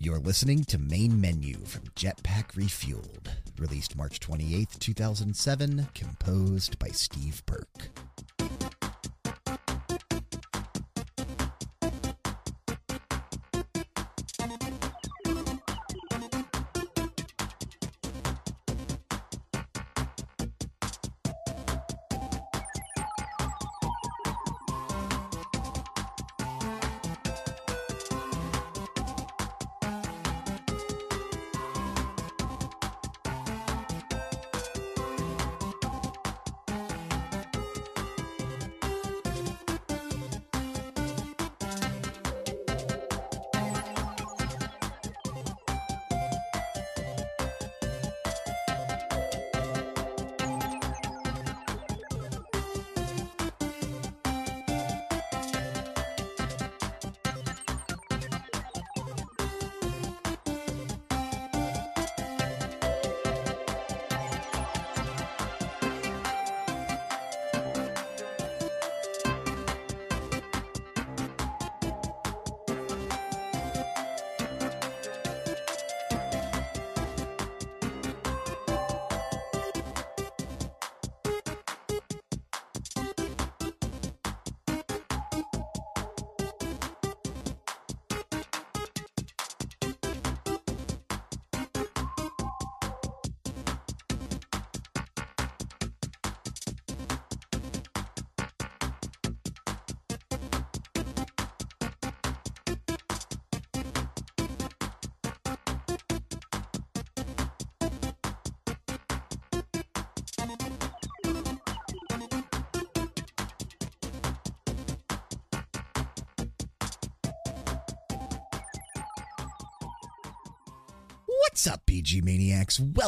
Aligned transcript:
You're 0.00 0.20
listening 0.20 0.62
to 0.66 0.78
Main 0.78 1.20
Menu 1.20 1.56
from 1.64 1.82
Jetpac 1.96 2.52
Refuelled, 2.52 3.30
released 3.58 3.96
March 3.96 4.20
28, 4.20 4.76
2007, 4.78 5.88
composed 5.92 6.78
by 6.78 6.90
Steve 6.90 7.42
Burke. 7.46 7.97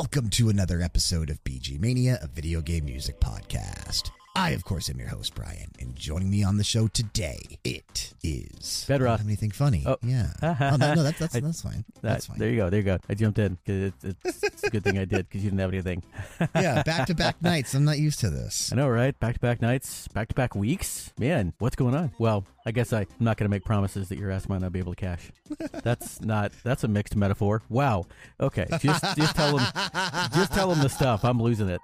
Welcome 0.00 0.30
to 0.30 0.48
another 0.48 0.80
episode 0.80 1.28
of 1.28 1.44
BGMania, 1.44 2.24
a 2.24 2.26
video 2.26 2.62
game 2.62 2.86
music 2.86 3.20
podcast. 3.20 4.10
I, 4.34 4.50
of 4.52 4.64
course, 4.64 4.88
am 4.88 4.98
your 4.98 5.08
host, 5.08 5.34
Bryan, 5.34 5.70
and 5.78 5.94
joining 5.94 6.30
me 6.30 6.42
on 6.42 6.56
the 6.56 6.64
show 6.64 6.88
today, 6.88 7.38
it 7.64 8.14
is 8.22 8.86
Bedroth. 8.88 8.94
I 8.94 8.98
don't 8.98 9.18
have 9.18 9.26
anything 9.26 9.50
funny? 9.50 9.82
Oh. 9.86 9.98
Yeah. 10.02 10.28
oh, 10.42 10.76
no, 10.80 10.94
no, 10.94 11.02
that's 11.02 11.18
that's, 11.18 11.34
I- 11.36 11.40
that's 11.40 11.60
fine. 11.60 11.84
That- 11.96 12.02
That's 12.02 12.26
fine. 12.26 12.38
There 12.38 12.48
you 12.48 12.56
go. 12.56 12.70
There 12.70 12.78
you 12.80 12.84
go. 12.86 12.98
I 13.10 13.14
jumped 13.14 13.38
in 13.40 13.56
'cause 13.66 13.76
it's, 13.76 14.04
it's, 14.04 14.18
it's 14.24 14.29
a 14.29 14.29
good 14.70 14.84
thing 14.84 14.98
I 14.98 15.04
did 15.04 15.28
because 15.28 15.44
you 15.44 15.50
didn't 15.50 15.60
have 15.60 15.72
anything. 15.72 16.02
yeah, 16.54 16.82
back 16.82 17.06
to 17.06 17.14
back 17.14 17.42
nights. 17.42 17.74
I'm 17.74 17.84
not 17.84 17.98
used 17.98 18.20
to 18.20 18.30
this. 18.30 18.72
I 18.72 18.76
know, 18.76 18.88
right? 18.88 19.18
Back 19.18 19.34
to 19.34 19.40
back 19.40 19.60
nights, 19.60 20.08
back 20.08 20.28
to 20.28 20.34
back 20.34 20.54
weeks. 20.54 21.12
Man, 21.18 21.52
what's 21.58 21.76
going 21.76 21.94
on? 21.94 22.12
Well, 22.18 22.44
I 22.64 22.72
guess 22.72 22.92
I, 22.92 23.00
I'm 23.00 23.06
not 23.18 23.36
going 23.36 23.46
to 23.46 23.50
make 23.50 23.64
promises 23.64 24.08
that 24.08 24.18
your 24.18 24.30
ass 24.30 24.48
might 24.48 24.60
not 24.60 24.72
be 24.72 24.78
able 24.78 24.94
to 24.94 25.00
cash. 25.00 25.30
That's 25.82 26.20
not. 26.20 26.52
That's 26.64 26.84
a 26.84 26.88
mixed 26.88 27.16
metaphor. 27.16 27.62
Wow. 27.68 28.06
Okay. 28.40 28.66
Just 28.80 29.16
just 29.16 29.36
tell 29.36 29.56
them. 29.56 29.66
Just 30.34 30.52
tell 30.52 30.68
them 30.68 30.80
the 30.80 30.88
stuff. 30.88 31.24
I'm 31.24 31.40
losing 31.40 31.68
it. 31.68 31.80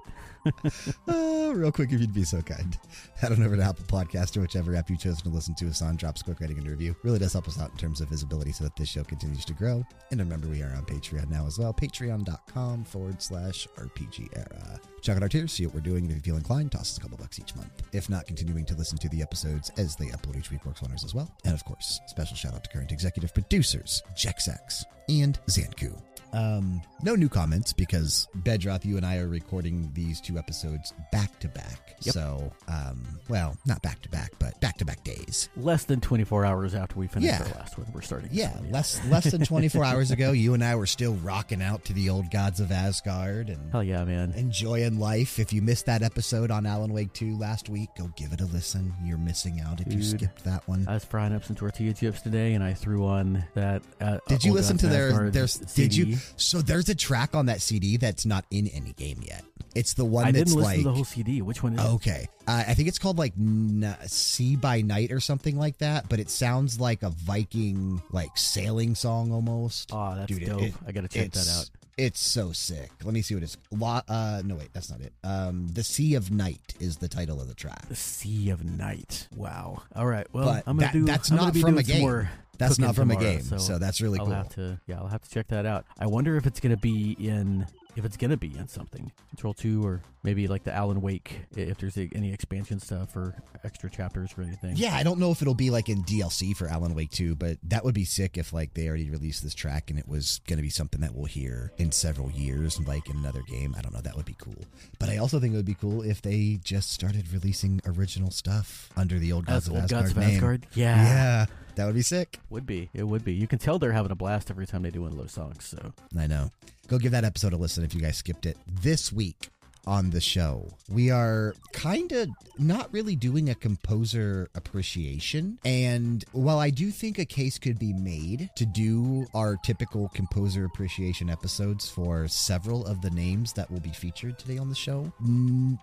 Real 1.54 1.72
quick, 1.72 1.92
if 1.92 2.00
you'd 2.00 2.12
be 2.14 2.24
so 2.24 2.42
kind, 2.42 2.78
head 3.16 3.32
on 3.32 3.42
over 3.42 3.56
to 3.56 3.62
Apple 3.62 3.84
Podcast 3.84 4.36
or 4.36 4.40
whichever 4.40 4.74
app 4.74 4.90
you 4.90 4.96
chose 4.96 5.22
to 5.22 5.28
listen 5.28 5.54
to 5.56 5.68
us 5.68 5.82
on. 5.82 5.96
Drop 5.96 6.14
us 6.14 6.20
a 6.20 6.24
quick 6.24 6.40
rating 6.40 6.58
and 6.58 6.68
review. 6.68 6.94
Really 7.02 7.18
does 7.18 7.32
help 7.32 7.48
us 7.48 7.60
out 7.60 7.70
in 7.70 7.76
terms 7.76 8.00
of 8.00 8.08
visibility 8.08 8.52
so 8.52 8.64
that 8.64 8.76
this 8.76 8.88
show 8.88 9.04
continues 9.04 9.44
to 9.46 9.52
grow. 9.54 9.84
And 10.10 10.20
remember, 10.20 10.48
we 10.48 10.62
are 10.62 10.74
on 10.74 10.84
Patreon 10.84 11.30
now 11.30 11.46
as 11.46 11.58
well. 11.58 11.72
Patreon.com 11.72 12.84
forward 12.84 13.22
slash 13.22 13.66
RPGera. 13.76 14.78
Check 15.02 15.16
out 15.16 15.22
our 15.22 15.28
tiers, 15.28 15.52
see 15.52 15.66
what 15.66 15.74
we're 15.74 15.80
doing, 15.80 16.04
and 16.04 16.10
if 16.10 16.16
you 16.16 16.22
feel 16.22 16.36
inclined, 16.36 16.72
toss 16.72 16.92
us 16.92 16.98
a 16.98 17.00
couple 17.00 17.16
bucks 17.16 17.38
each 17.38 17.54
month. 17.54 17.82
If 17.92 18.10
not, 18.10 18.26
continuing 18.26 18.64
to 18.66 18.74
listen 18.74 18.98
to 18.98 19.08
the 19.08 19.22
episodes 19.22 19.70
as 19.78 19.96
they 19.96 20.06
upload 20.06 20.36
each 20.36 20.50
week 20.50 20.66
works 20.66 20.82
wonders 20.82 21.04
as 21.04 21.14
well. 21.14 21.30
And 21.44 21.54
of 21.54 21.64
course, 21.64 22.00
special 22.06 22.36
shout 22.36 22.54
out 22.54 22.64
to 22.64 22.70
current 22.70 22.92
executive 22.92 23.32
producers, 23.32 24.02
Jexak 24.16 24.84
and 25.08 25.38
Xancu. 25.46 25.96
Um, 26.36 26.82
no 27.02 27.14
new 27.14 27.28
comments 27.30 27.72
because 27.72 28.28
Bedroth, 28.36 28.84
you 28.84 28.96
and 28.98 29.06
I 29.06 29.16
are 29.18 29.26
recording 29.28 29.90
these 29.94 30.20
two 30.20 30.36
episodes 30.38 30.92
back 31.10 31.38
to 31.40 31.48
back. 31.48 31.94
Yep. 32.02 32.12
So, 32.12 32.52
um, 32.68 33.02
well, 33.28 33.56
not 33.64 33.80
back 33.80 34.02
to 34.02 34.08
back, 34.10 34.32
but 34.38 34.60
back 34.60 34.76
to 34.78 34.84
back 34.84 35.02
days. 35.02 35.48
Less 35.56 35.84
than 35.84 36.00
24 36.00 36.44
hours 36.44 36.74
after 36.74 36.96
we 36.98 37.06
finished 37.06 37.32
Yeah. 37.32 37.42
our 37.42 37.58
last 37.60 37.78
one, 37.78 37.86
we're 37.94 38.02
starting. 38.02 38.28
Yeah, 38.32 38.54
one, 38.58 38.70
less 38.70 39.02
less 39.06 39.30
than 39.30 39.40
24 39.46 39.82
hours 39.82 40.10
ago, 40.10 40.32
you 40.32 40.52
and 40.52 40.62
I 40.62 40.74
were 40.74 40.84
still 40.86 41.14
rocking 41.14 41.62
out 41.62 41.84
to 41.86 41.94
the 41.94 42.10
old 42.10 42.30
gods 42.30 42.60
of 42.60 42.70
Asgard 42.70 43.48
and 43.48 43.72
Hell 43.72 43.82
yeah, 43.82 44.04
man. 44.04 44.32
enjoying 44.36 44.98
life. 45.00 45.38
If 45.38 45.54
you 45.54 45.62
missed 45.62 45.86
that 45.86 46.02
episode 46.02 46.50
on 46.50 46.66
Alan 46.66 46.92
Wake 46.92 47.14
2 47.14 47.36
last 47.38 47.70
week, 47.70 47.88
go 47.96 48.10
give 48.16 48.34
it 48.34 48.42
a 48.42 48.46
listen. 48.46 48.92
You're 49.02 49.16
missing 49.16 49.60
out 49.60 49.80
if 49.80 49.90
you 49.90 50.02
skipped 50.02 50.44
that 50.44 50.68
one. 50.68 50.84
I 50.86 50.94
was 50.94 51.04
frying 51.04 51.34
up 51.34 51.44
some 51.44 51.56
tortilla 51.56 51.94
chips 51.94 52.20
today, 52.20 52.52
and 52.52 52.62
I 52.62 52.74
threw 52.74 53.06
on 53.06 53.42
that. 53.54 53.82
Uh, 54.02 54.18
Did 54.28 54.44
you 54.44 54.52
listen 54.52 54.76
to 54.78 54.86
their 54.86 55.30
their 55.30 55.46
did 55.74 55.94
you 55.96 56.04
CD. 56.04 56.16
So 56.36 56.60
there's 56.62 56.88
a 56.88 56.94
track 56.94 57.34
on 57.34 57.46
that 57.46 57.60
CD 57.60 57.96
that's 57.96 58.26
not 58.26 58.44
in 58.50 58.68
any 58.68 58.92
game 58.92 59.20
yet. 59.26 59.44
It's 59.74 59.92
the 59.94 60.04
one 60.06 60.24
I 60.24 60.32
that's 60.32 60.50
didn't 60.52 60.56
listen 60.56 60.70
like 60.72 60.78
to 60.78 60.84
the 60.84 60.92
whole 60.94 61.04
CD. 61.04 61.42
Which 61.42 61.62
one 61.62 61.74
is 61.78 61.84
it? 61.84 61.88
Okay. 61.94 62.28
Uh, 62.48 62.64
I 62.68 62.74
think 62.74 62.88
it's 62.88 62.98
called 62.98 63.18
like 63.18 63.34
N- 63.38 63.94
Sea 64.06 64.56
by 64.56 64.80
Night 64.80 65.12
or 65.12 65.20
something 65.20 65.58
like 65.58 65.78
that, 65.78 66.08
but 66.08 66.18
it 66.18 66.30
sounds 66.30 66.80
like 66.80 67.02
a 67.02 67.10
Viking 67.10 68.00
like 68.10 68.36
sailing 68.38 68.94
song 68.94 69.32
almost. 69.32 69.90
Oh, 69.92 70.14
that's 70.16 70.28
Dude, 70.32 70.42
it- 70.42 70.46
dope. 70.46 70.62
it- 70.62 70.74
I 70.86 70.92
gotta 70.92 71.08
check 71.08 71.32
that 71.32 71.40
it's- 71.40 71.58
out. 71.60 71.70
It's 71.98 72.20
so 72.20 72.52
sick. 72.52 72.90
Let 73.04 73.14
me 73.14 73.22
see 73.22 73.32
what 73.34 73.42
it's. 73.42 73.56
Uh, 73.82 74.42
no, 74.44 74.56
wait, 74.56 74.68
that's 74.74 74.90
not 74.90 75.00
it. 75.00 75.14
Um, 75.24 75.68
The 75.72 75.82
Sea 75.82 76.14
of 76.16 76.30
Night 76.30 76.74
is 76.78 76.98
the 76.98 77.08
title 77.08 77.40
of 77.40 77.48
the 77.48 77.54
track. 77.54 77.88
The 77.88 77.96
Sea 77.96 78.50
of 78.50 78.62
Night. 78.66 79.28
Wow. 79.34 79.80
All 79.94 80.04
right. 80.06 80.26
Well, 80.30 80.44
But 80.44 80.64
I'm 80.66 80.76
gonna 80.76 80.88
that- 80.88 80.92
do. 80.92 81.04
that's 81.06 81.30
I'm 81.30 81.38
gonna 81.38 81.46
not 81.46 81.54
be 81.54 81.62
from 81.62 81.70
doing 81.70 81.84
a 81.84 81.86
some 81.86 81.92
game. 81.94 82.02
more 82.02 82.30
That's 82.58 82.78
not 82.78 82.94
from 82.94 83.10
a 83.10 83.16
game, 83.16 83.42
so, 83.42 83.78
that's 83.78 84.00
really 84.00 84.18
I'll 84.18 84.26
cool. 84.26 84.34
have 84.34 84.48
to. 84.50 84.80
Yeah, 84.86 84.98
I'll 84.98 85.08
have 85.08 85.22
to 85.22 85.30
check 85.30 85.48
that 85.48 85.66
out. 85.66 85.84
I 85.98 86.06
wonder 86.06 86.36
if 86.36 86.46
it's 86.46 86.60
gonna 86.60 86.76
be 86.76 87.16
in. 87.18 87.66
If 87.96 88.04
it's 88.04 88.18
gonna 88.18 88.36
be 88.36 88.54
in 88.54 88.68
something, 88.68 89.10
Control 89.30 89.54
Two, 89.54 89.82
or 89.86 90.02
maybe 90.22 90.48
like 90.48 90.64
the 90.64 90.72
Alan 90.74 91.00
Wake, 91.00 91.46
if 91.56 91.78
there's 91.78 91.96
any 91.96 92.30
expansion 92.30 92.78
stuff 92.78 93.16
or 93.16 93.34
extra 93.64 93.88
chapters 93.88 94.34
or 94.36 94.42
anything. 94.42 94.76
Yeah, 94.76 94.94
I 94.94 95.02
don't 95.02 95.18
know 95.18 95.30
if 95.30 95.40
it'll 95.40 95.54
be 95.54 95.70
like 95.70 95.88
in 95.88 96.02
DLC 96.02 96.54
for 96.54 96.68
Alan 96.68 96.94
Wake 96.94 97.10
2, 97.12 97.36
but 97.36 97.56
that 97.62 97.84
would 97.84 97.94
be 97.94 98.04
sick 98.04 98.36
if 98.36 98.52
like 98.52 98.74
they 98.74 98.88
already 98.88 99.08
released 99.08 99.42
this 99.42 99.54
track 99.54 99.88
and 99.88 99.98
it 99.98 100.06
was 100.06 100.40
going 100.46 100.58
to 100.58 100.62
be 100.62 100.68
something 100.68 101.00
that 101.00 101.14
we'll 101.14 101.24
hear 101.24 101.72
in 101.78 101.90
several 101.92 102.30
years, 102.30 102.78
like 102.86 103.08
in 103.08 103.16
another 103.16 103.42
game. 103.42 103.74
I 103.78 103.80
don't 103.82 103.94
know. 103.94 104.00
That 104.02 104.16
would 104.16 104.26
be 104.26 104.36
cool. 104.38 104.66
But 104.98 105.08
I 105.08 105.16
also 105.18 105.40
think 105.40 105.54
it 105.54 105.56
would 105.56 105.64
be 105.64 105.74
cool 105.74 106.02
if 106.02 106.20
they 106.20 106.58
just 106.62 106.90
started 106.90 107.32
releasing 107.32 107.80
original 107.86 108.30
stuff 108.30 108.90
under 108.96 109.18
the 109.18 109.32
old 109.32 109.46
Gods 109.46 109.68
As 109.68 109.72
of 109.72 109.76
Asgard 109.84 110.02
Gods 110.02 110.10
of 110.10 110.16
name. 110.18 110.34
Asgard. 110.36 110.66
Yeah. 110.74 110.96
Yeah, 110.96 111.46
that 111.76 111.86
would 111.86 111.94
be 111.94 112.02
sick. 112.02 112.40
Would 112.50 112.66
be. 112.66 112.90
It 112.94 113.04
would 113.04 113.24
be. 113.24 113.34
You 113.34 113.46
can 113.46 113.58
tell 113.58 113.78
they're 113.78 113.92
having 113.92 114.12
a 114.12 114.16
blast 114.16 114.50
every 114.50 114.66
time 114.66 114.82
they 114.82 114.90
do 114.90 115.02
one 115.02 115.12
of 115.12 115.18
those 115.18 115.32
songs. 115.32 115.64
So 115.64 115.92
I 116.18 116.26
know. 116.26 116.50
Go 116.88 116.98
give 116.98 117.12
that 117.12 117.24
episode 117.24 117.52
a 117.52 117.56
listen 117.56 117.84
if 117.84 117.94
you 117.94 118.00
guys 118.00 118.16
skipped 118.16 118.46
it. 118.46 118.56
This 118.66 119.12
week 119.12 119.48
on 119.86 120.10
the 120.10 120.20
show, 120.20 120.68
we 120.90 121.10
are 121.10 121.54
kind 121.72 122.10
of 122.12 122.28
not 122.58 122.92
really 122.92 123.14
doing 123.14 123.50
a 123.50 123.54
composer 123.54 124.48
appreciation. 124.54 125.58
And 125.64 126.24
while 126.32 126.58
I 126.58 126.70
do 126.70 126.90
think 126.90 127.18
a 127.18 127.24
case 127.24 127.58
could 127.58 127.78
be 127.78 127.92
made 127.92 128.50
to 128.56 128.64
do 128.66 129.26
our 129.34 129.56
typical 129.56 130.08
composer 130.08 130.64
appreciation 130.64 131.28
episodes 131.28 131.88
for 131.88 132.26
several 132.26 132.86
of 132.86 133.02
the 133.02 133.10
names 133.10 133.52
that 133.52 133.70
will 133.70 133.80
be 133.80 133.90
featured 133.90 134.38
today 134.38 134.58
on 134.58 134.68
the 134.70 134.74
show, 134.74 135.12
mm, 135.22 135.78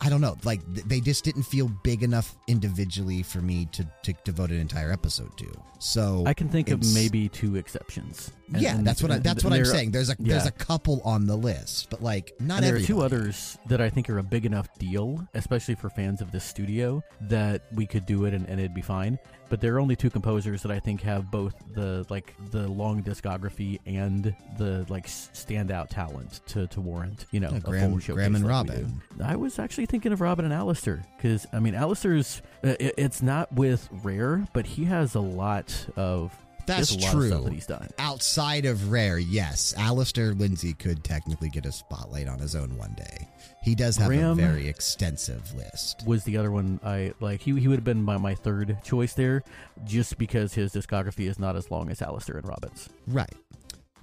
I 0.00 0.10
don't 0.10 0.20
know. 0.20 0.36
Like 0.44 0.60
they 0.66 1.00
just 1.00 1.24
didn't 1.24 1.44
feel 1.44 1.68
big 1.82 2.02
enough 2.02 2.36
individually 2.48 3.22
for 3.22 3.40
me 3.40 3.66
to 3.72 3.86
to 4.04 4.12
devote 4.24 4.50
an 4.50 4.58
entire 4.60 4.92
episode 4.92 5.36
to. 5.38 5.46
So 5.78 6.24
I 6.26 6.32
can 6.34 6.48
think 6.48 6.70
of 6.70 6.82
maybe 6.94 7.28
two 7.28 7.56
exceptions. 7.56 8.30
And- 8.52 8.62
yeah, 8.62 8.76
and- 8.76 8.86
that's 8.86 9.02
what 9.02 9.10
I, 9.10 9.18
that's 9.18 9.42
what 9.44 9.52
I'm 9.52 9.64
saying. 9.64 9.90
There's 9.90 10.10
a 10.10 10.16
there's 10.18 10.46
a 10.46 10.50
couple 10.50 11.00
on 11.04 11.26
the 11.26 11.36
list, 11.36 11.88
but 11.90 12.02
like 12.02 12.32
not 12.40 12.56
And 12.58 12.66
there 12.66 12.76
are 12.76 12.80
two 12.80 13.02
others 13.02 13.58
that 13.68 13.80
I 13.80 13.90
think 13.90 14.08
are 14.10 14.18
a 14.18 14.22
big 14.22 14.46
enough 14.46 14.68
deal, 14.78 15.26
especially 15.34 15.74
for 15.74 15.90
fans 15.90 16.20
of 16.20 16.30
this 16.32 16.44
studio, 16.44 17.02
that 17.22 17.62
we 17.74 17.86
could 17.86 18.06
do 18.06 18.24
it 18.26 18.34
and, 18.34 18.46
and 18.48 18.60
it'd 18.60 18.74
be 18.74 18.82
fine. 18.82 19.18
But 19.48 19.60
there 19.60 19.74
are 19.76 19.80
only 19.80 19.94
two 19.96 20.10
composers 20.10 20.62
that 20.62 20.72
I 20.72 20.80
think 20.80 21.00
have 21.02 21.30
both 21.30 21.54
the 21.74 22.04
like 22.10 22.34
the 22.50 22.66
long 22.68 23.02
discography 23.02 23.78
and 23.86 24.34
the 24.58 24.84
like 24.88 25.06
standout 25.06 25.88
talent 25.88 26.40
to, 26.48 26.66
to 26.68 26.80
warrant 26.80 27.26
you 27.30 27.40
know 27.40 27.50
Yeah, 27.50 27.58
a 27.58 27.60
Graeme- 27.60 27.94
Graeme 27.98 28.34
and 28.34 28.44
like 28.44 28.50
Robin. 28.50 29.02
I 29.22 29.36
was 29.36 29.58
actually 29.58 29.86
thinking 29.86 30.12
of 30.12 30.20
Robin 30.20 30.44
and 30.44 30.52
Alistair 30.54 31.04
because 31.16 31.46
I 31.52 31.60
mean 31.60 31.74
Alistair's 31.74 32.42
uh, 32.64 32.74
it, 32.80 32.94
it's 32.98 33.22
not 33.22 33.52
with 33.52 33.88
Rare, 34.02 34.46
but 34.52 34.66
he 34.66 34.84
has 34.84 35.14
a 35.14 35.20
lot 35.20 35.86
of 35.96 36.32
That's 36.66 36.90
there's 36.90 36.96
a 36.96 37.00
stuff 37.08 37.12
true. 37.12 37.28
that 37.44 37.52
he's 37.52 37.66
done. 37.66 37.88
Outside 37.98 38.64
of 38.66 38.90
Rare, 38.90 39.18
yes, 39.18 39.74
Alistair 39.78 40.32
Lindsay 40.34 40.72
could 40.74 41.04
technically 41.04 41.48
get 41.50 41.66
a 41.66 41.72
spotlight 41.72 42.26
on 42.26 42.38
his 42.40 42.56
own 42.56 42.76
one 42.76 42.94
day. 42.94 43.28
He 43.66 43.74
does 43.74 43.96
have 43.96 44.12
a 44.12 44.34
very 44.36 44.68
extensive 44.68 45.52
list. 45.56 46.04
was 46.06 46.22
the 46.22 46.36
other 46.36 46.52
one 46.52 46.78
I 46.84 47.14
like. 47.18 47.40
He, 47.40 47.58
he 47.58 47.66
would 47.66 47.78
have 47.78 47.84
been 47.84 48.00
my, 48.00 48.16
my 48.16 48.32
third 48.32 48.78
choice 48.84 49.12
there, 49.14 49.42
just 49.82 50.18
because 50.18 50.54
his 50.54 50.72
discography 50.72 51.28
is 51.28 51.40
not 51.40 51.56
as 51.56 51.68
long 51.68 51.90
as 51.90 52.00
Alistair 52.00 52.36
and 52.36 52.46
Robin's. 52.46 52.88
Right. 53.08 53.34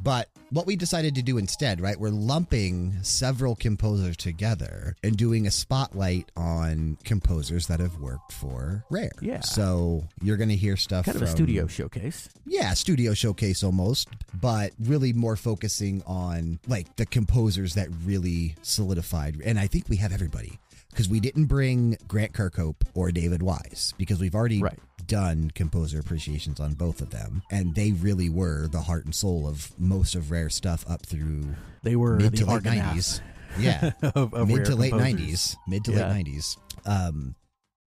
But 0.03 0.27
what 0.49 0.67
we 0.67 0.75
decided 0.75 1.15
to 1.15 1.21
do 1.21 1.37
instead, 1.37 1.79
right, 1.79 1.97
we're 1.97 2.09
lumping 2.09 2.97
several 3.01 3.55
composers 3.55 4.17
together 4.17 4.95
and 5.03 5.15
doing 5.15 5.47
a 5.47 5.51
spotlight 5.51 6.29
on 6.35 6.97
composers 7.05 7.67
that 7.67 7.79
have 7.79 7.97
worked 7.97 8.33
for 8.33 8.83
Rare. 8.89 9.11
Yeah. 9.21 9.39
So 9.39 10.03
you're 10.21 10.37
going 10.37 10.49
to 10.49 10.55
hear 10.55 10.75
stuff 10.75 11.05
Kind 11.05 11.15
of 11.15 11.21
a 11.23 11.27
studio 11.27 11.67
showcase. 11.67 12.29
Yeah, 12.45 12.73
studio 12.73 13.13
showcase 13.13 13.63
almost, 13.63 14.09
but 14.33 14.73
really 14.79 15.13
more 15.13 15.35
focusing 15.37 16.03
on 16.05 16.59
like 16.67 16.95
the 16.97 17.05
composers 17.05 17.75
that 17.75 17.87
really 18.03 18.55
solidified. 18.61 19.41
And 19.43 19.57
I 19.57 19.67
think 19.67 19.87
we 19.87 19.95
have 19.97 20.11
everybody 20.11 20.59
because 20.89 21.09
we 21.09 21.19
didn't 21.19 21.45
bring 21.45 21.97
Grant 22.07 22.33
Kirkhope 22.33 22.83
or 22.93 23.11
David 23.11 23.41
Wise 23.41 23.93
because 23.97 24.19
we've 24.19 24.35
already 24.35 24.61
Right. 24.61 24.77
Done 25.07 25.51
composer 25.53 25.99
appreciations 25.99 26.59
on 26.59 26.73
both 26.73 27.01
of 27.01 27.09
them, 27.09 27.41
and 27.51 27.75
they 27.75 27.91
really 27.91 28.29
were 28.29 28.67
the 28.67 28.81
heart 28.81 29.05
and 29.05 29.13
soul 29.13 29.47
of 29.47 29.71
most 29.79 30.15
of 30.15 30.31
Rare 30.31 30.49
stuff 30.49 30.85
up 30.89 31.05
through 31.05 31.55
They 31.83 31.95
were 31.95 32.17
mid 32.17 32.31
the 32.33 32.37
to 32.37 32.45
late 32.45 32.63
nineties. 32.63 33.21
Yeah, 33.59 33.91
of, 34.01 34.33
of 34.33 34.47
mid 34.47 34.65
to 34.65 34.75
late 34.75 34.95
nineties, 34.95 35.55
mid 35.67 35.83
to 35.85 35.91
Yeah. 35.91 36.07
late 36.07 36.07
nineties. 36.13 36.57
Um, 36.85 37.35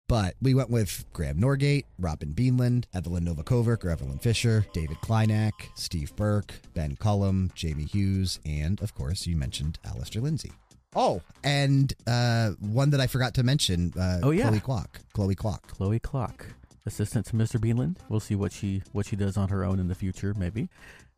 but 0.09 0.37
we 0.41 0.55
went 0.55 0.71
with 0.71 1.05
Graeme 1.13 1.41
Norgate, 1.41 1.85
Robin 1.99 2.33
Beanland, 2.33 2.85
Eveline 2.95 3.27
Novakovic 3.27 3.85
or 3.85 3.91
Eveline 3.91 4.21
Fischer, 4.23 4.65
David 4.73 4.99
Clynick, 4.99 5.51
Steve 5.75 6.15
Burke, 6.15 6.55
Ben 6.75 6.95
Cullum, 6.95 7.51
Jamie 7.57 7.85
Hughes, 7.87 8.39
and 8.47 8.81
of 8.81 8.95
course 8.95 9.27
you 9.27 9.35
mentioned 9.37 9.81
Alistair 9.85 10.23
Lindsay. 10.23 10.53
Oh, 10.95 11.21
and 11.43 11.93
uh, 12.07 12.51
one 12.61 12.91
that 12.91 13.01
I 13.01 13.09
forgot 13.09 13.35
to 13.35 13.43
mention. 13.43 13.93
Uh, 13.99 14.21
Oh, 14.23 14.31
yeah. 14.31 14.49
Chloe 14.49 14.61
Kwok. 14.61 14.87
Chloe 15.13 15.35
Kwok. 15.35 15.63
Chloe 15.63 15.99
Kwok, 16.01 16.43
assistant 16.87 17.27
to 17.27 17.35
Mr. 17.35 17.61
Beanland. 17.61 17.97
We'll 18.09 18.21
see 18.21 18.35
what 18.35 18.53
she 18.53 18.83
what 18.93 19.07
she 19.07 19.17
does 19.17 19.37
on 19.37 19.49
her 19.51 19.65
own 19.65 19.79
in 19.81 19.89
the 19.89 19.95
future, 19.95 20.33
maybe. 20.37 20.69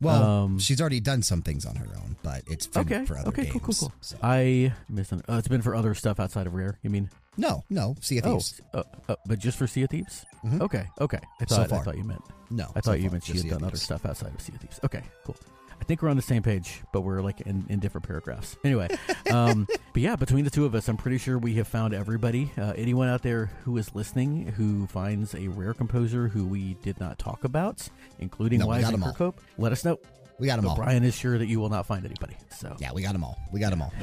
Well, 0.01 0.23
Um, 0.23 0.59
she's 0.59 0.79
already 0.81 0.99
done 0.99 1.21
some 1.23 1.41
things 1.41 1.65
on 1.65 1.75
her 1.75 1.87
own, 1.97 2.15
but 2.23 2.43
it's 2.47 2.67
been 2.67 2.81
Okay. 2.81 3.05
for 3.05 3.17
other 3.17 3.29
Okay. 3.29 3.43
games. 3.43 3.51
Cool. 3.53 3.61
Cool. 3.61 3.75
Cool. 3.89 3.93
so- 4.01 4.17
I 4.23 4.73
missed. 4.89 5.11
Uh, 5.13 5.19
it's 5.29 5.47
been 5.47 5.61
for 5.61 5.75
other 5.75 5.93
stuff 5.93 6.19
outside 6.19 6.47
of 6.47 6.53
Rare. 6.53 6.77
You 6.83 6.89
mean? 6.89 7.09
no, 7.37 7.63
no, 7.69 7.95
Sea 8.01 8.17
of 8.19 8.25
Oh, 8.25 8.31
Thieves. 8.33 8.61
uh, 8.73 8.83
uh, 9.07 9.15
but 9.25 9.39
just 9.39 9.57
for 9.57 9.67
Sea 9.67 9.83
of 9.83 9.89
Thieves. 9.89 10.25
Mhm. 10.43 10.61
Okay. 10.61 10.87
Okay. 10.99 11.19
I 11.39 11.45
So 11.45 11.55
thought 11.55 11.71
I 11.73 11.83
thought 11.83 11.97
you 11.97 12.03
meant 12.03 12.21
No, 12.49 12.65
I 12.75 12.79
so 12.81 12.91
thought 12.91 13.01
you 13.01 13.09
meant 13.11 13.23
she 13.23 13.37
had 13.37 13.47
done 13.49 13.63
other 13.63 13.77
stuff 13.77 14.05
outside 14.05 14.33
of 14.33 14.41
Sea 14.41 14.53
of 14.55 14.61
Thieves. 14.61 14.79
Okay, 14.83 15.03
cool. 15.25 15.35
I 15.81 15.83
think 15.85 16.01
we're 16.01 16.09
on 16.09 16.15
the 16.17 16.21
same 16.21 16.43
page, 16.43 16.81
but 16.91 17.01
we're 17.01 17.21
like 17.21 17.41
in, 17.41 17.65
in 17.69 17.79
different 17.79 18.05
paragraphs. 18.05 18.57
Anyway, 18.63 18.89
um, 19.31 19.67
but 19.93 20.01
yeah, 20.01 20.15
between 20.15 20.43
the 20.43 20.51
two 20.51 20.65
of 20.65 20.75
us, 20.75 20.87
I'm 20.87 20.97
pretty 20.97 21.17
sure 21.17 21.37
we 21.37 21.55
have 21.55 21.67
found 21.67 21.93
everybody. 21.93 22.51
Uh, 22.57 22.73
anyone 22.75 23.07
out 23.07 23.21
there 23.23 23.45
who 23.63 23.77
is 23.77 23.93
listening 23.95 24.47
who 24.47 24.87
finds 24.87 25.33
a 25.35 25.47
rare 25.47 25.73
composer 25.73 26.27
who 26.27 26.45
we 26.45 26.75
did 26.75 26.99
not 26.99 27.17
talk 27.17 27.43
about, 27.43 27.87
including 28.19 28.59
No, 28.59 28.67
Wise 28.67 28.87
and. 28.87 29.01
Kirkhope, 29.01 29.37
let 29.57 29.71
us 29.71 29.83
know. 29.85 29.97
We 30.39 30.47
got 30.47 30.55
them 30.55 30.65
But 30.65 30.71
all. 30.71 30.75
Bryan 30.77 31.03
is 31.03 31.15
sure 31.15 31.37
that 31.37 31.47
you 31.47 31.59
will 31.59 31.69
not 31.69 31.85
find 31.85 32.05
anybody. 32.05 32.35
So 32.49 32.75
Yeah, 32.79 32.93
we 32.93 33.01
got 33.01 33.11
them 33.11 33.23
all. 33.23 33.37
We 33.51 33.59
got 33.59 33.71
them 33.71 33.81
all. 33.81 33.93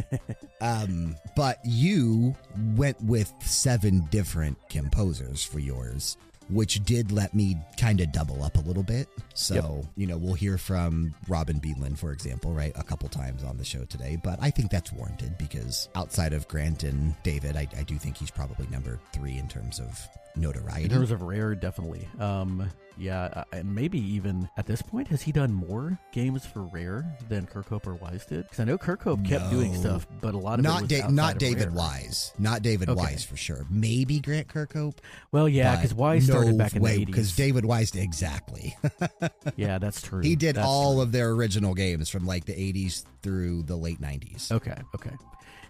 um, 0.60 1.14
but 1.36 1.58
you 1.64 2.34
went 2.74 3.00
with 3.02 3.30
seven 3.40 4.06
different 4.10 4.56
composers 4.70 5.44
for 5.44 5.58
yours, 5.58 6.16
which 6.48 6.82
did 6.84 7.12
let 7.12 7.34
me 7.34 7.56
kind 7.78 8.00
of 8.00 8.12
double 8.12 8.42
up 8.42 8.56
a 8.56 8.60
little 8.60 8.82
bit. 8.82 9.08
So, 9.34 9.86
you 9.96 10.06
know, 10.06 10.16
we'll 10.16 10.34
hear 10.34 10.58
from 10.58 11.14
Robin 11.28 11.60
Beanland, 11.60 11.98
for 11.98 12.12
example, 12.12 12.52
right, 12.52 12.72
a 12.76 12.82
couple 12.82 13.08
times 13.08 13.42
on 13.44 13.56
the 13.56 13.64
show 13.64 13.84
today. 13.84 14.18
But 14.22 14.38
I 14.40 14.50
think 14.50 14.70
that's 14.70 14.92
warranted 14.92 15.36
because 15.38 15.88
outside 15.94 16.32
of 16.32 16.46
Grant 16.48 16.84
and 16.84 17.14
David, 17.22 17.56
I, 17.56 17.66
I 17.76 17.82
do 17.82 17.98
think 17.98 18.16
he's 18.16 18.30
probably 18.30 18.66
number 18.70 18.98
three 19.12 19.38
in 19.38 19.48
terms 19.48 19.80
of 19.80 19.98
notoriety. 20.36 20.84
in 20.84 20.90
terms 20.90 21.10
of 21.10 21.22
rare, 21.22 21.54
definitely. 21.54 22.08
Um, 22.18 22.70
yeah, 22.96 23.24
uh, 23.24 23.44
and 23.52 23.74
maybe 23.74 23.98
even 23.98 24.48
at 24.56 24.66
this 24.66 24.80
point, 24.80 25.08
has 25.08 25.20
he 25.20 25.32
done 25.32 25.52
more 25.52 25.98
games 26.12 26.46
for 26.46 26.60
rare 26.62 27.04
than 27.28 27.44
Kirkhope 27.44 27.86
or 27.88 27.94
Wise 27.94 28.24
did? 28.24 28.42
Because 28.44 28.60
I 28.60 28.64
know 28.64 28.78
Kirkhope 28.78 29.26
kept 29.26 29.50
doing 29.50 29.74
stuff, 29.74 30.06
but 30.20 30.34
a 30.34 30.38
lot 30.38 30.60
of 30.60 30.64
it 30.64 30.68
not 30.68 30.82
was 30.82 30.90
da- 30.90 31.08
not 31.08 31.38
David 31.38 31.66
Rare. 31.66 31.72
Wise, 31.72 32.32
not 32.38 32.62
David 32.62 32.88
Okay. 32.88 32.96
Wise 33.00 33.24
for 33.24 33.36
sure. 33.36 33.66
Maybe 33.68 34.20
Grant 34.20 34.46
Kirkhope. 34.46 34.98
Well, 35.32 35.48
yeah, 35.48 35.74
because 35.74 35.92
Wise 35.92 36.26
started 36.26 36.52
no 36.52 36.58
back 36.58 36.76
in 36.76 36.82
way, 36.82 36.98
the 36.98 37.06
Because. 37.06 37.34
David 37.34 37.64
Wise, 37.64 37.92
exactly. 37.96 38.76
yeah, 39.56 39.78
that's 39.78 40.00
true. 40.00 40.20
he 40.22 40.36
did 40.36 40.54
That's 40.56 40.66
all 40.66 40.94
true. 40.94 41.02
of 41.02 41.10
their 41.10 41.30
original 41.30 41.74
games 41.74 42.08
from 42.08 42.26
like 42.26 42.44
the 42.44 42.52
80s 42.54 43.04
through 43.22 43.64
the 43.64 43.74
late 43.76 44.00
90s. 44.00 44.52
Okay, 44.52 44.76
okay. 44.94 45.10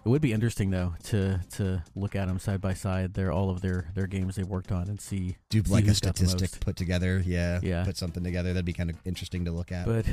It 0.05 0.09
would 0.09 0.21
be 0.21 0.33
interesting 0.33 0.69
though 0.69 0.93
to 1.05 1.39
to 1.53 1.83
look 1.95 2.15
at 2.15 2.27
them 2.27 2.37
side 2.37 2.61
by 2.61 2.75
side. 2.75 3.15
They're 3.15 3.31
all 3.31 3.49
of 3.49 3.61
their 3.61 3.89
their 3.95 4.05
games 4.05 4.35
they 4.35 4.43
worked 4.43 4.71
on 4.71 4.87
and 4.87 5.01
see. 5.01 5.37
Do 5.49 5.63
see 5.63 5.71
like 5.71 5.85
a 5.85 5.87
who's 5.87 5.99
got 5.99 6.15
the 6.15 6.27
statistic 6.27 6.63
put 6.63 6.75
together. 6.75 7.23
Yeah. 7.25 7.59
Yeah. 7.63 7.83
Put 7.83 7.97
something 7.97 8.23
together. 8.23 8.53
That'd 8.53 8.65
be 8.65 8.73
kind 8.73 8.91
of 8.91 8.97
interesting 9.03 9.45
to 9.45 9.51
look 9.51 9.71
at. 9.71 9.87
But 9.87 10.05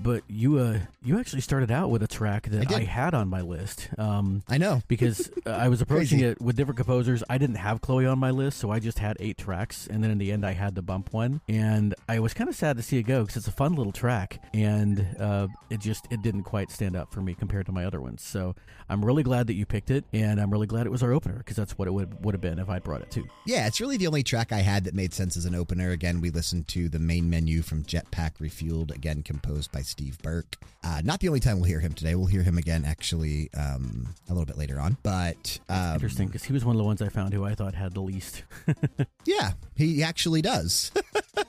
but 0.00 0.22
you 0.28 0.58
uh 0.58 0.78
you 1.02 1.18
actually 1.18 1.40
started 1.40 1.70
out 1.70 1.90
with 1.90 2.02
a 2.02 2.06
track 2.06 2.48
that 2.48 2.70
I 2.70 2.78
I, 2.78 2.84
had 2.84 3.14
on 3.14 3.28
my 3.28 3.40
list. 3.40 3.88
Um, 3.98 4.42
I 4.48 4.58
know. 4.58 4.82
because 4.88 5.30
uh, 5.46 5.50
I 5.50 5.68
was 5.68 5.80
approaching 5.80 6.20
it 6.20 6.40
with 6.40 6.56
different 6.56 6.76
composers. 6.76 7.22
I 7.30 7.38
didn't 7.38 7.56
have 7.56 7.80
Chloe 7.80 8.06
on 8.06 8.18
my 8.18 8.30
list, 8.30 8.58
so 8.58 8.70
I 8.70 8.78
just 8.78 8.98
had 8.98 9.16
eight 9.20 9.38
tracks, 9.38 9.86
and 9.86 10.02
then 10.02 10.10
in 10.10 10.18
the 10.18 10.32
end, 10.32 10.44
I 10.44 10.52
had 10.52 10.74
to 10.76 10.82
bump 10.82 11.12
one. 11.12 11.40
And 11.48 11.94
I 12.08 12.18
was 12.18 12.34
kind 12.34 12.50
of 12.50 12.56
sad 12.56 12.76
to 12.76 12.82
see 12.82 12.98
it 12.98 13.04
go 13.04 13.22
because 13.22 13.36
it's 13.36 13.48
a 13.48 13.52
fun 13.52 13.74
little 13.74 13.92
track, 13.92 14.42
and 14.52 15.06
uh, 15.18 15.48
it 15.70 15.80
just 15.80 16.06
it 16.10 16.22
didn't 16.22 16.42
quite 16.42 16.70
stand 16.70 16.96
up 16.96 17.12
for 17.12 17.20
me 17.20 17.34
compared 17.34 17.66
to 17.66 17.72
my 17.72 17.84
other 17.84 18.00
ones. 18.00 18.22
So 18.22 18.54
I'm 18.88 19.04
really 19.04 19.22
glad 19.22 19.46
that 19.46 19.54
you 19.54 19.66
picked 19.66 19.90
it, 19.90 20.04
and 20.12 20.40
I'm 20.40 20.50
really 20.50 20.66
glad 20.66 20.86
it 20.86 20.90
was 20.90 21.02
our 21.02 21.12
opener 21.12 21.38
because 21.38 21.56
that's 21.56 21.78
what 21.78 21.88
it 21.88 21.92
would 21.92 22.24
would 22.24 22.34
have 22.34 22.40
been 22.40 22.58
if 22.58 22.68
I'd 22.68 22.82
brought 22.82 23.02
it 23.02 23.10
too. 23.10 23.26
Yeah, 23.46 23.66
it's 23.66 23.80
really 23.80 23.96
the 23.96 24.06
only 24.06 24.22
track 24.22 24.52
I 24.52 24.58
had 24.58 24.84
that 24.84 24.94
made 24.94 25.14
sense 25.14 25.36
as 25.36 25.44
an 25.44 25.54
opener. 25.54 25.90
Again, 25.90 26.20
we 26.20 26.30
listened 26.30 26.68
to 26.68 26.88
the 26.88 26.98
main 26.98 27.30
menu 27.30 27.62
from 27.62 27.84
Jetpac 27.84 28.38
Refuelled, 28.38 28.94
again 28.94 29.22
composed 29.22 29.65
by 29.72 29.82
Steve 29.82 30.18
Burke. 30.22 30.56
Uh, 30.84 31.00
not 31.04 31.20
the 31.20 31.28
only 31.28 31.40
time 31.40 31.56
we'll 31.56 31.64
hear 31.68 31.80
him 31.80 31.92
today. 31.92 32.14
We'll 32.14 32.26
hear 32.26 32.42
him 32.42 32.58
again 32.58 32.84
actually 32.84 33.50
um, 33.56 34.14
a 34.28 34.32
little 34.32 34.46
bit 34.46 34.56
later 34.56 34.78
on. 34.78 34.96
But 35.02 35.58
um, 35.68 35.94
Interesting 35.94 36.26
because 36.28 36.44
he 36.44 36.52
was 36.52 36.64
one 36.64 36.76
of 36.76 36.78
the 36.78 36.84
ones 36.84 37.02
I 37.02 37.08
found 37.08 37.32
who 37.34 37.44
I 37.44 37.54
thought 37.54 37.74
had 37.74 37.92
the 37.94 38.00
least. 38.00 38.42
Yeah, 39.24 39.54
he 39.74 40.04
actually 40.04 40.40
does. 40.40 40.92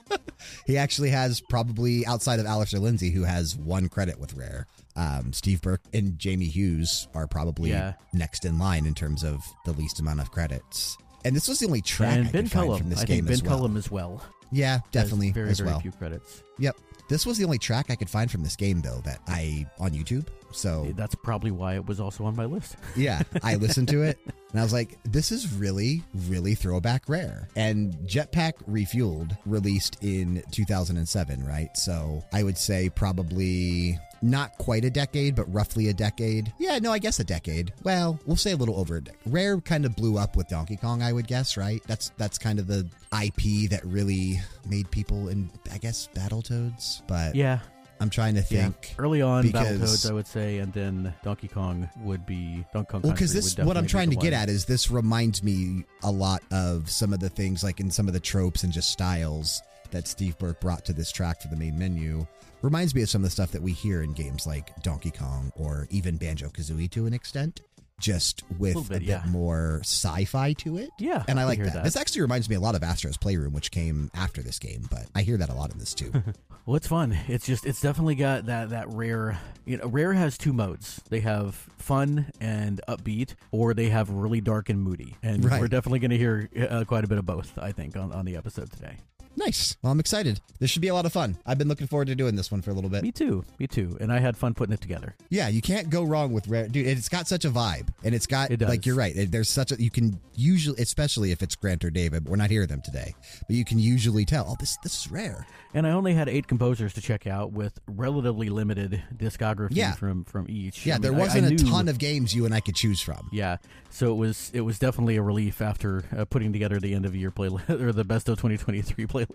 he 0.66 0.78
actually 0.80 1.12
has 1.12 1.42
probably 1.42 2.06
outside 2.08 2.40
of 2.40 2.48
Alistair 2.48 2.80
Lindsay, 2.80 3.12
who 3.12 3.24
has 3.24 3.56
one 3.56 3.88
credit 3.88 4.20
with 4.20 4.34
Rare. 4.34 4.66
Um, 4.96 5.32
Steve 5.32 5.62
Burke 5.62 5.84
and 5.94 6.18
Jamie 6.18 6.46
Hughes 6.48 7.08
are 7.14 7.28
probably 7.28 7.70
Yeah. 7.70 7.94
next 8.14 8.46
in 8.46 8.58
line 8.58 8.88
in 8.88 8.96
terms 8.96 9.24
of 9.24 9.44
the 9.66 9.74
least 9.74 10.00
amount 10.00 10.22
of 10.22 10.32
credits. 10.32 10.98
And 11.24 11.36
this 11.36 11.48
was 11.48 11.60
the 11.60 11.68
only 11.68 11.82
track 11.84 12.18
and 12.18 12.28
I 12.28 12.32
Ben 12.32 12.44
could 12.46 12.52
find 12.52 12.78
from 12.80 12.90
this 12.90 13.02
I 13.02 13.06
game 13.06 13.16
think 13.18 13.28
Ben 13.28 13.34
as 13.34 13.44
well. 13.44 13.58
Cullum 13.58 13.78
as 13.78 13.92
well. 13.92 14.24
Yeah, 14.52 14.80
definitely 14.92 15.32
very 15.32 15.50
as 15.50 15.60
very 15.60 15.70
well. 15.72 15.80
few 15.82 15.92
credits. 15.92 16.42
Yep. 16.58 16.78
This 17.08 17.26
was 17.26 17.38
the 17.38 17.46
only 17.46 17.58
track 17.58 17.90
I 17.90 17.96
could 17.96 18.10
find 18.10 18.30
from 18.30 18.44
this 18.44 18.56
game 18.56 18.82
though 18.82 19.02
that 19.06 19.22
I 19.28 19.66
on 19.80 19.92
YouTube. 19.92 20.28
So 20.52 20.92
That's 20.96 21.16
probably 21.16 21.52
why 21.52 21.76
it 21.76 21.86
was 21.86 22.00
also 22.00 22.26
on 22.26 22.36
my 22.36 22.46
list. 22.46 22.76
yeah, 22.96 23.22
I 23.44 23.56
listened 23.56 23.90
to 23.90 24.04
it 24.04 24.20
and 24.52 24.60
I 24.60 24.64
was 24.64 24.74
like, 24.74 24.98
this 25.04 25.32
is 25.32 25.54
really, 25.54 26.04
really 26.28 26.56
throwback 26.56 27.08
rare. 27.08 27.48
And 27.56 27.94
Jetpac 28.06 28.54
Refuelled 28.70 29.38
released 29.46 30.04
in 30.04 30.44
2007, 30.52 31.46
right? 31.46 31.76
So 31.76 32.24
I 32.34 32.44
would 32.44 32.58
say 32.58 32.90
probably 32.90 34.00
not 34.22 34.58
quite 34.58 34.86
a 34.86 34.90
decade, 34.90 35.36
but 35.36 35.52
roughly 35.54 35.90
a 35.90 35.94
decade. 35.94 36.52
Yeah, 36.58 36.80
no, 36.80 36.92
I 36.92 37.00
guess 37.00 37.20
a 37.20 37.24
decade. 37.24 37.74
Well, 37.84 38.20
we'll 38.26 38.36
say 38.36 38.52
a 38.52 38.56
little 38.56 38.80
over 38.80 38.98
a 38.98 39.04
decade. 39.04 39.20
Rare 39.26 39.60
kind 39.62 39.86
of 39.86 39.96
blew 39.96 40.18
up 40.18 40.36
with 40.36 40.48
Donkey 40.48 40.78
Kong, 40.78 41.04
I 41.04 41.14
would 41.14 41.28
guess, 41.28 41.58
right? 41.58 41.82
That's 41.86 42.10
that's 42.18 42.38
kind 42.38 42.60
of 42.60 42.68
the 42.68 42.88
IP 43.14 43.70
that 43.70 43.82
really 43.86 44.40
made 44.68 44.90
people 44.92 45.30
in, 45.30 45.52
I 45.72 45.78
guess, 45.78 46.10
Battletoads. 46.16 47.02
But 47.08 47.36
Yeah, 47.36 47.60
I'm 48.00 48.10
trying 48.10 48.36
to 48.36 48.46
Yeah. 48.50 48.64
think. 48.64 48.96
Early 48.98 49.22
on, 49.22 49.44
because- 49.44 49.80
Battletoads, 49.80 50.10
I 50.10 50.14
would 50.14 50.28
say, 50.28 50.58
and 50.60 50.72
then 50.74 51.14
Donkey 51.24 51.48
Kong 51.48 51.90
would 52.02 52.26
be 52.26 52.66
Donkey 52.74 52.92
Kong. 52.92 53.02
Well, 53.02 53.14
because 53.14 53.34
this, 53.34 53.58
what 53.58 53.78
I'm 53.78 53.88
trying 53.88 54.10
to 54.12 54.16
get 54.16 54.34
at 54.34 54.50
is 54.50 54.66
this 54.66 54.90
reminds 54.92 55.44
me 55.44 55.86
a 56.04 56.12
lot 56.12 56.42
of 56.52 56.90
some 56.90 57.14
of 57.14 57.20
the 57.20 57.30
things, 57.30 57.64
like 57.64 57.80
in 57.80 57.90
some 57.92 58.08
of 58.08 58.14
the 58.14 58.20
tropes 58.20 58.64
and 58.64 58.72
just 58.72 58.92
styles 58.92 59.62
that 59.92 60.08
Steve 60.08 60.38
Burke 60.38 60.60
brought 60.60 60.86
to 60.86 60.94
this 60.94 61.12
track 61.12 61.42
for 61.42 61.48
the 61.48 61.56
main 61.56 61.78
menu. 61.78 62.26
Reminds 62.62 62.94
me 62.96 63.04
of 63.04 63.10
some 63.10 63.22
of 63.22 63.28
the 63.28 63.32
stuff 63.32 63.52
that 63.52 63.62
we 63.62 63.72
hear 63.72 64.02
in 64.02 64.14
games 64.14 64.48
like 64.48 64.82
Donkey 64.84 65.12
Kong 65.12 65.52
or 65.56 65.88
even 65.92 66.18
Banjo 66.18 66.50
Kazooie 66.50 66.90
to 66.92 67.06
an 67.06 67.14
extent, 67.14 67.62
just 68.00 68.44
with 68.60 68.76
Little 68.76 68.84
bit, 68.84 68.98
a 68.98 69.00
bit 69.00 69.08
yeah. 69.08 69.24
more 69.28 69.80
sci-fi 69.84 70.54
to 70.54 70.78
it. 70.78 70.90
Yeah, 71.00 71.24
And 71.28 71.40
I 71.40 71.44
can 71.44 71.48
like 71.50 71.64
that. 71.64 71.74
that. 71.74 71.84
This 71.84 71.96
actually 71.96 72.22
reminds 72.22 72.50
me 72.50 72.56
a 72.56 72.60
lot 72.60 72.76
of 72.76 72.84
Astro's 72.84 73.18
Playroom, 73.18 73.54
which 73.54 73.72
came 73.72 74.12
after 74.14 74.42
this 74.44 74.60
game, 74.60 74.88
but 74.90 75.06
I 75.16 75.24
hear 75.24 75.38
that 75.38 75.50
a 75.50 75.54
lot 75.54 75.72
in 75.72 75.80
this 75.80 75.94
too. 75.94 76.12
Well, 76.66 76.76
it's 76.76 76.88
fun. 76.88 77.18
It's 77.30 77.46
just 77.46 77.66
it's 77.66 77.80
definitely 77.80 78.16
got 78.16 78.48
that 78.48 78.72
that 78.72 78.90
rare. 78.90 79.40
You 79.64 79.78
know, 79.78 79.88
rare 79.88 80.12
has 80.12 80.38
two 80.38 80.52
modes. 80.52 81.02
They 81.10 81.22
have 81.22 81.56
fun 81.78 82.30
and 82.42 82.82
upbeat, 82.90 83.36
or 83.54 83.74
they 83.74 83.88
have 83.88 84.10
really 84.10 84.42
dark 84.42 84.68
and 84.68 84.82
moody. 84.84 85.16
And 85.24 85.46
Right. 85.46 85.62
we're 85.62 85.70
definitely 85.70 86.00
going 86.00 86.12
to 86.12 86.18
hear 86.18 86.50
uh, 86.70 86.84
quite 86.86 87.06
a 87.06 87.08
bit 87.08 87.20
of 87.20 87.26
both. 87.26 87.58
I 87.58 87.72
think 87.72 87.96
on 87.96 88.12
on 88.12 88.26
the 88.26 88.36
episode 88.36 88.70
today. 88.70 88.98
Nice. 89.38 89.78
Well, 89.82 89.92
I'm 89.92 90.00
excited. 90.00 90.42
This 90.60 90.70
should 90.70 90.82
be 90.82 90.88
a 90.90 90.94
lot 90.94 91.06
of 91.06 91.14
fun. 91.14 91.38
I've 91.46 91.58
been 91.58 91.68
looking 91.68 91.88
forward 91.88 92.08
to 92.08 92.16
doing 92.16 92.36
this 92.36 92.52
one 92.52 92.62
for 92.62 92.72
a 92.72 92.74
little 92.74 92.90
bit. 92.90 93.04
Me 93.04 93.12
too. 93.12 93.46
Me 93.60 93.68
too. 93.68 93.96
And 94.02 94.12
I 94.12 94.20
had 94.20 94.36
fun 94.36 94.54
putting 94.54 94.74
it 94.74 94.82
together. 94.82 95.16
Yeah, 95.30 95.48
you 95.48 95.62
can't 95.62 95.90
go 95.90 96.04
wrong 96.04 96.34
with 96.34 96.48
rare, 96.48 96.68
dude. 96.68 96.86
It's 96.88 97.08
got 97.10 97.28
such 97.28 97.46
a 97.46 97.50
vibe, 97.50 97.90
and 98.04 98.14
it's 98.16 98.28
got 98.28 98.52
It 98.52 98.62
like 98.62 98.86
you're 98.86 98.96
right. 98.96 99.16
it- 99.16 99.32
There's 99.32 99.50
such 99.50 99.72
a 99.72 99.82
you 99.82 99.90
can 99.92 100.20
usually, 100.36 100.82
especially 100.82 101.32
if 101.32 101.42
it's 101.42 101.56
Grant 101.56 101.86
or 101.86 101.90
David. 101.90 102.26
We're 102.28 102.36
not 102.36 102.50
hearing 102.50 102.68
them 102.68 102.82
today, 102.82 103.14
but 103.48 103.56
you 103.56 103.64
can 103.66 103.80
usually 103.80 104.26
tell. 104.26 104.46
Oh, 104.50 104.56
this 104.60 104.78
this 104.84 105.06
is 105.06 105.12
rare. 105.12 105.46
And 105.74 105.86
I 105.86 105.92
only 105.92 106.14
had 106.16 106.28
eight 106.28 106.48
composers 106.48 106.94
to 106.94 107.02
check 107.02 107.28
out 107.28 107.52
with 107.52 107.78
relatively 107.88 108.50
limited 108.50 109.04
discography 109.16 109.70
Yeah. 109.72 109.94
from 109.94 110.24
from 110.26 110.46
each. 110.50 110.86
Yeah, 110.86 110.96
I 110.96 110.98
mean, 110.98 111.02
there 111.04 111.12
I- 111.14 111.16
I 111.16 111.20
wasn't 111.20 111.46
a 111.46 111.50
knew- 111.52 111.70
ton 111.72 111.88
of 111.88 111.98
games 112.00 112.34
you 112.34 112.46
and 112.46 112.54
I 112.54 112.60
could 112.62 112.76
choose 112.76 113.00
from. 113.02 113.30
Yeah, 113.32 113.58
so 113.90 114.12
it 114.12 114.16
was 114.18 114.50
it 114.54 114.62
was 114.62 114.80
definitely 114.80 115.18
a 115.18 115.22
relief 115.22 115.62
after 115.62 116.04
uh, 116.18 116.26
putting 116.26 116.52
together 116.54 116.80
the 116.80 116.94
end 116.96 117.06
of 117.06 117.16
year 117.16 117.32
playlist 117.32 117.70
or 117.82 117.92
the 117.92 118.04
best 118.04 118.28
of 118.30 118.38
2023 118.38 119.06
playlist. 119.06 119.27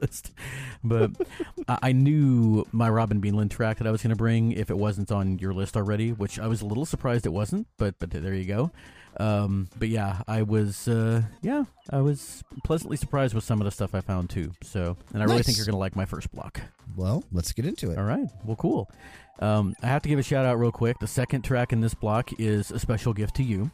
But 0.85 1.11
I 1.69 1.79
I 1.83 1.93
knew 1.93 2.67
my 2.73 2.89
Robin 2.89 3.21
Beanland 3.21 3.51
track 3.51 3.79
that 3.79 3.87
I 3.87 3.91
was 3.91 4.03
going 4.03 4.11
to 4.11 4.17
bring 4.17 4.53
if 4.53 4.71
it 4.71 4.77
wasn't 4.79 5.13
on 5.13 5.39
your 5.39 5.53
list 5.53 5.77
already, 5.77 6.13
which 6.13 6.39
I 6.39 6.47
was 6.47 6.63
a 6.63 6.67
little 6.67 6.85
surprised 6.87 7.27
it 7.27 7.33
wasn't. 7.33 7.67
But 7.77 7.99
but 7.99 8.11
there 8.11 8.35
you 8.35 8.45
go. 8.47 8.71
Um, 9.19 9.69
but 9.79 9.89
yeah, 9.89 10.23
I 10.27 10.43
was 10.43 10.89
uh, 10.89 11.23
yeah 11.43 11.65
I 11.91 12.01
was 12.01 12.43
pleasantly 12.65 12.97
surprised 12.97 13.35
with 13.35 13.45
some 13.45 13.61
of 13.61 13.67
the 13.67 13.71
stuff 13.71 13.95
I 13.95 14.01
found 14.01 14.31
too. 14.31 14.53
So 14.63 14.97
and 15.13 15.23
I 15.23 15.27
really 15.27 15.37
Nice. 15.39 15.47
think 15.47 15.59
you're 15.59 15.67
going 15.67 15.75
to 15.75 15.79
like 15.79 15.95
my 15.97 16.07
first 16.07 16.33
block. 16.33 16.61
Well, 16.97 17.23
let's 17.31 17.53
get 17.53 17.67
into 17.67 17.91
it. 17.91 17.99
All 17.99 18.05
right. 18.05 18.27
Well, 18.45 18.57
cool. 18.57 18.91
Um, 19.39 19.75
I 19.83 19.87
have 19.87 20.03
to 20.03 20.09
give 20.09 20.19
a 20.19 20.23
shout 20.23 20.45
out 20.47 20.59
real 20.59 20.73
quick. 20.73 20.99
The 20.99 21.07
second 21.07 21.43
track 21.43 21.73
in 21.73 21.81
this 21.81 21.95
block 21.95 22.31
is 22.39 22.71
a 22.71 22.79
special 22.79 23.13
gift 23.13 23.37
to 23.37 23.43
you. 23.43 23.71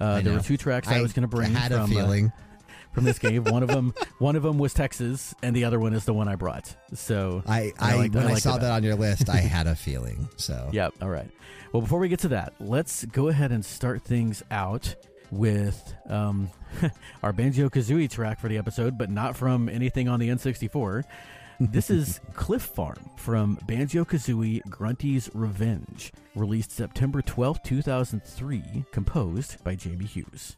Uh, 0.00 0.04
I 0.04 0.20
there 0.20 0.32
know. 0.32 0.38
were 0.38 0.44
two 0.44 0.56
tracks 0.56 0.88
I, 0.88 1.00
was 1.00 1.12
going 1.12 1.22
to 1.22 1.28
bring 1.28 1.52
had 1.52 1.72
from 1.72 1.80
a 1.80 1.84
uh, 1.84 1.86
feeling. 1.86 2.32
From 2.96 3.04
this 3.04 3.18
game. 3.18 3.44
One 3.44 3.62
of 3.62 3.68
them, 3.68 3.92
one 4.18 4.36
of 4.36 4.42
them 4.42 4.58
was 4.58 4.72
Texas, 4.72 5.34
and 5.42 5.54
the 5.54 5.64
other 5.64 5.78
one 5.78 5.92
is 5.92 6.06
the 6.06 6.14
one 6.14 6.28
I 6.28 6.34
brought. 6.34 6.74
So, 6.94 7.42
I, 7.46 7.72
I 7.78 7.94
I, 7.94 8.08
when 8.08 8.26
I 8.26 8.32
I, 8.32 8.34
saw 8.38 8.56
that 8.56 8.70
on 8.72 8.82
your 8.82 8.94
list, 8.94 9.28
I 9.28 9.36
had 9.36 9.66
a 9.66 9.74
feeling. 9.74 10.28
So 10.36 10.70
yeah, 10.72 10.88
all 11.02 11.10
right. 11.10 11.30
Well, 11.72 11.82
before 11.82 11.98
we 11.98 12.08
get 12.08 12.20
to 12.20 12.28
that, 12.28 12.54
let's 12.58 13.04
go 13.04 13.28
ahead 13.28 13.52
and 13.52 13.62
start 13.62 14.02
things 14.02 14.42
out 14.50 14.94
with 15.30 15.94
um, 16.08 16.50
our 17.22 17.34
Banjo 17.34 17.68
Kazooie 17.68 18.10
track 18.10 18.40
for 18.40 18.48
the 18.48 18.56
episode, 18.56 18.96
but 18.96 19.10
not 19.10 19.36
from 19.36 19.68
anything 19.68 20.08
on 20.08 20.18
the 20.18 20.30
N64. 20.30 21.04
This 21.60 21.90
is 21.90 22.18
Cliff 22.32 22.62
Farm 22.62 23.10
from 23.18 23.58
Banjo 23.66 24.06
Kazooie 24.06 24.62
Grunty's 24.70 25.28
Revenge, 25.34 26.12
released 26.34 26.70
September 26.70 27.20
twelfth, 27.20 27.62
two 27.62 27.82
2003, 27.82 28.86
composed 28.90 29.62
by 29.62 29.74
Jamie 29.74 30.06
Hughes. 30.06 30.56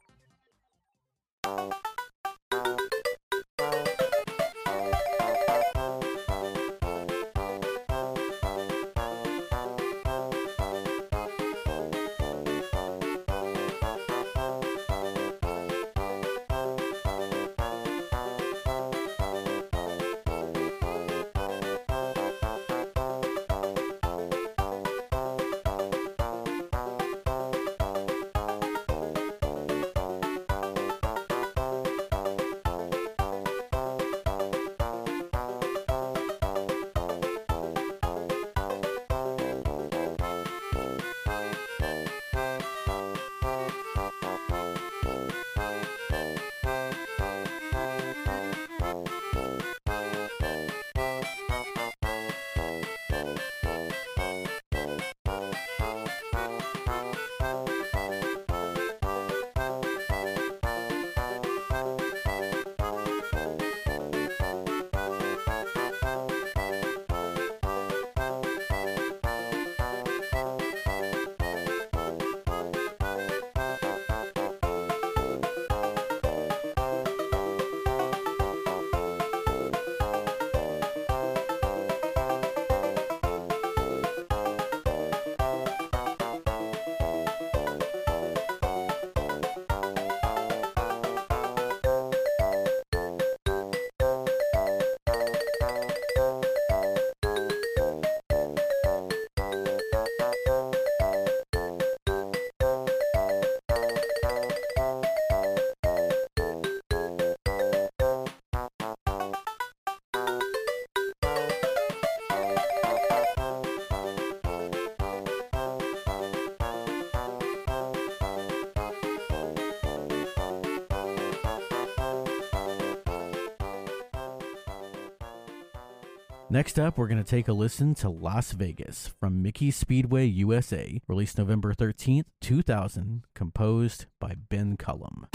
Next 126.58 126.76
up, 126.76 126.98
we're 126.98 127.06
going 127.06 127.22
to 127.22 127.30
take 127.30 127.46
a 127.46 127.52
listen 127.52 127.94
to 127.94 128.08
Las 128.08 128.50
Vegas 128.50 129.12
from 129.20 129.42
Mickey 129.42 129.70
Speedway 129.70 130.26
USA, 130.26 131.00
released 131.06 131.38
November 131.38 131.72
13th, 131.72 132.24
2000, 132.40 133.22
composed 133.32 134.06
by 134.18 134.34
Ben 134.34 134.76
Cullum. 134.76 135.28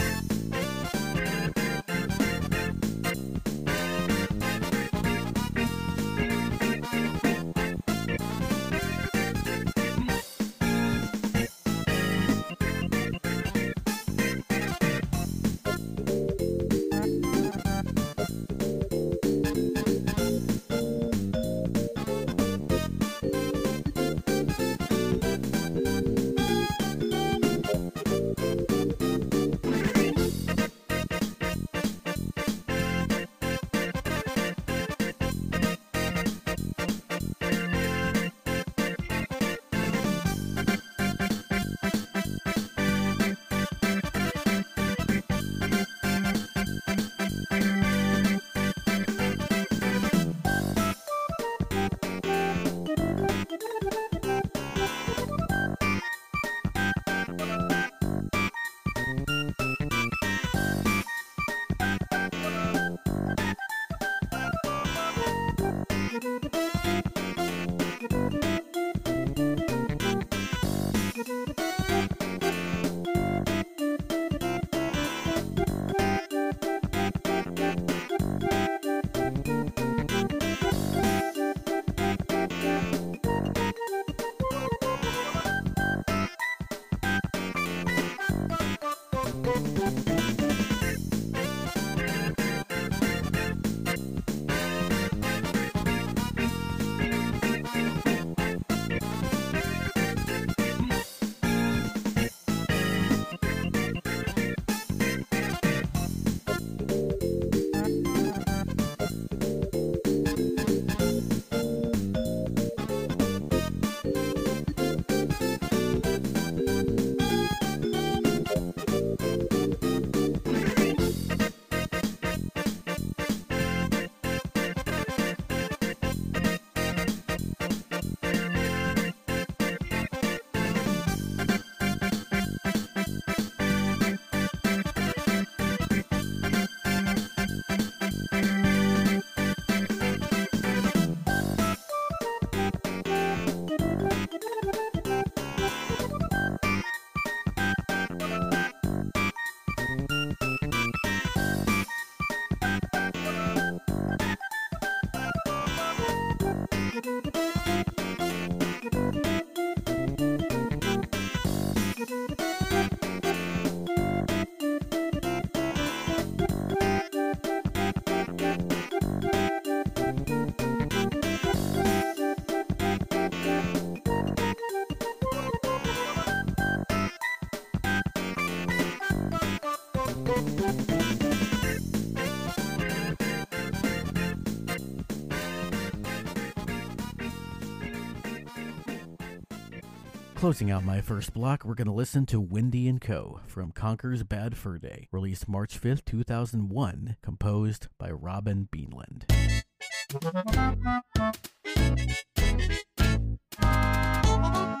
Closing 190.44 190.70
out 190.70 190.84
my 190.84 191.00
first 191.00 191.32
block, 191.32 191.64
we're 191.64 191.72
going 191.72 191.86
to 191.86 191.92
listen 191.92 192.26
to 192.26 192.38
Windy 192.38 192.92
& 192.98 193.00
Co. 193.00 193.40
from 193.46 193.72
Conker's 193.72 194.24
Bad 194.24 194.58
Fur 194.58 194.76
Day, 194.76 195.08
released 195.10 195.48
March 195.48 195.80
5th, 195.80 196.04
2001, 196.04 197.16
composed 197.22 197.88
by 197.96 198.10
Robin 198.10 198.68
Beanland. 198.70 199.24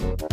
あ。 0.00 0.27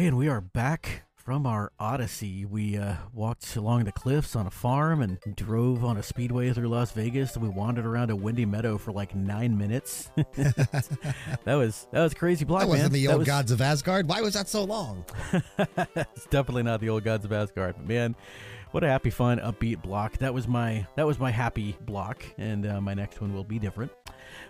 Okay, 0.00 0.06
and 0.06 0.16
we 0.16 0.28
are 0.28 0.40
back 0.40 1.02
from 1.14 1.46
our 1.46 1.72
odyssey. 1.78 2.46
We 2.46 2.78
uh, 2.78 2.94
walked 3.12 3.54
along 3.54 3.84
the 3.84 3.92
cliffs 3.92 4.34
on 4.34 4.46
a 4.46 4.50
farm 4.50 5.02
and 5.02 5.18
drove 5.36 5.84
on 5.84 5.98
a 5.98 6.02
speedway 6.02 6.54
through 6.54 6.68
Las 6.68 6.92
Vegas. 6.92 7.36
We 7.36 7.50
wandered 7.50 7.84
around 7.84 8.08
a 8.08 8.16
windy 8.16 8.46
meadow 8.46 8.78
for 8.78 8.92
like 8.92 9.14
nine 9.14 9.58
minutes. 9.58 10.10
that 10.16 11.28
was 11.44 11.86
that 11.92 12.00
was 12.00 12.14
crazy 12.14 12.46
block. 12.46 12.62
That 12.62 12.68
wasn't 12.68 12.92
man. 12.92 12.92
the 12.92 13.06
That 13.08 13.12
old 13.12 13.18
was- 13.18 13.28
gods 13.28 13.50
of 13.50 13.60
Asgard. 13.60 14.08
Why 14.08 14.22
was 14.22 14.32
that 14.32 14.48
so 14.48 14.64
long? 14.64 15.04
it's 15.94 16.24
definitely 16.30 16.62
not 16.62 16.80
the 16.80 16.88
old 16.88 17.04
gods 17.04 17.26
of 17.26 17.32
Asgard. 17.34 17.74
But 17.76 17.86
man, 17.86 18.16
what 18.70 18.82
a 18.82 18.88
happy, 18.88 19.10
fun, 19.10 19.38
upbeat 19.38 19.82
block. 19.82 20.16
That 20.16 20.32
was 20.32 20.48
my 20.48 20.86
that 20.96 21.06
was 21.06 21.18
my 21.18 21.30
happy 21.30 21.76
block, 21.82 22.24
and 22.38 22.64
uh, 22.64 22.80
my 22.80 22.94
next 22.94 23.20
one 23.20 23.34
will 23.34 23.44
be 23.44 23.58
different. 23.58 23.92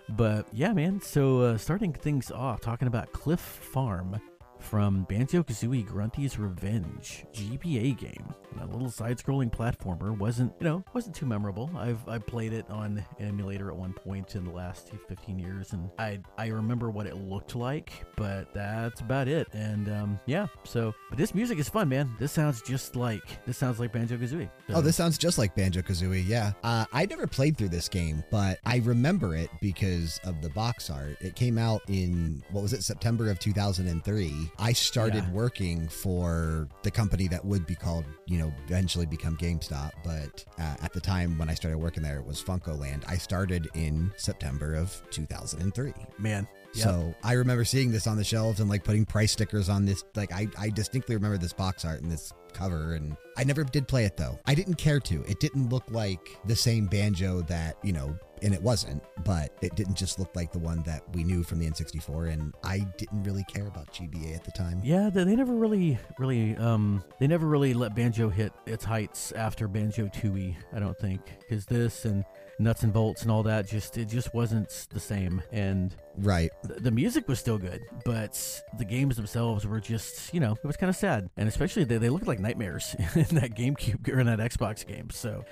But 0.07 0.47
yeah, 0.53 0.71
man. 0.71 1.01
So 1.01 1.41
uh, 1.41 1.57
starting 1.57 1.91
things 1.91 2.31
off, 2.31 2.61
talking 2.61 2.87
about 2.87 3.11
Cliff 3.11 3.41
Farm 3.41 4.21
from 4.61 5.03
Banjo 5.09 5.43
Kazooie 5.43 5.85
Grunty's 5.85 6.37
Revenge 6.37 7.25
GBA 7.33 7.97
game. 7.97 8.33
A 8.59 8.65
little 8.65 8.89
side-scrolling 8.89 9.49
platformer 9.51 10.17
wasn't 10.17 10.53
you 10.59 10.65
know 10.65 10.83
wasn't 10.93 11.15
too 11.15 11.25
memorable. 11.25 11.69
I've 11.75 12.07
I 12.07 12.17
played 12.17 12.53
it 12.53 12.69
on 12.69 13.03
an 13.19 13.25
emulator 13.27 13.69
at 13.69 13.75
one 13.75 13.93
point 13.93 14.35
in 14.35 14.43
the 14.43 14.51
last 14.51 14.91
15 15.07 15.39
years, 15.39 15.73
and 15.73 15.89
I 15.97 16.19
I 16.37 16.47
remember 16.47 16.89
what 16.89 17.07
it 17.07 17.15
looked 17.15 17.55
like, 17.55 17.91
but 18.15 18.53
that's 18.53 19.01
about 19.01 19.27
it. 19.27 19.47
And 19.53 19.89
um, 19.89 20.19
yeah, 20.25 20.47
so 20.63 20.93
but 21.09 21.17
this 21.17 21.33
music 21.33 21.59
is 21.59 21.69
fun, 21.69 21.89
man. 21.89 22.15
This 22.19 22.31
sounds 22.31 22.61
just 22.61 22.95
like 22.95 23.45
this 23.45 23.57
sounds 23.57 23.79
like 23.79 23.93
Banjo 23.93 24.17
Kazooie. 24.17 24.49
Oh, 24.69 24.81
this 24.81 24.95
sounds 24.95 25.17
just 25.17 25.37
like 25.37 25.55
Banjo 25.55 25.81
Kazooie. 25.81 26.27
Yeah. 26.27 26.51
Uh, 26.63 26.85
I 26.93 27.05
never 27.05 27.27
played 27.27 27.57
through 27.57 27.69
this 27.69 27.89
game, 27.89 28.23
but 28.31 28.59
I 28.65 28.77
remember 28.77 29.35
it 29.35 29.49
because 29.61 30.19
of 30.23 30.41
the 30.41 30.49
box 30.49 30.89
art. 30.89 31.17
It 31.21 31.35
came 31.35 31.57
out 31.57 31.81
in, 31.87 32.43
what 32.51 32.61
was 32.61 32.73
it, 32.73 32.83
September 32.83 33.29
of 33.29 33.39
2003. 33.39 34.50
I 34.59 34.73
started 34.73 35.23
Yeah. 35.25 35.31
working 35.31 35.87
for 35.87 36.67
the 36.83 36.91
company 36.91 37.27
that 37.29 37.43
would 37.43 37.65
be 37.65 37.75
called, 37.75 38.05
you 38.27 38.37
know, 38.37 38.53
eventually 38.67 39.05
become 39.05 39.35
GameStop. 39.37 39.91
But 40.03 40.45
uh, 40.59 40.75
at 40.81 40.93
the 40.93 41.01
time 41.01 41.37
when 41.37 41.49
I 41.49 41.53
started 41.55 41.77
working 41.77 42.03
there, 42.03 42.17
it 42.19 42.25
was 42.25 42.41
FuncoLand. 42.41 43.03
I 43.07 43.17
started 43.17 43.69
in 43.73 44.11
September 44.17 44.75
of 44.75 45.01
2003. 45.11 45.93
man. 46.19 46.47
Yep. 46.73 46.83
So 46.85 47.13
I 47.21 47.33
remember 47.33 47.65
seeing 47.65 47.91
this 47.91 48.07
on 48.07 48.15
the 48.15 48.23
shelves 48.23 48.61
and 48.61 48.69
like 48.69 48.85
putting 48.85 49.05
price 49.05 49.33
stickers 49.33 49.67
on 49.67 49.83
this. 49.85 50.05
Like 50.15 50.31
I, 50.31 50.47
I 50.57 50.69
distinctly 50.69 51.15
remember 51.15 51.37
this 51.37 51.51
box 51.51 51.83
art 51.83 52.01
and 52.01 52.09
this 52.09 52.31
cover. 52.53 52.93
And 52.93 53.17
I 53.37 53.43
never 53.43 53.65
did 53.65 53.89
play 53.89 54.05
it 54.05 54.15
though. 54.15 54.39
I 54.45 54.55
didn't 54.55 54.75
care 54.75 55.01
to. 55.01 55.21
It 55.27 55.41
didn't 55.41 55.67
look 55.69 55.83
like 55.91 56.37
the 56.45 56.55
same 56.55 56.85
banjo 56.87 57.41
that, 57.43 57.75
you 57.83 57.91
know, 57.91 58.15
and 58.41 58.53
it 58.53 58.61
wasn't, 58.61 59.03
but 59.23 59.51
it 59.61 59.75
didn't 59.75 59.95
just 59.95 60.19
look 60.19 60.35
like 60.35 60.51
the 60.51 60.59
one 60.59 60.81
that 60.83 61.03
we 61.15 61.23
knew 61.23 61.43
from 61.43 61.59
the 61.59 61.69
N64. 61.69 62.31
And 62.33 62.53
I 62.63 62.79
didn't 62.97 63.23
really 63.23 63.43
care 63.45 63.67
about 63.67 63.91
GBA 63.93 64.35
at 64.35 64.43
the 64.43 64.51
time. 64.51 64.81
Yeah, 64.83 65.09
they, 65.09 65.23
they 65.23 65.35
never 65.35 65.53
really, 65.53 65.97
really, 66.17 66.55
um, 66.57 67.03
they 67.19 67.27
never 67.27 67.47
really 67.47 67.73
let 67.73 67.95
Banjo 67.95 68.29
hit 68.29 68.53
its 68.65 68.83
heights 68.83 69.31
after 69.33 69.67
Banjo 69.67 70.07
Tooie. 70.07 70.55
I 70.73 70.79
don't 70.79 70.97
think 70.97 71.21
because 71.39 71.65
this 71.65 72.05
and 72.05 72.23
Nuts 72.59 72.83
and 72.83 72.93
Bolts 72.93 73.23
and 73.23 73.31
all 73.31 73.41
that 73.43 73.67
just 73.67 73.97
it 73.97 74.05
just 74.05 74.33
wasn't 74.35 74.69
the 74.91 74.99
same. 74.99 75.41
And 75.51 75.95
Right. 76.17 76.51
th- 76.67 76.79
the 76.81 76.91
music 76.91 77.27
was 77.27 77.39
still 77.39 77.57
good, 77.57 77.81
but 78.05 78.61
the 78.77 78.85
games 78.85 79.15
themselves 79.15 79.65
were 79.65 79.79
just, 79.79 80.31
you 80.33 80.39
know, 80.39 80.51
it 80.53 80.63
was 80.67 80.77
kind 80.77 80.89
of 80.89 80.95
sad. 80.95 81.29
And 81.37 81.47
especially 81.49 81.85
they, 81.85 81.97
they 81.97 82.09
looked 82.09 82.27
like 82.27 82.39
nightmares 82.39 82.95
in 83.15 83.35
that 83.35 83.55
GameCube 83.55 84.07
or 84.09 84.19
in 84.19 84.27
that 84.27 84.39
Xbox 84.39 84.85
game. 84.85 85.09
So, 85.09 85.43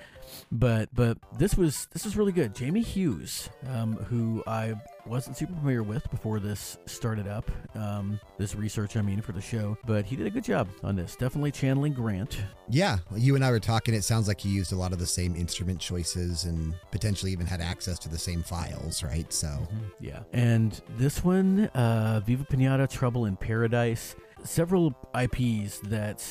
but 0.51 0.89
but 0.93 1.17
this 1.37 1.55
was 1.55 1.87
this 1.93 2.05
was 2.05 2.17
really 2.17 2.31
good. 2.31 2.55
Jamie 2.55 2.81
Hughes, 2.81 3.49
um, 3.69 3.93
who 3.95 4.43
I 4.47 4.73
wasn't 5.05 5.37
super 5.37 5.53
familiar 5.53 5.83
with 5.83 6.09
before 6.11 6.39
this 6.39 6.77
started 6.85 7.27
up, 7.27 7.49
um, 7.75 8.19
this 8.37 8.55
research 8.55 8.97
I 8.97 9.01
mean 9.01 9.21
for 9.21 9.31
the 9.31 9.41
show, 9.41 9.77
but 9.85 10.05
he 10.05 10.15
did 10.15 10.27
a 10.27 10.29
good 10.29 10.43
job 10.43 10.69
on 10.83 10.95
this. 10.95 11.15
Definitely 11.15 11.51
channeling 11.51 11.93
Grant. 11.93 12.37
Yeah. 12.69 12.97
You 13.15 13.35
and 13.35 13.43
I 13.43 13.51
were 13.51 13.59
talking. 13.59 13.93
It 13.93 14.03
sounds 14.03 14.27
like 14.27 14.39
he 14.39 14.49
used 14.49 14.71
a 14.71 14.75
lot 14.75 14.93
of 14.93 14.99
the 14.99 15.07
same 15.07 15.35
instrument 15.35 15.79
choices 15.79 16.45
and 16.45 16.73
potentially 16.91 17.31
even 17.31 17.45
had 17.45 17.61
access 17.61 17.97
to 17.99 18.09
the 18.09 18.17
same 18.17 18.43
files, 18.43 19.03
right? 19.03 19.31
So. 19.33 19.67
Yeah. 19.99 20.19
And 20.33 20.79
this 20.97 21.23
one, 21.23 21.65
uh, 21.67 22.21
Viva 22.25 22.43
Pinata, 22.45 22.89
Trouble 22.89 23.25
in 23.25 23.35
Paradise, 23.35 24.15
several 24.43 24.93
IPs 25.19 25.79
that 25.85 26.23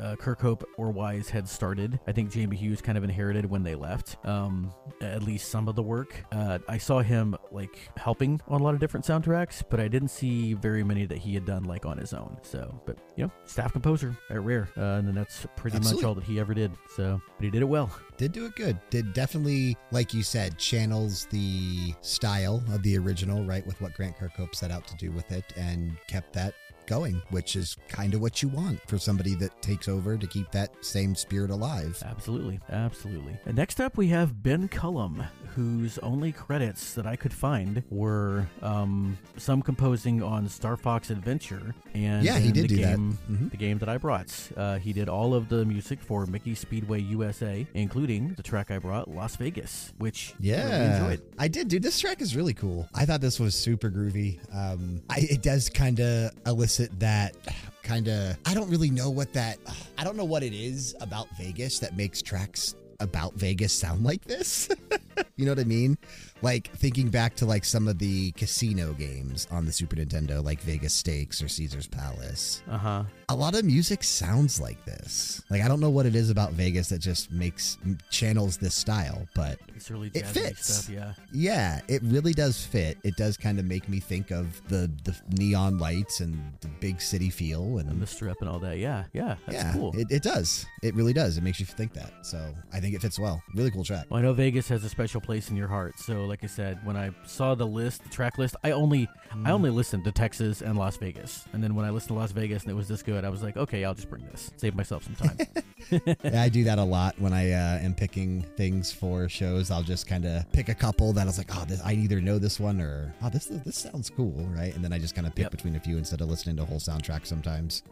uh, 0.00 0.16
Kirkhope 0.16 0.64
or 0.76 0.90
Wise 0.90 1.28
had 1.28 1.48
started. 1.48 1.98
I 2.06 2.12
think 2.12 2.30
Jamie 2.30 2.56
Hughes 2.56 2.80
kind 2.80 2.98
of 2.98 3.04
inherited 3.04 3.48
when 3.48 3.62
they 3.62 3.74
left, 3.74 4.16
um, 4.24 4.72
at 5.00 5.22
least 5.22 5.50
some 5.50 5.68
of 5.68 5.74
the 5.74 5.82
work. 5.82 6.24
Uh, 6.32 6.58
I 6.68 6.78
saw 6.78 7.00
him 7.00 7.36
like 7.50 7.90
helping 7.96 8.40
on 8.48 8.60
a 8.60 8.64
lot 8.64 8.74
of 8.74 8.80
different 8.80 9.06
soundtracks, 9.06 9.62
but 9.68 9.80
I 9.80 9.88
didn't 9.88 10.08
see 10.08 10.54
very 10.54 10.82
many 10.84 11.06
that 11.06 11.18
he 11.18 11.34
had 11.34 11.44
done 11.44 11.64
like 11.64 11.86
on 11.86 11.98
his 11.98 12.12
own. 12.12 12.38
So, 12.42 12.80
but 12.86 12.98
you 13.16 13.24
know, 13.24 13.30
staff 13.44 13.72
composer 13.72 14.16
at 14.30 14.42
Rare, 14.42 14.68
uh, 14.76 14.98
and 14.98 15.08
then 15.08 15.14
that's 15.14 15.46
pretty 15.56 15.78
much 15.78 16.02
all 16.04 16.14
that 16.14 16.24
he 16.24 16.38
ever 16.40 16.54
did. 16.54 16.72
So, 16.94 17.20
but 17.36 17.44
he 17.44 17.50
did 17.50 17.62
it 17.62 17.66
well. 17.66 17.90
did 18.16 18.32
do 18.32 18.46
it 18.46 18.54
good. 18.56 18.78
Did 18.90 19.12
definitely, 19.12 19.76
like 19.90 20.14
you 20.14 20.22
said, 20.22 20.58
channels 20.58 21.26
the 21.30 21.94
style 22.00 22.62
of 22.72 22.82
the 22.82 22.98
original, 22.98 23.44
right, 23.44 23.66
with 23.66 23.80
what 23.80 23.94
Grant 23.94 24.16
Kirkhope 24.16 24.54
set 24.54 24.70
out 24.70 24.86
to 24.88 24.96
do 24.96 25.10
with 25.10 25.30
it, 25.32 25.52
and 25.56 25.96
kept 26.08 26.32
that 26.34 26.54
going, 26.86 27.20
which 27.30 27.56
is 27.56 27.76
kind 27.88 28.14
of 28.14 28.20
what 28.20 28.42
you 28.42 28.48
want 28.48 28.80
for 28.88 28.98
somebody 28.98 29.34
that 29.36 29.60
takes 29.62 29.88
over 29.88 30.16
to 30.16 30.26
keep 30.26 30.50
that 30.52 30.72
same 30.84 31.14
spirit 31.14 31.50
alive. 31.50 32.00
Absolutely, 32.04 32.60
absolutely. 32.70 33.36
And 33.46 33.56
next 33.56 33.80
up, 33.80 33.96
we 33.96 34.08
have 34.08 34.42
Ben 34.42 34.68
Cullum, 34.68 35.22
whose 35.54 35.98
only 35.98 36.32
credits 36.32 36.94
that 36.94 37.06
I 37.06 37.16
could 37.16 37.32
find 37.32 37.82
were 37.90 38.46
um, 38.62 39.18
some 39.36 39.62
composing 39.62 40.22
on 40.22 40.48
Star 40.48 40.76
Fox 40.76 41.10
Adventure 41.10 41.74
and 41.94 42.24
Yeah, 42.24 42.38
he 42.38 42.52
did 42.52 42.64
the 42.64 42.68
do 42.68 42.76
that. 42.76 42.96
game, 42.96 43.18
Mhm. 43.30 43.50
the 43.50 43.56
game 43.56 43.78
that 43.78 43.88
I 43.88 43.96
brought. 43.98 44.50
Uh, 44.56 44.78
he 44.78 44.92
did 44.92 45.08
all 45.08 45.34
of 45.34 45.48
the 45.48 45.64
music 45.64 46.00
for 46.00 46.26
Mickey 46.26 46.54
Speedway 46.54 47.00
USA, 47.02 47.66
including 47.74 48.34
the 48.34 48.42
track 48.42 48.70
I 48.70 48.78
brought, 48.78 49.08
Las 49.08 49.36
Vegas, 49.36 49.92
which 49.98 50.34
I 50.34 50.42
really 50.42 50.48
Yeah, 50.50 50.96
enjoyed. 50.98 51.22
I 51.38 51.48
did, 51.48 51.68
dude. 51.68 51.82
This 51.82 51.98
track 51.98 52.20
is 52.20 52.36
really 52.36 52.54
cool. 52.54 52.88
I 52.94 53.06
thought 53.06 53.20
this 53.20 53.40
was 53.40 53.54
super 53.54 53.90
groovy. 53.90 54.38
Um, 54.54 55.00
I, 55.08 55.20
it 55.30 55.42
does 55.42 55.68
kind 55.70 56.00
of 56.00 56.32
elicit 56.46 56.75
that 56.76 57.36
kind 57.82 58.08
of. 58.08 58.36
I 58.44 58.54
don't 58.54 58.70
really 58.70 58.90
know 58.90 59.10
what 59.10 59.32
that. 59.32 59.58
I 59.98 60.04
don't 60.04 60.16
know 60.16 60.24
what 60.24 60.42
it 60.42 60.52
is 60.52 60.94
about 61.00 61.28
Vegas 61.38 61.78
that 61.80 61.96
makes 61.96 62.22
tracks 62.22 62.74
about 63.00 63.34
Vegas 63.34 63.72
sound 63.72 64.04
like 64.04 64.24
this. 64.24 64.68
you 65.36 65.44
know 65.44 65.52
what 65.52 65.58
I 65.58 65.64
mean? 65.64 65.98
Like 66.42 66.70
thinking 66.76 67.08
back 67.08 67.34
to 67.36 67.46
like 67.46 67.64
some 67.64 67.88
of 67.88 67.98
the 67.98 68.32
casino 68.32 68.92
games 68.92 69.46
on 69.50 69.66
the 69.66 69.72
Super 69.72 69.96
Nintendo, 69.96 70.42
like 70.42 70.60
Vegas 70.60 70.94
Stakes 70.94 71.42
or 71.42 71.48
Caesar's 71.48 71.86
Palace. 71.86 72.62
Uh 72.68 72.78
huh. 72.78 73.04
A 73.28 73.34
lot 73.34 73.56
of 73.56 73.64
music 73.64 74.04
sounds 74.04 74.60
like 74.60 74.84
this. 74.84 75.42
Like 75.50 75.60
I 75.60 75.66
don't 75.66 75.80
know 75.80 75.90
what 75.90 76.06
it 76.06 76.14
is 76.14 76.30
about 76.30 76.52
Vegas 76.52 76.88
that 76.90 77.00
just 77.00 77.32
makes 77.32 77.76
channels 78.08 78.56
this 78.56 78.74
style, 78.74 79.26
but 79.34 79.58
It's 79.74 79.90
really 79.90 80.12
It 80.14 80.24
fits. 80.26 80.72
stuff. 80.72 80.94
Yeah. 80.94 81.12
yeah, 81.32 81.80
it 81.88 82.02
really 82.04 82.32
does 82.32 82.64
fit. 82.64 82.98
It 83.02 83.16
does 83.16 83.36
kind 83.36 83.58
of 83.58 83.64
make 83.64 83.88
me 83.88 83.98
think 83.98 84.30
of 84.30 84.62
the 84.68 84.88
the 85.02 85.16
neon 85.36 85.78
lights 85.78 86.20
and 86.20 86.40
the 86.60 86.68
big 86.80 87.00
city 87.00 87.28
feel 87.30 87.78
and, 87.78 87.90
And 87.90 88.00
the 88.00 88.06
strip 88.06 88.36
and 88.40 88.48
all 88.48 88.60
that. 88.60 88.78
Yeah. 88.78 89.04
Yeah. 89.12 89.34
That's 89.46 89.56
yeah, 89.64 89.72
cool. 89.72 89.98
it, 89.98 90.06
it 90.10 90.22
does. 90.22 90.64
It 90.84 90.94
really 90.94 91.12
does. 91.12 91.36
It 91.36 91.42
makes 91.42 91.58
you 91.58 91.66
think 91.66 91.94
that. 91.94 92.12
So 92.24 92.54
I 92.72 92.78
think 92.78 92.94
it 92.94 93.02
fits 93.02 93.18
well. 93.18 93.42
Really 93.56 93.72
cool 93.72 93.82
track. 93.84 94.06
Well, 94.08 94.20
I 94.20 94.22
know 94.22 94.34
Vegas 94.34 94.68
has 94.68 94.84
a 94.84 94.88
special 94.88 95.20
place 95.20 95.50
in 95.50 95.56
your 95.56 95.68
heart. 95.68 95.98
So, 95.98 96.26
like 96.26 96.44
I 96.44 96.46
said, 96.46 96.78
when 96.86 96.96
I 96.96 97.10
saw 97.24 97.56
the 97.56 97.66
list, 97.66 98.04
the 98.04 98.08
track 98.10 98.38
list, 98.38 98.54
I 98.62 98.70
only 98.70 99.08
I 99.44 99.50
only 99.52 99.70
listened 99.70 100.04
to 100.04 100.12
Texas 100.12 100.60
and 100.60 100.76
Las 100.76 100.96
Vegas. 100.96 101.44
And 101.52 101.62
then 101.62 101.74
when 101.74 101.84
I 101.84 101.90
listened 101.90 102.08
to 102.08 102.14
Las 102.14 102.32
Vegas 102.32 102.62
and 102.64 102.70
it 102.72 102.74
was 102.74 102.88
this 102.88 103.02
good, 103.02 103.24
I 103.24 103.28
was 103.28 103.42
like, 103.42 103.56
okay, 103.56 103.84
I'll 103.84 103.94
just 103.94 104.10
bring 104.10 104.24
this. 104.26 104.50
Save 104.56 104.74
myself 104.74 105.04
some 105.04 105.14
time. 105.14 105.36
Yeah, 105.88 106.42
I 106.42 106.48
do 106.48 106.64
that 106.64 106.78
a 106.80 106.82
lot 106.82 107.14
when 107.20 107.32
I 107.32 107.52
uh, 107.52 107.78
am 107.78 107.94
picking 107.94 108.42
things 108.56 108.90
for 108.90 109.28
shows. 109.28 109.70
I'll 109.70 109.84
just 109.84 110.08
kind 110.08 110.24
of 110.24 110.50
pick 110.50 110.68
a 110.68 110.74
couple 110.74 111.12
that 111.12 111.22
I 111.22 111.24
was 111.26 111.38
like, 111.38 111.54
oh, 111.56 111.64
this, 111.64 111.80
I 111.80 111.92
either 111.92 112.20
know 112.20 112.40
this 112.40 112.58
one 112.58 112.80
or 112.80 113.14
oh, 113.22 113.28
this 113.30 113.44
this 113.46 113.76
sounds 113.76 114.10
cool, 114.10 114.32
right? 114.50 114.74
And 114.74 114.82
then 114.82 114.92
I 114.92 114.98
just 114.98 115.14
kind 115.14 115.28
of 115.28 115.34
pick 115.36 115.44
Yep. 115.44 115.52
between 115.52 115.76
a 115.76 115.80
few 115.80 115.96
instead 115.96 116.20
of 116.22 116.28
listening 116.28 116.56
to 116.56 116.62
a 116.62 116.66
whole 116.66 116.80
soundtrack 116.80 117.24
sometimes. 117.24 117.84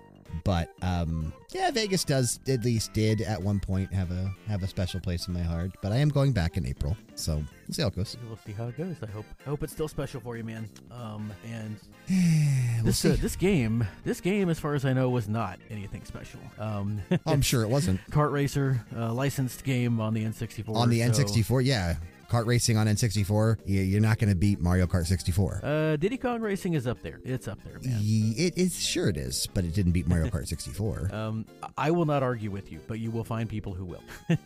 But 0.42 0.70
um, 0.82 1.32
yeah, 1.52 1.70
Vegas 1.70 2.04
does 2.04 2.40
at 2.48 2.64
least 2.64 2.92
did 2.92 3.20
at 3.20 3.40
one 3.40 3.60
point 3.60 3.92
have 3.92 4.10
a 4.10 4.34
have 4.48 4.62
a 4.62 4.66
special 4.66 5.00
place 5.00 5.28
in 5.28 5.34
my 5.34 5.42
heart. 5.42 5.70
But 5.82 5.92
I 5.92 5.96
am 5.98 6.08
going 6.08 6.32
back 6.32 6.56
in 6.56 6.66
April, 6.66 6.96
so 7.14 7.36
we'll 7.36 7.74
see 7.74 7.82
how 7.82 7.88
it 7.88 7.96
goes. 7.96 8.16
we'll 8.26 8.38
see 8.44 8.52
how 8.52 8.66
it 8.68 8.76
goes. 8.76 8.96
I 9.02 9.06
hope 9.10 9.24
I 9.46 9.50
hope 9.50 9.62
it's 9.62 9.72
still 9.72 9.88
special 9.88 10.20
for 10.20 10.36
you, 10.36 10.44
man. 10.44 10.68
Um, 10.90 11.30
and 11.50 11.76
We'll 12.76 12.84
this 12.86 12.98
see. 12.98 13.12
uh, 13.12 13.16
this 13.16 13.36
game, 13.36 13.86
this 14.04 14.20
game, 14.20 14.48
as 14.50 14.58
far 14.58 14.74
as 14.74 14.84
I 14.84 14.92
know, 14.92 15.08
was 15.10 15.28
not 15.28 15.58
anything 15.70 16.04
special. 16.04 16.40
Um, 16.58 17.00
I'm 17.26 17.40
sure 17.50 17.62
it 17.62 17.68
wasn't 17.70 18.00
kart 18.10 18.32
racer, 18.32 18.84
uh, 18.96 19.12
licensed 19.12 19.64
game 19.64 20.00
on 20.00 20.12
the 20.14 20.24
N64. 20.24 20.74
on 20.74 20.90
the 20.90 21.00
so- 21.00 21.22
N64. 21.24 21.64
Yeah, 21.64 21.96
kart 22.28 22.46
racing 22.46 22.76
on 22.76 22.86
N64. 22.86 23.58
you- 23.66 23.80
You're 23.82 24.00
not 24.00 24.18
going 24.18 24.30
to 24.30 24.34
beat 24.36 24.60
Mario 24.60 24.86
Kart 24.86 25.06
64. 25.06 25.60
Uh, 25.62 25.96
Diddy 25.96 26.16
Kong 26.16 26.40
Racing 26.40 26.74
is 26.74 26.86
up 26.86 27.00
there. 27.02 27.20
It's 27.24 27.46
up 27.48 27.58
there, 27.64 27.78
man. 27.82 28.00
It 28.02 28.56
is 28.58 28.78
sure 28.80 29.08
it 29.08 29.16
is, 29.16 29.46
but 29.54 29.64
it 29.64 29.74
didn't 29.74 29.92
beat 29.92 30.06
Mario 30.06 30.26
Kart 30.28 30.46
64. 30.46 31.10
Um, 31.24 31.46
I 31.78 31.90
will 31.90 32.06
not 32.06 32.22
argue 32.22 32.50
with 32.50 32.70
you, 32.72 32.80
but 32.88 32.98
you 32.98 33.10
will 33.10 33.24
find 33.24 33.48
people 33.48 33.72
who 33.72 33.84
will. 33.84 34.02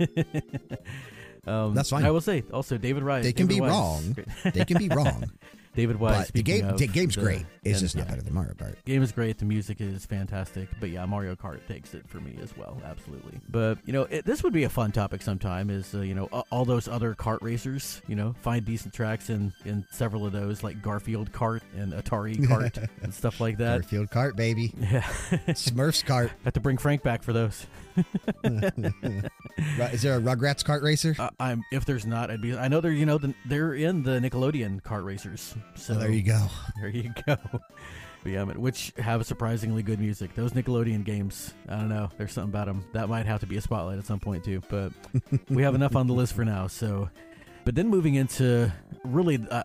um, 1.46 1.74
That's 1.74 1.90
fine. 1.90 2.04
I 2.04 2.10
will 2.10 2.20
say 2.20 2.44
also 2.52 2.76
David 2.78 3.02
Rice. 3.02 3.24
They 3.24 3.32
can 3.32 3.46
David 3.46 3.62
be 3.62 3.68
wrong. 3.68 4.16
they 4.54 4.64
can 4.64 4.78
be 4.78 4.88
wrong. 4.88 5.30
David 5.74 5.96
Wise. 6.00 6.26
but 6.26 6.34
the 6.34 6.42
game, 6.42 6.76
the 6.76 6.86
game's 6.86 7.14
the- 7.14 7.20
great. 7.22 7.46
It's 7.64 7.78
and- 7.78 7.84
just 7.84 7.96
not 7.96 8.04
yeah, 8.06 8.10
better 8.12 8.22
than 8.22 8.34
Mario 8.34 8.52
Kart. 8.54 8.74
Game 8.84 9.02
is 9.02 9.12
great. 9.12 9.38
The 9.38 9.44
music 9.44 9.80
is 9.80 10.06
fantastic. 10.06 10.68
But 10.80 10.90
yeah, 10.90 11.04
Mario 11.06 11.34
Kart 11.34 11.60
takes 11.68 11.92
it 11.94 12.08
for 12.08 12.18
me 12.18 12.36
as 12.42 12.56
well. 12.56 12.80
Absolutely. 12.84 13.40
But 13.48 13.78
you 13.84 13.92
know, 13.92 14.02
it, 14.04 14.24
this 14.24 14.42
would 14.42 14.52
be 14.52 14.64
a 14.64 14.68
fun 14.68 14.90
topic 14.92 15.22
sometime. 15.22 15.70
Is 15.70 15.94
uh, 15.94 16.00
you 16.00 16.14
know 16.14 16.28
a- 16.32 16.42
all 16.50 16.64
those 16.64 16.88
other 16.88 17.14
kart 17.14 17.38
racers. 17.42 18.00
You 18.08 18.16
know, 18.16 18.34
find 18.40 18.64
decent 18.64 18.94
tracks 18.94 19.28
in 19.30 19.52
in 19.64 19.84
several 19.90 20.24
of 20.26 20.32
those, 20.32 20.62
like 20.62 20.80
Garfield 20.82 21.30
Kart 21.32 21.60
and 21.76 21.92
Atari 21.92 22.36
Kart 22.46 22.88
and 23.02 23.12
stuff 23.12 23.40
like 23.40 23.58
that. 23.58 23.82
Garfield 23.82 24.10
Kart, 24.10 24.34
baby. 24.36 24.72
Yeah, 24.80 25.00
Smurfs 25.48 26.04
Kart. 26.04 26.30
have 26.44 26.54
to 26.54 26.60
bring 26.60 26.78
Frank 26.78 27.02
back 27.02 27.22
for 27.22 27.32
those. 27.32 27.66
Is 29.92 30.02
there 30.02 30.16
a 30.16 30.20
Rugrats 30.20 30.64
Kart 30.64 30.82
racer? 30.82 31.14
Uh, 31.18 31.30
I'm 31.40 31.62
if 31.72 31.84
there's 31.84 32.06
not, 32.06 32.30
I'd 32.30 32.40
be. 32.40 32.56
I 32.56 32.68
know 32.68 32.80
they're 32.80 32.92
you 32.92 33.06
know 33.06 33.18
the, 33.18 33.34
they're 33.46 33.74
in 33.74 34.02
the 34.02 34.20
Nickelodeon 34.20 34.82
kart 34.82 35.04
racers. 35.04 35.54
So 35.74 35.94
oh, 35.94 35.98
there 35.98 36.10
you 36.10 36.22
go. 36.22 36.46
There 36.80 36.88
you 36.88 37.12
go. 37.26 37.36
But 38.22 38.32
yeah, 38.32 38.44
which 38.44 38.92
have 38.98 39.24
surprisingly 39.26 39.82
good 39.82 40.00
music. 40.00 40.34
Those 40.34 40.52
Nickelodeon 40.52 41.04
games, 41.04 41.54
I 41.68 41.76
don't 41.76 41.88
know. 41.88 42.10
There's 42.18 42.32
something 42.32 42.50
about 42.50 42.66
them 42.66 42.84
that 42.92 43.08
might 43.08 43.26
have 43.26 43.38
to 43.40 43.46
be 43.46 43.56
a 43.56 43.60
spotlight 43.60 43.98
at 43.98 44.06
some 44.06 44.18
point 44.18 44.44
too. 44.44 44.60
But 44.68 44.92
we 45.48 45.62
have 45.62 45.76
enough 45.76 45.94
on 45.94 46.08
the 46.08 46.14
list 46.14 46.32
for 46.32 46.44
now. 46.44 46.66
So, 46.66 47.08
but 47.68 47.74
then 47.74 47.88
moving 47.88 48.14
into 48.14 48.72
really 49.04 49.38
uh, 49.50 49.62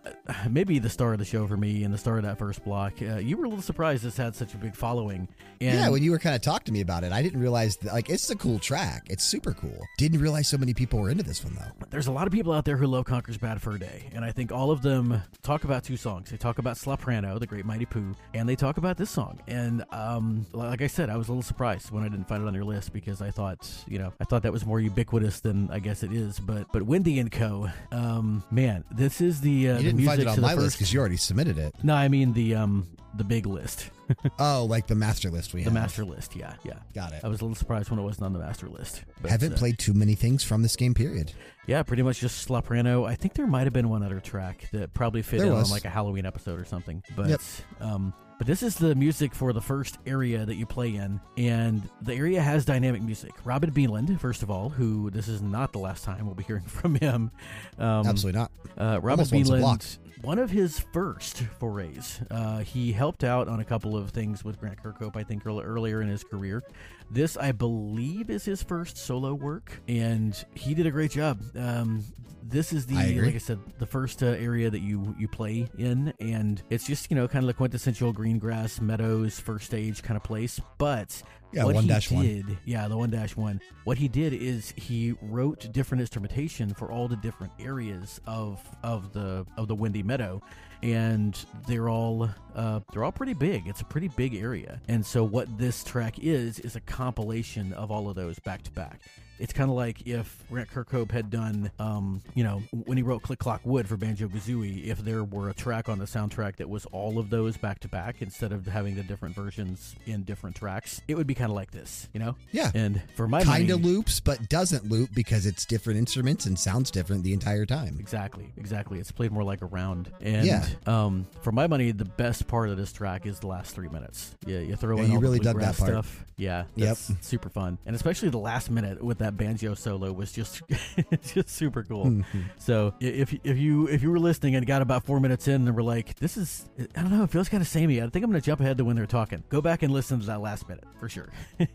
maybe 0.50 0.78
the 0.78 0.90
star 0.90 1.14
of 1.14 1.18
the 1.18 1.24
show 1.24 1.46
for 1.46 1.56
me 1.56 1.84
and 1.84 1.94
the 1.94 1.96
star 1.96 2.18
of 2.18 2.22
that 2.24 2.38
first 2.38 2.62
block. 2.62 2.92
Uh, 3.00 3.16
you 3.16 3.34
were 3.34 3.46
a 3.46 3.48
little 3.48 3.62
surprised 3.62 4.04
this 4.04 4.18
had 4.18 4.36
such 4.36 4.52
a 4.52 4.58
big 4.58 4.76
following. 4.76 5.26
And 5.60 5.78
yeah, 5.78 5.88
when 5.88 6.02
you 6.02 6.10
were 6.10 6.18
kind 6.18 6.36
of 6.36 6.42
talking 6.42 6.66
to 6.66 6.72
me 6.72 6.82
about 6.82 7.04
it, 7.04 7.12
I 7.12 7.22
didn't 7.22 7.40
realize 7.40 7.76
that, 7.78 7.94
like 7.94 8.10
it's 8.10 8.28
a 8.28 8.36
cool 8.36 8.58
track. 8.58 9.06
It's 9.08 9.24
super 9.24 9.54
cool. 9.54 9.78
Didn't 9.96 10.20
realize 10.20 10.48
so 10.48 10.58
many 10.58 10.74
people 10.74 10.98
were 10.98 11.08
into 11.08 11.22
this 11.22 11.42
one 11.42 11.54
though. 11.54 11.86
there's 11.88 12.06
a 12.06 12.12
lot 12.12 12.26
of 12.26 12.32
people 12.34 12.52
out 12.52 12.66
there 12.66 12.76
who 12.76 12.86
love 12.86 13.06
Conker's 13.06 13.38
Bad 13.38 13.62
Fur 13.62 13.78
Day, 13.78 14.10
and 14.12 14.22
I 14.22 14.32
think 14.32 14.52
all 14.52 14.70
of 14.70 14.82
them 14.82 15.22
talk 15.42 15.64
about 15.64 15.82
two 15.82 15.96
songs. 15.96 16.30
They 16.30 16.36
talk 16.36 16.58
about 16.58 16.76
Slaprano, 16.76 17.40
the 17.40 17.46
Great 17.46 17.64
Mighty 17.64 17.86
Pooh, 17.86 18.14
and 18.34 18.46
they 18.46 18.56
talk 18.56 18.76
about 18.76 18.98
this 18.98 19.10
song. 19.10 19.40
And 19.46 19.82
um, 19.92 20.44
like 20.52 20.82
I 20.82 20.88
said, 20.88 21.08
I 21.08 21.16
was 21.16 21.28
a 21.28 21.30
little 21.30 21.42
surprised 21.42 21.90
when 21.90 22.04
I 22.04 22.08
didn't 22.08 22.28
find 22.28 22.42
it 22.42 22.46
on 22.46 22.54
your 22.54 22.64
list 22.64 22.92
because 22.92 23.22
I 23.22 23.30
thought, 23.30 23.66
you 23.88 23.98
know, 23.98 24.12
I 24.20 24.24
thought 24.24 24.42
that 24.42 24.52
was 24.52 24.66
more 24.66 24.80
ubiquitous 24.80 25.40
than 25.40 25.70
I 25.70 25.78
guess 25.78 26.02
it 26.02 26.12
is. 26.12 26.38
But 26.38 26.66
but 26.70 26.82
Windy 26.82 27.18
and 27.18 27.32
Co. 27.32 27.70
Um, 27.94 28.42
man, 28.50 28.84
this 28.90 29.20
is 29.20 29.40
the 29.40 29.70
uh, 29.70 29.76
You 29.76 29.82
didn't 29.84 29.96
music 29.98 30.08
find 30.10 30.20
it 30.20 30.24
to 30.24 30.30
on 30.30 30.36
the 30.36 30.42
my 30.42 30.54
list 30.54 30.76
because 30.76 30.92
you 30.92 31.00
already 31.00 31.16
submitted 31.16 31.58
it. 31.58 31.74
No, 31.82 31.94
I 31.94 32.08
mean 32.08 32.32
the 32.32 32.54
um 32.56 32.88
the 33.16 33.22
big 33.24 33.46
list, 33.46 33.90
Oh, 34.40 34.66
like 34.68 34.88
the 34.88 34.96
master 34.96 35.30
list 35.30 35.54
we 35.54 35.62
have. 35.62 35.72
the 35.72 35.78
have. 35.78 35.86
master 35.86 36.04
list. 36.04 36.34
Yeah, 36.34 36.54
yeah. 36.64 36.74
Got 36.94 37.12
it. 37.12 37.20
I 37.22 37.28
was 37.28 37.40
a 37.40 37.44
little 37.44 37.54
surprised 37.54 37.88
when 37.90 38.00
it 38.00 38.02
wasn't 38.02 38.24
on 38.24 38.32
the 38.32 38.40
master 38.40 38.68
list. 38.68 39.04
But, 39.22 39.30
Haven't 39.30 39.52
uh, 39.52 39.56
played 39.56 39.78
too 39.78 39.94
many 39.94 40.16
things 40.16 40.42
from 40.42 40.62
this 40.62 40.74
game. 40.74 40.94
Period. 40.94 41.32
Yeah, 41.68 41.84
pretty 41.84 42.02
much 42.02 42.18
just 42.18 42.46
Slaprano. 42.48 43.06
I 43.08 43.14
think 43.14 43.34
there 43.34 43.46
might 43.46 43.64
have 43.64 43.72
been 43.72 43.88
one 43.88 44.02
other 44.02 44.18
track 44.18 44.68
that 44.72 44.92
probably 44.94 45.22
fit 45.22 45.38
There 45.38 45.46
in 45.46 45.54
was. 45.54 45.66
on 45.68 45.70
like 45.74 45.84
a 45.84 45.90
Halloween 45.90 46.26
episode 46.26 46.58
or 46.60 46.64
something. 46.64 47.02
But 47.16 47.28
Yep. 47.28 47.40
um 47.80 48.12
but 48.38 48.46
this 48.46 48.62
is 48.62 48.74
the 48.76 48.94
music 48.94 49.34
for 49.34 49.52
the 49.52 49.60
first 49.60 49.98
area 50.06 50.44
that 50.44 50.56
you 50.56 50.66
play 50.66 50.94
in, 50.94 51.20
and 51.36 51.88
the 52.02 52.14
area 52.14 52.40
has 52.42 52.64
dynamic 52.64 53.02
music. 53.02 53.32
Robin 53.44 53.70
Beanland, 53.70 54.18
first 54.20 54.42
of 54.42 54.50
all, 54.50 54.68
who 54.68 55.10
this 55.10 55.28
is 55.28 55.40
not 55.42 55.72
the 55.72 55.78
last 55.78 56.04
time 56.04 56.26
we'll 56.26 56.34
be 56.34 56.44
hearing 56.44 56.62
from 56.66 56.94
him. 56.96 57.30
Um, 57.78 58.06
Absolutely 58.06 58.40
not. 58.40 58.50
uh, 58.76 59.00
Robin 59.00 59.26
Almost 59.26 59.32
once 59.32 59.48
a 59.50 59.56
block. 59.58 59.78
Beanland, 59.80 59.98
one 60.24 60.38
of 60.38 60.50
his 60.50 60.78
first 60.78 61.42
forays. 61.58 62.20
Uh, 62.30 62.60
he 62.60 62.92
helped 62.92 63.24
out 63.24 63.46
on 63.46 63.60
a 63.60 63.64
couple 63.64 63.94
of 63.94 64.10
things 64.10 64.42
with 64.42 64.58
Grant 64.58 64.82
Kirkhope, 64.82 65.16
I 65.16 65.22
think, 65.22 65.46
earlier 65.46 66.00
in 66.00 66.08
his 66.08 66.24
career. 66.24 66.62
This, 67.10 67.36
I 67.36 67.52
believe, 67.52 68.30
is 68.30 68.44
his 68.44 68.62
first 68.62 68.96
solo 68.96 69.34
work, 69.34 69.82
and 69.86 70.42
he 70.54 70.72
did 70.74 70.86
a 70.86 70.90
great 70.90 71.10
job. 71.10 71.42
Um, 71.54 72.02
this 72.42 72.72
is 72.72 72.86
the, 72.86 72.96
I 72.96 73.20
like 73.22 73.34
I 73.34 73.38
said, 73.38 73.58
the 73.78 73.86
first 73.86 74.22
uh, 74.22 74.26
area 74.26 74.70
that 74.70 74.80
you 74.80 75.14
you 75.18 75.28
play 75.28 75.68
in, 75.78 76.12
and 76.20 76.62
it's 76.70 76.86
just 76.86 77.10
you 77.10 77.16
know 77.16 77.28
kind 77.28 77.42
of 77.42 77.46
the 77.46 77.54
quintessential 77.54 78.12
green 78.12 78.38
grass 78.38 78.80
meadows 78.80 79.38
first 79.38 79.66
stage 79.66 80.02
kind 80.02 80.16
of 80.16 80.22
place. 80.22 80.60
But 80.78 81.22
Yeah, 81.54 81.64
what 81.64 81.74
one 81.74 81.86
dash 81.86 82.10
one. 82.10 82.58
yeah, 82.64 82.88
the 82.88 82.96
one 82.96 83.10
dash 83.10 83.36
one. 83.36 83.60
What 83.84 83.98
he 83.98 84.08
did 84.08 84.32
is 84.32 84.72
he 84.76 85.14
wrote 85.22 85.70
different 85.72 86.00
instrumentation 86.00 86.74
for 86.74 86.90
all 86.90 87.08
the 87.08 87.16
different 87.16 87.52
areas 87.60 88.20
of 88.26 88.60
of 88.82 89.12
the 89.12 89.46
of 89.56 89.68
the 89.68 89.74
Windy 89.74 90.02
Meadow, 90.02 90.42
and 90.82 91.38
they're 91.66 91.88
all 91.88 92.28
uh, 92.54 92.80
they're 92.92 93.04
all 93.04 93.12
pretty 93.12 93.34
big. 93.34 93.66
It's 93.66 93.80
a 93.80 93.84
pretty 93.84 94.08
big 94.08 94.34
area, 94.34 94.80
and 94.88 95.04
so 95.04 95.22
what 95.24 95.58
this 95.58 95.84
track 95.84 96.18
is 96.18 96.58
is 96.58 96.76
a 96.76 96.80
compilation 96.80 97.72
of 97.74 97.90
all 97.90 98.08
of 98.08 98.16
those 98.16 98.38
back 98.40 98.62
to 98.62 98.70
back. 98.72 99.00
It's 99.38 99.52
kind 99.52 99.68
of 99.70 99.76
like 99.76 100.06
if 100.06 100.42
Grant 100.50 100.70
Kirkhope 100.70 101.10
had 101.10 101.30
done, 101.30 101.70
um, 101.78 102.22
you 102.34 102.44
know, 102.44 102.62
when 102.72 102.96
he 102.96 103.02
wrote 103.02 103.22
Click 103.22 103.38
Clock 103.38 103.60
Wood 103.64 103.88
for 103.88 103.96
Banjo 103.96 104.28
Kazooie, 104.28 104.86
if 104.86 104.98
there 104.98 105.24
were 105.24 105.48
a 105.50 105.54
track 105.54 105.88
on 105.88 105.98
the 105.98 106.04
soundtrack 106.04 106.56
that 106.56 106.68
was 106.68 106.86
all 106.86 107.18
of 107.18 107.30
those 107.30 107.56
back 107.56 107.80
to 107.80 107.88
back 107.88 108.22
instead 108.22 108.52
of 108.52 108.66
having 108.66 108.94
the 108.94 109.02
different 109.02 109.34
versions 109.34 109.94
in 110.06 110.22
different 110.22 110.56
tracks, 110.56 111.00
it 111.08 111.14
would 111.16 111.26
be 111.26 111.34
kind 111.34 111.50
of 111.50 111.56
like 111.56 111.70
this, 111.70 112.08
you 112.12 112.20
know? 112.20 112.36
Yeah. 112.52 112.70
And 112.74 113.02
for 113.16 113.26
my 113.26 113.42
Kind 113.44 113.70
of 113.70 113.84
loops, 113.84 114.20
but 114.20 114.48
doesn't 114.48 114.88
loop 114.90 115.10
because 115.14 115.46
it's 115.46 115.64
different 115.66 115.98
instruments 115.98 116.46
and 116.46 116.58
sounds 116.58 116.90
different 116.90 117.24
the 117.24 117.32
entire 117.32 117.66
time. 117.66 117.96
Exactly, 117.98 118.52
exactly. 118.56 118.98
It's 118.98 119.10
played 119.12 119.32
more 119.32 119.44
like 119.44 119.62
a 119.62 119.66
round. 119.66 120.10
And 120.20 120.46
Yeah. 120.46 120.66
um, 120.86 121.26
for 121.42 121.52
my 121.52 121.66
money, 121.66 121.90
the 121.90 122.04
best 122.04 122.46
part 122.46 122.68
of 122.68 122.76
this 122.76 122.92
track 122.92 123.26
is 123.26 123.40
the 123.40 123.46
last 123.46 123.74
three 123.74 123.88
minutes. 123.88 124.34
Yeah, 124.46 124.60
you 124.60 124.76
throw 124.76 124.96
Yeah, 124.98 125.04
in 125.04 125.10
you 125.10 125.16
all 125.16 125.22
really 125.22 125.38
the 125.38 125.44
dug 125.44 125.60
that 125.60 125.76
part. 125.76 125.90
stuff. 125.90 126.24
Yeah, 126.36 126.64
Yep. 126.74 126.96
super 127.20 127.48
fun, 127.48 127.78
and 127.86 127.94
especially 127.94 128.28
the 128.28 128.38
last 128.38 128.68
minute 128.68 129.02
with 129.02 129.18
that 129.18 129.23
banjo 129.32 129.74
solo 129.74 130.12
was 130.12 130.32
just 130.32 130.62
just 131.22 131.48
super 131.48 131.82
cool. 131.82 132.06
Mm-hmm. 132.06 132.40
So 132.58 132.94
if 133.00 133.34
if 133.44 133.58
you 133.58 133.88
if 133.88 134.02
you 134.02 134.10
were 134.10 134.18
listening 134.18 134.54
and 134.54 134.66
got 134.66 134.82
about 134.82 135.04
four 135.04 135.20
minutes 135.20 135.48
in 135.48 135.66
and 135.66 135.74
were 135.74 135.82
like, 135.82 136.16
this 136.16 136.36
is 136.36 136.68
I 136.96 137.02
don't 137.02 137.10
know, 137.10 137.24
it 137.24 137.30
feels 137.30 137.48
kind 137.48 137.60
of 137.60 137.68
samey. 137.68 138.00
I 138.00 138.08
think 138.08 138.24
I'm 138.24 138.30
gonna 138.30 138.40
jump 138.40 138.60
ahead 138.60 138.78
to 138.78 138.84
when 138.84 138.96
they're 138.96 139.06
talking. 139.06 139.42
Go 139.48 139.60
back 139.60 139.82
and 139.82 139.92
listen 139.92 140.20
to 140.20 140.26
that 140.26 140.40
last 140.40 140.68
minute 140.68 140.84
for 141.00 141.08
sure. 141.08 141.30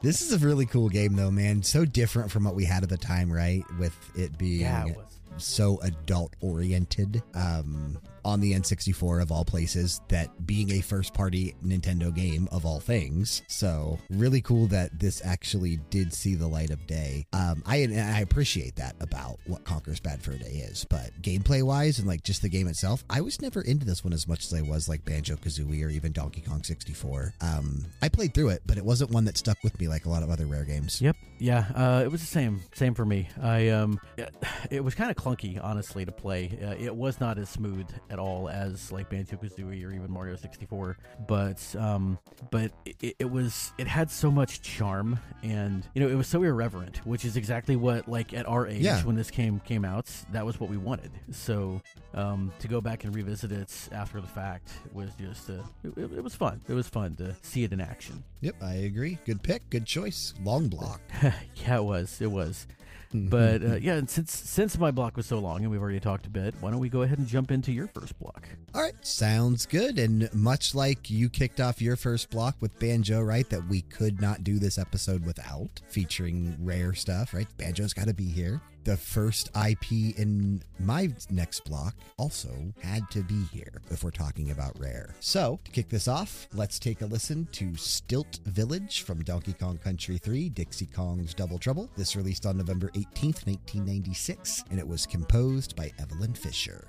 This 0.00 0.22
is 0.22 0.32
a 0.32 0.46
really 0.46 0.64
cool 0.64 0.88
game, 0.88 1.16
though, 1.16 1.30
man. 1.30 1.60
So 1.62 1.84
different 1.84 2.30
from 2.30 2.44
what 2.44 2.54
we 2.54 2.64
had 2.64 2.84
at 2.84 2.88
the 2.88 2.96
time, 2.96 3.32
right? 3.32 3.64
With 3.80 3.96
it 4.16 4.38
being 4.38 4.60
yeah, 4.60 4.86
it 4.86 4.96
so 5.38 5.78
adult 5.82 6.34
oriented 6.40 7.22
um, 7.34 7.98
on 8.24 8.40
the 8.40 8.52
N64 8.52 9.22
of 9.22 9.32
all 9.32 9.44
places, 9.44 10.00
that 10.08 10.46
being 10.46 10.70
a 10.72 10.80
first 10.80 11.14
party 11.14 11.54
Nintendo 11.64 12.14
game 12.14 12.48
of 12.52 12.64
all 12.64 12.80
things. 12.80 13.42
So, 13.48 13.98
really 14.10 14.40
cool 14.40 14.66
that 14.68 14.98
this 14.98 15.22
actually 15.24 15.78
did 15.90 16.12
see 16.12 16.34
the 16.34 16.46
light 16.46 16.70
of 16.70 16.86
day. 16.86 17.26
Um, 17.32 17.62
I, 17.66 17.76
I 17.76 18.20
appreciate 18.20 18.76
that 18.76 18.96
about 19.00 19.38
what 19.46 19.64
Conker's 19.64 20.00
Bad 20.00 20.22
Fur 20.22 20.36
Day 20.36 20.64
is, 20.68 20.84
but 20.84 21.10
gameplay 21.22 21.62
wise 21.62 21.98
and 21.98 22.08
like 22.08 22.22
just 22.22 22.42
the 22.42 22.48
game 22.48 22.68
itself, 22.68 23.04
I 23.10 23.20
was 23.20 23.40
never 23.40 23.60
into 23.60 23.86
this 23.86 24.04
one 24.04 24.12
as 24.12 24.26
much 24.26 24.44
as 24.44 24.54
I 24.54 24.62
was 24.62 24.88
like 24.88 25.04
Banjo 25.04 25.36
Kazooie 25.36 25.84
or 25.84 25.88
even 25.88 26.12
Donkey 26.12 26.40
Kong 26.40 26.62
64. 26.62 27.34
Um, 27.40 27.84
I 28.02 28.08
played 28.08 28.34
through 28.34 28.50
it, 28.50 28.62
but 28.66 28.78
it 28.78 28.84
wasn't 28.84 29.10
one 29.10 29.24
that 29.24 29.36
stuck 29.36 29.58
with 29.62 29.78
me 29.80 29.88
like 29.88 30.06
a 30.06 30.08
lot 30.08 30.22
of 30.22 30.30
other 30.30 30.46
rare 30.46 30.64
games. 30.64 31.00
Yep. 31.00 31.16
Yeah. 31.38 31.66
Uh, 31.74 32.02
it 32.04 32.10
was 32.10 32.20
the 32.20 32.26
same. 32.26 32.62
Same 32.74 32.94
for 32.94 33.04
me. 33.04 33.28
I 33.40 33.68
um, 33.68 34.00
it, 34.16 34.34
it 34.70 34.84
was 34.84 34.94
kind 34.94 35.10
of 35.10 35.16
clunky, 35.16 35.62
honestly, 35.62 36.04
to 36.04 36.12
play. 36.12 36.58
Uh, 36.62 36.74
it 36.78 36.94
was 36.94 37.20
not 37.20 37.38
as 37.38 37.48
smooth 37.48 37.86
at 38.10 38.18
all 38.18 38.48
as 38.48 38.90
like 38.92 39.10
Banjo 39.10 39.36
Kazooie 39.36 39.84
or 39.86 39.92
even 39.92 40.10
Mario 40.10 40.36
64. 40.36 40.96
But 41.26 41.62
um, 41.78 42.18
but 42.50 42.70
it, 43.00 43.16
it 43.18 43.30
was 43.30 43.72
it 43.78 43.86
had 43.86 44.10
so 44.10 44.30
much 44.30 44.62
charm, 44.62 45.18
and 45.42 45.86
you 45.94 46.00
know, 46.02 46.08
it 46.08 46.14
was 46.14 46.26
so 46.26 46.42
irreverent, 46.42 46.98
which 47.06 47.24
is 47.24 47.36
exactly 47.36 47.76
what 47.76 48.08
like 48.08 48.32
at 48.34 48.46
our 48.48 48.66
age 48.66 48.82
Yeah. 48.82 49.02
when 49.04 49.16
this 49.16 49.30
came 49.30 49.60
came 49.60 49.84
out, 49.84 50.10
that 50.32 50.44
was 50.44 50.58
what 50.60 50.70
we 50.70 50.76
wanted. 50.76 51.10
So 51.30 51.80
um, 52.14 52.52
to 52.60 52.68
go 52.68 52.80
back 52.80 53.04
and 53.04 53.14
revisit 53.14 53.52
it 53.52 53.72
after 53.92 54.20
the 54.20 54.26
fact 54.26 54.70
was 54.92 55.10
just 55.20 55.50
uh, 55.50 55.54
it, 55.84 55.96
it, 55.96 56.12
it 56.18 56.24
was 56.24 56.34
fun. 56.34 56.60
It 56.68 56.74
was 56.74 56.88
fun 56.88 57.16
to 57.16 57.34
see 57.42 57.64
it 57.64 57.72
in 57.72 57.80
action. 57.80 58.22
Yep, 58.40 58.56
I 58.62 58.74
agree. 58.74 59.18
Good 59.26 59.42
pick, 59.42 59.68
good 59.70 59.84
choice. 59.86 60.34
Long 60.42 60.68
block. 60.68 61.00
yeah, 61.22 61.76
it 61.78 61.84
was. 61.84 62.20
It 62.20 62.30
was. 62.30 62.66
But 63.28 63.62
uh, 63.62 63.76
yeah, 63.76 63.94
and 63.94 64.08
since 64.08 64.32
since 64.32 64.78
my 64.78 64.90
block 64.90 65.16
was 65.16 65.24
so 65.26 65.38
long 65.38 65.62
and 65.62 65.70
we've 65.70 65.80
already 65.80 66.00
talked 66.00 66.26
a 66.26 66.30
bit, 66.30 66.54
why 66.60 66.70
don't 66.70 66.80
we 66.80 66.88
go 66.90 67.02
ahead 67.02 67.18
and 67.18 67.26
jump 67.26 67.50
into 67.50 67.72
your 67.72 67.86
first 67.86 68.18
block? 68.18 68.48
All 68.74 68.82
right, 68.82 68.94
sounds 69.06 69.64
good. 69.64 69.98
And 69.98 70.32
much 70.34 70.74
like 70.74 71.08
you 71.08 71.30
kicked 71.30 71.58
off 71.58 71.80
your 71.80 71.96
first 71.96 72.30
block 72.30 72.56
with 72.60 72.78
Banjo, 72.78 73.22
right? 73.22 73.48
That 73.48 73.66
we 73.66 73.80
could 73.82 74.20
not 74.20 74.44
do 74.44 74.58
this 74.58 74.78
episode 74.78 75.24
without 75.24 75.80
featuring 75.88 76.54
rare 76.60 76.92
stuff, 76.92 77.32
right? 77.32 77.48
Banjo's 77.56 77.94
got 77.94 78.08
to 78.08 78.14
be 78.14 78.28
here. 78.28 78.60
The 78.88 78.96
first 78.96 79.50
IP 79.54 80.16
in 80.16 80.62
my 80.78 81.10
next 81.28 81.66
block 81.66 81.94
also 82.16 82.72
had 82.82 83.02
to 83.10 83.22
be 83.22 83.44
here 83.52 83.82
if 83.90 84.02
we're 84.02 84.10
talking 84.10 84.50
about 84.50 84.80
rare. 84.80 85.14
So, 85.20 85.60
to 85.64 85.70
kick 85.70 85.90
this 85.90 86.08
off, 86.08 86.48
let's 86.54 86.78
take 86.78 87.02
a 87.02 87.06
listen 87.06 87.46
to 87.52 87.76
Stilt 87.76 88.40
Village 88.46 89.02
from 89.02 89.22
Donkey 89.22 89.52
Kong 89.52 89.76
Country 89.76 90.16
3, 90.16 90.48
Dixie 90.48 90.86
Kong's 90.86 91.34
Double 91.34 91.58
Trouble. 91.58 91.90
This 91.98 92.16
released 92.16 92.46
on 92.46 92.56
November 92.56 92.88
18th, 92.94 93.44
1996, 93.44 94.64
and 94.70 94.78
it 94.80 94.88
was 94.88 95.04
composed 95.04 95.76
by 95.76 95.92
Eveline 95.98 96.34
Fischer. 96.34 96.88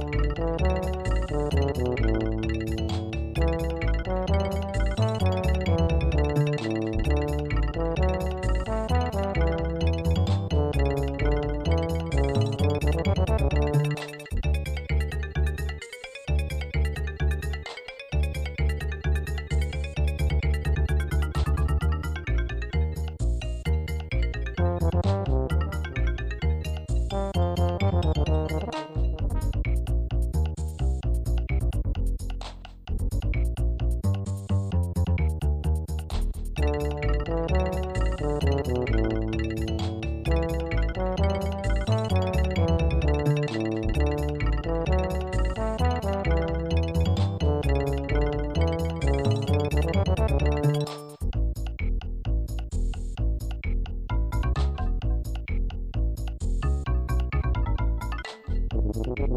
up, 59.19 59.29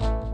we're 0.00 0.27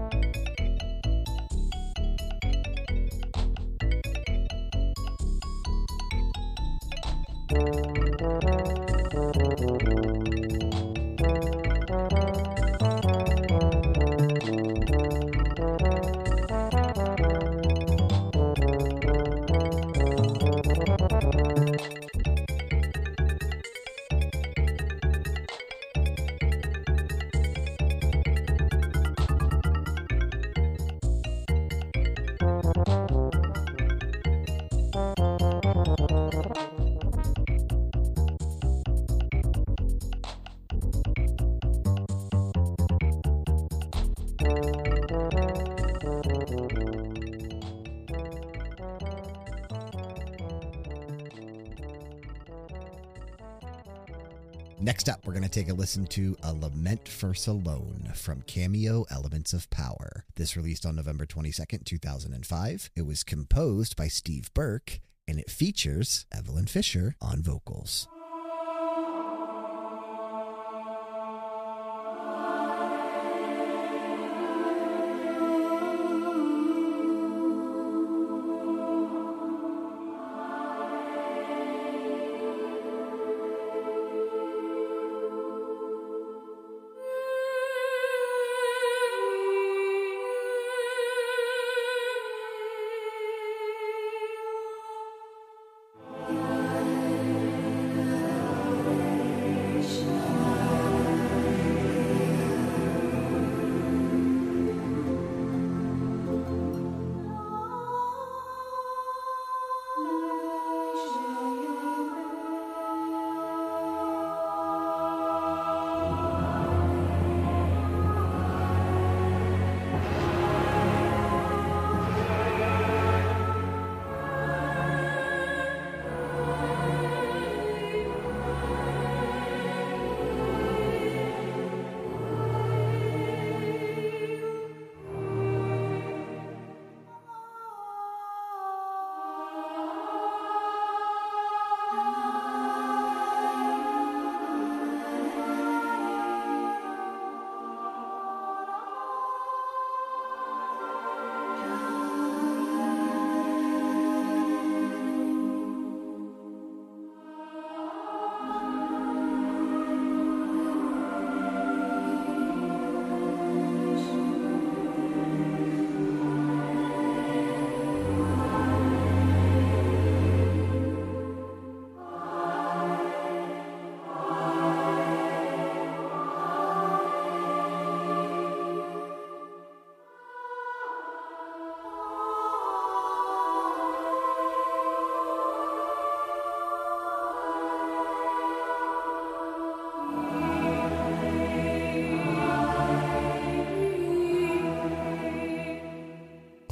take 55.54 55.68
a 55.68 55.72
listen 55.72 56.04
to 56.04 56.36
A 56.42 56.52
Lament 56.52 57.08
for 57.08 57.32
Solon 57.32 58.10
from 58.12 58.42
Kameo 58.42 59.04
Elements 59.08 59.52
of 59.52 59.70
Power. 59.70 60.24
This 60.34 60.56
released 60.56 60.84
on 60.84 60.96
November 60.96 61.26
22nd, 61.26 61.84
2005. 61.84 62.90
It 62.96 63.06
was 63.06 63.22
composed 63.22 63.94
by 63.94 64.08
Steve 64.08 64.52
Burke 64.52 64.98
and 65.28 65.38
it 65.38 65.48
features 65.48 66.26
Eveline 66.34 66.68
Fischer 66.68 67.14
on 67.20 67.40
vocals. 67.40 68.08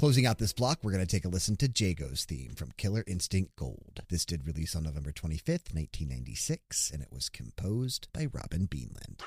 Closing 0.03 0.27
out 0.27 0.39
this 0.39 0.53
block, 0.53 0.81
we're 0.83 0.91
going 0.91 1.07
to 1.07 1.09
take 1.09 1.25
a 1.25 1.29
listen 1.29 1.55
to 1.55 1.69
Jago's 1.69 2.25
theme 2.25 2.55
from 2.57 2.73
Killer 2.77 3.05
Instinct 3.07 3.55
Gold. 3.55 4.03
This 4.11 4.25
did 4.25 4.49
release 4.49 4.75
on 4.75 4.83
November 4.83 5.13
25th, 5.13 5.73
1996, 5.73 6.91
and 6.91 7.01
it 7.01 7.13
was 7.13 7.29
composed 7.29 8.09
by 8.13 8.27
Robin 8.33 8.67
Beanland. 8.67 9.21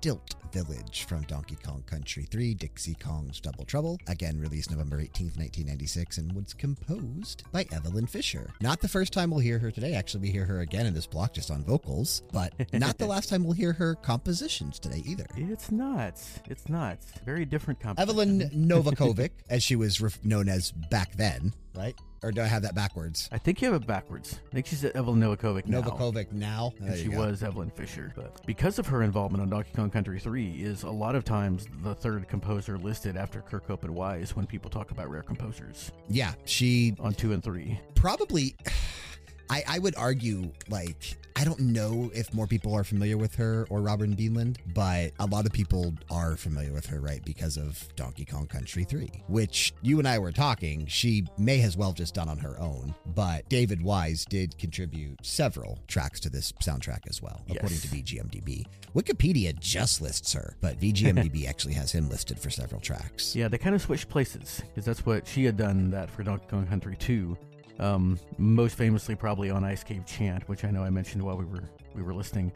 Stilt 0.00 0.36
Village 0.50 1.04
from 1.04 1.24
Donkey 1.24 1.58
Kong 1.62 1.84
Country 1.86 2.22
3, 2.22 2.54
Dixie 2.54 2.94
Kong's 2.94 3.38
Double 3.38 3.66
Trouble. 3.66 3.98
Again, 4.06 4.40
released 4.40 4.70
November 4.70 4.96
18th, 4.96 5.36
1996, 5.36 6.16
and 6.16 6.32
was 6.32 6.54
composed 6.54 7.42
by 7.52 7.64
Eveline 7.64 8.08
Fischer. 8.08 8.50
Not 8.62 8.80
the 8.80 8.88
first 8.88 9.12
time 9.12 9.30
we'll 9.30 9.40
hear 9.40 9.58
her 9.58 9.70
today. 9.70 9.92
Actually, 9.92 10.22
we 10.22 10.30
hear 10.30 10.46
her 10.46 10.60
again 10.60 10.86
in 10.86 10.94
this 10.94 11.06
block 11.06 11.34
just 11.34 11.50
on 11.50 11.62
vocals, 11.64 12.22
but 12.32 12.54
not 12.72 12.96
the 12.96 13.04
last 13.14 13.28
time 13.28 13.44
we'll 13.44 13.52
hear 13.52 13.74
her 13.74 13.94
compositions 13.94 14.78
today 14.78 15.02
either. 15.04 15.26
It's 15.36 15.70
not. 15.70 16.18
It's 16.48 16.70
not. 16.70 16.96
Very 17.26 17.44
different 17.44 17.78
composition. 17.78 18.40
Eveline 18.40 18.50
Novakovic, 18.54 19.32
as 19.50 19.62
she 19.62 19.76
was 19.76 20.00
known 20.24 20.48
as 20.48 20.72
back 20.72 21.12
then, 21.12 21.52
right? 21.76 21.94
Or 22.22 22.30
do 22.30 22.42
I 22.42 22.46
have 22.46 22.62
that 22.62 22.74
backwards? 22.74 23.28
I 23.32 23.38
think 23.38 23.62
you 23.62 23.72
have 23.72 23.80
it 23.82 23.86
backwards. 23.86 24.38
I 24.50 24.54
think 24.54 24.66
she's 24.66 24.82
Eveline 24.82 25.18
Novakovic 25.20 25.66
now. 25.66 25.80
Novakovic 25.80 26.32
now. 26.32 26.74
And 26.80 26.96
she 26.98 27.08
was 27.08 27.42
Eveline 27.42 27.72
Fischer. 27.72 28.12
But 28.14 28.44
because 28.46 28.78
of 28.78 28.86
her 28.88 29.02
involvement 29.02 29.40
on 29.40 29.48
Donkey 29.48 29.70
Kong 29.74 29.88
Country 29.90 30.20
3 30.20 30.50
is 30.62 30.82
a 30.82 30.90
lot 30.90 31.14
of 31.14 31.24
times 31.24 31.66
the 31.82 31.94
third 31.94 32.28
composer 32.28 32.76
listed 32.76 33.16
after 33.16 33.40
Kirkhope 33.40 33.84
and 33.84 33.94
Wise 33.94 34.36
when 34.36 34.46
people 34.46 34.68
talk 34.70 34.90
about 34.90 35.08
rare 35.10 35.22
composers 35.22 35.92
Yeah, 36.08 36.34
she 36.44 36.94
on 37.00 37.14
2 37.14 37.32
and 37.32 37.42
3. 37.42 37.80
probably 37.94 38.54
I, 39.50 39.64
I 39.66 39.78
would 39.80 39.96
argue 39.96 40.52
like 40.68 41.16
I 41.36 41.44
don't 41.44 41.60
know 41.60 42.10
if 42.14 42.32
more 42.34 42.46
people 42.46 42.74
are 42.74 42.84
familiar 42.84 43.16
with 43.16 43.34
her 43.36 43.66
or 43.70 43.80
Robin 43.80 44.14
Beanland, 44.14 44.56
but 44.74 45.12
a 45.18 45.26
lot 45.26 45.46
of 45.46 45.52
people 45.52 45.94
are 46.10 46.36
familiar 46.36 46.72
with 46.72 46.86
her, 46.86 47.00
right? 47.00 47.24
Because 47.24 47.56
of 47.56 47.88
Donkey 47.96 48.24
Kong 48.24 48.46
Country 48.46 48.84
3, 48.84 49.08
which 49.28 49.72
you 49.82 49.98
and 49.98 50.08
I 50.08 50.18
were 50.18 50.32
talking, 50.32 50.86
she 50.86 51.26
may 51.38 51.62
as 51.62 51.76
well 51.76 51.90
have 51.90 51.96
just 51.96 52.14
done 52.14 52.28
on 52.28 52.38
her 52.38 52.58
own, 52.60 52.94
but 53.14 53.48
David 53.48 53.82
Wise 53.82 54.24
did 54.24 54.58
contribute 54.58 55.24
several 55.24 55.78
tracks 55.86 56.20
to 56.20 56.30
this 56.30 56.52
soundtrack 56.62 57.08
as 57.08 57.22
well, 57.22 57.42
according 57.48 57.78
to 57.78 57.88
VGMDB. 57.88 58.66
Wikipedia 58.94 59.58
just 59.58 60.00
lists 60.00 60.32
her, 60.32 60.56
but 60.60 60.78
VGMDB 60.80 61.46
actually 61.48 61.74
has 61.74 61.92
him 61.92 62.08
listed 62.08 62.38
for 62.38 62.50
several 62.50 62.80
tracks. 62.80 63.36
Yeah, 63.36 63.48
they 63.48 63.58
kind 63.58 63.74
of 63.74 63.82
switched 63.82 64.08
places 64.08 64.62
because 64.68 64.84
that's 64.84 65.06
what 65.06 65.26
she 65.26 65.44
had 65.44 65.56
done 65.56 65.90
that 65.90 66.10
for 66.10 66.22
Donkey 66.22 66.46
Kong 66.50 66.66
Country 66.66 66.96
2. 66.96 67.36
Um, 67.80 68.18
most 68.38 68.76
famously, 68.76 69.14
probably 69.16 69.50
on 69.50 69.64
Ice 69.64 69.82
Cave 69.82 70.04
Chant, 70.06 70.48
which 70.48 70.64
I 70.64 70.70
know 70.70 70.84
I 70.84 70.90
mentioned 70.90 71.22
while 71.22 71.36
we 71.36 71.44
were 71.46 71.64
we 71.94 72.02
were 72.02 72.14
listening. 72.14 72.52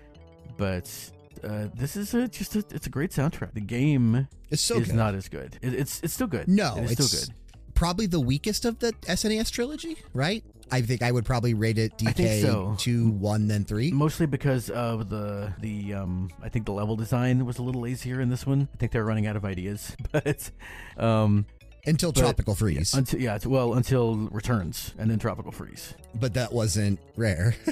But 0.56 0.88
uh, 1.42 1.68
this 1.74 1.96
is 1.96 2.14
a, 2.14 2.28
just 2.28 2.54
a, 2.56 2.58
it's 2.70 2.86
a 2.86 2.90
great 2.90 3.10
soundtrack. 3.10 3.54
The 3.54 3.60
game 3.60 4.28
It's 4.50 4.62
so 4.62 4.76
is 4.76 4.86
good. 4.88 4.96
not 4.96 5.14
as 5.14 5.28
good. 5.28 5.58
It, 5.62 5.74
it's 5.74 6.00
it's 6.02 6.12
still 6.12 6.26
good. 6.28 6.46
No, 6.46 6.76
it 6.76 6.90
it's 6.92 7.06
still 7.06 7.20
good. 7.20 7.34
probably 7.74 8.06
the 8.06 8.20
weakest 8.20 8.64
of 8.64 8.78
the 8.78 8.92
SNES 9.02 9.50
trilogy, 9.50 9.96
right? 10.12 10.44
I 10.70 10.80
think 10.80 11.02
I 11.02 11.12
would 11.12 11.26
probably 11.26 11.52
rate 11.52 11.76
it 11.76 11.96
DK 11.98 12.40
so. 12.40 12.74
two, 12.78 13.10
one, 13.10 13.48
then 13.48 13.64
three. 13.64 13.90
Mostly 13.92 14.24
because 14.26 14.70
of 14.70 15.08
the 15.10 15.52
the 15.60 15.92
um 15.94 16.30
I 16.42 16.48
think 16.48 16.64
the 16.66 16.72
level 16.72 16.96
design 16.96 17.44
was 17.44 17.58
a 17.58 17.62
little 17.62 17.82
lazier 17.82 18.20
in 18.20 18.30
this 18.30 18.46
one. 18.46 18.68
I 18.72 18.76
think 18.78 18.90
they're 18.92 19.04
running 19.04 19.26
out 19.26 19.36
of 19.36 19.44
ideas, 19.44 19.94
but 20.12 20.50
um 20.96 21.44
Until 21.86 22.12
but- 22.12 22.20
Tropical 22.20 22.54
Freeze, 22.54 22.94
until 22.94 23.20
yeah 23.20 23.38
well 23.44 23.74
until 23.74 24.16
returns 24.30 24.94
and 24.98 25.10
then 25.10 25.18
tropical 25.18 25.52
freeze. 25.52 25.94
but 26.14 26.34
that 26.34 26.52
wasn't 26.52 26.98
rare. 27.16 27.54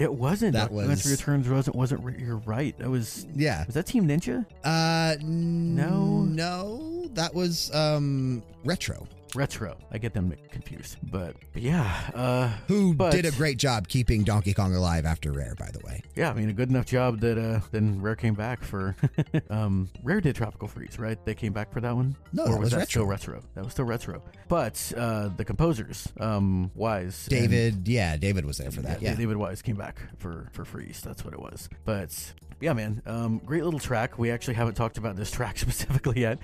It 0.00 0.12
wasn't 0.14 0.52
That 0.52 0.70
was- 0.70 1.10
returns 1.10 1.48
wasn't 1.48 1.74
wasn't 1.74 2.04
re- 2.04 2.14
you're 2.18 2.36
right. 2.36 2.76
That 2.78 2.88
was 2.88 3.26
yeah. 3.34 3.64
was 3.66 3.74
that 3.74 3.86
Team 3.86 4.06
Ninja 4.06 4.46
Uh, 4.62 5.16
No. 5.22 6.22
no, 6.22 7.08
that 7.14 7.34
was 7.34 7.74
um 7.74 8.42
retro. 8.64 9.08
Retro? 9.34 9.76
I 9.90 9.98
get 9.98 10.14
them 10.14 10.34
confused, 10.50 10.96
but, 11.02 11.36
but 11.52 11.62
yeah, 11.62 12.10
uh, 12.14 12.48
Who 12.68 12.94
But- 12.94 13.12
did 13.12 13.24
a 13.26 13.30
great 13.32 13.58
job 13.58 13.88
keeping 13.88 14.24
Donkey 14.24 14.54
Kong 14.54 14.74
alive 14.74 15.04
after 15.04 15.32
Rare, 15.32 15.54
by 15.58 15.70
the 15.70 15.80
way. 15.86 16.02
yeah. 16.16 16.30
I 16.30 16.34
mean, 16.34 16.48
a 16.48 16.52
good 16.52 16.70
enough 16.70 16.86
job 16.86 17.20
that 17.20 17.38
uh, 17.38 17.60
then 17.70 18.00
Rare 18.00 18.16
came 18.16 18.34
back 18.34 18.62
for 18.64 18.96
um, 19.50 19.88
Rare 20.02 20.20
did 20.20 20.36
Tropical 20.36 20.68
Freeze, 20.68 20.98
right? 20.98 21.22
They 21.24 21.34
came 21.34 21.52
back 21.52 21.72
for 21.72 21.80
that 21.80 21.94
one. 21.94 22.16
No, 22.32 22.44
or 22.44 22.52
that 22.52 22.60
was 22.60 22.70
that 22.70 22.76
retro. 22.78 22.90
still 22.90 23.06
retro? 23.06 23.42
That 23.54 23.64
was 23.64 23.72
still 23.72 23.84
retro. 23.84 24.22
But 24.48 24.92
uh, 24.96 25.28
the 25.36 25.44
composers, 25.44 26.08
um, 26.20 26.70
Wise, 26.74 27.28
and- 27.30 27.38
David, 27.40 27.88
yeah, 27.88 28.16
David 28.16 28.44
was 28.44 28.58
there 28.58 28.70
for 28.70 28.82
that. 28.82 29.00
Yeah, 29.02 29.14
David 29.14 29.36
Wise 29.36 29.62
came 29.62 29.76
back 29.76 30.00
for 30.18 30.48
for 30.52 30.64
Freeze. 30.64 31.00
That's 31.04 31.24
what 31.24 31.34
it 31.34 31.40
was. 31.40 31.68
But 31.84 32.32
yeah, 32.60 32.72
man, 32.72 33.02
um, 33.06 33.38
great 33.44 33.62
little 33.64 33.78
track. 33.80 34.18
We 34.18 34.30
actually 34.30 34.54
haven't 34.54 34.74
talked 34.74 34.98
about 34.98 35.16
this 35.16 35.30
track 35.38 35.58
specifically 35.58 36.20
yet. 36.22 36.38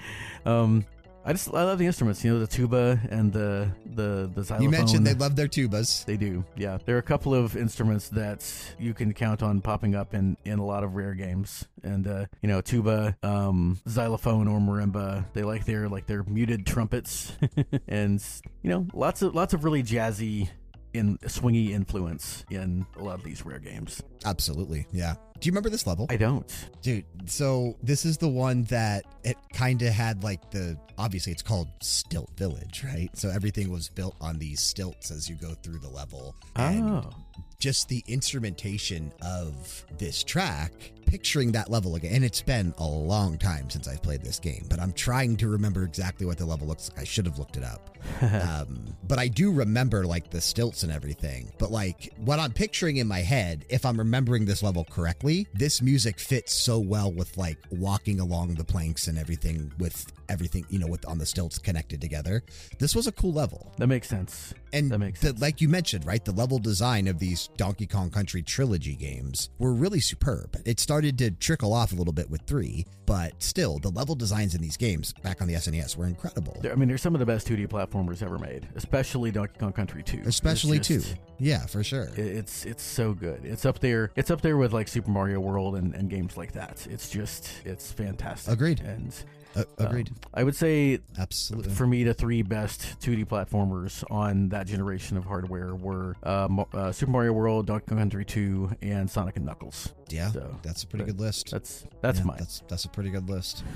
Um, 0.46 0.84
I 1.26 1.32
just 1.32 1.48
I 1.54 1.64
love 1.64 1.78
the 1.78 1.86
instruments. 1.86 2.22
You 2.22 2.34
know, 2.34 2.38
the 2.38 2.46
tuba 2.46 3.00
and 3.10 3.32
the 3.32 3.70
the 3.86 4.30
the 4.34 4.44
xylophone. 4.44 4.62
you 4.62 4.68
mentioned 4.68 5.06
they 5.06 5.14
love 5.14 5.36
their 5.36 5.48
tubas. 5.48 6.04
They 6.04 6.18
do, 6.18 6.44
yeah. 6.54 6.76
There 6.84 6.96
are 6.96 6.98
a 6.98 7.02
couple 7.02 7.34
of 7.34 7.56
instruments 7.56 8.10
that 8.10 8.46
you 8.78 8.92
can 8.92 9.14
count 9.14 9.42
on 9.42 9.62
popping 9.62 9.94
up 9.94 10.12
in, 10.12 10.36
in 10.44 10.58
a 10.58 10.64
lot 10.64 10.84
of 10.84 10.96
rare 10.96 11.14
games, 11.14 11.66
and 11.82 12.06
uh, 12.06 12.26
you 12.42 12.48
know, 12.48 12.60
tuba, 12.60 13.16
um, 13.22 13.80
xylophone, 13.88 14.48
or 14.48 14.58
marimba. 14.60 15.24
They 15.32 15.44
like 15.44 15.64
their 15.64 15.88
like 15.88 16.06
their 16.06 16.24
muted 16.24 16.66
trumpets, 16.66 17.32
and 17.88 18.22
you 18.62 18.70
know, 18.70 18.86
lots 18.92 19.22
of 19.22 19.34
lots 19.34 19.54
of 19.54 19.64
really 19.64 19.82
jazzy, 19.82 20.50
in 20.94 21.18
swingy 21.18 21.70
influence 21.70 22.44
in 22.50 22.86
a 22.98 23.02
lot 23.02 23.18
of 23.18 23.24
these 23.24 23.44
rare 23.44 23.58
games. 23.58 24.00
Absolutely, 24.24 24.86
yeah. 24.92 25.14
Do 25.40 25.46
you 25.48 25.52
remember 25.52 25.68
this 25.68 25.86
level? 25.86 26.06
I 26.08 26.16
don't. 26.16 26.50
Dude, 26.80 27.04
so 27.26 27.76
this 27.82 28.04
is 28.06 28.16
the 28.16 28.28
one 28.28 28.62
that 28.64 29.04
it 29.24 29.36
kind 29.52 29.82
of 29.82 29.92
had 29.92 30.22
like 30.22 30.50
the 30.50 30.78
obviously 30.96 31.32
it's 31.32 31.42
called 31.42 31.68
Stilt 31.82 32.30
Village, 32.38 32.82
right? 32.84 33.10
So 33.14 33.28
everything 33.28 33.70
was 33.70 33.88
built 33.88 34.14
on 34.20 34.38
these 34.38 34.60
stilts 34.60 35.10
as 35.10 35.28
you 35.28 35.34
go 35.34 35.54
through 35.62 35.80
the 35.80 35.90
level. 35.90 36.34
And 36.56 36.88
Oh, 36.88 37.10
just 37.58 37.88
the 37.88 38.02
instrumentation 38.06 39.12
of 39.22 39.84
this 39.98 40.22
track, 40.22 40.72
picturing 41.06 41.52
that 41.52 41.70
level 41.70 41.94
again. 41.96 42.14
And 42.14 42.24
it's 42.24 42.42
been 42.42 42.74
a 42.78 42.86
long 42.86 43.38
time 43.38 43.70
since 43.70 43.88
I've 43.88 44.02
played 44.02 44.22
this 44.22 44.38
game, 44.38 44.66
but 44.68 44.80
I'm 44.80 44.92
trying 44.92 45.36
to 45.38 45.48
remember 45.48 45.82
exactly 45.82 46.26
what 46.26 46.38
the 46.38 46.46
level 46.46 46.66
looks 46.66 46.90
like. 46.90 47.00
I 47.00 47.04
should 47.04 47.26
have 47.26 47.38
looked 47.38 47.56
it 47.56 47.64
up. 47.64 47.90
um, 48.22 48.84
but 49.08 49.18
I 49.18 49.28
do 49.28 49.50
remember 49.50 50.04
like 50.04 50.30
the 50.30 50.40
stilts 50.40 50.82
and 50.82 50.92
everything. 50.92 51.50
But 51.58 51.70
like 51.70 52.12
what 52.18 52.38
I'm 52.38 52.52
picturing 52.52 52.98
in 52.98 53.06
my 53.06 53.20
head, 53.20 53.64
if 53.68 53.84
I'm 53.86 53.98
remembering 53.98 54.44
this 54.44 54.62
level 54.62 54.84
correctly, 54.84 55.46
this 55.54 55.80
music 55.80 56.18
fits 56.20 56.54
so 56.54 56.78
well 56.78 57.10
with 57.10 57.36
like 57.36 57.58
walking 57.70 58.20
along 58.20 58.54
the 58.54 58.64
planks 58.64 59.08
and 59.08 59.18
everything 59.18 59.72
with 59.78 60.12
everything, 60.28 60.64
you 60.68 60.78
know, 60.78 60.86
with 60.86 61.06
on 61.06 61.18
the 61.18 61.26
stilts 61.26 61.58
connected 61.58 62.00
together. 62.00 62.42
This 62.78 62.94
was 62.94 63.06
a 63.06 63.12
cool 63.12 63.32
level. 63.32 63.72
that 63.78 63.86
makes 63.86 64.08
sense. 64.08 64.54
And 64.72 64.90
That 64.90 64.98
makes 64.98 65.20
the, 65.20 65.28
sense. 65.28 65.40
like 65.40 65.60
you 65.60 65.68
mentioned, 65.68 66.06
right, 66.06 66.24
the 66.24 66.32
level 66.32 66.58
design 66.58 67.06
of 67.08 67.18
these 67.18 67.48
Donkey 67.56 67.86
Kong 67.86 68.10
Country 68.10 68.42
trilogy 68.42 68.96
games 68.96 69.50
were 69.58 69.72
really 69.72 70.00
superb. 70.00 70.56
It 70.64 70.80
started 70.80 70.93
to 71.00 71.30
trickle 71.30 71.72
off 71.72 71.92
a 71.92 71.96
little 71.96 72.12
bit 72.12 72.30
with 72.30 72.42
three, 72.42 72.86
but 73.06 73.32
still, 73.42 73.78
the 73.78 73.90
level 73.90 74.14
designs 74.14 74.54
in 74.54 74.60
these 74.60 74.76
games 74.76 75.12
back 75.22 75.40
on 75.40 75.48
the 75.48 75.54
SNES 75.54 75.96
were 75.96 76.06
incredible. 76.06 76.60
I 76.70 76.74
mean, 76.74 76.88
they're 76.88 76.98
some 76.98 77.14
of 77.14 77.18
the 77.18 77.26
best 77.26 77.48
2D 77.48 77.68
platformers 77.68 78.22
ever 78.22 78.38
made, 78.38 78.68
especially 78.74 79.30
Donkey 79.30 79.58
Kong 79.58 79.72
Country 79.72 80.02
2. 80.02 80.18
It's 80.18 80.28
Especially 80.28 80.78
two. 80.78 81.02
Yeah, 81.38 81.66
for 81.66 81.82
sure. 81.82 82.08
It's 82.16 82.64
it's 82.64 82.82
so 82.82 83.12
good. 83.12 83.44
It's 83.44 83.64
up 83.64 83.80
there. 83.80 84.10
It's 84.16 84.30
up 84.30 84.40
there 84.40 84.56
with 84.56 84.72
like 84.72 84.88
Super 84.88 85.10
Mario 85.10 85.40
World 85.40 85.76
and, 85.76 85.94
and 85.94 86.08
games 86.08 86.36
like 86.36 86.52
that. 86.52 86.86
It's 86.90 87.08
just 87.08 87.50
it's 87.64 87.90
fantastic. 87.92 88.52
Agreed. 88.52 88.80
And 88.80 89.14
Uh, 89.56 89.64
um, 89.78 89.86
agreed. 89.86 90.10
I 90.32 90.42
would 90.44 90.56
say 90.56 90.98
Absolutely. 91.18 91.72
for 91.72 91.86
me 91.86 92.04
the 92.04 92.14
three 92.14 92.42
best 92.42 92.98
2D 93.00 93.26
platformers 93.26 94.02
on 94.10 94.48
that 94.50 94.66
generation 94.66 95.16
of 95.16 95.24
hardware 95.24 95.74
were 95.74 96.16
uh, 96.22 96.48
uh, 96.72 96.92
Super 96.92 97.12
Mario 97.12 97.32
World, 97.32 97.66
Donkey 97.66 97.86
Kong 97.88 97.98
Country 97.98 98.24
2, 98.24 98.76
and 98.82 99.08
Sonic 99.10 99.36
and 99.36 99.46
Knuckles. 99.46 99.92
yeah, 100.10 100.30
so, 100.30 100.56
that's 100.62 100.82
a 100.82 100.86
pretty 100.86 101.04
good 101.04 101.20
list. 101.20 101.50
That's 101.50 101.84
that's 102.00 102.18
Yeah, 102.18 102.24
mine. 102.24 102.36
That's 102.38 102.62
that's 102.68 102.84
a 102.84 102.88
pretty 102.88 103.10
good 103.10 103.28
list. 103.28 103.64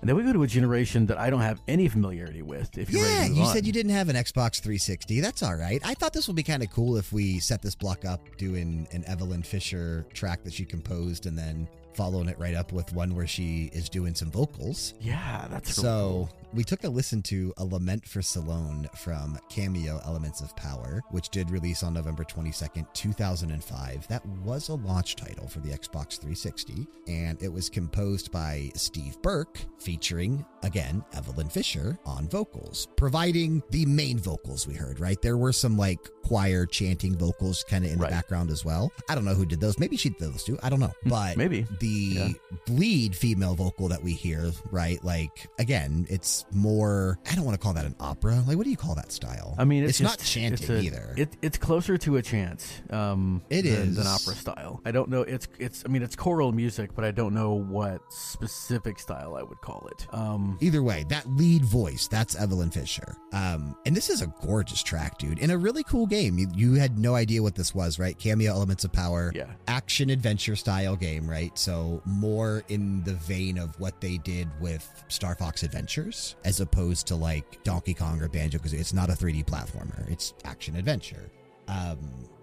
And 0.00 0.08
then 0.08 0.14
we 0.14 0.22
go 0.22 0.32
to 0.32 0.44
a 0.44 0.46
generation 0.46 1.06
that 1.06 1.18
I 1.18 1.28
don't 1.28 1.40
have 1.40 1.60
any 1.66 1.88
familiarity 1.88 2.40
with. 2.40 2.78
If 2.78 2.88
you're 2.88 3.04
Yeah, 3.04 3.08
ready 3.16 3.22
to 3.24 3.28
move 3.30 3.38
you 3.38 3.44
on. 3.46 3.52
said 3.52 3.66
you 3.66 3.72
didn't 3.72 3.90
have 3.90 4.08
an 4.08 4.14
Xbox 4.14 4.60
360. 4.60 5.20
That's 5.20 5.42
all 5.42 5.56
right. 5.56 5.82
I 5.84 5.94
thought 5.94 6.12
this 6.12 6.28
would 6.28 6.36
be 6.36 6.44
kind 6.44 6.62
of 6.62 6.70
cool 6.70 6.96
if 6.96 7.12
we 7.12 7.40
set 7.40 7.62
this 7.62 7.74
block 7.74 8.04
up 8.04 8.20
doing 8.36 8.86
an 8.92 9.02
Eveline 9.08 9.44
Fischer 9.44 10.06
track 10.14 10.44
that 10.44 10.52
she 10.52 10.64
composed 10.64 11.26
and 11.26 11.36
then 11.36 11.66
following 11.94 12.28
it 12.28 12.38
right 12.38 12.54
up 12.54 12.72
with 12.72 12.92
one 12.92 13.14
where 13.14 13.26
she 13.26 13.70
is 13.72 13.88
doing 13.88 14.14
some 14.14 14.30
vocals. 14.30 14.94
Yeah, 15.00 15.46
that's 15.50 15.74
So 15.74 15.82
cool. 15.82 16.30
We 16.54 16.64
took 16.64 16.84
a 16.84 16.88
listen 16.88 17.20
to 17.24 17.52
A 17.58 17.64
Lament 17.64 18.06
for 18.08 18.22
Solon 18.22 18.88
from 18.96 19.38
Kameo 19.50 20.04
Elements 20.06 20.40
of 20.40 20.56
Power, 20.56 21.02
which 21.10 21.28
did 21.28 21.50
release 21.50 21.82
on 21.82 21.92
November 21.92 22.24
22nd, 22.24 22.86
2005. 22.94 24.08
That 24.08 24.24
was 24.42 24.70
a 24.70 24.74
launch 24.74 25.14
title 25.16 25.46
for 25.46 25.60
the 25.60 25.68
Xbox 25.68 26.18
360, 26.18 26.86
and 27.06 27.40
it 27.42 27.52
was 27.52 27.68
composed 27.68 28.32
by 28.32 28.70
Steve 28.74 29.20
Burke, 29.20 29.58
featuring, 29.78 30.44
again, 30.62 31.04
Eveline 31.12 31.52
Fischer 31.52 31.98
on 32.06 32.26
vocals, 32.28 32.88
providing 32.96 33.62
the 33.70 33.84
main 33.84 34.18
vocals 34.18 34.66
we 34.66 34.72
heard, 34.74 35.00
right? 35.00 35.20
There 35.20 35.36
were 35.36 35.52
some 35.52 35.76
like 35.76 36.00
choir 36.24 36.64
chanting 36.66 37.16
vocals 37.16 37.62
kind 37.64 37.84
of 37.84 37.92
in 37.92 37.98
Right. 37.98 38.08
the 38.10 38.16
background 38.16 38.50
as 38.50 38.64
well. 38.64 38.90
I 39.08 39.14
don't 39.14 39.24
know 39.24 39.34
who 39.34 39.46
did 39.46 39.60
those. 39.60 39.78
Maybe 39.78 39.96
she 39.96 40.10
did 40.10 40.18
those 40.20 40.44
too. 40.44 40.58
I 40.62 40.68
don't 40.70 40.80
know. 40.80 40.92
Hmm. 41.02 41.08
But 41.10 41.36
maybe. 41.36 41.66
the 41.80 41.88
Yeah. 41.88 42.28
lead 42.68 43.14
female 43.16 43.54
vocal 43.54 43.88
that 43.88 44.02
we 44.02 44.12
hear, 44.12 44.50
right? 44.70 45.02
Like 45.04 45.48
again, 45.58 46.06
it's 46.10 46.37
it's 46.46 46.54
more. 46.56 47.18
I 47.30 47.34
don't 47.34 47.44
want 47.44 47.58
to 47.58 47.62
call 47.62 47.74
that 47.74 47.84
an 47.84 47.94
opera. 48.00 48.42
Like, 48.46 48.56
what 48.56 48.64
do 48.64 48.70
you 48.70 48.76
call 48.76 48.94
that 48.94 49.12
style? 49.12 49.54
I 49.58 49.64
mean, 49.64 49.84
it's, 49.84 50.00
not 50.00 50.18
just- 50.18 50.30
chanting 50.32 50.52
it's 50.54 50.68
a- 50.70 50.80
either. 50.80 51.14
It, 51.16 51.36
it's 51.42 51.58
closer 51.58 51.98
to 51.98 52.16
a 52.16 52.22
chant. 52.22 52.82
Um, 52.90 53.42
It 53.50 53.62
than, 53.62 53.88
is. 53.90 53.96
than 53.96 54.06
opera 54.06 54.34
style. 54.34 54.80
I 54.84 54.90
don't 54.90 55.08
know. 55.08 55.22
It's 55.22 55.48
it's. 55.58 55.82
I 55.84 55.88
mean, 55.88 56.02
it's 56.02 56.16
choral 56.16 56.52
music, 56.52 56.94
but 56.94 57.04
I 57.04 57.10
don't 57.10 57.34
know 57.34 57.52
what 57.54 58.00
specific 58.12 58.98
style 58.98 59.34
I 59.36 59.42
would 59.42 59.60
call 59.60 59.88
it. 59.92 60.06
Um, 60.12 60.58
Either 60.60 60.82
way, 60.82 61.04
that 61.08 61.28
lead 61.30 61.64
voice, 61.64 62.08
that's 62.08 62.34
Eveline 62.36 62.72
Fischer. 62.72 63.16
Um, 63.32 63.76
and 63.86 63.96
this 63.96 64.08
is 64.10 64.22
a 64.22 64.26
gorgeous 64.46 64.82
track, 64.82 65.18
dude, 65.18 65.38
and 65.40 65.50
a 65.52 65.58
really 65.58 65.82
cool 65.84 66.06
game. 66.06 66.38
You, 66.38 66.48
you 66.54 66.74
had 66.74 66.98
no 66.98 67.14
idea 67.14 67.42
what 67.42 67.54
this 67.54 67.74
was, 67.74 67.98
right? 67.98 68.16
Kameo 68.18 68.48
Elements 68.48 68.84
of 68.84 68.92
Power, 68.92 69.32
yeah. 69.34 69.46
action 69.66 70.10
adventure 70.10 70.56
style 70.56 70.96
game, 70.96 71.28
right? 71.28 71.56
So 71.58 72.00
more 72.04 72.62
in 72.68 73.02
the 73.04 73.14
vein 73.14 73.58
of 73.58 73.78
what 73.80 74.00
they 74.00 74.18
did 74.18 74.48
with 74.60 74.88
Star 75.08 75.34
Fox 75.34 75.62
Adventures, 75.62 76.27
as 76.44 76.60
opposed 76.60 77.06
to 77.08 77.16
like 77.16 77.62
Donkey 77.64 77.94
Kong 77.94 78.20
or 78.22 78.28
Banjo, 78.28 78.58
because 78.58 78.72
it's 78.72 78.92
not 78.92 79.10
a 79.10 79.14
3D 79.14 79.44
platformer; 79.44 80.08
it's 80.10 80.34
action 80.44 80.76
adventure. 80.76 81.30
Um, 81.68 81.98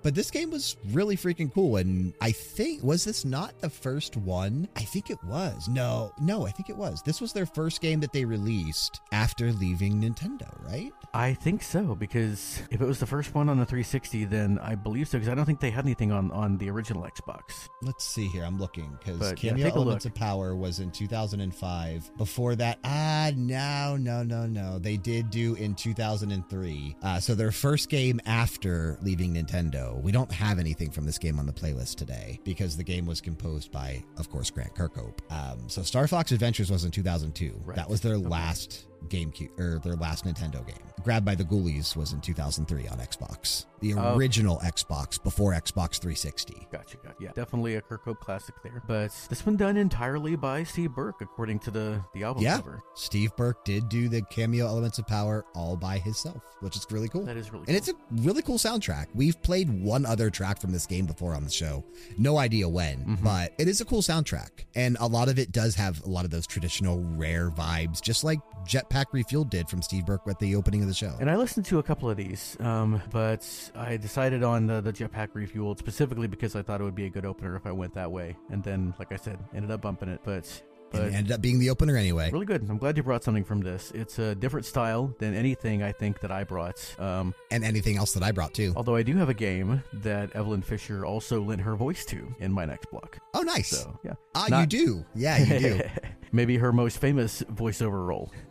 but 0.06 0.14
this 0.14 0.30
game 0.30 0.51
was 0.51 0.78
really 0.91 1.18
freaking 1.18 1.51
cool, 1.51 1.78
and 1.78 2.14
I 2.22 2.32
think 2.32 2.84
was 2.84 3.03
this 3.03 3.26
not 3.26 3.60
the 3.60 3.72
first 3.72 4.16
one? 4.16 4.68
I 4.76 4.82
think 4.82 5.10
it 5.10 5.18
was. 5.24 5.68
No, 5.68 6.14
no, 6.22 6.45
I 6.45 6.51
think 6.51 6.70
it 6.70 6.78
was. 6.78 7.01
This 7.01 7.20
was 7.20 7.34
their 7.34 7.47
first 7.47 7.82
game 7.82 7.99
that 8.01 8.14
they 8.14 8.24
released 8.24 9.01
after 9.12 9.51
leaving 9.51 9.99
Nintendo, 9.99 10.47
right? 10.64 10.93
I 11.16 11.34
think 11.34 11.64
so 11.64 11.95
because 11.95 12.62
if 12.70 12.82
it 12.82 12.86
was 12.86 12.99
the 12.99 13.08
first 13.08 13.34
one 13.34 13.49
on 13.49 13.58
the 13.58 13.66
360, 13.66 14.26
then 14.26 14.60
I 14.60 14.76
believe 14.76 15.08
so 15.08 15.18
because 15.18 15.32
I 15.32 15.34
don't 15.34 15.45
think 15.45 15.60
they 15.60 15.72
had 15.72 15.86
anything 15.86 16.12
on 16.12 16.30
on 16.30 16.60
the 16.60 16.70
original 16.70 17.01
Xbox. 17.01 17.68
Let's 17.82 18.06
see 18.06 18.28
here. 18.28 18.43
I'm 18.43 18.60
looking 18.60 18.95
because 18.99 19.20
yeah, 19.41 19.53
Kameo 19.53 19.66
a 19.66 19.74
Elements 19.74 20.06
of 20.06 20.14
Power 20.14 20.56
was 20.56 20.82
in 20.82 20.91
2005. 20.91 22.12
Before 22.18 22.53
that, 22.58 22.78
ah, 22.84 23.32
no, 23.36 23.97
no, 23.97 24.22
no, 24.22 24.45
no. 24.45 24.78
They 24.78 24.97
did 24.97 25.32
do 25.32 25.56
in 25.56 25.74
2003. 25.74 26.95
Uh, 27.01 27.20
so 27.20 27.34
their 27.34 27.51
first 27.51 27.89
game 27.89 28.22
after 28.28 28.99
leaving 29.01 29.34
Nintendo. 29.34 29.94
We 30.03 30.11
don't 30.11 30.31
have 30.31 30.59
anything 30.59 30.91
from 30.91 31.05
this 31.05 31.17
game 31.17 31.39
on 31.39 31.45
the 31.45 31.53
playlist 31.53 31.95
today 31.95 32.39
because 32.43 32.77
the 32.77 32.83
game 32.83 33.05
was 33.05 33.21
composed 33.21 33.71
by, 33.71 34.03
of 34.17 34.29
course, 34.29 34.49
Grant 34.49 34.73
Kirkhope. 34.75 35.19
Um, 35.31 35.67
so 35.67 35.81
Star 35.81 36.07
Fox 36.07 36.31
Adventures 36.31 36.71
was 36.71 36.83
in 36.85 36.91
2002. 36.91 37.61
Right. 37.65 37.75
That 37.75 37.89
was 37.89 38.01
their 38.01 38.15
Okay. 38.15 38.27
last 38.27 38.85
GameCube 39.07 39.59
or 39.59 39.79
their 39.79 39.95
last 39.95 40.25
Nintendo 40.25 40.65
game. 40.65 40.75
Grabbed 41.03 41.25
by 41.25 41.35
the 41.35 41.43
Ghoulies 41.43 41.95
was 41.95 42.13
in 42.13 42.21
2003 42.21 42.87
on 42.87 42.97
Xbox. 42.99 43.65
The 43.81 43.93
Oh. 43.93 44.15
original 44.15 44.57
Xbox 44.59 45.21
before 45.21 45.53
Xbox 45.53 45.99
360. 45.99 46.67
Gotcha, 46.71 46.97
gotcha. 46.97 47.15
Yeah, 47.19 47.31
definitely 47.35 47.75
a 47.75 47.81
Kirkhope 47.81 48.19
classic 48.19 48.55
there. 48.63 48.81
But 48.87 49.11
this 49.29 49.45
one 49.45 49.57
done 49.57 49.77
entirely 49.77 50.35
by 50.35 50.63
Steve 50.63 50.95
Burke, 50.95 51.21
according 51.21 51.59
to 51.59 51.71
the 51.71 52.01
the 52.15 52.23
album 52.23 52.43
Yeah. 52.43 52.55
cover. 52.57 52.81
Steve 52.95 53.35
Burke 53.35 53.63
did 53.65 53.89
do 53.89 54.09
the 54.09 54.21
Kameo 54.23 54.61
elements 54.67 54.97
of 54.97 55.05
power 55.05 55.45
all 55.53 55.75
by 55.77 55.99
himself, 55.99 56.41
which 56.61 56.75
is 56.75 56.85
really 56.89 57.09
cool. 57.09 57.25
That 57.25 57.37
is 57.37 57.51
really. 57.51 57.65
And 57.67 57.75
it's 57.77 57.89
a 57.89 57.93
really 58.11 58.41
cool 58.41 58.57
soundtrack. 58.57 59.07
We've 59.13 59.39
played 59.43 59.69
one 59.83 60.05
other 60.05 60.29
track 60.31 60.59
from 60.59 60.71
this 60.71 60.87
game 60.87 61.05
before 61.05 61.35
on 61.35 61.43
the 61.43 61.51
show. 61.51 61.83
No 62.17 62.37
idea 62.39 62.67
when, 62.67 63.05
Mhm. 63.05 63.23
but 63.23 63.53
it 63.59 63.67
is 63.67 63.81
a 63.81 63.85
cool 63.85 64.01
soundtrack. 64.01 64.49
And 64.73 64.97
a 64.99 65.07
lot 65.07 65.29
of 65.29 65.37
it 65.37 65.51
does 65.51 65.75
have 65.75 66.03
a 66.03 66.09
lot 66.09 66.25
of 66.25 66.31
those 66.31 66.47
traditional 66.47 67.03
rare 67.03 67.51
vibes, 67.51 68.01
just 68.01 68.23
like 68.23 68.39
Jetpac 68.65 68.94
Refuelled 68.95 69.49
did 69.49 69.67
from 69.69 69.81
Steve 69.81 70.05
Burke 70.05 70.21
at 70.27 70.39
the 70.39 70.55
opening 70.55 70.81
of 70.81 70.87
the 70.87 70.93
show. 70.93 71.13
And 71.19 71.29
I 71.29 71.35
listened 71.35 71.65
to 71.67 71.79
a 71.79 71.83
couple 71.83 72.09
of 72.09 72.15
these, 72.17 72.55
um, 72.61 73.01
but 73.11 73.45
I 73.75 73.97
decided 73.97 74.43
on 74.43 74.65
the, 74.67 74.81
the 74.81 74.93
Jetpac 74.93 75.29
Refuelled 75.33 75.77
specifically 75.79 76.27
because 76.27 76.55
I 76.55 76.61
thought 76.61 76.79
it 76.81 76.83
would 76.85 76.95
be 76.95 77.05
a 77.05 77.09
good 77.09 77.25
opener 77.25 77.55
if 77.55 77.65
I 77.65 77.71
went 77.71 77.93
that 77.95 78.11
way. 78.11 78.35
And 78.49 78.63
then, 78.63 78.93
like 78.97 79.11
I 79.11 79.17
said, 79.17 79.37
ended 79.53 79.71
up 79.71 79.81
bumping 79.81 80.09
it. 80.09 80.21
But 80.23 80.61
but 80.91 81.01
it 81.01 81.13
ended 81.13 81.31
up 81.33 81.41
being 81.41 81.59
the 81.59 81.71
opener 81.71 81.97
anyway. 81.97 82.29
really 82.31 82.45
good. 82.45 82.65
I'm 82.69 82.77
glad 82.77 82.95
you 82.95 83.03
brought 83.03 83.23
something 83.23 83.43
from 83.43 83.59
this. 83.59 83.91
It's 83.95 84.17
a 84.19 84.33
different 84.35 84.65
style 84.65 85.13
than 85.19 85.33
anything 85.33 85.83
I 85.83 85.91
think 85.91 86.21
that 86.21 86.31
I 86.31 86.43
brought. 86.45 86.77
Um, 86.99 87.33
And 87.51 87.65
anything 87.65 87.97
else 87.97 88.13
that 88.13 88.23
I 88.23 88.31
brought 88.31 88.53
too. 88.53 88.71
although 88.77 88.95
I 88.95 89.03
do 89.03 89.17
have 89.17 89.27
a 89.27 89.33
game 89.33 89.83
that 89.93 90.31
Eveline 90.35 90.63
Fischer 90.63 91.03
also 91.05 91.41
lent 91.41 91.59
her 91.61 91.75
voice 91.75 92.05
to 92.05 92.33
in 92.39 92.51
my 92.51 92.63
next 92.65 92.89
block. 92.91 93.17
Oh, 93.33 93.41
nice. 93.41 93.69
So 93.69 93.99
yeah, 94.05 94.13
Ah, 94.35 94.45
you 94.45 94.51
not- 94.51 94.69
do. 94.69 95.05
Yeah, 95.15 95.37
you 95.39 95.59
do. 95.59 95.81
Maybe 96.36 96.57
her 96.57 96.73
most 96.73 96.99
famous 96.99 97.41
voiceover 97.43 98.05
role. 98.05 98.31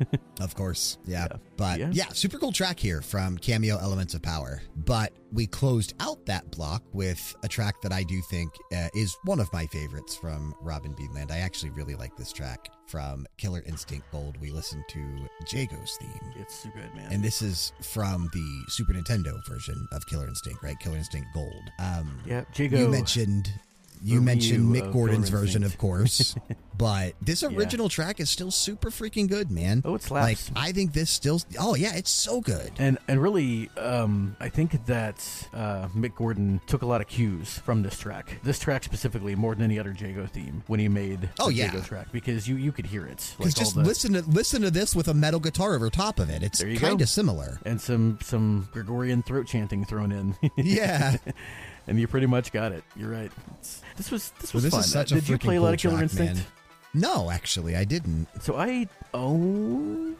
Of 0.40 0.56
course. 0.56 0.98
Yeah. 1.06 1.28
Yeah. 1.30 1.36
But 1.56 1.78
Yeah. 1.78 1.90
yeah. 1.92 2.08
super 2.12 2.38
cool 2.38 2.50
track 2.50 2.80
here 2.80 3.00
from 3.02 3.38
Kameo 3.38 3.80
Elements 3.80 4.14
of 4.14 4.22
Power. 4.22 4.62
But 4.74 5.12
we 5.32 5.46
closed 5.46 5.94
out 6.00 6.26
that 6.26 6.50
block 6.50 6.82
with 6.92 7.36
a 7.44 7.48
track 7.48 7.80
that 7.82 7.92
I 7.92 8.02
do 8.02 8.20
think 8.30 8.50
uh, 8.74 8.88
is 8.94 9.16
one 9.24 9.38
of 9.38 9.52
my 9.52 9.66
favorites 9.68 10.16
from 10.16 10.52
Robin 10.60 10.92
Beanland. 10.94 11.30
I 11.30 11.38
actually 11.38 11.70
really 11.70 11.94
like 11.94 12.16
this 12.16 12.32
track 12.32 12.68
from 12.88 13.26
Killer 13.36 13.62
Instinct 13.64 14.10
Gold. 14.10 14.36
We 14.40 14.50
listened 14.50 14.84
to 14.88 15.28
Jago's 15.46 15.96
theme. 16.00 16.32
It's 16.36 16.64
so 16.64 16.70
good, 16.70 16.92
man. 16.96 17.12
And 17.12 17.22
this 17.22 17.40
is 17.40 17.72
from 17.80 18.28
the 18.32 18.62
Super 18.68 18.92
Nintendo 18.92 19.34
version 19.46 19.86
of 19.92 20.04
Killer 20.06 20.26
Instinct, 20.26 20.62
right? 20.64 20.78
Killer 20.80 20.96
Instinct 20.96 21.28
Gold. 21.32 21.62
Um, 21.78 22.18
yeah, 22.26 22.42
Jago. 22.56 22.78
you 22.78 22.88
mentioned 22.88 23.52
you 24.04 24.20
mentioned 24.20 24.74
Mick 24.74 24.92
Gordon's 24.92 25.30
Killer 25.30 25.40
version, 25.42 25.64
of 25.64 25.78
course, 25.78 26.34
but 26.78 27.14
this 27.22 27.42
Yeah. 27.42 27.48
original 27.56 27.88
track 27.88 28.20
is 28.20 28.28
still 28.30 28.50
super 28.50 28.90
freaking 28.90 29.28
good, 29.28 29.50
man. 29.50 29.82
Oh, 29.84 29.94
it 29.94 30.10
Like. 30.10 30.38
I 30.54 30.72
think 30.72 30.92
this 30.92 31.10
still. 31.10 31.40
Oh 31.58 31.74
yeah, 31.74 31.94
it's 31.96 32.10
so 32.10 32.40
good. 32.40 32.72
And 32.78 32.98
and 33.08 33.22
really, 33.22 33.70
um, 33.78 34.36
I 34.40 34.48
think 34.48 34.84
that 34.86 35.48
uh, 35.54 35.88
Mick 35.88 36.14
Gordon 36.16 36.60
took 36.66 36.82
a 36.82 36.86
lot 36.86 37.00
of 37.00 37.06
cues 37.06 37.58
from 37.58 37.82
this 37.82 37.98
track. 37.98 38.38
This 38.42 38.58
track 38.58 38.84
specifically, 38.84 39.34
more 39.34 39.54
than 39.54 39.64
any 39.64 39.78
other 39.78 39.92
Jago 39.98 40.26
theme, 40.26 40.62
when 40.66 40.80
he 40.80 40.88
made 40.88 41.30
Oh, 41.38 41.46
the 41.48 41.54
yeah. 41.54 41.66
Jago 41.66 41.80
track, 41.80 42.12
because 42.12 42.46
you 42.46 42.56
you 42.56 42.72
could 42.72 42.86
hear 42.86 43.06
it. 43.06 43.34
Because 43.38 43.54
Like 43.56 43.64
just 43.64 43.74
the, 43.74 43.82
listen 43.82 44.12
to 44.14 44.22
listen 44.22 44.62
to 44.62 44.70
this 44.70 44.94
with 44.94 45.08
a 45.08 45.14
metal 45.14 45.40
guitar 45.40 45.74
over 45.74 45.88
top 45.90 46.18
of 46.18 46.28
it. 46.30 46.42
It's 46.42 46.62
kind 46.78 47.00
of 47.00 47.08
similar. 47.08 47.58
and 47.64 47.80
some 47.80 48.18
some 48.22 48.68
Gregorian 48.72 49.22
throat 49.22 49.46
chanting 49.46 49.84
thrown 49.84 50.12
in, 50.12 50.36
Yeah. 50.56 51.16
and 51.86 51.98
you 51.98 52.06
pretty 52.08 52.26
much 52.26 52.52
got 52.52 52.72
it. 52.72 52.84
You're 52.96 53.10
right. 53.10 53.30
It's, 53.60 53.82
this 53.96 54.10
was 54.10 54.30
this 54.40 54.52
Well, 54.52 54.58
was 54.58 54.62
this 54.64 54.70
fun. 54.74 54.80
is 54.80 54.90
such 54.92 55.12
Uh, 55.12 55.16
a 55.16 55.20
Did 55.20 55.28
you 55.28 55.38
play 55.38 55.56
a 55.56 55.60
lot 55.62 55.74
of 55.74 55.80
Killer 55.80 56.02
Instinct? 56.02 56.34
man. 56.36 56.44
No, 56.94 57.30
actually, 57.30 57.74
I 57.76 57.84
didn't. 57.84 58.28
So 58.40 58.56
I 58.56 58.88
owned 59.12 60.16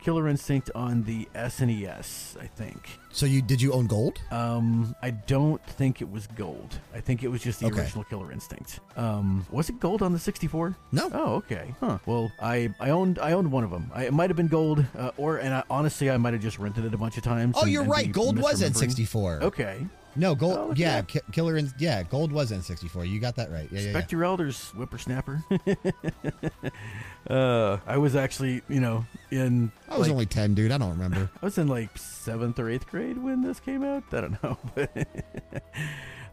Killer 0.00 0.28
Instinct 0.28 0.70
on 0.74 1.02
the 1.04 1.26
SNES, 1.34 2.38
I 2.40 2.46
think. 2.46 2.88
So 3.10 3.26
you 3.26 3.40
did 3.42 3.60
you 3.62 3.72
own 3.72 3.86
gold? 3.86 4.18
Um, 4.30 4.94
I 5.02 5.10
don't 5.10 5.64
think 5.66 6.00
it 6.02 6.10
was 6.10 6.26
gold. 6.26 6.78
I 6.94 7.00
think 7.00 7.22
it 7.22 7.28
was 7.28 7.42
just 7.42 7.60
the 7.60 7.66
Okay. 7.66 7.80
original 7.82 8.04
Killer 8.04 8.32
Instinct. 8.32 8.80
Um, 8.96 9.46
was 9.50 9.68
it 9.68 9.78
gold 9.80 10.02
on 10.02 10.12
the 10.12 10.18
64? 10.18 10.76
No. 10.92 11.10
Oh, 11.12 11.34
okay. 11.36 11.74
Huh. 11.80 11.98
Well, 12.06 12.30
I 12.40 12.72
I 12.80 12.90
owned 12.90 13.18
I 13.18 13.32
owned 13.32 13.50
one 13.50 13.64
of 13.64 13.70
them. 13.70 13.90
I, 13.94 14.04
it 14.04 14.12
might 14.12 14.30
have 14.30 14.36
been 14.36 14.48
gold, 14.48 14.84
uh, 14.98 15.10
or 15.16 15.38
and 15.38 15.54
I, 15.54 15.62
honestly 15.70 16.10
I 16.10 16.16
might 16.16 16.32
have 16.34 16.42
just 16.42 16.58
rented 16.58 16.84
it 16.84 16.92
a 16.94 16.98
bunch 16.98 17.16
of 17.16 17.22
times. 17.22 17.54
Oh, 17.56 17.62
and- 17.62 17.70
you're 17.70 17.82
and 17.82 17.90
right. 17.90 18.10
Gold 18.12 18.38
was 18.38 18.62
misremembering. 18.62 18.94
N64. 18.96 19.42
Okay. 19.42 19.86
No, 20.16 20.34
gold. 20.34 20.56
Oh, 20.58 20.72
yeah. 20.76 21.02
Ki- 21.02 21.20
Killer. 21.32 21.56
In, 21.56 21.70
yeah, 21.78 22.02
gold 22.02 22.32
was 22.32 22.52
N64. 22.52 23.08
You 23.08 23.20
got 23.20 23.36
that 23.36 23.50
right. 23.50 23.68
Yeah, 23.70 23.80
yeah, 23.80 23.92
yeah. 23.92 24.06
Your 24.08 24.24
elders, 24.24 24.70
whippersnapper. 24.70 25.42
uh, 27.30 27.78
I 27.86 27.96
was 27.96 28.14
actually, 28.14 28.62
you 28.68 28.80
know, 28.80 29.04
in 29.30 29.72
I 29.88 29.98
was 29.98 30.06
like, 30.06 30.12
only 30.12 30.26
ten, 30.26 30.54
dude. 30.54 30.70
I 30.72 30.78
don't 30.78 30.90
remember. 30.90 31.30
I 31.42 31.44
was 31.44 31.58
in 31.58 31.68
like 31.68 31.96
seventh 31.98 32.58
or 32.58 32.70
eighth 32.70 32.86
grade 32.86 33.18
when 33.18 33.42
this 33.42 33.60
came 33.60 33.84
out. 33.84 34.04
I 34.12 34.20
don't 34.20 34.42
know, 34.42 34.58
but 34.74 34.90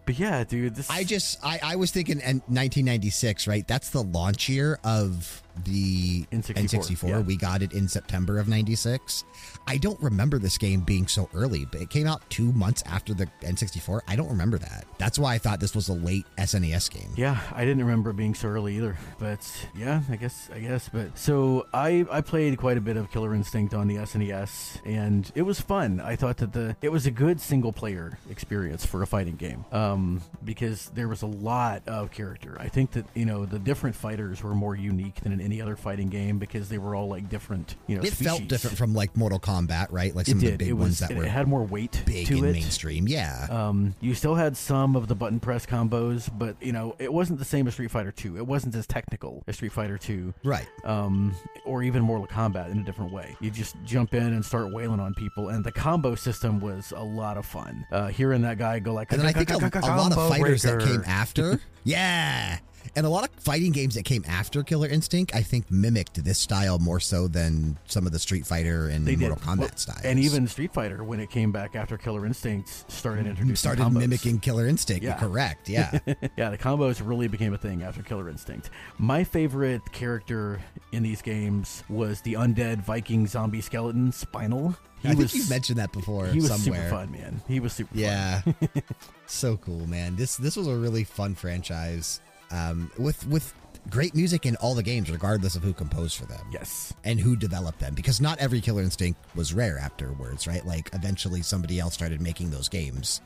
but 0.06 0.20
yeah, 0.20 0.44
dude, 0.44 0.76
this 0.76 0.90
I 0.90 1.04
just 1.04 1.44
I, 1.44 1.60
I 1.64 1.76
was 1.76 1.92
thinking 1.92 2.20
in 2.20 2.38
1996, 2.48 3.48
right? 3.48 3.68
That's 3.68 3.90
the 3.90 4.04
launch 4.04 4.50
year 4.50 4.80
of 4.84 5.42
the 5.64 6.24
N64, 6.32 7.10
yeah. 7.10 7.20
We 7.20 7.38
got 7.38 7.62
it 7.62 7.74
in 7.74 7.88
September 7.88 8.40
of 8.40 8.48
96. 8.48 9.26
I 9.68 9.78
don't 9.78 10.02
remember 10.02 10.40
this 10.40 10.58
game 10.58 10.82
being 10.82 11.08
so 11.08 11.30
early, 11.34 11.66
but 11.66 11.82
it 11.82 11.90
came 11.90 12.08
out 12.08 12.28
2 12.30 12.52
months 12.54 12.84
after 12.86 13.14
the 13.14 13.28
N64. 13.42 14.02
I 14.08 14.16
don't 14.16 14.30
remember 14.30 14.58
that. 14.58 14.86
That's 14.98 15.20
why 15.20 15.36
I 15.36 15.38
thought 15.38 15.60
this 15.60 15.76
was 15.76 15.90
a 15.90 15.94
late 15.94 16.26
SNES 16.38 16.92
game. 16.92 17.10
Yeah, 17.16 17.40
I 17.54 17.66
didn't 17.66 17.84
remember 17.84 18.12
it 18.12 18.16
being 18.16 18.36
so 18.36 18.48
early 18.48 18.78
either. 18.78 18.98
But 19.20 19.40
yeah, 19.76 20.02
I 20.10 20.16
guess 20.16 20.50
I 20.54 20.60
guess. 20.60 20.90
But 20.90 21.18
so 21.18 21.68
I 21.74 22.06
I 22.12 22.22
played 22.22 22.58
quite 22.58 22.78
a 22.78 22.82
bit 22.82 22.98
of 22.98 23.12
Killer 23.12 23.34
Instinct 23.34 23.74
on 23.74 23.88
the 23.88 23.96
SNES, 23.96 24.80
and 24.86 25.32
it 25.36 25.44
was 25.44 25.60
fun. 25.60 26.00
I 26.00 26.16
thought 26.16 26.38
that 26.38 26.54
the 26.54 26.76
it 26.82 26.92
was 26.92 27.06
a 27.06 27.12
good 27.12 27.40
single 27.42 27.74
player 27.74 28.18
experience 28.30 28.86
for 28.86 29.02
a 29.02 29.08
fighting 29.08 29.36
game. 29.36 29.66
Um, 29.72 30.22
because 30.44 30.90
there 30.94 31.08
was 31.08 31.22
a 31.22 31.28
lot 31.28 31.84
of 31.88 32.12
character. 32.12 32.58
I 32.60 32.68
think 32.68 32.92
that 32.92 33.06
you 33.16 33.26
know 33.26 33.46
the 33.46 33.60
different 33.60 33.96
fighters 33.96 34.44
were 34.44 34.56
more 34.56 34.76
unique 34.76 35.16
than 35.22 35.32
any 35.42 35.62
other 35.62 35.76
fighting 35.76 36.08
game 36.10 36.38
because 36.40 36.70
they 36.70 36.78
were 36.78 36.96
all 36.96 37.08
like 37.08 37.30
different. 37.30 37.76
You 37.88 37.98
know, 37.98 38.04
It 38.04 38.14
felt 38.14 38.48
different 38.48 38.78
from 38.78 38.94
like 38.94 39.16
Mortal 39.18 39.40
Kombat, 39.40 39.88
right? 39.92 40.16
Like 40.16 40.28
It 40.28 40.32
some 40.32 40.38
of 40.40 40.44
did. 40.44 40.54
the 40.54 40.58
big 40.58 40.68
it 40.70 40.74
ones 40.74 40.90
was. 40.90 41.00
that 41.00 41.12
it 41.12 41.18
were 41.18 41.26
had 41.26 41.48
more 41.48 41.64
weight 41.64 42.02
big 42.06 42.28
to 42.28 42.36
and 42.38 42.46
it. 42.48 42.52
mainstream. 42.54 43.08
Yeah. 43.08 43.48
Um, 43.50 43.96
you 44.00 44.14
still 44.14 44.36
had 44.36 44.56
some 44.56 44.96
of 44.96 45.08
the 45.08 45.16
button 45.16 45.40
press 45.40 45.66
combos, 45.66 46.30
but 46.38 46.56
you 46.62 46.72
know 46.72 46.96
it 47.00 47.12
wasn't 47.12 47.40
the 47.40 47.46
same 47.46 47.68
as 47.68 47.74
Street 47.74 47.92
Fighter 47.92 48.12
Two. 48.12 48.38
It 48.38 48.46
wasn't 48.48 48.76
as 48.76 48.88
technical 48.88 49.44
as 49.48 49.56
Street 49.56 49.72
Fighter 49.74 49.98
Two, 49.98 50.34
right. 50.44 50.68
um, 50.84 51.34
or 51.66 51.84
even 51.84 52.02
Mortal 52.04 52.28
Kombat 52.28 52.72
in 52.72 52.80
a 52.80 52.84
different 52.84 53.12
way. 53.12 53.36
You 53.40 53.50
just 53.52 53.76
jump 53.86 54.14
in 54.14 54.24
and 54.34 54.44
start 54.46 54.72
wailing 54.74 55.00
on 55.00 55.14
people, 55.14 55.50
and 55.50 55.64
the 55.64 55.72
combo 55.72 56.16
system 56.16 56.60
was 56.60 56.94
a 56.96 57.04
lot 57.04 57.38
of 57.38 57.46
fun. 57.46 57.86
Uh, 57.92 58.08
hearing 58.08 58.42
that 58.44 58.58
guy 58.58 58.80
go 58.80 58.94
like, 58.94 59.12
And 59.12 59.20
then 59.22 59.28
I 59.28 59.32
think 59.34 59.50
a 59.52 59.58
lot 59.58 60.12
of 60.12 60.30
fighters 60.30 60.62
that 60.64 60.82
came 60.82 61.04
after. 61.06 61.60
yeah. 61.84 62.60
And 62.96 63.06
a 63.06 63.10
lot 63.10 63.24
of 63.24 63.30
fighting 63.42 63.72
games 63.72 63.96
that 63.96 64.04
came 64.04 64.24
after 64.28 64.64
Killer 64.64 64.88
Instinct, 64.88 65.34
I 65.34 65.42
think, 65.42 65.70
mimicked 65.72 66.24
this 66.24 66.40
style 66.40 66.78
more 66.80 67.00
so 67.00 67.28
than 67.28 67.78
some 67.86 68.06
of 68.06 68.12
the 68.12 68.20
Street 68.20 68.46
Fighter 68.46 68.90
and 68.90 69.06
They 69.06 69.16
Mortal 69.16 69.38
did. 69.38 69.46
Kombat 69.46 69.60
Well, 69.60 69.70
styles. 69.76 70.02
And 70.04 70.20
even 70.20 70.48
Street 70.48 70.74
Fighter, 70.74 71.04
when 71.04 71.20
it 71.20 71.30
came 71.30 71.52
back 71.52 71.76
after 71.76 71.98
Killer 71.98 72.26
Instinct, 72.26 72.92
started 72.92 73.22
mm-hmm. 73.22 73.30
introducing 73.30 73.56
started 73.56 73.84
combos. 73.84 74.00
mimicking 74.00 74.40
Killer 74.40 74.68
Instinct. 74.68 75.04
Yeah. 75.04 75.18
Correct. 75.18 75.70
Yeah. 75.72 76.00
yeah, 76.38 76.50
the 76.50 76.58
combos 76.58 77.02
really 77.06 77.30
became 77.30 77.54
a 77.54 77.58
thing 77.58 77.82
after 77.84 78.04
Killer 78.04 78.28
Instinct. 78.30 78.72
My 78.98 79.24
favorite 79.24 79.82
character 79.94 80.60
in 80.92 81.02
these 81.02 81.22
games 81.22 81.84
was 81.88 82.20
the 82.22 82.34
undead 82.34 82.82
Viking 82.84 83.26
zombie 83.26 83.62
skeleton, 83.62 84.12
Spinal. 84.12 84.76
He 85.02 85.10
I 85.10 85.14
was 85.14 85.32
think 85.32 85.44
you've 85.44 85.50
mentioned 85.50 85.80
that 85.80 85.92
before 85.94 86.28
he 86.28 86.42
was 86.42 86.48
somewhere. 86.50 86.90
super 86.90 86.96
fun, 86.96 87.12
man. 87.12 87.42
He 87.48 87.60
was 87.60 87.74
super 87.74 87.94
fun. 87.94 88.00
Yeah. 88.04 88.42
so 89.28 89.58
cool, 89.58 89.88
man. 89.88 90.16
This 90.16 90.36
this 90.36 90.56
was 90.56 90.68
a 90.68 90.76
really 90.76 91.04
fun 91.04 91.34
franchise. 91.36 92.22
Um, 92.52 92.92
with 92.98 93.26
with 93.28 93.54
great 93.90 94.14
music 94.14 94.46
in 94.46 94.56
all 94.58 94.76
the 94.76 94.84
games, 94.84 95.10
regardless 95.10 95.56
of 95.56 95.64
who 95.64 95.74
composed 95.74 96.18
for 96.18 96.26
them. 96.26 96.46
Yes. 96.52 96.94
and 97.04 97.20
who 97.20 97.36
developed 97.36 97.80
them 97.80 97.96
because 97.96 98.22
not 98.22 98.38
every 98.40 98.62
Killer 98.62 98.84
Instinct 98.84 99.20
was 99.36 99.54
rare 99.54 99.80
afterwards, 99.80 100.46
right? 100.48 100.66
Like 100.66 100.90
eventually 100.94 101.42
somebody 101.42 101.80
else 101.80 101.94
started 101.94 102.22
making 102.22 102.52
those 102.52 102.70
games 102.70 103.22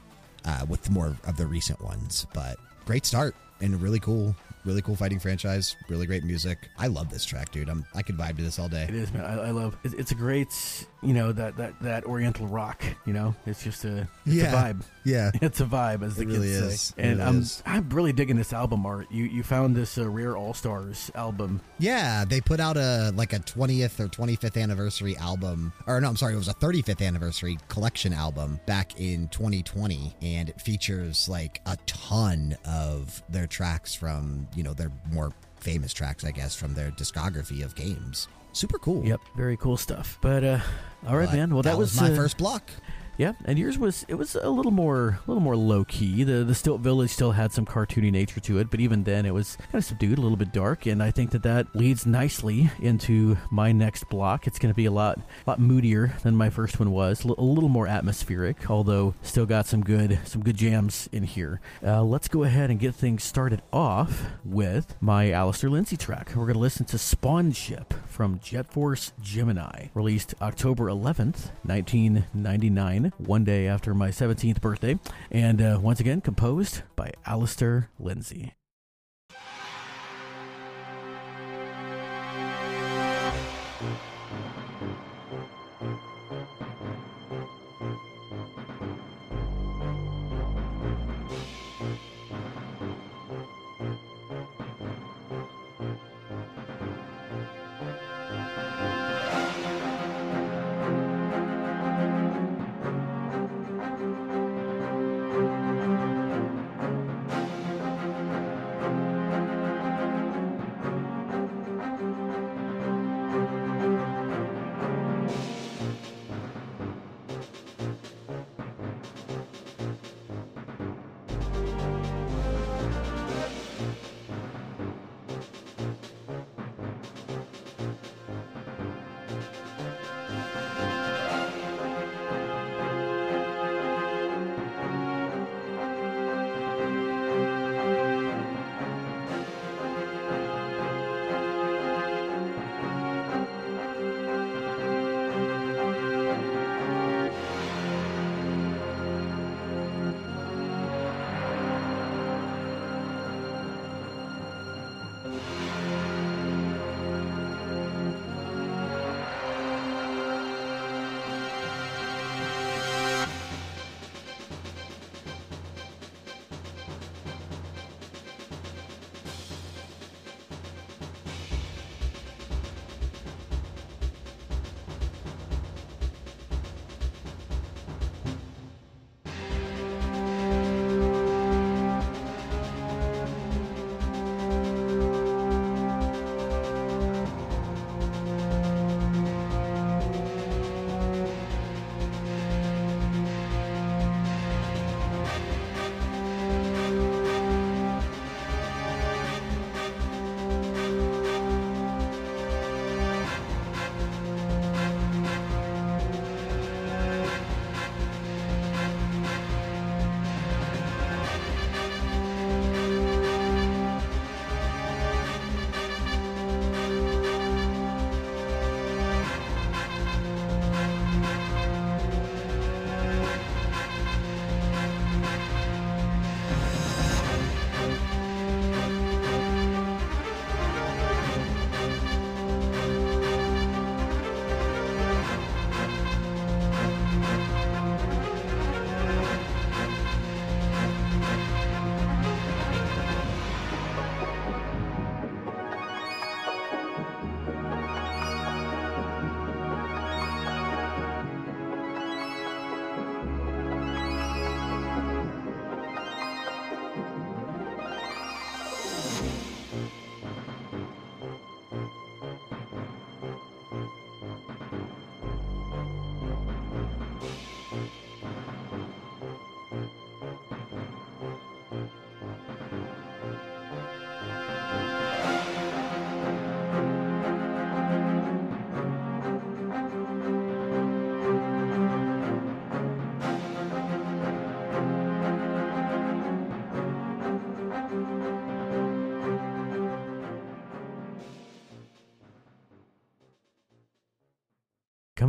uh, 0.46 0.66
with 0.70 0.90
more 0.90 1.16
of 1.28 1.38
the 1.38 1.46
recent 1.46 1.82
ones. 1.82 2.26
But 2.34 2.58
great 2.86 3.06
start 3.06 3.36
and 3.62 3.82
really 3.82 4.00
cool, 4.00 4.36
really 4.64 4.82
cool 4.82 4.96
fighting 4.96 5.20
franchise. 5.20 5.76
Really 5.90 6.06
great 6.06 6.24
music. 6.24 6.70
I 6.78 6.88
love 6.88 7.10
this 7.10 7.26
track, 7.26 7.52
dude. 7.52 7.68
I'm 7.70 7.86
I 7.94 8.02
could 8.02 8.16
vibe 8.18 8.38
to 8.38 8.44
this 8.44 8.58
all 8.60 8.70
day. 8.70 8.84
It 8.88 8.96
is, 8.96 9.12
man. 9.12 9.26
I, 9.26 9.48
I 9.48 9.52
love. 9.52 9.76
It's, 9.84 9.94
it's 9.96 10.12
a 10.12 10.16
great, 10.16 10.86
you 11.06 11.14
know, 11.14 11.32
that 11.32 11.58
that 11.58 11.74
that 11.82 12.06
Oriental 12.06 12.48
rock. 12.48 12.84
You 13.06 13.14
know, 13.14 13.36
it's 13.46 13.64
just 13.64 13.86
a, 13.86 14.08
it's 14.26 14.36
Yeah. 14.36 14.52
a 14.52 14.74
vibe. 14.74 14.82
Yeah, 15.04 15.32
It's 15.42 15.60
a 15.62 15.66
vibe, 15.66 16.04
as 16.04 16.16
the 16.16 16.24
It 16.24 16.26
kids 16.30 16.40
really 16.40 16.72
say. 16.76 16.94
And 16.98 17.18
really 17.20 17.30
I'm 17.30 17.40
is. 17.42 17.64
I'm 17.66 17.88
really 17.90 18.12
digging 18.14 18.38
this 18.38 18.52
album 18.54 18.86
art. 18.86 19.08
You 19.12 19.26
you 19.26 19.44
found 19.44 19.76
this 19.76 19.98
uh, 19.98 20.10
rare 20.10 20.36
All 20.36 20.54
Stars 20.54 21.12
album. 21.16 21.62
yeah. 21.78 22.26
They 22.26 22.42
put 22.42 22.60
out 22.60 22.76
a 22.78 23.12
like 23.16 23.34
a 23.34 23.40
20th 23.40 24.00
or 24.00 24.08
25th 24.08 24.62
anniversary 24.62 25.16
album, 25.18 25.72
or 25.86 26.02
no, 26.02 26.10
I'm 26.10 26.18
sorry, 26.18 26.34
it 26.34 26.38
was 26.38 26.48
a 26.48 26.54
35th 26.56 27.06
anniversary 27.06 27.58
collection 27.68 28.12
album 28.14 28.60
back 28.66 29.00
in 29.00 29.28
2020, 29.30 30.16
and 30.22 30.50
it 30.50 30.60
features 30.60 31.30
like 31.30 31.62
a 31.68 31.78
ton 31.86 32.58
of 32.66 33.22
their 33.30 33.46
tracks 33.48 33.94
from 33.94 34.48
you 34.56 34.64
know 34.64 34.74
their 34.74 34.92
more 35.12 35.32
famous 35.60 35.94
tracks, 35.94 36.24
I 36.24 36.32
guess, 36.32 36.56
from 36.56 36.74
their 36.74 36.92
discography 36.92 37.64
of 37.64 37.76
games. 37.76 38.28
Super 38.56 38.80
cool. 38.80 39.04
Yep, 39.04 39.20
very 39.36 39.58
cool 39.58 39.76
stuff. 39.76 40.18
But 40.22 40.46
uh, 40.46 40.60
all 41.06 41.18
right, 41.18 41.28
But 41.28 41.36
man. 41.36 41.54
Well, 41.54 41.64
that, 41.64 41.78
was, 41.78 42.00
my 42.00 42.14
uh, 42.14 42.16
first 42.16 42.38
block. 42.38 42.72
Yeah, 43.18 43.34
and 43.46 43.58
yours 43.58 43.78
was 43.78 44.06
it 44.10 44.16
was 44.16 44.36
a 44.36 44.50
little 44.50 44.72
more 44.72 45.20
a 45.26 45.32
little 45.32 45.42
more 45.42 45.56
low 45.56 45.86
key. 45.86 46.24
The 46.24 46.44
the 46.44 46.56
Stilt 46.56 46.82
Village 46.82 47.12
still 47.12 47.32
had 47.32 47.54
some 47.54 47.66
cartoony 47.66 48.12
nature 48.12 48.42
to 48.42 48.60
it, 48.60 48.70
but 48.70 48.82
even 48.82 49.04
then 49.04 49.26
it 49.26 49.34
was 49.34 49.56
kind 49.56 49.76
of 49.76 49.86
subdued, 49.86 50.18
a 50.18 50.22
little 50.22 50.38
bit 50.38 50.52
dark, 50.52 50.86
and 50.86 51.02
I 51.02 51.12
think 51.12 51.32
that 51.32 51.44
that 51.44 51.74
leads 51.76 52.06
nicely 52.06 52.70
into 52.82 53.38
my 53.52 53.72
next 53.72 54.10
block. 54.10 54.48
It's 54.48 54.60
going 54.60 54.74
to 54.74 54.76
be 54.76 54.86
a 54.86 54.92
lot 54.92 55.20
lot 55.48 55.60
moodier 55.60 56.14
than 56.24 56.36
my 56.36 56.50
first 56.50 56.78
one 56.80 56.92
was, 56.92 57.24
a 57.24 57.28
little 57.28 57.70
more 57.70 57.88
atmospheric, 57.88 58.70
although 58.70 59.14
still 59.22 59.46
got 59.46 59.66
some 59.66 59.82
good 59.82 60.20
some 60.26 60.44
good 60.44 60.58
jams 60.58 61.08
in 61.14 61.24
here. 61.24 61.62
Uh, 61.82 62.04
let's 62.04 62.28
go 62.28 62.44
ahead 62.44 62.70
and 62.70 62.80
get 62.80 62.94
things 62.96 63.24
started 63.24 63.62
off 63.72 64.26
with 64.44 64.96
my 65.00 65.32
Alistair 65.32 65.70
Lindsay 65.70 65.96
track. 65.98 66.30
We're 66.36 66.44
going 66.46 66.54
to 66.54 66.60
listen 66.60 66.86
to 66.88 66.98
Spawnship 66.98 67.94
from 68.08 68.40
Jet 68.40 68.72
Force 68.72 69.14
Gemini, 69.22 69.88
released 69.94 70.34
October 70.42 70.86
11th, 70.86 71.52
1999, 71.64 73.05
one 73.18 73.44
day 73.44 73.68
after 73.68 73.94
my 73.94 74.10
17th 74.10 74.62
birthday, 74.62 75.00
and 75.32 75.62
uh, 75.62 75.80
once 75.82 76.00
again 76.00 76.22
composed 76.22 76.82
by 76.96 77.12
Alistair 77.26 77.90
Lindsay. 78.00 78.54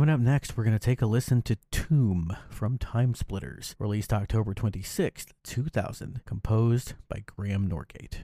Coming 0.07 0.21
up 0.21 0.25
next, 0.25 0.55
we're 0.55 0.63
going 0.63 0.71
to 0.71 0.79
take 0.79 1.01
a 1.01 1.05
listen 1.05 1.41
to 1.41 1.57
Tomb 1.69 2.33
from 2.49 2.77
Timesplitters, 2.77 3.75
released 3.77 4.13
October 4.13 4.53
26, 4.53 5.25
2000, 5.43 6.21
composed 6.25 6.93
by 7.09 7.25
Graeme 7.25 7.67
Norgate. 7.67 8.23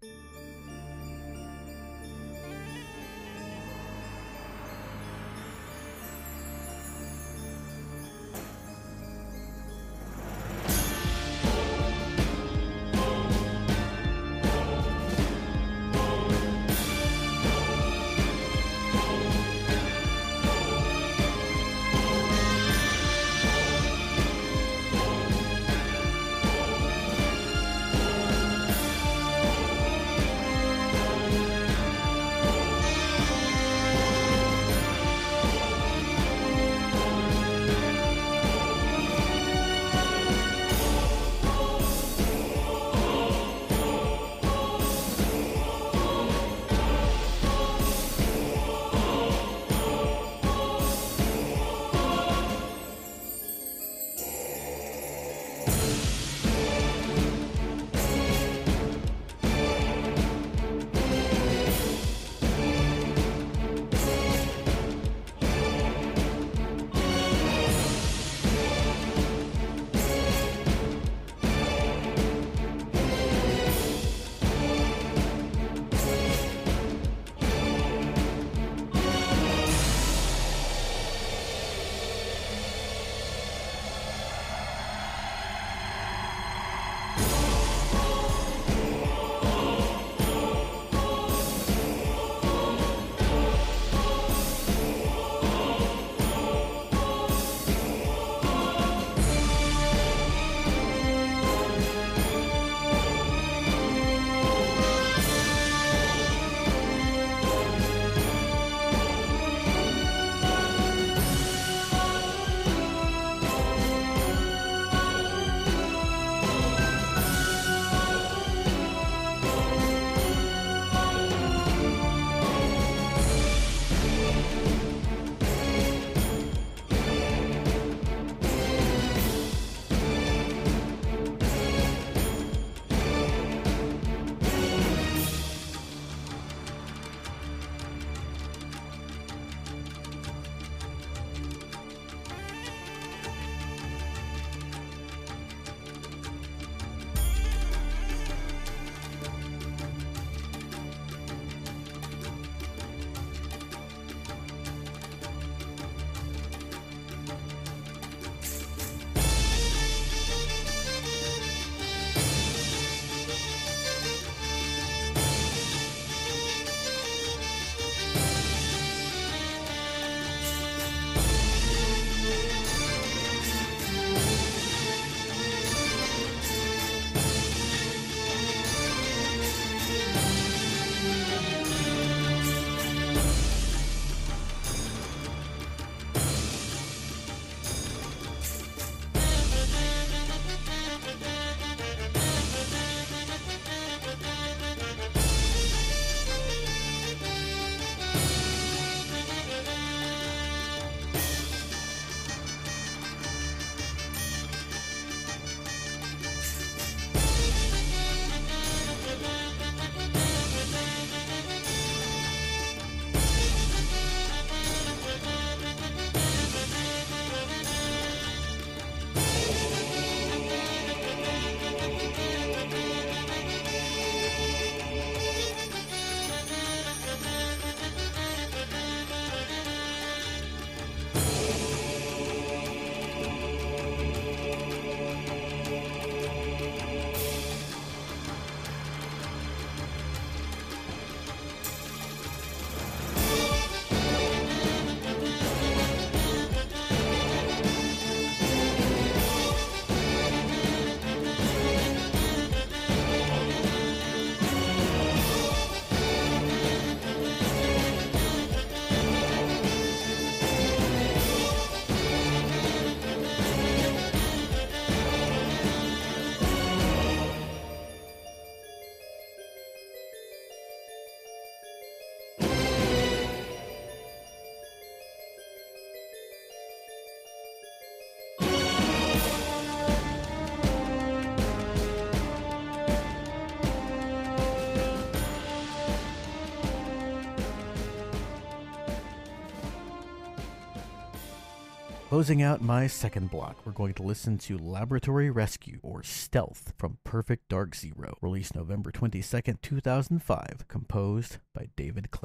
Closing 292.14 292.43
out 292.43 292.61
my 292.61 292.86
second 292.86 293.32
block, 293.32 293.66
we're 293.66 293.72
going 293.72 293.95
to 293.95 294.03
listen 294.03 294.38
to 294.38 294.55
Laboratory 294.55 295.32
Rescue 295.32 295.80
or 295.82 296.03
Stealth 296.03 296.72
from 296.78 296.99
Perfect 297.03 297.49
Dark 297.49 297.74
Zero, 297.74 298.20
released 298.22 298.53
November 298.53 298.91
22nd, 298.91 299.59
2005, 299.64 300.68
composed 300.68 301.38
by 301.55 301.70
David 301.76 302.09
Clynick. 302.11 302.23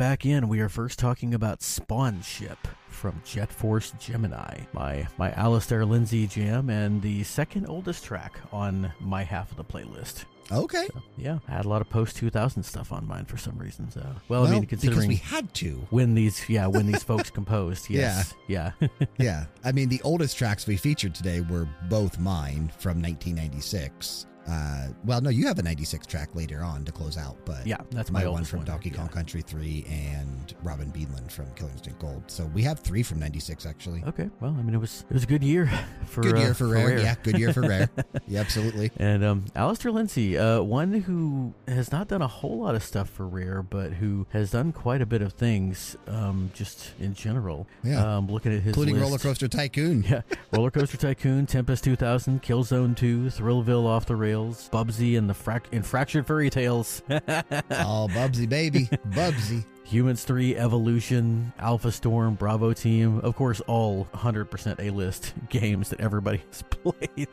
Back 0.00 0.24
in, 0.24 0.48
we 0.48 0.60
are 0.60 0.70
first 0.70 0.98
talking 0.98 1.34
about 1.34 1.60
Spawnship 1.60 2.56
from 2.88 3.20
Jet 3.22 3.52
Force 3.52 3.92
Gemini, 3.98 4.60
my 4.72 5.06
my 5.18 5.30
Alistair 5.32 5.84
Lindsay 5.84 6.26
jam, 6.26 6.70
and 6.70 7.02
the 7.02 7.22
second 7.22 7.66
oldest 7.68 8.02
track 8.02 8.40
on 8.50 8.90
my 8.98 9.22
half 9.22 9.50
of 9.50 9.58
the 9.58 9.64
playlist. 9.64 10.24
Okay. 10.50 10.86
So, 10.86 11.02
yeah, 11.18 11.38
I 11.48 11.50
had 11.52 11.66
a 11.66 11.68
lot 11.68 11.82
of 11.82 11.90
post 11.90 12.16
2000 12.16 12.62
stuff 12.62 12.92
on 12.92 13.06
mine 13.06 13.26
for 13.26 13.36
some 13.36 13.58
reason. 13.58 13.90
So, 13.90 14.00
well, 14.30 14.40
Well, 14.40 14.46
I 14.46 14.52
mean, 14.52 14.62
because 14.62 14.80
considering 14.80 15.08
we 15.08 15.16
had 15.16 15.52
to. 15.56 15.86
when 15.90 16.14
these, 16.14 16.48
yeah, 16.48 16.66
when 16.66 16.86
these 16.86 17.02
folks 17.02 17.28
composed, 17.38 17.90
yes, 17.90 18.32
yeah, 18.46 18.72
Yeah. 19.18 19.44
I 19.64 19.72
mean, 19.72 19.90
the 19.90 20.00
oldest 20.02 20.38
tracks 20.38 20.66
we 20.66 20.78
featured 20.78 21.14
today 21.14 21.42
were 21.42 21.68
both 21.90 22.18
mine 22.18 22.72
from 22.78 23.02
1996. 23.02 24.24
Uh, 24.48 24.88
well, 25.04 25.20
no, 25.20 25.30
you 25.30 25.46
have 25.46 25.58
a 25.58 25.62
96 25.62 26.06
track 26.06 26.34
later 26.34 26.62
on 26.62 26.84
to 26.84 26.92
close 26.92 27.16
out, 27.16 27.36
but 27.44 27.66
yeah, 27.66 27.78
that's 27.90 28.10
my, 28.10 28.24
my 28.24 28.30
one 28.30 28.44
from. 28.44 28.60
Donkey 28.64 28.90
Kong 28.90 29.06
yeah. 29.06 29.12
Country 29.12 29.42
3 29.42 29.86
and 29.88 30.54
Robin 30.62 30.92
Beanland 30.92 31.30
from 31.30 31.50
Killer 31.54 31.70
Instinct 31.70 31.98
Gold. 31.98 32.22
So 32.26 32.44
we 32.46 32.62
have 32.62 32.78
three 32.80 33.02
from 33.02 33.18
96, 33.18 33.66
actually. 33.66 34.02
Okay, 34.06 34.28
well, 34.40 34.54
I 34.58 34.62
mean, 34.62 34.74
it 34.74 34.80
was 34.80 35.04
it 35.08 35.14
was 35.14 35.24
a 35.24 35.26
good 35.26 35.42
year 35.42 35.70
for 36.06 36.22
good 36.22 36.38
year 36.38 36.50
uh, 36.50 36.54
for, 36.54 36.68
rare. 36.68 36.98
Yeah, 36.98 37.14
good 37.22 37.38
year 37.38 37.52
for 37.52 37.62
Rare. 37.62 37.90
yeah, 38.26 38.40
absolutely. 38.40 38.90
And 38.98 39.24
um, 39.24 39.44
Alistair 39.54 39.92
Lindsay, 39.92 40.36
uh, 40.38 40.62
one 40.62 40.92
who 40.92 41.54
has 41.68 41.92
not 41.92 42.08
done 42.08 42.22
a 42.22 42.28
whole 42.28 42.60
lot 42.60 42.74
of 42.74 42.82
stuff 42.82 43.08
for 43.08 43.26
Rare, 43.26 43.62
but 43.62 43.94
who 43.94 44.26
has 44.30 44.50
done 44.50 44.72
quite 44.72 45.02
a 45.02 45.06
bit 45.06 45.22
of 45.22 45.32
things, 45.32 45.96
um, 46.06 46.50
just 46.54 46.92
in 46.98 47.14
general. 47.14 47.66
Yeah. 47.82 48.16
Um, 48.16 48.28
looking 48.28 48.52
at 48.52 48.60
his 48.60 48.68
Including 48.68 48.94
list. 48.94 49.04
Roller 49.04 49.18
Coaster 49.18 49.48
Tycoon. 49.48 50.04
Yeah, 50.10 50.22
Roller 50.52 50.72
Coaster 50.72 50.96
Tycoon, 50.96 51.46
Tempest 51.46 51.84
2000, 51.84 52.42
Killzone 52.42 52.96
2, 52.96 53.26
Thrillville 53.26 53.86
Off 53.86 54.06
the 54.06 54.16
Rails, 54.16 54.29
Bubsy 54.34 55.18
and 55.18 55.28
the 55.28 55.34
frac- 55.34 55.66
and 55.72 55.84
Fractured 55.84 56.26
Fairy 56.26 56.50
Tales, 56.50 57.02
Oh, 57.10 58.08
Bubsy, 58.10 58.48
baby. 58.48 58.88
Bubsy. 59.10 59.64
Humans 59.84 60.22
3, 60.22 60.54
Evolution, 60.56 61.52
Alpha 61.58 61.90
Storm, 61.90 62.36
Bravo 62.36 62.72
Team. 62.72 63.18
Of 63.24 63.34
course, 63.34 63.60
all 63.62 64.06
100% 64.14 64.78
A 64.78 64.90
list 64.90 65.34
games 65.48 65.88
that 65.88 65.98
everybody 66.00 66.40
has 66.48 66.62
played. 66.70 67.26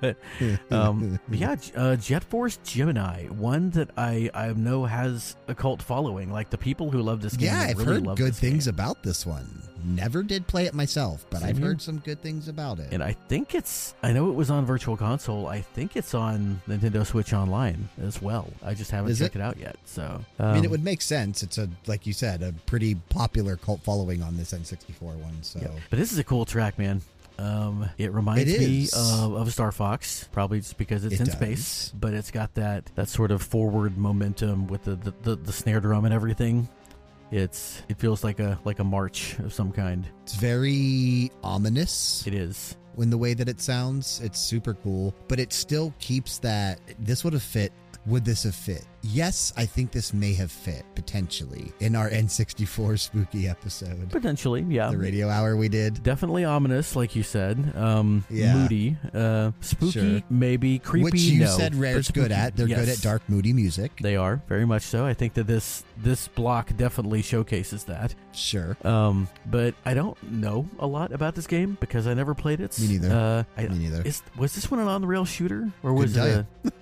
but 0.00 0.16
um, 0.70 1.18
yeah, 1.32 1.56
uh, 1.74 1.96
Jet 1.96 2.22
Force 2.22 2.58
Gemini, 2.62 3.26
one 3.26 3.70
that 3.70 3.90
I, 3.96 4.30
I 4.34 4.52
know 4.52 4.84
has 4.84 5.34
a 5.48 5.54
cult 5.54 5.82
following. 5.82 6.30
Like 6.30 6.48
the 6.50 6.58
people 6.58 6.92
who 6.92 7.02
love 7.02 7.22
this 7.22 7.36
game 7.36 7.46
Yeah, 7.48 7.60
I've 7.62 7.78
really 7.78 7.94
heard 7.94 8.06
love 8.06 8.18
good 8.18 8.28
this 8.34 8.38
things 8.40 8.66
game. 8.66 8.74
about 8.74 9.02
this 9.02 9.26
one. 9.26 9.60
Never 9.84 10.22
did 10.22 10.46
play 10.46 10.66
it 10.66 10.74
myself, 10.74 11.24
but 11.30 11.42
I've 11.42 11.58
heard 11.58 11.80
some 11.80 11.98
good 11.98 12.20
things 12.20 12.48
about 12.48 12.78
it. 12.78 12.92
And 12.92 13.02
I 13.02 13.12
think 13.12 13.54
it's, 13.54 13.94
I 14.02 14.12
know 14.12 14.28
it 14.30 14.34
was 14.34 14.50
on 14.50 14.66
Virtual 14.66 14.96
Console. 14.96 15.46
I 15.46 15.60
think 15.60 15.96
it's 15.96 16.14
on 16.14 16.60
Nintendo 16.68 17.06
Switch 17.06 17.32
Online 17.32 17.88
as 18.00 18.20
well. 18.20 18.48
I 18.64 18.74
just 18.74 18.90
haven't 18.90 19.12
Is 19.12 19.18
checked 19.18 19.36
it? 19.36 19.40
it? 19.40 19.42
out 19.42 19.58
yet. 19.58 19.76
So, 19.84 20.24
I 20.38 20.54
mean, 20.54 20.64
it 20.64 20.66
um, 20.66 20.70
would 20.72 20.84
make 20.84 21.00
sense. 21.02 21.42
It's 21.42 21.58
a, 21.58 21.68
like 21.86 22.06
you 22.06 22.12
said, 22.12 22.42
a 22.42 22.52
pretty 22.66 22.96
popular 23.08 23.56
cult 23.56 23.80
following 23.82 24.22
on 24.22 24.36
this 24.36 24.52
N64 24.52 25.00
one. 25.00 25.42
So, 25.42 25.60
yeah. 25.60 25.68
But 25.90 25.98
this 25.98 26.12
is 26.12 26.18
a 26.18 26.24
cool 26.24 26.44
track, 26.44 26.78
man. 26.78 27.02
Um, 27.38 27.88
it 27.98 28.12
reminds 28.12 28.52
It 28.52 28.58
me 28.60 28.88
of, 28.96 29.34
of 29.34 29.52
Star 29.52 29.70
Fox, 29.70 30.28
probably 30.32 30.58
just 30.58 30.76
because 30.76 31.04
it's 31.04 31.14
It 31.14 31.20
in 31.20 31.26
does. 31.26 31.34
space, 31.36 31.92
but 31.98 32.12
it's 32.12 32.32
got 32.32 32.54
that 32.54 32.90
that 32.96 33.08
sort 33.08 33.30
of 33.30 33.42
forward 33.42 33.96
momentum 33.96 34.66
with 34.66 34.82
the, 34.82 34.96
the, 34.96 35.14
the, 35.22 35.36
the 35.36 35.52
snare 35.52 35.78
drum 35.78 36.04
and 36.04 36.12
everything. 36.12 36.68
It's 37.30 37.82
it 37.88 37.98
feels 37.98 38.24
like 38.24 38.40
a 38.40 38.58
like 38.64 38.78
a 38.78 38.84
march 38.84 39.38
of 39.40 39.52
some 39.52 39.70
kind. 39.72 40.06
It's 40.22 40.34
very 40.36 41.30
ominous 41.44 42.26
It 42.26 42.34
is. 42.34 42.76
in 42.96 43.10
the 43.10 43.18
way 43.18 43.34
that 43.34 43.48
it 43.48 43.60
sounds. 43.60 44.20
It's 44.24 44.38
super 44.40 44.74
cool, 44.74 45.14
but 45.28 45.38
it 45.38 45.52
still 45.52 45.92
keeps 45.98 46.38
that. 46.38 46.80
This 46.98 47.24
would 47.24 47.32
have 47.34 47.42
fit. 47.42 47.72
Would 48.06 48.24
this 48.24 48.44
have 48.44 48.54
fit? 48.54 48.86
Yes, 49.02 49.52
I 49.56 49.64
think 49.64 49.92
this 49.92 50.12
may 50.12 50.34
have 50.34 50.50
fit 50.50 50.84
potentially 50.94 51.72
in 51.80 51.94
our 51.94 52.10
N64 52.10 52.98
spooky 52.98 53.48
episode, 53.48 54.10
Potentially, 54.10 54.64
yeah. 54.68 54.90
the 54.90 54.98
radio 54.98 55.28
hour 55.28 55.56
we 55.56 55.68
did. 55.68 56.02
Definitely 56.02 56.44
ominous, 56.44 56.96
like 56.96 57.14
you 57.14 57.22
said. 57.22 57.72
Um, 57.76 58.24
Yeah. 58.28 58.54
Moody, 58.54 58.96
uh, 59.14 59.52
spooky, 59.60 59.90
Sure. 59.92 60.22
maybe 60.30 60.78
creepy. 60.78 61.04
Which 61.04 61.20
you 61.20 61.40
no, 61.44 61.46
said 61.56 61.74
Rare's 61.74 62.10
good 62.10 62.32
at. 62.32 62.56
They're 62.56 62.66
good 62.66 62.88
at 62.88 63.00
dark, 63.00 63.22
moody 63.28 63.52
music. 63.52 63.92
They 64.02 64.16
are 64.16 64.42
very 64.48 64.64
much 64.66 64.82
so. 64.82 65.06
I 65.06 65.14
think 65.14 65.34
that 65.34 65.46
this 65.46 65.84
this 65.96 66.28
block 66.28 66.76
definitely 66.76 67.22
showcases 67.22 67.84
that. 67.84 68.14
Sure. 68.32 68.76
Um, 68.84 69.28
but 69.46 69.74
I 69.84 69.94
don't 69.94 70.20
know 70.30 70.68
a 70.78 70.86
lot 70.86 71.12
about 71.12 71.34
this 71.34 71.46
game 71.46 71.76
because 71.80 72.06
I 72.06 72.14
never 72.14 72.34
played 72.34 72.60
it. 72.60 72.78
Me 72.80 72.86
neither. 72.98 73.10
Uh, 73.14 73.44
I, 73.60 73.66
Me 73.68 73.78
neither. 73.78 74.02
Is, 74.02 74.22
was 74.36 74.54
this 74.54 74.70
one 74.70 74.80
an 74.80 74.86
on 74.88 75.00
the 75.00 75.06
rail 75.08 75.24
shooter 75.24 75.70
or 75.82 75.92
was 75.92 76.14
Couldn't 76.14 76.46
it 76.64 76.72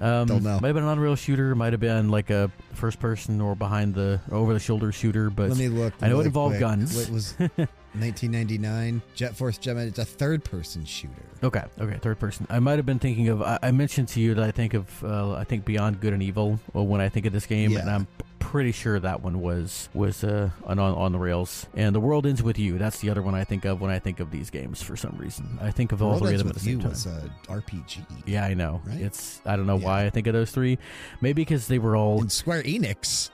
a? 0.00 0.04
um, 0.04 0.26
Don't 0.26 0.42
know. 0.42 0.58
Might 0.60 0.68
have 0.68 0.74
been 0.74 0.82
an 0.84 0.88
on 0.88 0.98
the 0.98 1.04
rail 1.04 1.14
shooter. 1.16 1.54
Might 1.64 1.72
have 1.72 1.80
been 1.80 2.10
like 2.10 2.28
a 2.28 2.50
first 2.74 3.00
person 3.00 3.40
or 3.40 3.54
behind 3.54 3.94
the 3.94 4.20
over 4.30 4.52
the 4.52 4.60
shoulder 4.60 4.92
shooter. 4.92 5.30
But 5.30 5.48
Let 5.48 5.56
me 5.56 5.68
look. 5.68 5.94
I 6.02 6.08
know 6.08 6.20
it 6.20 6.26
involved 6.26 6.56
quick. 6.56 6.60
guns. 6.60 7.08
It 7.08 7.10
was 7.10 7.32
1999. 7.38 9.00
Jet 9.14 9.34
Force 9.34 9.56
Gemini. 9.56 9.86
It's 9.86 9.98
a 9.98 10.04
third-person 10.04 10.84
shooter. 10.84 11.14
Okay, 11.44 11.62
okay, 11.78 11.98
third 12.00 12.18
person. 12.18 12.46
I 12.48 12.58
might 12.58 12.76
have 12.78 12.86
been 12.86 12.98
thinking 12.98 13.28
of. 13.28 13.42
I, 13.42 13.58
I 13.62 13.70
mentioned 13.70 14.08
to 14.08 14.20
you 14.20 14.34
that 14.34 14.42
I 14.44 14.50
think 14.50 14.72
of. 14.74 15.04
Uh, 15.04 15.32
I 15.34 15.44
think 15.44 15.64
Beyond 15.66 16.00
Good 16.00 16.12
and 16.14 16.22
Evil 16.22 16.58
uh, 16.74 16.82
when 16.82 17.00
I 17.02 17.08
think 17.10 17.26
of 17.26 17.32
this 17.32 17.44
game, 17.46 17.70
Yeah. 17.72 17.80
and 17.80 17.90
I'm 17.90 18.06
pretty 18.38 18.72
sure 18.72 18.98
that 19.00 19.22
one 19.22 19.40
was 19.42 19.88
was 19.92 20.24
uh, 20.24 20.48
on 20.64 20.78
on 20.78 21.12
the 21.12 21.18
rails. 21.18 21.66
And 21.74 21.94
the 21.94 22.00
world 22.00 22.24
ends 22.26 22.42
with 22.42 22.58
you. 22.58 22.78
That's 22.78 23.00
the 23.00 23.10
other 23.10 23.20
one 23.20 23.34
I 23.34 23.44
think 23.44 23.64
of 23.66 23.80
when 23.82 23.90
I 23.90 23.98
think 23.98 24.20
of 24.20 24.30
these 24.30 24.48
games. 24.48 24.80
For 24.82 24.96
some 24.96 25.16
reason, 25.18 25.58
I 25.60 25.70
think 25.70 25.92
of 25.92 26.02
all 26.02 26.18
three 26.18 26.32
of 26.32 26.38
them 26.38 26.48
at 26.48 26.54
the 26.54 26.60
same 26.60 26.76
You 26.76 26.80
time. 26.80 26.90
was 26.90 27.04
a 27.06 27.30
RPG. 27.48 28.06
yeah, 28.26 28.44
I 28.46 28.54
know. 28.54 28.80
Right? 28.86 29.00
It's 29.02 29.42
I 29.44 29.56
don't 29.56 29.66
know 29.66 29.76
Yeah. 29.78 29.84
why 29.84 30.06
I 30.06 30.10
think 30.10 30.26
of 30.26 30.32
those 30.32 30.50
three. 30.50 30.78
Maybe 31.20 31.42
because 31.42 31.66
they 31.68 31.78
were 31.78 31.94
all. 31.94 32.20
And 32.22 32.32
Square 32.32 32.62
Enix. 32.62 33.28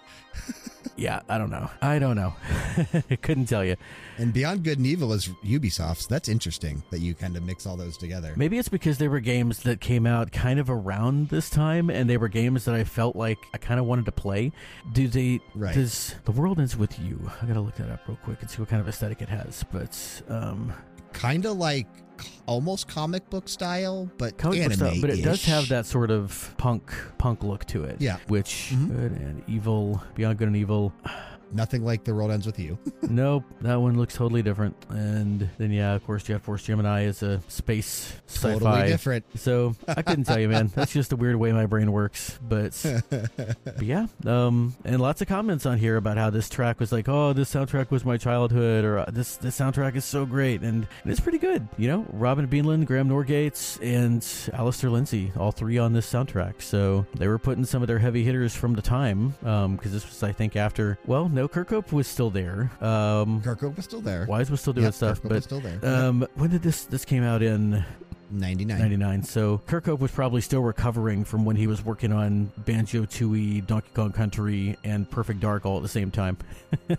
Yeah, 1.00 1.22
I 1.30 1.38
don't 1.38 1.48
know. 1.48 1.70
I 1.80 1.98
don't 1.98 2.14
know. 2.14 2.34
I 3.10 3.16
couldn't 3.16 3.46
tell 3.46 3.64
you. 3.64 3.76
And 4.18 4.34
Beyond 4.34 4.64
Good 4.64 4.76
and 4.76 4.86
Evil 4.86 5.14
is 5.14 5.28
Ubisoft's. 5.42 6.02
So 6.02 6.06
that's 6.10 6.28
interesting 6.28 6.82
that 6.90 7.00
you 7.00 7.14
kind 7.14 7.38
of 7.38 7.42
mix 7.42 7.66
all 7.66 7.78
those 7.78 7.96
together. 7.96 8.34
Maybe 8.36 8.58
it's 8.58 8.68
because 8.68 8.98
they 8.98 9.08
were 9.08 9.20
games 9.20 9.60
that 9.62 9.80
came 9.80 10.06
out 10.06 10.30
kind 10.30 10.60
of 10.60 10.68
around 10.68 11.30
this 11.30 11.48
time, 11.48 11.88
and 11.88 12.08
they 12.10 12.18
were 12.18 12.28
games 12.28 12.66
that 12.66 12.74
I 12.74 12.84
felt 12.84 13.16
like 13.16 13.38
I 13.54 13.58
kind 13.58 13.80
of 13.80 13.86
wanted 13.86 14.04
to 14.04 14.12
play. 14.12 14.52
Do 14.92 15.08
they? 15.08 15.40
Right. 15.54 15.74
Does 15.74 16.16
the 16.26 16.32
world 16.32 16.58
ends 16.58 16.76
with 16.76 16.98
you? 17.00 17.30
I 17.40 17.46
gotta 17.46 17.62
look 17.62 17.76
that 17.76 17.90
up 17.90 18.06
real 18.06 18.18
quick 18.22 18.42
and 18.42 18.50
see 18.50 18.58
what 18.58 18.68
kind 18.68 18.82
of 18.82 18.86
aesthetic 18.86 19.22
it 19.22 19.30
has. 19.30 19.64
But 19.72 20.22
um, 20.28 20.74
Kind 21.14 21.46
of 21.46 21.56
like 21.56 21.86
almost 22.46 22.88
comic 22.88 23.28
book 23.30 23.48
style, 23.48 24.10
but 24.18 24.36
comic 24.38 24.58
book 24.58 24.64
anime 24.72 24.76
style, 24.76 25.00
but 25.00 25.10
it 25.10 25.22
does 25.22 25.44
have 25.44 25.68
that 25.68 25.86
sort 25.86 26.10
of 26.10 26.54
punk 26.58 26.92
punk 27.18 27.42
look 27.42 27.64
to 27.66 27.84
it. 27.84 27.96
Yeah. 28.00 28.18
Which 28.28 28.72
Mhm. 28.74 28.88
good 28.88 29.12
and 29.12 29.42
evil, 29.48 30.02
beyond 30.14 30.38
good 30.38 30.48
and 30.48 30.56
evil. 30.56 30.92
Nothing 31.52 31.84
like 31.84 32.04
The 32.04 32.14
World 32.14 32.30
Ends 32.30 32.46
with 32.46 32.58
You. 32.58 32.78
nope, 33.02 33.44
that 33.60 33.76
one 33.80 33.96
looks 33.98 34.14
totally 34.14 34.42
different. 34.42 34.76
And 34.88 35.48
then 35.58 35.70
yeah, 35.70 35.94
of 35.94 36.04
course, 36.06 36.22
Jet 36.24 36.42
Force 36.42 36.62
Gemini 36.62 37.04
is 37.04 37.22
a 37.22 37.40
space 37.48 38.14
sci-fi. 38.26 38.52
totally 38.58 38.88
different. 38.88 39.24
So 39.40 39.74
I 39.88 40.02
couldn't 40.02 40.24
tell 40.24 40.38
you, 40.38 40.48
man. 40.48 40.70
That's 40.74 40.92
just 40.92 41.10
the 41.10 41.16
weird 41.16 41.36
way 41.36 41.50
my 41.52 41.64
brain 41.64 41.92
works. 41.92 42.38
But, 42.46 42.72
but 43.10 43.82
yeah, 43.82 44.06
um, 44.26 44.76
and 44.84 45.00
lots 45.00 45.22
of 45.22 45.28
comments 45.28 45.64
on 45.64 45.78
here 45.78 45.96
about 45.96 46.18
how 46.18 46.28
this 46.28 46.48
track 46.50 46.78
was 46.78 46.92
like, 46.92 47.08
oh, 47.08 47.32
this 47.32 47.52
soundtrack 47.52 47.90
was 47.90 48.04
my 48.04 48.18
childhood, 48.18 48.84
or 48.84 48.98
uh, 48.98 49.06
this 49.10 49.36
this 49.36 49.58
soundtrack 49.58 49.96
is 49.96 50.04
so 50.04 50.26
great, 50.26 50.60
and 50.60 50.86
it's 51.06 51.20
pretty 51.20 51.38
good. 51.38 51.66
You 51.78 51.88
know, 51.88 52.06
Robin 52.12 52.46
Beanland, 52.48 52.84
Graeme 52.84 53.08
Norgates, 53.08 53.78
and 53.82 54.26
Alistair 54.54 54.90
Lindsay, 54.90 55.32
all 55.36 55.52
three 55.52 55.78
on 55.78 55.92
this 55.94 56.10
soundtrack. 56.10 56.60
So 56.60 57.06
they 57.14 57.26
were 57.28 57.38
putting 57.38 57.64
some 57.64 57.80
of 57.82 57.88
their 57.88 57.98
heavy 57.98 58.22
hitters 58.24 58.54
from 58.54 58.74
the 58.74 58.82
time, 58.82 59.34
because 59.40 59.92
this 59.92 60.06
was, 60.06 60.22
I 60.22 60.32
think, 60.32 60.54
after. 60.54 60.98
Well, 61.06 61.28
no, 61.28 61.39
Kirkhope 61.48 61.92
was 61.92 62.06
still 62.06 62.30
there. 62.30 62.70
Um, 62.80 63.42
Kirkhope 63.42 63.76
was 63.76 63.84
still 63.84 64.00
there. 64.00 64.26
Wise 64.26 64.50
was 64.50 64.60
still 64.60 64.72
doing 64.72 64.84
Yep, 64.86 64.94
stuff, 64.94 65.20
Kirkhope 65.22 65.30
was 65.30 65.30
but. 65.30 65.42
still 65.44 65.60
there. 65.60 66.06
Um, 66.06 66.26
when 66.34 66.50
did 66.50 66.62
this 66.62 66.84
this 66.84 67.04
came 67.04 67.22
out 67.22 67.42
in 67.42 67.84
99. 68.32 68.78
99. 68.78 69.22
So 69.24 69.60
Kirkhope 69.66 69.98
was 69.98 70.10
probably 70.10 70.40
still 70.40 70.60
recovering 70.62 71.24
from 71.24 71.44
when 71.44 71.56
he 71.56 71.66
was 71.66 71.84
working 71.84 72.12
on 72.12 72.52
Banjo 72.58 73.04
Tooie, 73.04 73.66
Donkey 73.66 73.90
Kong 73.94 74.12
Country, 74.12 74.76
and 74.84 75.10
Perfect 75.10 75.40
Dark 75.40 75.66
all 75.66 75.76
at 75.76 75.82
the 75.82 75.88
same 75.88 76.10
time. 76.10 76.36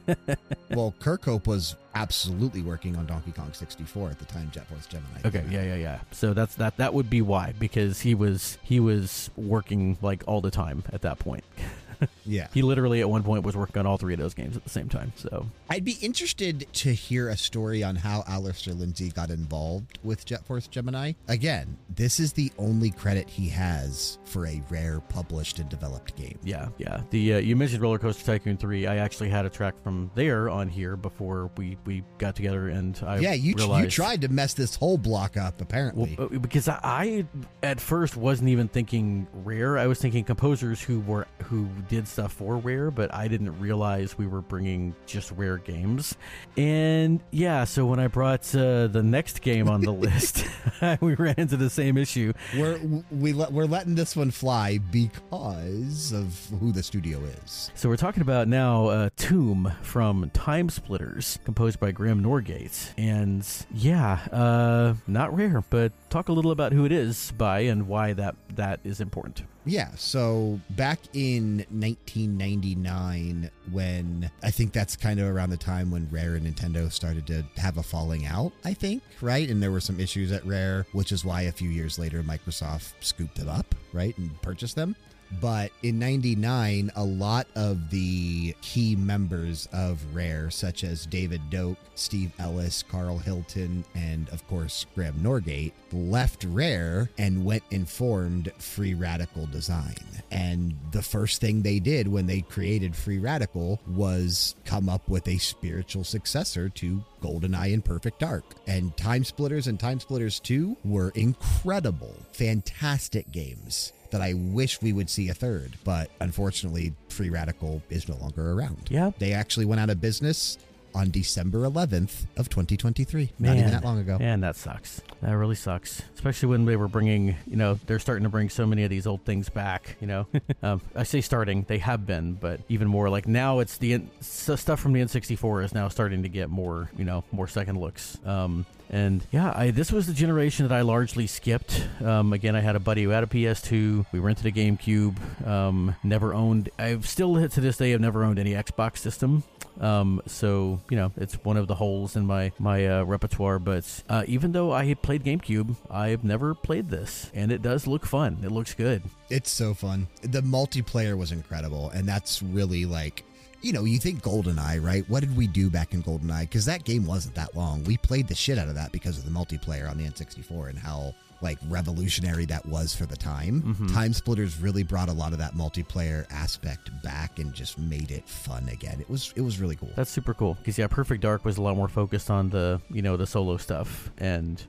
well, 0.72 0.93
Kirkhope 0.99 1.47
was 1.47 1.76
absolutely 1.95 2.61
working 2.61 2.95
on 2.95 3.05
Donkey 3.05 3.31
Kong 3.31 3.53
64 3.53 4.09
at 4.09 4.19
the 4.19 4.26
time 4.26 4.49
Jet 4.53 4.68
Force 4.68 4.85
Gemini. 4.88 5.19
Okay, 5.26 5.43
yeah, 5.49 5.63
yeah, 5.63 5.76
yeah. 5.76 5.99
So 6.11 6.34
that's 6.34 6.55
that. 6.55 6.77
That 6.77 6.93
would 6.93 7.09
be 7.09 7.22
why 7.22 7.53
because 7.59 8.01
he 8.01 8.13
was 8.13 8.57
he 8.63 8.80
was 8.80 9.30
working 9.38 9.97
like 10.01 10.23
all 10.27 10.41
the 10.41 10.51
time 10.51 10.84
at 10.91 11.01
that 11.03 11.19
point. 11.19 11.43
Yeah. 12.26 12.48
He 12.53 12.61
literally 12.61 13.02
at 13.02 13.10
one 13.10 13.23
point 13.23 13.43
was 13.43 13.56
working 13.56 13.80
on 13.80 13.85
all 13.85 13.98
three 13.98 14.14
of 14.14 14.19
those 14.19 14.34
games 14.34 14.56
at 14.56 14.64
the 14.64 14.69
same 14.69 14.89
time. 14.89 15.14
So 15.15 15.48
I'd 15.69 15.84
be 15.85 15.98
interested 16.02 16.68
to 16.73 16.93
hear 16.93 17.30
a 17.30 17.38
story 17.38 17.84
on 17.84 17.95
how 17.95 18.23
Alistair 18.27 18.73
Lindsay 18.73 19.10
got 19.10 19.30
involved 19.30 19.99
with 20.03 20.26
Jet 20.26 20.45
Force 20.45 20.68
Gemini. 20.68 21.14
Again, 21.27 21.77
this 21.89 22.19
is 22.19 22.34
the 22.34 22.52
only 22.57 22.91
credit 22.91 23.30
he 23.30 23.49
has 23.49 24.19
for 24.26 24.45
a 24.48 24.61
rare 24.69 24.99
published 24.99 25.60
and 25.60 25.69
developed 25.69 26.15
game. 26.15 26.38
yeah, 26.43 26.69
yeah. 26.77 27.02
The 27.10 27.35
uh, 27.35 27.38
you 27.39 27.56
mentioned 27.56 27.81
Roller 27.81 27.99
Coaster 27.99 28.23
Tycoon 28.26 28.57
three. 28.57 28.88
I 28.88 28.98
actually 28.98 29.30
had 29.30 29.45
a 29.45 29.49
track 29.49 29.76
from 29.84 30.11
there 30.15 30.49
on 30.49 30.68
here 30.69 30.95
before 30.95 31.52
we 31.57 31.77
we 31.85 32.03
got 32.18 32.35
together, 32.35 32.69
and 32.69 32.99
I 33.06 33.18
yeah, 33.19 33.34
you, 33.34 33.56
you 33.57 33.88
tried 33.88 34.22
to 34.22 34.30
mess 34.30 34.53
this 34.53 34.76
whole 34.76 34.98
block 34.98 35.38
up, 35.38 35.61
apparently. 35.61 36.15
uh, 36.19 36.27
because 36.39 36.68
I, 36.68 36.80
I 36.84 37.26
at 37.64 37.80
first 37.80 38.15
wasn't 38.18 38.49
even 38.49 38.68
thinking 38.68 39.27
rare. 39.43 39.77
I 39.77 39.88
was 39.88 39.99
thinking 39.99 40.23
composers 40.23 40.81
who 40.81 40.99
were 41.02 41.27
who 41.43 41.68
did 41.89 42.07
stuff 42.11 42.33
for 42.33 42.57
rare, 42.57 42.91
but 42.91 43.13
I 43.13 43.27
didn't 43.27 43.59
realize 43.59 44.17
we 44.17 44.27
were 44.27 44.41
bringing 44.41 44.95
just 45.05 45.31
rare 45.31 45.57
games. 45.57 46.15
And 46.57 47.21
yeah, 47.31 47.63
so 47.63 47.85
when 47.85 47.99
I 47.99 48.07
brought 48.07 48.53
uh, 48.53 48.88
the 48.88 49.01
next 49.03 49.41
game 49.41 49.69
on 49.69 49.81
the 49.81 49.91
list, 49.91 50.45
we 51.01 51.15
ran 51.15 51.35
into 51.38 51.57
the 51.57 51.69
same 51.69 51.97
issue. 51.97 52.33
we're 52.57 52.79
we 53.11 53.33
let, 53.33 53.51
we're 53.51 53.65
letting 53.65 53.95
this 53.95 54.15
one 54.15 54.31
fly 54.31 54.77
because 54.77 56.11
of 56.11 56.47
who 56.59 56.71
the 56.71 56.83
studio 56.83 57.19
is. 57.43 57.71
So 57.75 57.89
we're 57.89 57.97
talking 57.97 58.21
about 58.21 58.47
now 58.47 58.88
uh, 58.88 59.09
Tomb 59.15 59.71
from 59.81 60.29
Timesplitters, 60.33 61.43
composed 61.43 61.79
by 61.79 61.91
Graeme 61.91 62.21
Norgate. 62.21 62.93
And 62.97 63.47
yeah, 63.73 64.19
uh, 64.31 64.95
not 65.07 65.35
rare, 65.35 65.63
but 65.69 65.91
talk 66.09 66.29
a 66.29 66.33
little 66.33 66.51
about 66.51 66.73
who 66.73 66.85
it 66.85 66.91
is 66.91 67.31
by 67.38 67.61
and 67.61 67.88
why 67.88 68.13
that 68.13 68.35
that 68.55 68.79
is 68.83 69.01
important. 69.01 69.43
Yeah, 69.63 69.91
so 69.95 70.59
back 70.71 70.99
in 71.13 71.57
1999, 71.69 73.51
when 73.71 74.31
I 74.41 74.49
think 74.49 74.73
that's 74.73 74.95
kind 74.95 75.19
of 75.19 75.27
around 75.27 75.51
the 75.51 75.57
time 75.57 75.91
when 75.91 76.09
Rare 76.09 76.33
and 76.33 76.47
Nintendo 76.47 76.91
started 76.91 77.27
to 77.27 77.45
have 77.57 77.77
a 77.77 77.83
falling 77.83 78.25
out, 78.25 78.53
I 78.65 78.73
think, 78.73 79.03
right? 79.21 79.47
And 79.47 79.61
there 79.61 79.71
were 79.71 79.79
some 79.79 79.99
issues 79.99 80.31
at 80.31 80.43
Rare, 80.47 80.88
which 80.93 81.11
is 81.11 81.23
why 81.23 81.41
a 81.43 81.51
few 81.51 81.69
years 81.69 81.99
later 81.99 82.23
Microsoft 82.23 82.93
scooped 83.01 83.35
them 83.35 83.49
up, 83.49 83.75
right, 83.93 84.17
and 84.17 84.41
purchased 84.41 84.75
them. 84.75 84.95
But 85.39 85.71
in 85.83 85.99
99, 85.99 86.91
a 86.95 87.03
lot 87.03 87.47
of 87.55 87.89
the 87.89 88.53
key 88.61 88.95
members 88.95 89.67
of 89.71 90.03
Rare, 90.13 90.49
such 90.49 90.83
as 90.83 91.05
David 91.05 91.41
Doak, 91.49 91.77
Steve 91.95 92.31
Ellis, 92.39 92.83
Karl 92.83 93.17
Hilton, 93.17 93.85
and 93.95 94.27
of 94.29 94.45
course 94.47 94.85
Graeme 94.95 95.19
Norgate, 95.21 95.71
left 95.93 96.43
Rare 96.43 97.09
and 97.17 97.45
went 97.45 97.63
and 97.71 97.87
formed 97.87 98.51
Free 98.57 98.93
Radical 98.93 99.45
Design. 99.47 99.95
And 100.31 100.75
the 100.91 101.01
first 101.01 101.41
thing 101.41 101.61
they 101.61 101.79
did 101.79 102.07
when 102.07 102.25
they 102.25 102.41
created 102.41 102.95
Free 102.95 103.19
Radical 103.19 103.79
was 103.87 104.55
come 104.65 104.89
up 104.89 105.07
with 105.09 105.27
a 105.27 105.37
spiritual 105.37 106.03
successor 106.03 106.69
to 106.69 107.03
GoldenEye 107.21 107.73
and 107.73 107.85
Perfect 107.85 108.19
Dark. 108.19 108.43
And 108.67 108.95
Timesplitters 108.95 109.67
and 109.67 109.77
Timesplitters 109.77 110.41
2 110.41 110.77
were 110.83 111.11
incredible, 111.15 112.15
fantastic 112.31 113.31
games 113.31 113.93
that 114.11 114.21
I 114.21 114.33
wish 114.33 114.81
we 114.81 114.93
would 114.93 115.09
see 115.09 115.29
a 115.29 115.33
third, 115.33 115.77
but 115.83 116.11
unfortunately, 116.19 116.93
Free 117.09 117.29
Radical 117.29 117.81
is 117.89 118.07
no 118.07 118.15
longer 118.17 118.51
around. 118.51 118.88
Yeah. 118.89 119.11
They 119.19 119.33
actually 119.33 119.65
went 119.65 119.81
out 119.81 119.89
of 119.89 119.99
business 119.99 120.57
on 120.93 121.09
December 121.09 121.59
11th 121.59 122.25
of 122.38 122.49
2023. 122.49 123.31
Not 123.39 123.55
even 123.57 123.71
that 123.71 123.83
long 123.83 123.99
ago. 123.99 124.17
And 124.19 124.43
that 124.43 124.55
sucks. 124.55 125.01
That 125.21 125.31
really 125.38 125.55
sucks. 125.55 126.01
Especially 126.15 126.49
when 126.49 126.65
they 126.65 126.75
were 126.75 126.88
bringing, 126.88 127.35
you 127.47 127.55
know, 127.55 127.79
they're 127.85 127.99
starting 127.99 128.23
to 128.23 128.29
bring 128.29 128.49
so 128.49 128.65
many 128.65 128.83
of 128.83 128.89
these 128.89 129.07
old 129.07 129.23
things 129.23 129.49
back, 129.49 129.95
you 130.01 130.07
know. 130.07 130.27
um, 130.63 130.81
I 130.95 131.03
say 131.03 131.21
starting, 131.21 131.63
they 131.67 131.77
have 131.77 132.05
been, 132.05 132.33
but 132.33 132.59
even 132.69 132.88
more 132.88 133.09
like 133.09 133.27
now 133.27 133.59
it's 133.59 133.77
the 133.77 133.93
N- 133.93 134.09
stuff 134.19 134.79
from 134.79 134.93
the 134.93 134.99
N64 135.01 135.65
is 135.65 135.73
now 135.73 135.88
starting 135.88 136.23
to 136.23 136.29
get 136.29 136.49
more, 136.49 136.89
you 136.97 137.05
know, 137.05 137.23
more 137.31 137.47
second 137.47 137.79
looks. 137.79 138.17
Um, 138.25 138.65
and 138.91 139.26
yeah, 139.31 139.53
I, 139.55 139.72
this 139.72 139.91
was 139.91 140.05
the 140.05 140.13
generation 140.13 140.68
that 140.68 140.76
I 140.76 140.81
largely 140.81 141.26
skipped. 141.26 141.88
Um, 142.03 142.34
again, 142.34 142.57
I 142.57 142.59
had 142.59 142.76
a 142.76 142.80
buddy 142.80 143.03
who 143.03 143.09
had 143.09 143.23
a 143.23 143.27
PS2. 143.27 144.05
We 144.11 144.19
rented 144.19 144.45
a 144.45 144.51
GameCube. 144.51 145.47
Um, 145.47 145.95
never 146.03 146.34
owned. 146.34 146.69
I've 146.77 147.07
still 147.07 147.47
to 147.49 147.61
this 147.61 147.77
day 147.77 147.91
have 147.91 148.01
never 148.01 148.23
owned 148.26 148.38
any 148.38 148.51
Xbox 148.51 148.97
system. 148.97 149.43
Um, 149.80 150.22
so 150.27 150.81
you 150.89 150.97
know, 150.97 151.11
it's 151.15 151.35
one 151.45 151.55
of 151.55 151.68
the 151.68 151.76
holes 151.76 152.18
in 152.18 152.26
my 152.26 152.51
my 152.59 152.85
uh, 152.85 153.03
repertoire. 153.03 153.59
But 153.59 154.03
uh, 154.09 154.26
even 154.27 154.51
though 154.51 154.73
I 154.73 154.93
played 154.93 155.23
GameCube, 155.23 155.76
I've 155.89 156.26
never 156.26 156.53
played 156.53 156.89
this, 156.89 157.31
and 157.34 157.51
it 157.51 157.61
does 157.61 157.88
look 157.88 158.05
fun. 158.05 158.39
It 158.43 158.51
looks 158.51 158.73
good. 158.73 159.03
It's 159.30 159.49
so 159.49 159.73
fun. 159.73 160.07
The 160.22 160.41
multiplayer 160.41 161.18
was 161.18 161.31
incredible, 161.31 161.89
and 161.91 162.07
that's 162.07 162.43
really 162.43 162.85
like, 162.85 163.23
you 163.61 163.73
know, 163.73 163.83
you 163.85 163.99
think 163.99 164.21
GoldenEye, 164.23 164.83
right? 164.83 165.07
What 165.09 165.19
did 165.21 165.35
we 165.35 165.47
do 165.47 165.69
back 165.69 165.93
in 165.93 166.01
GoldenEye? 166.03 166.41
Because 166.41 166.65
that 166.65 166.83
game 166.83 167.05
wasn't 167.05 167.35
that 167.35 167.55
long. 167.55 167.83
We 167.83 167.97
played 167.97 168.27
the 168.27 168.35
shit 168.35 168.57
out 168.57 168.67
of 168.67 168.75
that 168.75 168.91
because 168.91 169.17
of 169.17 169.25
the 169.25 169.31
multiplayer 169.31 169.89
on 169.89 169.97
the 169.97 170.05
N64 170.05 170.69
and 170.69 170.79
how 170.79 171.13
like 171.43 171.57
revolutionary 171.69 172.45
that 172.45 172.63
was 172.67 172.93
for 172.95 173.07
the 173.07 173.17
time. 173.17 173.61
Mhm. 173.63 173.89
Timesplitters 173.89 174.61
really 174.61 174.83
brought 174.83 175.09
a 175.09 175.13
lot 175.13 175.31
of 175.33 175.39
that 175.39 175.55
multiplayer 175.55 176.25
aspect 176.29 176.91
back 177.01 177.39
and 177.39 177.51
just 177.51 177.79
made 177.79 178.11
it 178.11 178.27
fun 178.29 178.69
again. 178.69 178.99
It 179.01 179.09
was 179.09 179.33
it 179.35 179.41
was 179.41 179.59
really 179.59 179.75
cool. 179.75 179.89
That's 179.95 180.11
super 180.11 180.35
cool 180.35 180.53
because 180.55 180.77
yeah, 180.77 180.85
Perfect 180.88 181.21
Dark 181.23 181.43
was 181.43 181.57
a 181.57 181.61
lot 181.63 181.75
more 181.75 181.88
focused 181.88 182.29
on 182.29 182.49
the 182.51 182.79
you 182.91 183.01
know 183.01 183.17
the 183.17 183.25
solo 183.25 183.57
stuff, 183.57 184.11
and 184.19 184.61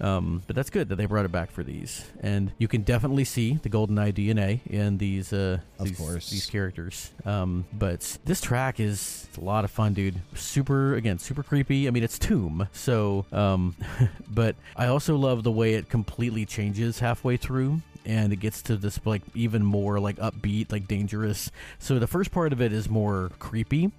um, 0.00 0.42
but 0.46 0.56
that's 0.56 0.70
good 0.70 0.88
that 0.88 0.96
they 0.96 1.06
brought 1.06 1.24
it 1.24 1.32
back 1.32 1.50
for 1.50 1.62
these, 1.62 2.04
and 2.20 2.52
you 2.58 2.68
can 2.68 2.82
definitely 2.82 3.24
see 3.24 3.54
the 3.62 3.68
GoldenEye 3.68 4.12
DNA 4.12 4.60
in 4.66 4.98
these 4.98 5.32
uh 5.32 5.58
Of 5.78 5.88
these, 5.88 5.96
course. 5.98 6.30
these 6.30 6.46
characters. 6.46 7.12
Um, 7.24 7.64
but 7.72 8.18
this 8.24 8.40
track 8.40 8.80
is 8.80 9.26
a 9.36 9.40
lot 9.40 9.64
of 9.64 9.70
fun, 9.70 9.94
dude. 9.94 10.20
Super 10.34 10.94
again, 10.94 11.18
super 11.18 11.42
creepy. 11.42 11.86
I 11.88 11.90
mean, 11.90 12.02
it's 12.02 12.18
Tomb, 12.18 12.68
so 12.72 13.24
um, 13.32 13.74
but 14.28 14.56
I 14.76 14.86
also 14.86 15.16
love 15.16 15.42
the 15.42 15.52
way 15.52 15.74
it 15.74 15.88
completely 15.88 16.44
changes 16.46 16.98
halfway 16.98 17.36
through. 17.36 17.80
And 18.06 18.32
it 18.32 18.36
gets 18.36 18.60
to 18.62 18.76
this 18.76 19.00
like 19.04 19.22
even 19.34 19.64
more 19.64 19.98
like 19.98 20.16
upbeat, 20.16 20.70
like 20.70 20.86
dangerous. 20.86 21.50
So 21.78 21.98
the 21.98 22.06
first 22.06 22.30
part 22.32 22.52
of 22.52 22.60
it 22.60 22.72
is 22.72 22.88
more 22.90 23.30
creepy, 23.38 23.90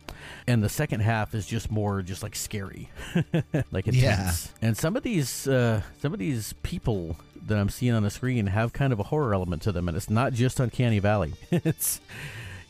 and 0.48 0.64
the 0.64 0.70
second 0.70 1.00
half 1.00 1.34
is 1.34 1.46
just 1.48 1.72
more 1.72 2.02
just 2.02 2.22
like 2.24 2.36
scary 2.36 2.90
like 3.72 3.88
intense 3.88 4.52
Yeah. 4.62 4.68
and 4.68 4.78
some 4.78 4.96
of 4.96 5.04
these 5.04 5.48
uh 5.48 5.82
some 6.02 6.14
of 6.14 6.20
these 6.20 6.54
people 6.64 7.18
that 7.48 7.58
i'm 7.58 7.70
seeing 7.70 7.94
on 7.94 8.02
the 8.04 8.10
screen 8.10 8.48
have 8.48 8.74
kind 8.74 8.92
of 8.94 9.00
a 9.00 9.04
horror 9.04 9.34
element 9.34 9.62
to 9.64 9.72
them 9.72 9.88
and 9.88 9.96
it's 9.96 10.10
not 10.10 10.34
just 10.34 10.60
uncanny 10.60 10.98
valley 11.00 11.34
it's 11.52 12.00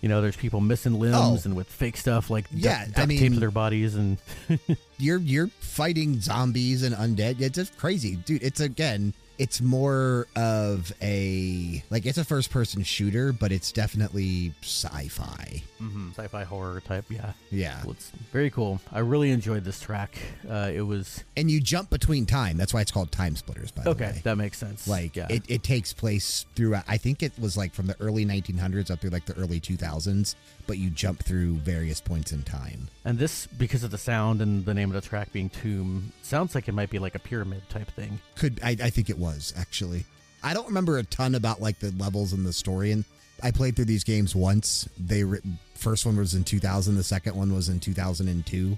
you 0.02 0.10
know 0.10 0.22
there's 0.22 0.36
people 0.36 0.60
missing 0.60 1.00
limbs 1.00 1.16
Oh. 1.16 1.42
and 1.46 1.56
with 1.56 1.68
fake 1.68 1.96
stuff 1.98 2.30
like 2.30 2.50
duct- 2.50 2.64
Yeah, 2.64 2.82
I 2.82 2.86
duct 2.86 2.96
taped 2.96 3.08
mean- 3.22 3.34
to 3.34 3.40
their 3.40 3.52
bodies 3.52 3.96
and 3.96 4.18
you're 4.98 5.20
you're 5.20 5.48
fighting 5.60 6.20
zombies 6.20 6.84
and 6.84 6.94
undead. 6.96 7.40
It's 7.42 7.56
just 7.56 7.78
crazy, 7.78 8.16
dude. 8.18 8.44
It's 8.44 8.60
again, 8.60 9.14
it's 9.38 9.62
more 9.62 10.28
of 10.36 10.92
a 11.02 11.84
like 11.90 12.06
it's 12.06 12.18
a 12.18 12.24
first 12.26 12.52
person 12.52 12.84
shooter, 12.84 13.34
but 13.34 13.52
it's 13.52 13.72
definitely 13.72 14.54
sci-fi. 14.62 15.62
sci-fi 16.12 16.44
horror 16.44 16.82
type 16.82 17.06
yeah 17.10 17.34
Yeah, 17.52 17.82
well, 17.84 17.92
it's 17.92 18.12
very 18.32 18.50
cool 18.50 18.80
i 18.92 19.00
really 19.00 19.30
enjoyed 19.30 19.64
this 19.64 19.80
track 19.80 20.18
uh 20.50 20.72
it 20.74 20.82
was 20.82 21.24
and 21.38 21.52
you 21.52 21.60
jump 21.62 21.90
between 21.90 22.26
time. 22.26 22.58
That's 22.58 22.74
why 22.74 22.82
it's 22.82 22.92
called 22.92 23.12
Timesplitters. 23.12 23.74
By 23.76 23.84
the 23.84 23.90
way. 23.90 23.96
okay 23.96 24.12
way, 24.14 24.22
that 24.24 24.38
makes 24.38 24.58
sense 24.58 24.88
like 24.88 25.16
yeah 25.16 25.28
it, 25.30 25.44
it 25.48 25.64
takes 25.64 25.94
place 25.94 26.46
throughout. 26.56 26.84
I 26.88 26.98
think 26.98 27.22
it 27.24 27.34
was 27.40 27.56
like 27.58 27.74
from 27.74 27.88
the 27.88 27.96
early 28.00 28.26
1900s 28.26 28.90
up 28.90 29.00
through 29.02 29.12
like 29.12 29.26
the 29.26 29.36
early 29.36 29.60
2000s, 29.60 30.36
but 30.68 30.78
you 30.78 30.90
jump 30.90 31.24
through 31.24 31.56
various 31.56 32.02
points 32.02 32.32
in 32.32 32.44
time. 32.44 32.88
and 33.04 33.18
this 33.20 33.48
because 33.48 33.84
of 33.84 33.92
the 33.92 33.98
sound 33.98 34.42
and 34.42 34.66
the 34.66 34.74
name 34.74 34.90
of 34.90 35.02
the 35.02 35.08
track 35.08 35.32
being 35.32 35.50
tomb 35.50 36.12
sounds 36.22 36.56
like 36.56 36.68
it 36.68 36.74
might 36.74 36.90
be 36.90 37.00
like 37.00 37.16
a 37.16 37.20
pyramid 37.20 37.62
type 37.70 37.90
thing 37.92 38.20
Could 38.36 38.60
I, 38.64 38.72
I 38.72 38.90
think 38.90 39.10
it 39.10 39.18
was 39.18 39.54
actually. 39.58 40.06
I 40.44 40.54
don't 40.54 40.68
remember 40.68 40.98
a 41.00 41.04
ton 41.04 41.34
about 41.34 41.60
like 41.60 41.80
the 41.80 41.92
levels 41.98 42.32
and 42.32 42.46
the 42.46 42.54
story. 42.54 42.92
And 42.92 43.04
I 43.42 43.50
played 43.50 43.76
through 43.76 43.86
these 43.86 44.04
games 44.04 44.36
once. 44.36 44.88
They 45.00 45.24
were, 45.24 45.42
first 45.74 46.06
one 46.06 46.16
was 46.16 46.36
in 46.36 46.44
2000. 46.44 46.96
The 46.96 47.04
second 47.04 47.36
one 47.36 47.52
was 47.54 47.68
in 47.68 47.80
2002. 47.80 48.78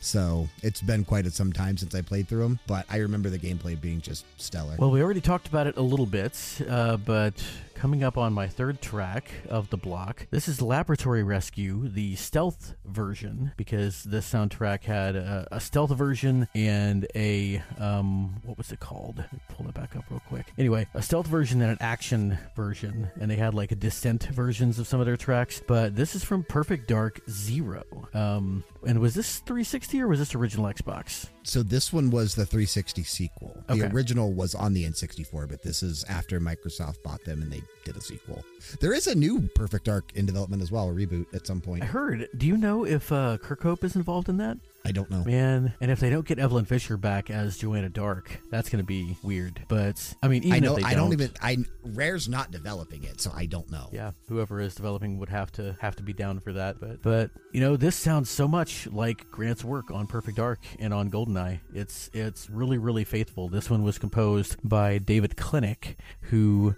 So 0.00 0.48
it's 0.62 0.80
been 0.80 1.04
quite 1.04 1.26
a 1.26 1.30
some 1.32 1.52
time 1.52 1.76
since 1.76 1.92
I 1.94 2.02
played 2.02 2.28
through 2.28 2.42
them. 2.42 2.60
But 2.68 2.86
I 2.88 2.98
remember 2.98 3.30
the 3.30 3.38
gameplay 3.38 3.78
being 3.80 4.00
just 4.00 4.24
stellar. 4.40 4.76
Well, 4.78 4.92
we 4.92 5.02
already 5.02 5.20
talked 5.20 5.48
about 5.48 5.66
it 5.66 5.76
a 5.76 5.82
little 5.82 6.06
bit, 6.06 6.38
uh, 6.68 6.96
but 6.98 7.34
coming 7.78 8.02
up 8.02 8.18
on 8.18 8.32
my 8.32 8.48
third 8.48 8.82
track 8.82 9.30
of 9.48 9.70
the 9.70 9.76
block, 9.76 10.26
this 10.32 10.48
is 10.48 10.60
Laboratory 10.60 11.22
Rescue, 11.22 11.88
the 11.88 12.16
stealth 12.16 12.74
version, 12.84 13.52
because 13.56 14.02
this 14.02 14.28
soundtrack 14.28 14.82
had 14.82 15.14
a, 15.14 15.46
a 15.52 15.60
stealth 15.60 15.92
version 15.92 16.48
and 16.56 17.06
a 17.14 17.62
um, 17.78 18.42
what 18.44 18.58
was 18.58 18.72
it 18.72 18.80
called? 18.80 19.24
Pull 19.50 19.68
it 19.68 19.74
back 19.74 19.94
up 19.94 20.04
real 20.10 20.20
quick. 20.28 20.52
Anyway, 20.58 20.88
a 20.92 21.02
stealth 21.02 21.28
version 21.28 21.62
and 21.62 21.70
an 21.70 21.78
action 21.80 22.36
version, 22.56 23.12
and 23.20 23.30
they 23.30 23.36
had 23.36 23.54
like 23.54 23.70
a 23.70 23.76
descent 23.76 24.24
versions 24.24 24.80
of 24.80 24.88
some 24.88 24.98
of 24.98 25.06
their 25.06 25.16
tracks. 25.16 25.62
But 25.64 25.94
this 25.94 26.16
is 26.16 26.24
from 26.24 26.42
Perfect 26.42 26.88
Dark 26.88 27.20
Zero. 27.30 27.84
Um, 28.12 28.64
and 28.84 28.98
was 28.98 29.14
this 29.14 29.38
360 29.38 30.02
or 30.02 30.08
was 30.08 30.18
this 30.18 30.34
original 30.34 30.66
Xbox? 30.66 31.28
So 31.48 31.62
this 31.62 31.92
one 31.92 32.10
was 32.10 32.34
the 32.34 32.44
360 32.46 33.02
sequel. 33.04 33.62
The 33.68 33.74
Okay. 33.84 33.86
original 33.94 34.32
was 34.32 34.54
on 34.54 34.74
the 34.74 34.84
N64, 34.84 35.48
but 35.48 35.62
this 35.62 35.82
is 35.82 36.04
after 36.04 36.40
Microsoft 36.40 37.02
bought 37.02 37.24
them 37.24 37.42
and 37.42 37.50
they 37.52 37.62
did 37.84 37.96
a 37.96 38.00
sequel. 38.00 38.44
There 38.80 38.92
is 38.92 39.06
a 39.06 39.14
new 39.14 39.42
Perfect 39.54 39.84
Dark 39.86 40.12
in 40.14 40.26
development 40.26 40.62
as 40.62 40.70
well, 40.70 40.88
a 40.90 40.92
reboot 40.92 41.26
at 41.34 41.46
some 41.46 41.60
point. 41.60 41.82
I 41.82 41.86
heard. 41.86 42.28
Do 42.36 42.46
you 42.46 42.56
know 42.56 42.84
if 42.84 43.10
uh, 43.10 43.38
Kirkhope 43.38 43.84
is 43.84 43.96
involved 43.96 44.28
in 44.28 44.36
that? 44.38 44.58
I 44.84 44.92
don't 44.92 45.10
know. 45.10 45.24
Man, 45.24 45.74
and 45.80 45.90
if 45.90 46.00
they 46.00 46.08
don't 46.08 46.26
get 46.26 46.38
Eveline 46.38 46.66
Fischer 46.66 46.96
back 46.96 47.30
as 47.30 47.58
Joanna 47.58 47.88
Dark, 47.88 48.40
that's 48.50 48.70
going 48.70 48.82
to 48.82 48.86
be 48.86 49.16
weird. 49.22 49.60
But 49.68 50.14
I 50.22 50.28
mean, 50.28 50.44
even 50.44 50.54
I 50.54 50.58
know. 50.60 50.76
if 50.76 50.82
they 50.82 50.88
I 50.88 50.94
don't 50.94 51.10
don't 51.10 51.20
even. 51.20 51.32
I 51.42 51.56
Rare's 51.84 52.28
not 52.28 52.50
developing 52.50 53.04
it, 53.04 53.20
so 53.20 53.30
I 53.34 53.46
don't 53.46 53.70
know. 53.70 53.88
Yeah, 53.92 54.12
whoever 54.28 54.60
is 54.60 54.74
developing 54.74 55.18
would 55.18 55.28
have 55.28 55.52
to 55.52 55.76
have 55.80 55.96
to 55.96 56.02
be 56.02 56.12
down 56.12 56.40
for 56.40 56.52
that. 56.54 56.80
But 56.80 57.02
but 57.02 57.30
you 57.52 57.60
know, 57.60 57.76
this 57.76 57.96
sounds 57.96 58.30
so 58.30 58.48
much 58.48 58.86
like 58.86 59.30
Grant's 59.30 59.64
work 59.64 59.90
on 59.90 60.06
Perfect 60.06 60.36
Dark 60.36 60.60
and 60.78 60.94
on 60.94 61.10
Goldeneye. 61.10 61.60
It's 61.74 62.10
it's 62.12 62.48
really 62.48 62.78
really 62.78 63.04
faithful. 63.04 63.48
This 63.48 63.68
one 63.68 63.82
was 63.82 63.98
composed 63.98 64.56
by 64.66 64.98
David 64.98 65.36
Clynick, 65.36 65.96
who 66.22 66.74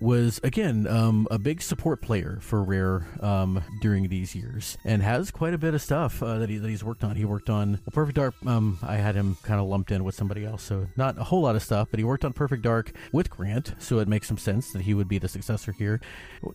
was 0.00 0.40
again 0.42 0.86
um, 0.86 1.26
a 1.30 1.38
big 1.38 1.62
support 1.62 2.00
player 2.00 2.38
for 2.40 2.62
Rare 2.62 3.06
um, 3.20 3.62
during 3.80 4.08
these 4.08 4.34
years, 4.34 4.78
and 4.84 5.02
has 5.02 5.30
quite 5.30 5.54
a 5.54 5.58
bit 5.58 5.74
of 5.74 5.82
stuff 5.82 6.22
uh, 6.22 6.38
that, 6.38 6.48
he, 6.48 6.58
that 6.58 6.68
he's 6.68 6.82
worked 6.82 7.04
on. 7.04 7.16
He 7.16 7.24
worked 7.24 7.50
on 7.50 7.72
well, 7.72 7.92
Perfect 7.92 8.16
Dark. 8.16 8.34
Um, 8.46 8.78
I 8.82 8.96
had 8.96 9.14
him 9.14 9.36
kind 9.42 9.60
of 9.60 9.66
lumped 9.66 9.90
in 9.90 10.04
with 10.04 10.14
somebody 10.14 10.44
else, 10.44 10.62
so 10.62 10.86
not 10.96 11.18
a 11.18 11.24
whole 11.24 11.42
lot 11.42 11.56
of 11.56 11.62
stuff. 11.62 11.88
But 11.90 11.98
he 11.98 12.04
worked 12.04 12.24
on 12.24 12.32
Perfect 12.32 12.62
Dark 12.62 12.92
with 13.12 13.30
Grant, 13.30 13.74
so 13.78 13.98
it 13.98 14.08
makes 14.08 14.26
some 14.26 14.38
sense 14.38 14.72
that 14.72 14.82
he 14.82 14.94
would 14.94 15.08
be 15.08 15.18
the 15.18 15.28
successor 15.28 15.72
here. 15.72 16.00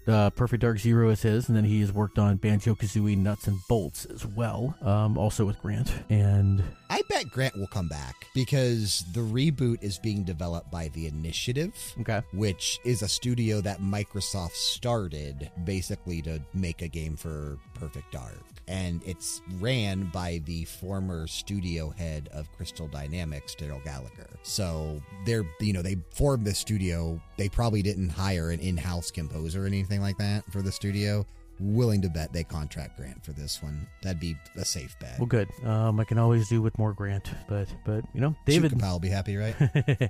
Uh, 0.08 0.30
Perfect 0.32 0.62
Dark 0.62 0.80
Zero 0.80 1.10
is 1.10 1.22
his, 1.22 1.48
and 1.48 1.56
then 1.56 1.66
he 1.66 1.82
has 1.82 1.92
worked 1.94 2.18
on 2.18 2.38
Banjo 2.38 2.74
Kazooie 2.76 3.18
Nuts 3.18 3.48
and 3.48 3.60
Bolts 3.70 4.06
as 4.06 4.26
well, 4.26 4.76
um, 4.82 5.18
also 5.18 5.46
with 5.46 5.60
Grant. 5.62 5.94
And 6.10 6.64
I 6.90 7.02
bet 7.10 7.30
Grant 7.30 7.56
will 7.58 7.68
come 7.68 7.88
back 7.88 8.16
because 8.34 9.06
the 9.14 9.22
reboot 9.22 9.84
is 9.84 10.00
being 10.00 10.24
developed 10.24 10.72
by 10.72 10.90
the 10.90 11.08
Initiative, 11.08 11.74
okay, 12.02 12.22
which 12.34 12.80
is 12.84 13.02
a 13.02 13.08
studio 13.08 13.35
that 13.36 13.82
Microsoft 13.82 14.54
started 14.54 15.52
basically 15.64 16.22
to 16.22 16.42
make 16.54 16.82
a 16.82 16.88
game 16.88 17.16
for 17.16 17.58
Perfect 17.74 18.12
Dark. 18.12 18.44
And 18.68 19.02
it's 19.06 19.42
ran 19.60 20.06
by 20.06 20.42
the 20.46 20.66
former 20.66 21.28
studio 21.28 21.90
head 21.92 22.30
of 22.34 22.52
Crystal 22.54 22.88
Dynamics, 22.88 23.54
Darrell 23.54 23.82
Gallagher. 23.84 24.30
So 24.42 25.02
they're, 25.26 25.46
you 25.60 25.74
know, 25.74 25.82
they 25.82 25.98
formed 26.12 26.46
this 26.46 26.58
studio. 26.58 27.22
They 27.38 27.50
probably 27.50 27.82
didn't 27.82 28.10
hire 28.10 28.50
an 28.50 28.60
in 28.60 28.78
house 28.78 29.12
composer 29.12 29.64
or 29.64 29.68
anything 29.68 30.02
like 30.02 30.18
that 30.18 30.52
for 30.52 30.62
the 30.62 30.72
studio. 30.72 31.28
Willing 31.60 32.02
to 32.02 32.10
bet 32.10 32.34
they 32.34 32.44
contract 32.44 32.98
Grant 32.98 33.24
for 33.24 33.32
this 33.32 33.64
one. 33.64 33.88
That'd 34.02 34.20
be 34.20 34.36
a 34.56 34.66
safe 34.66 34.96
bet. 35.00 35.18
well, 35.20 35.26
good. 35.26 35.48
Um, 35.64 36.00
I 36.00 36.04
can 36.04 36.18
always 36.18 36.50
do 36.50 36.62
with 36.62 36.78
more 36.78 36.94
Grant, 36.94 37.32
but 37.48 37.68
but 37.86 38.04
you 38.14 38.22
know, 38.22 38.36
David 38.46 38.72
David. 38.72 38.82
will 38.82 39.00
be 39.00 39.10
happy, 39.10 39.38
right? 39.38 39.56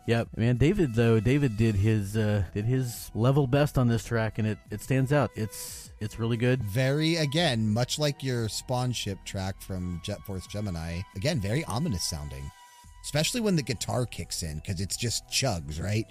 yep, 0.08 0.30
man. 0.36 0.58
David 0.58 0.96
though, 0.96 1.20
David 1.20 1.56
did 1.58 1.76
his 1.76 2.18
uh, 2.18 2.44
did 2.54 2.66
his 2.66 3.12
level 3.14 3.46
best 3.46 3.78
on 3.78 3.88
this 3.88 4.04
track, 4.04 4.40
and 4.40 4.48
it 4.48 4.58
it 4.72 4.82
stands 4.82 5.14
out. 5.14 5.30
It's 5.36 5.92
it's 6.00 6.20
really 6.20 6.38
good. 6.38 6.62
very 6.64 7.16
again 7.18 7.70
much 7.72 7.98
like 8.00 8.24
your 8.24 8.50
spawn 8.50 8.92
ship 8.92 9.18
track 9.24 9.62
from 9.62 10.02
jet 10.04 10.20
force 10.26 10.46
gemini 10.48 11.00
again 11.16 11.40
very 11.40 11.64
ominous 11.66 12.04
sounding 12.04 12.50
especially 13.04 13.40
when 13.40 13.56
the 13.56 13.62
guitar 13.64 14.06
kicks 14.06 14.44
in 14.44 14.56
because 14.58 14.82
it's 14.82 14.98
just 14.98 15.26
chugs 15.30 15.82
right 15.82 16.06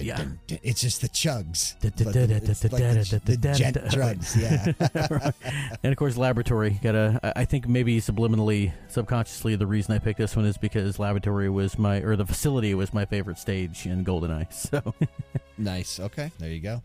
Yeah. 0.00 0.24
It's 0.62 0.80
just 0.80 1.00
the 1.00 1.08
chugs. 1.08 1.78
Da- 1.80 1.90
da- 1.90 2.04
But 2.04 2.14
da- 2.14 2.26
da- 2.26 2.34
it's 2.50 2.60
da- 2.60 2.68
like 2.68 3.24
the, 3.24 3.36
the 3.36 3.52
jet 3.54 3.90
drugs, 3.90 4.36
yeah. 4.36 4.72
and 5.82 5.92
of 5.92 5.96
course, 5.96 6.16
laboratory. 6.16 6.78
Gotta. 6.82 7.20
I 7.22 7.32
I 7.42 7.46
think 7.46 7.68
maybe 7.68 8.00
subliminally, 8.00 8.72
subconsciously, 8.88 9.54
the 9.56 9.66
reason 9.66 9.94
I 9.94 9.98
picked 9.98 10.18
this 10.18 10.34
one 10.34 10.44
is 10.46 10.56
because 10.56 10.98
laboratory 10.98 11.50
was 11.50 11.78
my, 11.78 11.98
or 11.98 12.16
the 12.16 12.24
facility 12.26 12.74
was 12.74 12.94
my 12.94 13.04
favorite 13.04 13.38
stage 13.38 13.86
in 13.86 14.04
GoldenEye. 14.04 14.50
So 14.52 14.94
nice. 15.58 16.00
Okay, 16.00 16.30
there 16.38 16.50
you 16.50 16.60
go. 16.60 16.82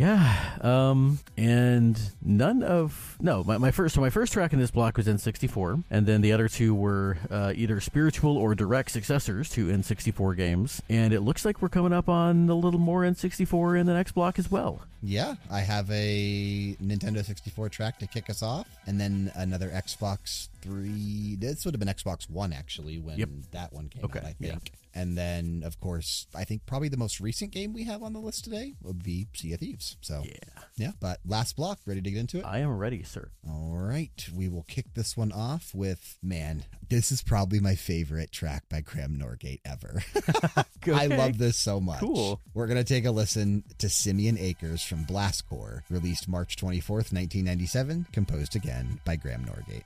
Yeah. 0.00 0.56
Um. 0.62 1.18
And 1.36 2.00
none 2.22 2.62
of 2.62 3.18
no. 3.20 3.44
My, 3.44 3.58
my 3.58 3.70
first. 3.70 3.94
So 3.94 4.00
my 4.00 4.08
first 4.08 4.32
track 4.32 4.54
in 4.54 4.58
this 4.58 4.70
block 4.70 4.96
was 4.96 5.06
N64, 5.06 5.84
and 5.90 6.06
then 6.06 6.22
the 6.22 6.32
other 6.32 6.48
two 6.48 6.74
were 6.74 7.18
uh, 7.30 7.52
either 7.54 7.80
spiritual 7.80 8.38
or 8.38 8.54
direct 8.54 8.92
successors 8.92 9.50
to 9.50 9.66
N64 9.66 10.36
games. 10.38 10.80
And 10.88 11.12
it 11.12 11.20
looks 11.20 11.44
like 11.44 11.60
we're 11.60 11.68
coming 11.68 11.92
up 11.92 12.08
on 12.08 12.48
a 12.48 12.54
little 12.54 12.80
more 12.80 13.02
N64 13.02 13.78
in 13.78 13.84
the 13.86 13.92
next 13.92 14.12
block 14.12 14.38
as 14.38 14.50
well. 14.50 14.80
Yeah, 15.02 15.34
I 15.50 15.60
have 15.60 15.90
a 15.90 16.76
Nintendo 16.82 17.22
64 17.22 17.68
track 17.68 17.98
to 17.98 18.06
kick 18.06 18.30
us 18.30 18.42
off, 18.42 18.66
and 18.86 18.98
then 18.98 19.30
another 19.34 19.68
Xbox 19.68 20.48
3. 20.60 21.36
This 21.36 21.64
would 21.64 21.74
have 21.74 21.78
been 21.80 21.88
Xbox 21.88 22.28
One, 22.28 22.52
actually, 22.52 22.98
when 22.98 23.18
Yep. 23.18 23.28
that 23.52 23.72
one 23.72 23.88
came 23.88 24.04
Okay, 24.04 24.18
out, 24.20 24.24
I 24.24 24.34
yeah. 24.38 24.50
think. 24.52 24.72
And 24.92 25.16
then, 25.16 25.62
of 25.64 25.78
course, 25.78 26.26
I 26.34 26.42
think 26.42 26.66
probably 26.66 26.88
the 26.88 26.96
most 26.96 27.20
recent 27.20 27.52
game 27.52 27.72
we 27.72 27.84
have 27.84 28.02
on 28.02 28.12
the 28.12 28.18
list 28.18 28.42
today 28.42 28.74
would 28.82 29.04
be 29.04 29.28
Sea 29.34 29.52
of 29.52 29.60
Thieves. 29.60 29.96
So, 30.00 30.24
Yeah. 30.26 30.62
yeah, 30.76 30.92
but 30.98 31.20
last 31.24 31.54
block, 31.54 31.78
ready 31.86 32.02
to 32.02 32.10
get 32.10 32.18
into 32.18 32.38
it? 32.38 32.44
I 32.44 32.58
am 32.58 32.70
ready, 32.76 33.04
sir. 33.04 33.30
All 33.48 33.76
right, 33.78 34.28
we 34.34 34.48
will 34.48 34.64
kick 34.64 34.94
this 34.94 35.16
one 35.16 35.30
off 35.30 35.72
with 35.76 36.18
man. 36.22 36.64
This 36.88 37.12
is 37.12 37.22
probably 37.22 37.60
my 37.60 37.76
favorite 37.76 38.32
track 38.32 38.68
by 38.68 38.80
Graeme 38.80 39.16
Norgate 39.16 39.60
ever. 39.64 40.02
I 40.92 41.06
love 41.06 41.38
this 41.38 41.56
so 41.56 41.80
much. 41.80 42.00
Cool. 42.00 42.40
We're 42.52 42.66
gonna 42.66 42.82
take 42.82 43.04
a 43.04 43.12
listen 43.12 43.62
to 43.78 43.88
Simian 43.88 44.36
Acres 44.38 44.82
from 44.82 45.04
Blast 45.04 45.48
Corps, 45.48 45.84
released 45.88 46.26
March 46.28 46.56
twenty 46.56 46.80
fourth, 46.80 47.12
nineteen 47.12 47.44
ninety 47.44 47.66
seven, 47.66 48.06
composed 48.12 48.56
again 48.56 49.00
by 49.04 49.14
Graeme 49.14 49.44
Norgate. 49.44 49.84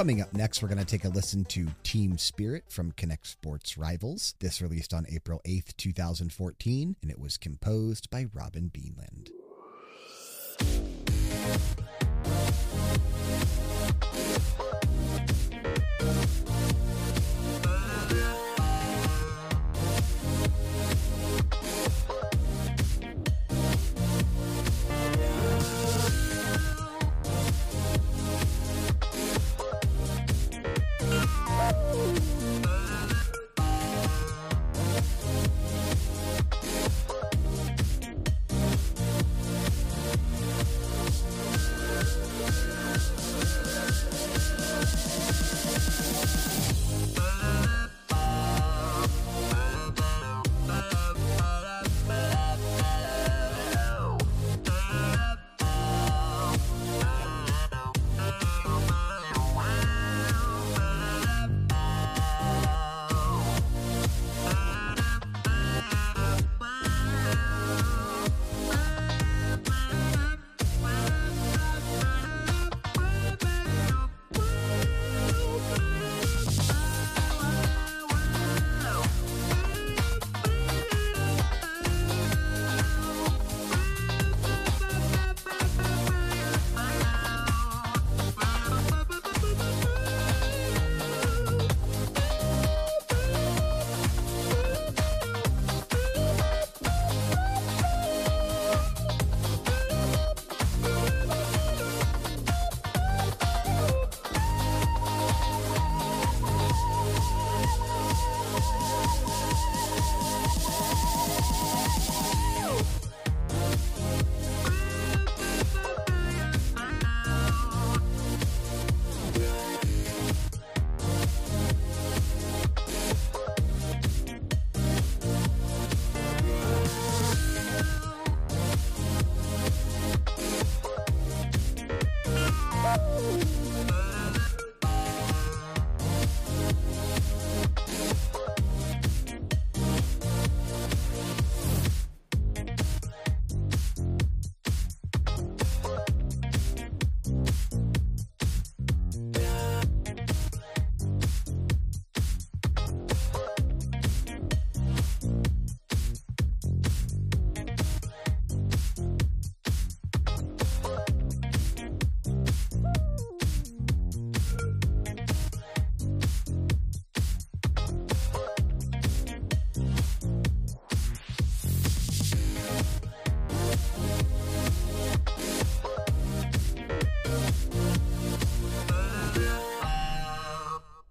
Coming 0.00 0.22
up 0.22 0.32
next, 0.32 0.62
we're 0.62 0.68
going 0.68 0.78
to 0.78 0.86
take 0.86 1.04
a 1.04 1.10
listen 1.10 1.44
to 1.44 1.66
Team 1.82 2.16
Spirit 2.16 2.64
from 2.70 2.90
Kinect 2.92 3.26
Sports 3.26 3.76
Rivals. 3.76 4.34
This 4.38 4.62
released 4.62 4.94
on 4.94 5.04
April 5.10 5.42
8th, 5.46 5.76
2014, 5.76 6.96
and 7.02 7.10
it 7.10 7.18
was 7.18 7.36
composed 7.36 8.08
by 8.08 8.24
Robin 8.32 8.72
Beanland. 8.72 9.28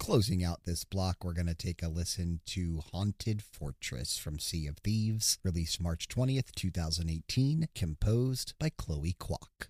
Closing 0.10 0.44
out 0.44 0.66
this 0.66 0.86
block, 0.86 1.24
we're 1.24 1.36
going 1.36 1.46
to 1.46 1.54
take 1.54 1.84
a 1.84 1.88
listen 1.88 2.40
to 2.48 2.82
Haunted 2.92 3.44
Fortress 3.44 4.18
from 4.18 4.40
Sea 4.40 4.66
of 4.66 4.80
Thieves, 4.80 5.38
released 5.44 5.80
March 5.80 6.08
20th, 6.08 6.52
2018, 6.56 7.68
composed 7.76 8.56
by 8.58 8.70
Chloe 8.70 9.16
Kwok. 9.20 9.68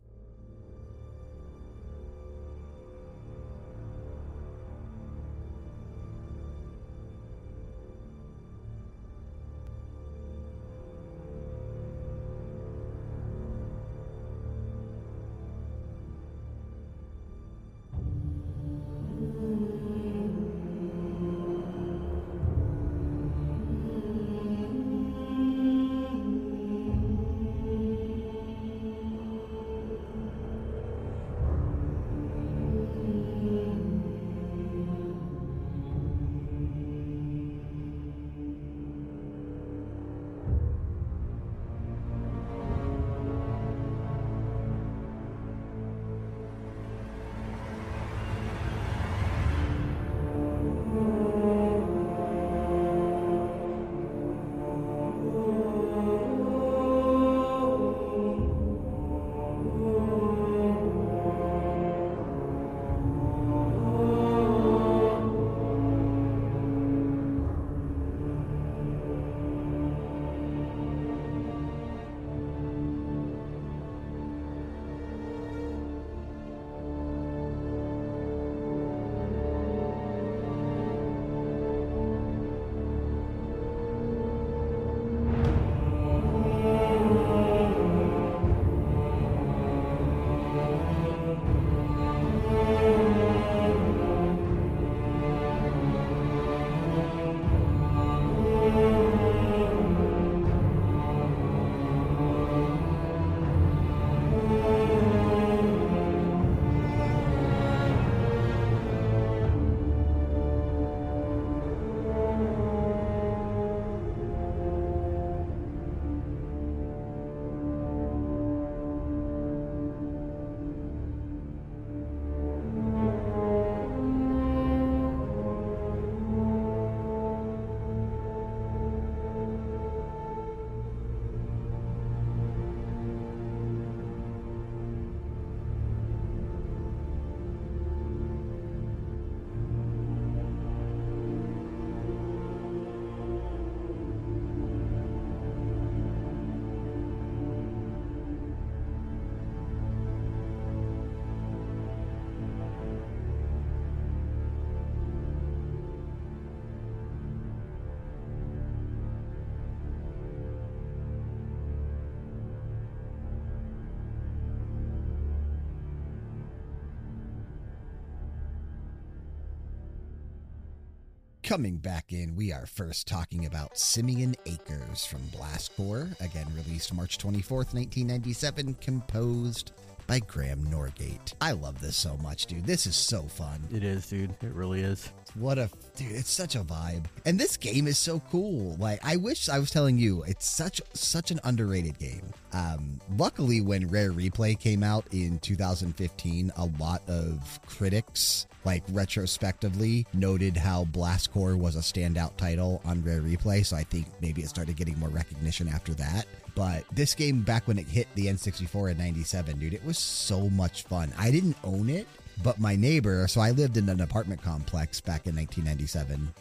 Coming 171.50 171.78
back 171.78 172.14
in, 172.14 172.36
we 172.36 172.54
are 172.54 172.68
first 172.68 173.08
talking 173.08 173.48
about 173.48 173.76
Simian 173.76 174.36
Acres 174.46 175.04
from 175.04 175.26
Blast 175.36 175.76
Corps, 175.76 176.08
again 176.20 176.46
released 176.56 176.94
March 176.94 177.18
24th, 177.18 177.74
1997, 177.74 178.76
composed 178.76 179.72
by 180.10 180.18
Graeme 180.18 180.65
Norgate. 180.72 181.36
I 181.40 181.52
love 181.52 181.80
this 181.80 181.95
so 181.95 182.18
much, 182.18 182.48
dude. 182.48 182.65
This 182.65 182.88
is 182.88 182.95
so 182.95 183.22
fun. 183.22 183.61
It 183.72 183.84
is, 183.84 184.07
dude. 184.07 184.31
It 184.41 184.52
really 184.53 184.81
is. 184.81 185.07
What 185.36 185.60
a 185.60 185.69
dude, 185.95 186.14
it's 186.14 186.31
such 186.31 186.56
a 186.56 186.61
vibe. 186.61 187.06
And 187.26 187.40
this 187.40 187.56
game 187.57 187.88
is 187.88 187.99
so 187.99 188.19
cool. 188.31 188.76
Like 188.80 188.99
I 189.06 189.18
wish 189.18 189.48
I 189.49 189.60
was 189.60 189.69
telling 189.69 189.99
you, 189.99 190.23
it's 190.23 190.48
such 190.48 190.81
such 190.94 191.30
an 191.30 191.40
underrated 191.44 191.99
game. 191.99 192.34
Um 192.53 192.99
luckily 193.18 193.61
when 193.61 193.88
Rare 193.88 194.11
Replay 194.11 194.60
came 194.60 194.81
out 194.81 195.06
in 195.11 195.38
2015, 195.40 196.52
a 196.57 196.65
lot 196.80 197.03
of 197.07 197.60
critics 197.68 198.48
like 198.65 198.84
retrospectively 198.90 200.07
noted 200.14 200.57
how 200.57 200.86
Blast 200.86 201.31
Corps 201.31 201.56
was 201.56 201.76
a 201.76 201.80
standout 201.80 202.36
title 202.36 202.81
on 202.84 203.03
Rare 203.03 203.22
Replay, 203.22 203.64
so 203.64 203.76
I 203.76 203.84
think 203.84 204.07
maybe 204.22 204.41
it 204.41 204.49
started 204.49 204.76
getting 204.76 204.98
more 204.98 205.10
recognition 205.10 205.68
after 205.68 205.94
that. 205.94 206.26
But 206.60 206.84
this 206.91 207.15
game 207.15 207.44
back 207.44 207.69
when 207.69 207.80
it 207.80 207.88
hit 207.88 208.10
the 208.15 208.26
N64 208.26 208.91
in 208.91 208.98
97, 208.98 209.60
dude, 209.60 209.73
it 209.73 209.86
was 209.86 209.98
so 209.98 210.49
much 210.49 210.84
fun. 210.84 211.14
I 211.18 211.31
didn't 211.31 211.56
own 211.64 211.90
it, 211.90 212.06
but 212.44 212.60
my 212.60 212.76
neighbor, 212.76 213.26
so 213.30 213.40
I 213.40 213.52
lived 213.52 213.77
in 213.77 213.88
an 213.88 214.02
apartment 214.02 214.41
complex 214.41 214.99
back 214.99 215.26
in 215.26 215.38
1997 215.38 216.34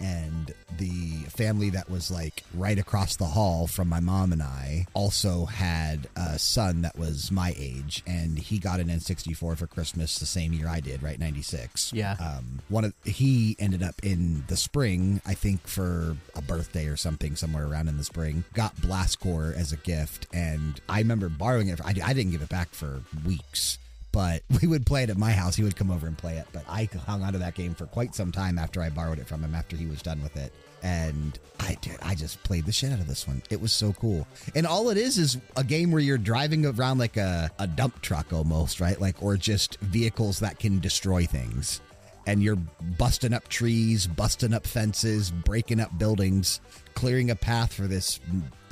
and 0.00 0.54
the 0.78 1.24
family 1.30 1.70
that 1.70 1.90
was 1.90 2.10
like 2.10 2.44
right 2.54 2.78
across 2.78 3.16
the 3.16 3.24
hall 3.24 3.66
from 3.66 3.88
my 3.88 4.00
mom 4.00 4.32
and 4.32 4.42
I 4.42 4.86
also 4.94 5.46
had 5.46 6.08
a 6.16 6.38
son 6.38 6.82
that 6.82 6.96
was 6.98 7.30
my 7.30 7.54
age, 7.56 8.02
and 8.06 8.38
he 8.38 8.58
got 8.58 8.80
an 8.80 8.88
N64 8.88 9.56
for 9.56 9.66
Christmas 9.66 10.18
the 10.18 10.26
same 10.26 10.52
year 10.52 10.68
I 10.68 10.80
did, 10.80 11.02
right? 11.02 11.18
96. 11.18 11.92
Yeah. 11.92 12.16
Um, 12.20 12.60
one 12.68 12.84
of 12.84 12.94
he 13.04 13.56
ended 13.58 13.82
up 13.82 13.94
in 14.02 14.44
the 14.48 14.56
spring, 14.56 15.20
I 15.26 15.34
think, 15.34 15.66
for 15.66 16.16
a 16.34 16.42
birthday 16.42 16.86
or 16.86 16.96
something, 16.96 17.36
somewhere 17.36 17.66
around 17.66 17.88
in 17.88 17.96
the 17.96 18.04
spring. 18.04 18.44
Got 18.54 18.80
Blast 18.80 19.20
Corps 19.20 19.54
as 19.56 19.72
a 19.72 19.76
gift, 19.76 20.26
and 20.32 20.80
I 20.88 20.98
remember 20.98 21.28
borrowing 21.28 21.68
it. 21.68 21.78
For, 21.78 21.84
I, 21.84 21.94
I 22.04 22.12
didn't 22.12 22.30
give 22.32 22.42
it 22.42 22.48
back 22.48 22.70
for 22.70 23.02
weeks 23.26 23.78
but 24.12 24.42
we 24.62 24.68
would 24.68 24.86
play 24.86 25.02
it 25.02 25.10
at 25.10 25.16
my 25.16 25.32
house. 25.32 25.56
He 25.56 25.62
would 25.62 25.76
come 25.76 25.90
over 25.90 26.06
and 26.06 26.16
play 26.16 26.36
it. 26.36 26.46
But 26.52 26.64
I 26.68 26.88
hung 27.06 27.22
onto 27.22 27.38
that 27.38 27.54
game 27.54 27.74
for 27.74 27.86
quite 27.86 28.14
some 28.14 28.32
time 28.32 28.58
after 28.58 28.82
I 28.82 28.90
borrowed 28.90 29.18
it 29.18 29.26
from 29.26 29.42
him 29.42 29.54
after 29.54 29.76
he 29.76 29.86
was 29.86 30.02
done 30.02 30.22
with 30.22 30.36
it. 30.36 30.52
And 30.82 31.38
I 31.58 31.76
did. 31.80 31.96
I 32.02 32.14
just 32.14 32.42
played 32.44 32.64
the 32.64 32.72
shit 32.72 32.92
out 32.92 33.00
of 33.00 33.08
this 33.08 33.26
one. 33.26 33.42
It 33.50 33.60
was 33.60 33.72
so 33.72 33.92
cool. 33.94 34.26
And 34.54 34.66
all 34.66 34.90
it 34.90 34.96
is 34.96 35.18
is 35.18 35.38
a 35.56 35.64
game 35.64 35.90
where 35.90 36.00
you're 36.00 36.18
driving 36.18 36.64
around 36.64 36.98
like 36.98 37.16
a, 37.16 37.50
a 37.58 37.66
dump 37.66 38.00
truck 38.00 38.32
almost, 38.32 38.80
right? 38.80 39.00
Like, 39.00 39.20
or 39.22 39.36
just 39.36 39.78
vehicles 39.80 40.38
that 40.40 40.60
can 40.60 40.78
destroy 40.78 41.24
things. 41.26 41.80
And 42.26 42.42
you're 42.42 42.58
busting 42.98 43.32
up 43.32 43.48
trees, 43.48 44.06
busting 44.06 44.52
up 44.52 44.66
fences, 44.66 45.30
breaking 45.30 45.80
up 45.80 45.98
buildings, 45.98 46.60
clearing 46.94 47.30
a 47.30 47.36
path 47.36 47.72
for 47.72 47.86
this 47.86 48.20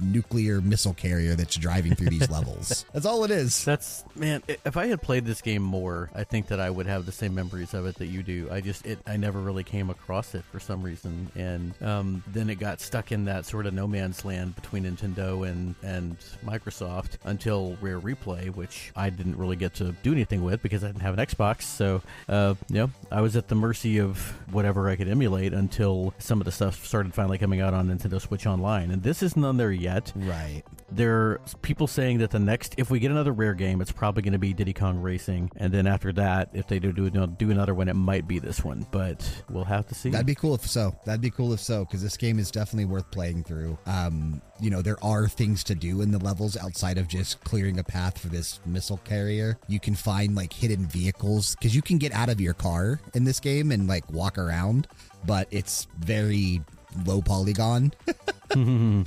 nuclear 0.01 0.61
missile 0.61 0.95
carrier 0.95 1.35
that's 1.35 1.57
driving 1.57 1.95
through 1.95 2.11
these 2.11 2.31
levels. 2.37 2.85
That's 2.93 3.07
all 3.07 3.25
it 3.25 3.31
is. 3.31 3.65
That's 3.65 4.05
man. 4.15 4.43
If 4.49 4.77
I 4.77 4.87
had 4.87 5.03
played 5.03 5.25
this 5.25 5.41
game 5.41 5.63
more, 5.63 6.11
I 6.15 6.25
think 6.25 6.49
that 6.49 6.61
I 6.61 6.71
would 6.71 6.87
have 6.87 7.07
the 7.07 7.13
same 7.13 7.35
memories 7.35 7.75
of 7.75 7.87
it 7.87 7.97
that 7.97 8.07
you 8.07 8.23
do. 8.23 8.49
I 8.51 8.61
just 8.61 8.87
it 8.87 8.99
I 9.07 9.17
never 9.17 9.41
really 9.41 9.65
came 9.65 9.91
across 9.91 10.35
it 10.35 10.45
for 10.51 10.61
some 10.61 10.83
reason, 10.83 11.31
and 11.35 11.75
um, 11.83 12.23
then 12.29 12.51
it 12.51 12.57
got 12.57 12.81
stuck 12.81 13.13
in 13.13 13.25
that 13.27 13.47
sort 13.47 13.67
of 13.67 13.75
no 13.75 13.87
man's 13.87 14.25
land 14.25 14.55
between 14.55 14.85
Nintendo 14.85 15.49
and 15.49 15.75
and 15.83 16.17
Microsoft 16.45 17.19
until 17.25 17.77
Rare 17.81 18.01
Replay, 18.01 18.55
which 18.55 18.93
I 18.97 19.11
didn't 19.11 19.37
really 19.37 19.57
get 19.57 19.75
to 19.77 19.93
do 20.03 20.13
anything 20.13 20.43
with 20.43 20.63
because 20.63 20.85
I 20.85 20.89
didn't 20.89 21.03
have 21.03 21.19
an 21.19 21.25
Xbox. 21.25 21.63
So 21.63 22.03
uh, 22.29 22.55
you 22.69 22.77
know, 22.77 22.91
I 23.11 23.21
was 23.21 23.37
at 23.37 23.49
the 23.49 23.55
mercy 23.55 23.99
of 23.99 24.19
whatever 24.53 24.89
I 24.89 24.97
could 24.97 25.09
emulate 25.09 25.53
until 25.53 26.15
some 26.19 26.41
of 26.41 26.45
the 26.45 26.53
stuff 26.53 26.85
started 26.85 27.15
finally 27.15 27.39
coming 27.39 27.61
out 27.61 27.75
on 27.75 27.89
Nintendo 27.89 28.21
Switch 28.21 28.47
Online, 28.47 28.91
and 28.91 29.03
this 29.03 29.23
isn't 29.23 29.45
on 29.45 29.57
there 29.57 29.73
yet 29.73 29.86
Right. 30.17 30.63
there 30.91 31.15
are 31.15 31.41
people 31.63 31.87
saying 31.87 32.19
that 32.19 32.31
the 32.31 32.39
next 32.39 32.75
if 32.79 32.91
we 32.91 32.99
get 32.99 33.11
another 33.11 33.33
rare 33.33 33.55
game 33.55 33.81
it's 33.81 33.93
probably 33.93 34.23
going 34.23 34.33
to 34.33 34.39
be 34.39 34.53
diddy 34.53 34.73
kong 34.73 34.99
racing 35.01 35.51
and 35.57 35.73
then 35.73 35.87
after 35.87 36.13
that 36.15 36.51
if 36.53 36.67
they 36.67 36.79
do 36.79 36.93
do, 36.93 37.09
do 37.11 37.51
another 37.51 37.75
one 37.75 37.89
it 37.89 37.95
might 37.95 38.27
be 38.27 38.39
this 38.39 38.65
one 38.65 38.87
but 38.91 39.43
we'll 39.51 39.65
have 39.65 39.87
to 39.87 39.95
see 39.95 40.11
That'd 40.17 40.27
be 40.27 40.35
cool 40.35 40.55
if 40.55 40.67
so. 40.67 40.97
That'd 41.05 41.21
be 41.21 41.31
cool 41.31 41.53
if 41.53 41.61
so, 41.61 41.85
because 41.85 42.03
this 42.03 42.17
game 42.17 42.39
is 42.39 42.51
definitely 42.51 42.87
worth 42.87 43.11
playing 43.11 43.45
through. 43.45 43.77
Um, 43.87 44.41
you 44.61 44.71
know, 44.71 44.81
there 44.81 45.03
are 45.05 45.29
things 45.29 45.63
to 45.65 45.75
do 45.75 46.01
in 46.01 46.11
the 46.11 46.19
levels 46.19 46.57
outside 46.57 46.97
of 46.97 47.07
just 47.07 47.43
clearing 47.45 47.79
a 47.79 47.85
path 47.85 48.17
for 48.19 48.29
this 48.29 48.61
missile 48.65 48.97
carrier. 49.05 49.59
You 49.69 49.79
can 49.79 49.95
find 49.95 50.35
like 50.35 50.53
hidden 50.53 50.87
vehicles 50.87 51.55
because 51.57 51.75
you 51.77 51.83
can 51.83 51.99
get 51.99 52.13
out 52.13 52.31
of 52.31 52.41
your 52.41 52.55
car 52.55 52.99
in 53.15 53.25
this 53.25 53.41
game 53.41 53.73
and 53.73 53.87
like 53.87 54.11
walk 54.11 54.39
around, 54.39 54.89
but 55.27 55.49
it's 55.51 55.87
very 55.99 56.63
low 57.05 57.21
polygon. 57.21 57.93
yeah 58.55 59.05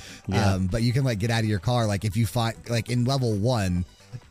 Um, 0.53 0.67
but 0.67 0.81
you 0.83 0.93
can 0.93 1.03
like 1.03 1.19
get 1.19 1.31
out 1.31 1.39
of 1.41 1.49
your 1.49 1.59
car. 1.59 1.87
Like 1.87 2.05
if 2.05 2.15
you 2.17 2.25
find 2.25 2.55
like 2.69 2.89
in 2.89 3.05
level 3.05 3.33
one, 3.33 3.85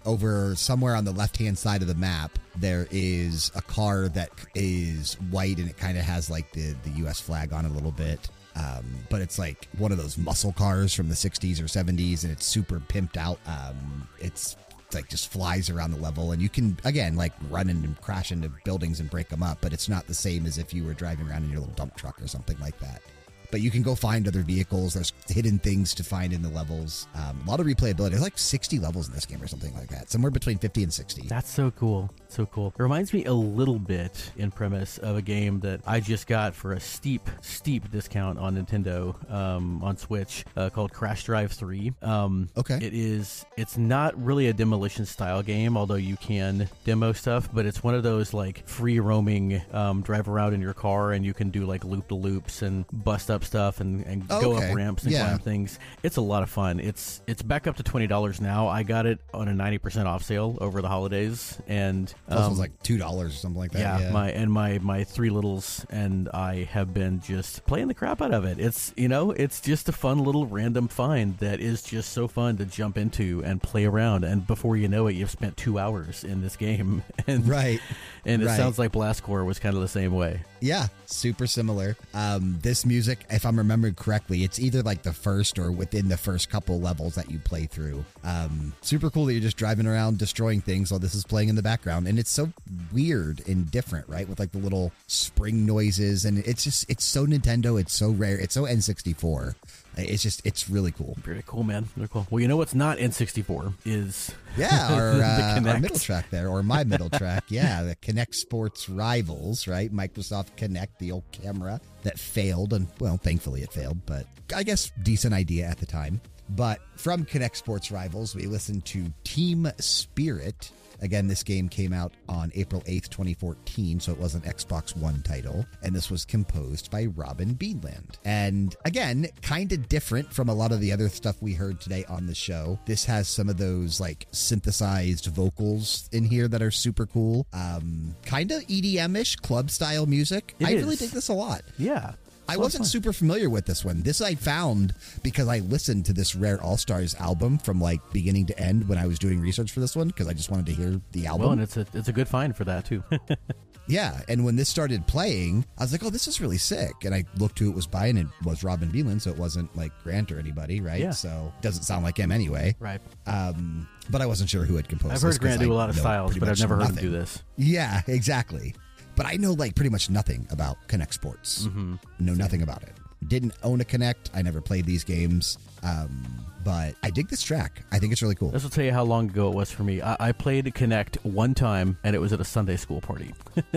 over 0.04 0.54
somewhere 0.54 0.94
on 0.94 1.04
the 1.04 1.12
left 1.12 1.36
hand 1.36 1.58
side 1.58 1.82
of 1.82 1.88
the 1.88 1.94
map, 1.94 2.38
there 2.56 2.88
is 2.90 3.52
a 3.54 3.62
car 3.62 4.08
that 4.08 4.30
is 4.54 5.14
white 5.30 5.58
and 5.58 5.68
it 5.68 5.76
kind 5.76 5.98
of 5.98 6.04
has 6.04 6.30
like 6.30 6.50
the 6.52 6.74
the 6.84 6.90
U.S. 7.02 7.20
flag 7.20 7.52
on 7.52 7.64
it 7.64 7.70
a 7.70 7.74
little 7.74 7.92
bit. 7.92 8.28
Um, 8.56 8.84
but 9.08 9.20
it's 9.20 9.38
like 9.38 9.68
one 9.78 9.92
of 9.92 9.98
those 9.98 10.18
muscle 10.18 10.52
cars 10.52 10.92
from 10.92 11.08
the 11.08 11.14
60s 11.14 11.60
or 11.60 11.64
70s, 11.66 12.24
and 12.24 12.32
it's 12.32 12.44
super 12.44 12.80
pimped 12.80 13.16
out. 13.16 13.38
Um, 13.46 14.08
it's 14.18 14.56
like 14.92 15.08
just 15.08 15.30
flies 15.30 15.70
around 15.70 15.92
the 15.92 15.98
level, 15.98 16.32
and 16.32 16.42
you 16.42 16.48
can 16.48 16.76
again 16.84 17.14
like 17.14 17.32
run 17.50 17.68
and 17.68 18.00
crash 18.00 18.32
into 18.32 18.50
buildings 18.64 18.98
and 19.00 19.08
break 19.10 19.28
them 19.28 19.42
up. 19.42 19.58
But 19.60 19.72
it's 19.72 19.88
not 19.88 20.06
the 20.06 20.14
same 20.14 20.44
as 20.46 20.58
if 20.58 20.74
you 20.74 20.84
were 20.84 20.94
driving 20.94 21.28
around 21.28 21.44
in 21.44 21.50
your 21.50 21.60
little 21.60 21.74
dump 21.74 21.96
truck 21.96 22.20
or 22.20 22.26
something 22.26 22.58
like 22.60 22.78
that 22.80 23.02
but 23.50 23.60
you 23.60 23.70
can 23.70 23.82
go 23.82 23.94
find 23.94 24.26
other 24.28 24.42
vehicles. 24.42 24.94
There's 24.94 25.12
hidden 25.28 25.58
things 25.58 25.94
to 25.94 26.04
find 26.04 26.32
in 26.32 26.42
the 26.42 26.48
levels. 26.50 27.06
Um, 27.14 27.40
a 27.46 27.50
lot 27.50 27.60
of 27.60 27.66
replayability. 27.66 28.10
There's 28.10 28.22
like 28.22 28.38
60 28.38 28.78
levels 28.78 29.08
in 29.08 29.14
this 29.14 29.26
game 29.26 29.42
or 29.42 29.46
something 29.46 29.74
like 29.74 29.88
that. 29.88 30.10
Somewhere 30.10 30.30
between 30.30 30.58
50 30.58 30.82
and 30.84 30.92
60. 30.92 31.22
That's 31.28 31.50
so 31.50 31.70
cool. 31.72 32.10
So 32.28 32.46
cool. 32.46 32.68
It 32.78 32.82
reminds 32.82 33.12
me 33.12 33.24
a 33.24 33.32
little 33.32 33.78
bit 33.78 34.30
in 34.36 34.50
premise 34.50 34.98
of 34.98 35.16
a 35.16 35.22
game 35.22 35.60
that 35.60 35.80
I 35.86 36.00
just 36.00 36.26
got 36.26 36.54
for 36.54 36.72
a 36.72 36.80
steep, 36.80 37.28
steep 37.40 37.90
discount 37.90 38.38
on 38.38 38.56
Nintendo 38.56 39.30
um, 39.32 39.82
on 39.82 39.96
Switch 39.96 40.44
uh, 40.56 40.68
called 40.70 40.92
Crash 40.92 41.24
Drive 41.24 41.52
3. 41.52 41.92
Um, 42.02 42.48
Okay. 42.56 42.76
It 42.82 42.92
is, 42.94 43.46
it's 43.56 43.76
not 43.78 44.20
really 44.22 44.48
a 44.48 44.52
demolition 44.52 45.06
style 45.06 45.42
game, 45.42 45.76
although 45.76 45.94
you 45.94 46.16
can 46.16 46.68
demo 46.84 47.12
stuff, 47.12 47.48
but 47.52 47.66
it's 47.66 47.82
one 47.82 47.94
of 47.94 48.02
those 48.02 48.34
like 48.34 48.66
free 48.68 49.00
roaming 49.00 49.62
um, 49.72 50.02
drive 50.02 50.28
around 50.28 50.54
in 50.54 50.60
your 50.60 50.74
car 50.74 51.12
and 51.12 51.24
you 51.24 51.32
can 51.34 51.50
do 51.50 51.64
like 51.64 51.84
loop 51.84 52.08
to 52.08 52.14
loops 52.14 52.62
and 52.62 52.84
bust 52.92 53.30
up 53.30 53.37
stuff 53.44 53.80
and, 53.80 54.04
and 54.06 54.24
Oh, 54.30 54.40
go 54.40 54.56
okay. 54.56 54.70
up 54.70 54.76
ramps 54.76 55.02
and 55.04 55.12
Yeah. 55.12 55.26
climb 55.28 55.38
things. 55.38 55.78
It's 56.02 56.16
a 56.16 56.20
lot 56.20 56.42
of 56.42 56.50
fun. 56.50 56.80
It's 56.80 57.20
it's 57.26 57.42
back 57.42 57.66
up 57.66 57.76
to 57.76 57.82
twenty 57.82 58.06
dollars 58.06 58.40
now. 58.40 58.68
I 58.68 58.82
got 58.82 59.06
it 59.06 59.18
on 59.34 59.48
a 59.48 59.54
ninety 59.54 59.78
percent 59.78 60.08
off 60.08 60.22
sale 60.22 60.56
over 60.60 60.82
the 60.82 60.88
holidays, 60.88 61.58
and 61.68 62.12
Plus 62.28 62.38
it 62.40 62.42
um, 62.42 62.50
was 62.50 62.58
like 62.58 62.82
$2 62.82 63.00
or 63.26 63.30
something 63.30 63.58
like 63.58 63.72
that. 63.72 63.78
yeah, 63.80 63.98
Yeah. 64.00 64.10
my 64.10 64.30
and 64.30 64.52
my 64.52 64.78
my 64.78 65.04
three 65.04 65.30
littles 65.30 65.84
and 65.90 66.28
I 66.34 66.64
have 66.72 66.92
been 66.94 67.20
just 67.20 67.64
playing 67.66 67.88
the 67.88 67.94
crap 67.94 68.20
out 68.22 68.32
of 68.32 68.44
it. 68.44 68.58
It's 68.58 68.92
you 68.96 69.08
know 69.08 69.30
it's 69.32 69.60
just 69.60 69.88
a 69.88 69.92
fun 69.92 70.18
little 70.18 70.46
random 70.46 70.88
find 70.88 71.36
that 71.38 71.60
is 71.60 71.82
just 71.82 72.12
so 72.12 72.28
fun 72.28 72.56
to 72.58 72.64
jump 72.64 72.96
into 72.98 73.42
and 73.44 73.62
play 73.62 73.84
around, 73.84 74.24
and 74.24 74.46
before 74.46 74.76
you 74.76 74.88
know 74.88 75.06
it, 75.06 75.14
you've 75.14 75.30
spent 75.30 75.56
two 75.56 75.78
hours 75.78 76.24
in 76.24 76.40
this 76.42 76.56
game, 76.56 77.02
and 77.26 77.48
right. 77.48 77.80
and 78.24 78.42
it 78.42 78.46
right. 78.46 78.56
sounds 78.56 78.78
like 78.78 78.92
Blast 78.92 79.22
Corps 79.22 79.44
was 79.44 79.58
kind 79.58 79.74
of 79.76 79.82
the 79.82 79.88
same 79.88 80.12
way. 80.12 80.40
Yeah, 80.60 80.88
super 81.06 81.46
similar. 81.46 81.96
Um, 82.14 82.58
this 82.62 82.84
music, 82.84 83.24
if 83.30 83.44
I'm 83.44 83.58
remembering 83.58 83.94
correctly, 83.94 84.44
it's 84.44 84.58
either 84.58 84.82
like 84.82 85.02
the 85.02 85.12
first 85.12 85.58
or 85.58 85.70
within 85.70 86.08
the 86.08 86.16
first 86.16 86.50
couple 86.50 86.80
levels 86.80 87.14
that 87.14 87.30
you 87.30 87.38
play 87.38 87.66
through. 87.66 88.04
Um, 88.24 88.72
super 88.80 89.10
cool 89.10 89.26
that 89.26 89.32
you're 89.32 89.42
just 89.42 89.56
driving 89.56 89.86
around 89.86 90.18
destroying 90.18 90.60
things 90.60 90.90
while 90.90 91.00
this 91.00 91.14
is 91.14 91.24
playing 91.24 91.48
in 91.48 91.56
the 91.56 91.62
background, 91.62 92.06
and 92.06 92.18
it's 92.18 92.30
so 92.30 92.52
weird 92.92 93.46
and 93.46 93.70
different, 93.70 94.08
right? 94.08 94.28
With 94.28 94.38
like 94.38 94.52
the 94.52 94.58
little 94.58 94.92
spring 95.06 95.66
noises, 95.66 96.24
and 96.24 96.38
it's 96.38 96.64
just 96.64 96.88
it's 96.90 97.04
so 97.04 97.26
Nintendo. 97.26 97.80
It's 97.80 97.94
so 97.94 98.10
rare. 98.10 98.38
It's 98.38 98.54
so 98.54 98.62
N64. 98.62 99.54
It's 99.98 100.22
just 100.22 100.44
it's 100.44 100.70
really 100.70 100.92
cool. 100.92 101.16
Very 101.22 101.42
cool, 101.46 101.64
man. 101.64 101.84
Very 101.96 102.08
cool. 102.08 102.26
Well, 102.30 102.40
you 102.40 102.48
know 102.48 102.56
what's 102.56 102.74
not 102.74 102.98
N64 102.98 103.74
is 103.84 104.30
Yeah, 104.56 104.88
our, 104.94 105.12
uh, 105.22 105.60
our 105.66 105.80
middle 105.80 105.98
track 105.98 106.30
there, 106.30 106.48
or 106.48 106.62
my 106.62 106.84
middle 106.84 107.10
track. 107.10 107.44
Yeah, 107.48 107.82
the 107.82 107.96
Kinect 107.96 108.34
Sports 108.34 108.88
Rivals, 108.88 109.66
right? 109.66 109.92
Microsoft 109.92 110.48
Kinect, 110.56 110.98
the 110.98 111.12
old 111.12 111.24
camera 111.32 111.80
that 112.02 112.18
failed, 112.18 112.72
and 112.72 112.88
well, 113.00 113.16
thankfully 113.16 113.62
it 113.62 113.72
failed, 113.72 114.04
but 114.06 114.26
I 114.54 114.62
guess 114.62 114.92
decent 115.02 115.34
idea 115.34 115.66
at 115.66 115.78
the 115.78 115.86
time. 115.86 116.20
But 116.50 116.80
from 116.96 117.24
Kinect 117.24 117.56
Sports 117.56 117.90
Rivals, 117.90 118.34
we 118.34 118.46
listened 118.46 118.84
to 118.86 119.12
Team 119.24 119.70
Spirit. 119.78 120.70
Again, 121.00 121.26
this 121.26 121.42
game 121.42 121.68
came 121.68 121.92
out 121.92 122.12
on 122.28 122.50
April 122.54 122.82
8th, 122.82 123.08
2014, 123.08 124.00
so 124.00 124.12
it 124.12 124.18
was 124.18 124.34
an 124.34 124.40
Xbox 124.42 124.96
One 124.96 125.22
title. 125.22 125.64
And 125.82 125.94
this 125.94 126.10
was 126.10 126.24
composed 126.24 126.90
by 126.90 127.06
Robin 127.06 127.54
Beanland. 127.54 128.16
And 128.24 128.74
again, 128.84 129.26
kind 129.42 129.72
of 129.72 129.88
different 129.88 130.32
from 130.32 130.48
a 130.48 130.54
lot 130.54 130.72
of 130.72 130.80
the 130.80 130.92
other 130.92 131.08
stuff 131.08 131.40
we 131.40 131.54
heard 131.54 131.80
today 131.80 132.04
on 132.08 132.26
the 132.26 132.34
show. 132.34 132.78
This 132.86 133.04
has 133.04 133.28
some 133.28 133.48
of 133.48 133.56
those 133.56 134.00
like 134.00 134.26
synthesized 134.32 135.26
vocals 135.26 136.08
in 136.12 136.24
here 136.24 136.48
that 136.48 136.62
are 136.62 136.70
super 136.70 137.06
cool. 137.06 137.46
Um, 137.52 138.14
kind 138.24 138.50
of 138.50 138.62
EDM 138.62 139.16
ish, 139.16 139.36
club 139.36 139.70
style 139.70 140.06
music. 140.06 140.54
It 140.58 140.66
I 140.66 140.72
really 140.74 140.94
is. 140.94 140.98
dig 141.00 141.10
this 141.10 141.28
a 141.28 141.34
lot. 141.34 141.62
yeah. 141.78 142.12
I 142.48 142.52
It's 142.52 142.56
a 142.56 142.60
lot 142.60 142.64
of 142.64 142.64
wasn't 142.64 142.84
fun. 142.84 142.88
super 142.88 143.12
familiar 143.12 143.50
with 143.50 143.66
this 143.66 143.84
one. 143.84 144.02
This 144.02 144.20
I 144.22 144.34
found 144.34 144.94
because 145.22 145.48
I 145.48 145.58
listened 145.58 146.06
to 146.06 146.12
this 146.14 146.34
Rare 146.34 146.60
All 146.62 146.76
Stars 146.78 147.14
album 147.16 147.58
from 147.58 147.80
like 147.80 148.00
beginning 148.12 148.46
to 148.46 148.58
end 148.58 148.88
when 148.88 148.96
I 148.98 149.06
was 149.06 149.18
doing 149.18 149.38
research 149.40 149.70
for 149.70 149.80
this 149.80 149.94
one 149.94 150.08
because 150.08 150.28
I 150.28 150.32
just 150.32 150.50
wanted 150.50 150.66
to 150.66 150.72
hear 150.72 151.00
the 151.12 151.26
album. 151.26 151.42
Well, 151.42 151.52
and 151.52 151.60
it's 151.60 151.76
a 151.76 151.86
it's 151.92 152.08
a 152.08 152.12
good 152.12 152.26
find 152.28 152.56
for 152.56 152.64
that 152.64 152.86
too. 152.86 153.04
yeah, 153.86 154.20
and 154.28 154.44
when 154.44 154.56
this 154.56 154.68
started 154.68 155.06
playing, 155.06 155.66
I 155.76 155.84
was 155.84 155.92
like, 155.92 156.02
"Oh, 156.04 156.10
this 156.10 156.26
is 156.26 156.40
really 156.40 156.58
sick." 156.58 156.92
And 157.04 157.14
I 157.14 157.24
looked 157.36 157.58
who 157.58 157.68
it 157.68 157.74
was 157.74 157.86
by, 157.86 158.06
and 158.06 158.18
it 158.18 158.26
was 158.44 158.64
Robin 158.64 158.90
Beanland, 158.90 159.20
so 159.20 159.30
it 159.30 159.36
wasn't 159.36 159.74
like 159.76 159.92
Grant 160.02 160.32
or 160.32 160.38
anybody, 160.38 160.80
right? 160.80 161.00
Yeah. 161.00 161.10
So 161.10 161.52
it 161.58 161.62
doesn't 161.62 161.82
sound 161.82 162.02
like 162.04 162.16
him 162.16 162.32
anyway. 162.32 162.76
right. 162.80 163.00
Um, 163.26 163.86
but 164.10 164.22
I 164.22 164.26
wasn't 164.26 164.48
sure 164.48 164.64
who 164.64 164.76
had 164.76 164.88
composed. 164.88 165.14
I've 165.14 165.20
heard 165.22 165.38
Grant 165.38 165.60
do 165.60 165.70
a 165.70 165.74
lot 165.74 165.90
of 165.90 165.96
styles, 165.96 166.36
but 166.38 166.48
I've 166.48 166.58
never 166.58 166.76
heard 166.76 166.88
him 166.90 166.94
do 166.94 167.10
this. 167.10 167.42
Yeah, 167.56 168.00
exactly. 168.06 168.74
But 169.18 169.26
I 169.26 169.34
know 169.36 169.52
like 169.52 169.74
pretty 169.74 169.90
much 169.90 170.08
nothing 170.08 170.46
about 170.50 170.76
Kinect 170.88 171.12
Sports. 171.12 171.66
Mm-hmm. 171.66 171.96
Know 172.20 172.34
nothing 172.34 172.62
about 172.62 172.82
it. 172.84 172.92
Didn't 173.26 173.52
own 173.64 173.80
a 173.80 173.84
Kinect. 173.84 174.30
I 174.32 174.40
never 174.42 174.60
played 174.60 174.86
these 174.86 175.02
games. 175.04 175.58
Um, 175.82 176.24
but 176.64 176.94
I 177.02 177.10
dig 177.10 177.28
this 177.28 177.42
track. 177.42 177.82
I 177.90 177.98
think 177.98 178.12
it's 178.12 178.22
really 178.22 178.34
cool. 178.36 178.50
This 178.50 178.62
will 178.62 178.70
tell 178.70 178.84
you 178.84 178.92
how 178.92 179.02
long 179.02 179.28
ago 179.28 179.48
it 179.48 179.54
was 179.54 179.70
for 179.72 179.82
me. 179.82 180.00
I, 180.00 180.16
I 180.28 180.32
played 180.32 180.66
Kinect 180.66 181.16
one 181.24 181.52
time, 181.54 181.98
and 182.04 182.14
it 182.14 182.20
was 182.20 182.32
at 182.32 182.40
a 182.40 182.44
Sunday 182.44 182.76
school 182.76 183.00
party. 183.00 183.34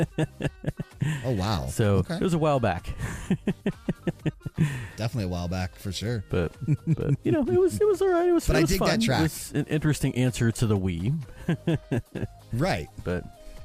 Oh 1.26 1.32
wow. 1.32 1.66
So 1.66 1.96
okay. 1.96 2.14
it 2.16 2.22
was 2.22 2.36
a 2.36 2.38
while 2.38 2.60
back, 2.60 2.94
definitely 4.98 5.24
a 5.24 5.28
while 5.28 5.48
back 5.48 5.76
for 5.76 5.92
sure. 5.92 6.24
but 6.30 6.52
but 6.88 7.16
you 7.24 7.32
know 7.32 7.42
it 7.42 7.60
was 7.60 7.82
it 7.82 7.88
was 7.88 8.02
all 8.04 8.10
right. 8.10 8.30
It 8.30 8.32
was. 8.34 8.46
But 8.46 8.56
it 8.56 8.60
I 8.60 8.62
was 8.62 8.70
dig 8.70 8.80
that 8.82 9.02
track. 9.02 9.20
It 9.20 9.24
was 9.24 9.52
an 9.56 9.66
interesting 9.66 10.14
answer 10.16 10.52
to 10.52 10.68
the 10.68 10.78
Wii, 10.78 11.18
Right. 12.54 12.88
but 13.04 13.24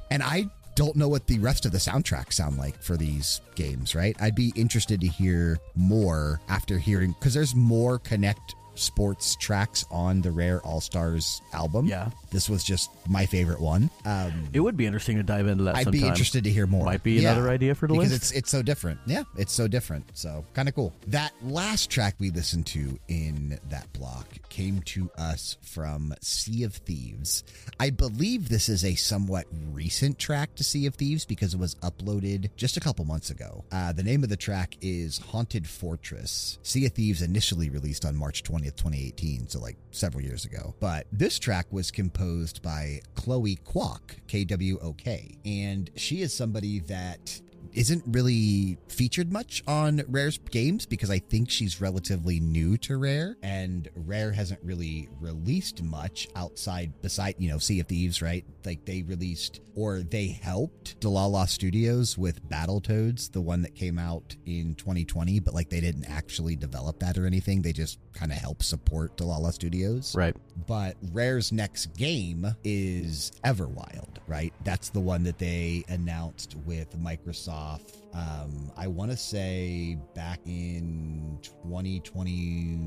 And 0.09 0.23
I 0.23 0.47
don't 0.77 0.95
know 0.95 1.07
what 1.07 1.25
the 1.25 1.39
rest 1.39 1.65
of 1.65 1.71
the 1.71 1.79
soundtracks 1.79 2.33
sound 2.33 2.57
like 2.59 2.79
for 2.83 2.97
these 2.97 3.41
games, 3.55 3.95
right? 3.95 4.15
I'd 4.21 4.35
be 4.35 4.53
interested 4.55 5.01
to 5.01 5.07
hear 5.07 5.57
more 5.75 6.39
after 6.49 6.77
hearing 6.77 7.13
because 7.13 7.33
there's 7.33 7.55
more 7.55 7.97
Kinect 7.97 8.53
sports 8.75 9.35
tracks 9.37 9.85
on 9.89 10.21
the 10.21 10.29
Rare 10.31 10.61
All 10.61 10.79
Stars 10.79 11.41
album. 11.51 11.87
Yeah. 11.87 12.11
This 12.31 12.49
was 12.49 12.63
just 12.63 12.89
my 13.07 13.25
favorite 13.25 13.59
one. 13.61 13.89
Um, 14.05 14.49
It 14.53 14.59
would 14.59 14.75
be 14.77 14.85
interesting 14.85 15.17
to 15.17 15.23
dive 15.23 15.47
into 15.47 15.63
that 15.65 15.75
I'd 15.75 15.83
sometime. 15.85 16.01
be 16.01 16.07
interested 16.07 16.43
to 16.43 16.49
hear 16.51 16.67
more. 16.67 16.85
Might 16.85 17.03
be 17.03 17.13
Yeah. 17.13 17.31
another 17.31 17.49
idea 17.49 17.73
for 17.75 17.87
the 17.87 17.93
because 17.93 18.11
list. 18.11 18.23
it's 18.23 18.31
it's 18.31 18.51
so 18.51 18.61
different. 18.61 18.99
Yeah, 19.07 19.23
it's 19.37 19.53
so 19.53 19.67
different. 19.67 20.05
So 20.13 20.45
kind 20.53 20.67
of 20.69 20.75
cool. 20.75 20.93
That 21.07 21.33
last 21.43 21.89
track 21.89 22.15
we 22.19 22.29
listened 22.31 22.65
to 22.67 22.99
in 23.07 23.59
that 23.69 23.91
block 23.93 24.37
came 24.49 24.81
to 24.81 25.09
us 25.17 25.57
from 25.61 26.13
Sea 26.21 26.63
of 26.63 26.73
Thieves. 26.75 27.43
I 27.79 27.89
believe 27.89 28.49
this 28.49 28.69
is 28.69 28.83
a 28.83 28.95
somewhat 28.95 29.45
recent 29.71 30.17
track 30.19 30.55
to 30.55 30.63
Sea 30.63 30.85
of 30.87 30.95
Thieves 30.95 31.25
because 31.25 31.53
it 31.53 31.59
was 31.59 31.75
uploaded 31.75 32.49
just 32.55 32.77
a 32.77 32.79
couple 32.79 33.05
months 33.05 33.29
ago. 33.29 33.63
Uh, 33.71 33.91
the 33.93 34.03
name 34.03 34.23
of 34.23 34.29
the 34.29 34.37
track 34.37 34.75
is 34.81 35.17
Haunted 35.19 35.67
Fortress. 35.67 36.57
Sea 36.63 36.85
of 36.85 36.93
Thieves 36.93 37.21
initially 37.21 37.69
released 37.69 38.05
on 38.05 38.15
March 38.15 38.43
20th, 38.43 38.75
2018, 38.75 39.47
so 39.47 39.59
like 39.59 39.77
several 39.91 40.23
years 40.23 40.45
ago. 40.45 40.75
But 40.79 41.07
this 41.11 41.39
track 41.39 41.67
was 41.71 41.91
composed 42.17 42.61
by 42.63 42.99
Chloe 43.15 43.57
Kwok, 43.65 43.99
K 44.27 44.43
W 44.45 44.79
O 44.81 44.93
K, 44.93 45.37
and 45.45 45.89
she 45.95 46.21
is 46.21 46.33
somebody 46.33 46.79
that 46.81 47.39
isn't 47.77 48.03
really 48.07 48.75
featured 48.87 49.31
much 49.31 49.63
on 49.67 50.01
Rare's 50.07 50.39
games 50.39 50.87
because 50.87 51.11
I 51.11 51.19
think 51.19 51.49
she's 51.51 51.79
relatively 51.79 52.39
new 52.39 52.75
to 52.79 52.97
Rare 52.97 53.37
and 53.43 53.87
Rare 53.95 54.31
hasn't 54.31 54.59
really 54.63 55.09
released 55.19 55.83
much 55.83 56.27
outside 56.35 56.99
beside, 57.03 57.35
you 57.37 57.49
know, 57.49 57.59
Sea 57.59 57.81
of 57.81 57.87
Thieves, 57.87 58.19
right? 58.19 58.43
Like 58.65 58.85
they 58.85 59.03
released 59.03 59.61
or 59.75 59.99
they 59.99 60.27
helped 60.27 60.99
Dlala 61.01 61.47
Studios 61.47 62.17
with 62.17 62.43
Battletoads, 62.49 63.31
the 63.31 63.41
one 63.41 63.61
that 63.61 63.75
came 63.75 63.99
out 63.99 64.35
in 64.47 64.73
2020, 64.73 65.39
but 65.41 65.53
like 65.53 65.69
they 65.69 65.79
didn't 65.79 66.05
actually 66.05 66.55
develop 66.55 66.97
that 66.99 67.15
or 67.15 67.27
anything. 67.27 67.61
They 67.61 67.73
just 67.73 67.99
kind 68.13 68.31
of 68.31 68.39
helped 68.39 68.65
support 68.65 69.15
Dlala 69.17 69.53
Studios 69.53 70.15
right. 70.15 70.35
but 70.65 70.97
Rare's 71.13 71.51
next 71.51 71.95
game 71.95 72.47
is 72.63 73.31
Everwild, 73.45 74.17
right? 74.25 74.51
That's 74.63 74.89
the 74.89 74.99
one 74.99 75.21
that 75.23 75.37
they 75.37 75.83
announced 75.89 76.55
with 76.65 76.97
Microsoft. 76.97 77.66
Um, 78.13 78.71
I 78.75 78.87
want 78.87 79.11
to 79.11 79.17
say 79.17 79.97
back 80.15 80.39
in 80.45 81.39
2020, 81.41 82.79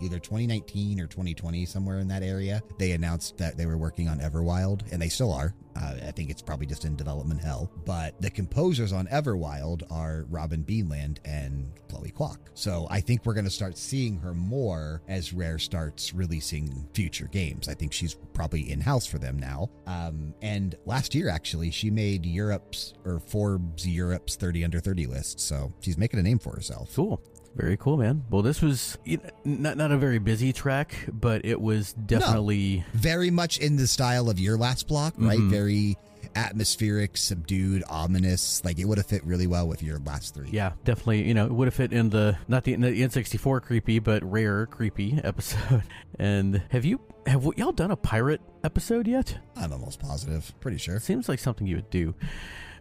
either 0.00 0.18
2019 0.18 1.00
or 1.00 1.06
2020, 1.06 1.66
somewhere 1.66 1.98
in 1.98 2.08
that 2.08 2.22
area, 2.22 2.62
they 2.78 2.92
announced 2.92 3.36
that 3.38 3.56
they 3.56 3.66
were 3.66 3.78
working 3.78 4.08
on 4.08 4.18
Everwild, 4.18 4.82
and 4.92 5.00
they 5.00 5.08
still 5.08 5.32
are. 5.32 5.54
Uh, 5.76 5.94
I 6.06 6.10
think 6.10 6.30
it's 6.30 6.40
probably 6.40 6.66
just 6.66 6.84
in 6.84 6.96
development 6.96 7.40
hell. 7.40 7.70
But 7.84 8.20
the 8.20 8.30
composers 8.30 8.92
on 8.92 9.06
Everwild 9.08 9.82
are 9.90 10.24
Robin 10.30 10.64
Beanland 10.64 11.18
and 11.24 11.70
Chloe 11.88 12.12
Kwok. 12.16 12.38
So 12.54 12.86
I 12.90 13.00
think 13.00 13.26
we're 13.26 13.34
going 13.34 13.44
to 13.44 13.50
start 13.50 13.76
seeing 13.76 14.18
her 14.20 14.32
more 14.32 15.02
as 15.06 15.34
Rare 15.34 15.58
starts 15.58 16.14
releasing 16.14 16.88
future 16.94 17.26
games. 17.26 17.68
I 17.68 17.74
think 17.74 17.92
she's 17.92 18.14
probably 18.32 18.70
in 18.70 18.80
house 18.80 19.06
for 19.06 19.18
them 19.18 19.38
now. 19.38 19.70
Um, 19.86 20.34
and 20.40 20.76
last 20.86 21.14
year, 21.14 21.28
actually, 21.28 21.70
she 21.70 21.90
made 21.90 22.24
Europe's 22.24 22.94
or 23.04 23.20
Forbes 23.20 23.86
Europe's 23.86 24.36
30 24.36 24.64
under 24.64 24.80
30 24.80 25.06
list. 25.06 25.40
So 25.40 25.74
she's 25.80 25.98
making 25.98 26.20
a 26.20 26.22
name 26.22 26.38
for 26.38 26.54
herself. 26.54 26.94
Cool. 26.94 27.22
Very 27.56 27.76
cool, 27.78 27.96
man. 27.96 28.22
Well, 28.30 28.42
this 28.42 28.60
was 28.60 28.98
you 29.04 29.16
know, 29.16 29.30
not 29.44 29.76
not 29.78 29.90
a 29.90 29.96
very 29.96 30.18
busy 30.18 30.52
track, 30.52 30.94
but 31.10 31.44
it 31.44 31.60
was 31.60 31.94
definitely 31.94 32.84
Very 32.92 33.30
much 33.30 33.58
in 33.58 33.76
the 33.76 33.86
style 33.86 34.28
of 34.28 34.38
your 34.38 34.56
last 34.58 34.86
block, 34.86 35.14
right? 35.16 35.38
Mhm. 35.38 35.48
Very 35.50 35.96
atmospheric, 36.34 37.16
subdued, 37.16 37.82
ominous. 37.88 38.62
Like 38.64 38.78
it 38.78 38.84
would 38.84 38.98
have 38.98 39.06
fit 39.06 39.24
really 39.24 39.46
well 39.46 39.66
with 39.66 39.82
your 39.82 39.98
last 40.00 40.34
three. 40.34 40.50
yeah, 40.52 40.72
definitely. 40.84 41.26
You 41.26 41.32
know, 41.34 41.46
it 41.46 41.52
would 41.52 41.66
have 41.66 41.74
fit 41.74 41.92
in 41.94 42.10
the 42.10 42.36
not 42.46 42.64
the, 42.64 42.74
the 42.76 42.88
N64 43.02 43.62
creepy, 43.62 43.98
but 43.98 44.22
rare 44.22 44.66
creepy 44.66 45.18
episode. 45.24 45.82
And 46.18 46.62
have 46.70 46.84
you 46.84 47.00
have 47.26 47.42
y'all 47.56 47.72
done 47.72 47.90
a 47.90 47.96
pirate 47.96 48.40
episode 48.64 49.06
yet? 49.08 49.38
I'm 49.56 49.72
almost 49.72 49.98
positive. 49.98 50.52
Pretty 50.60 50.76
sure. 50.78 51.00
Seems 51.00 51.28
like 51.28 51.38
something 51.38 51.66
you 51.66 51.76
would 51.76 51.90
do. 51.90 52.14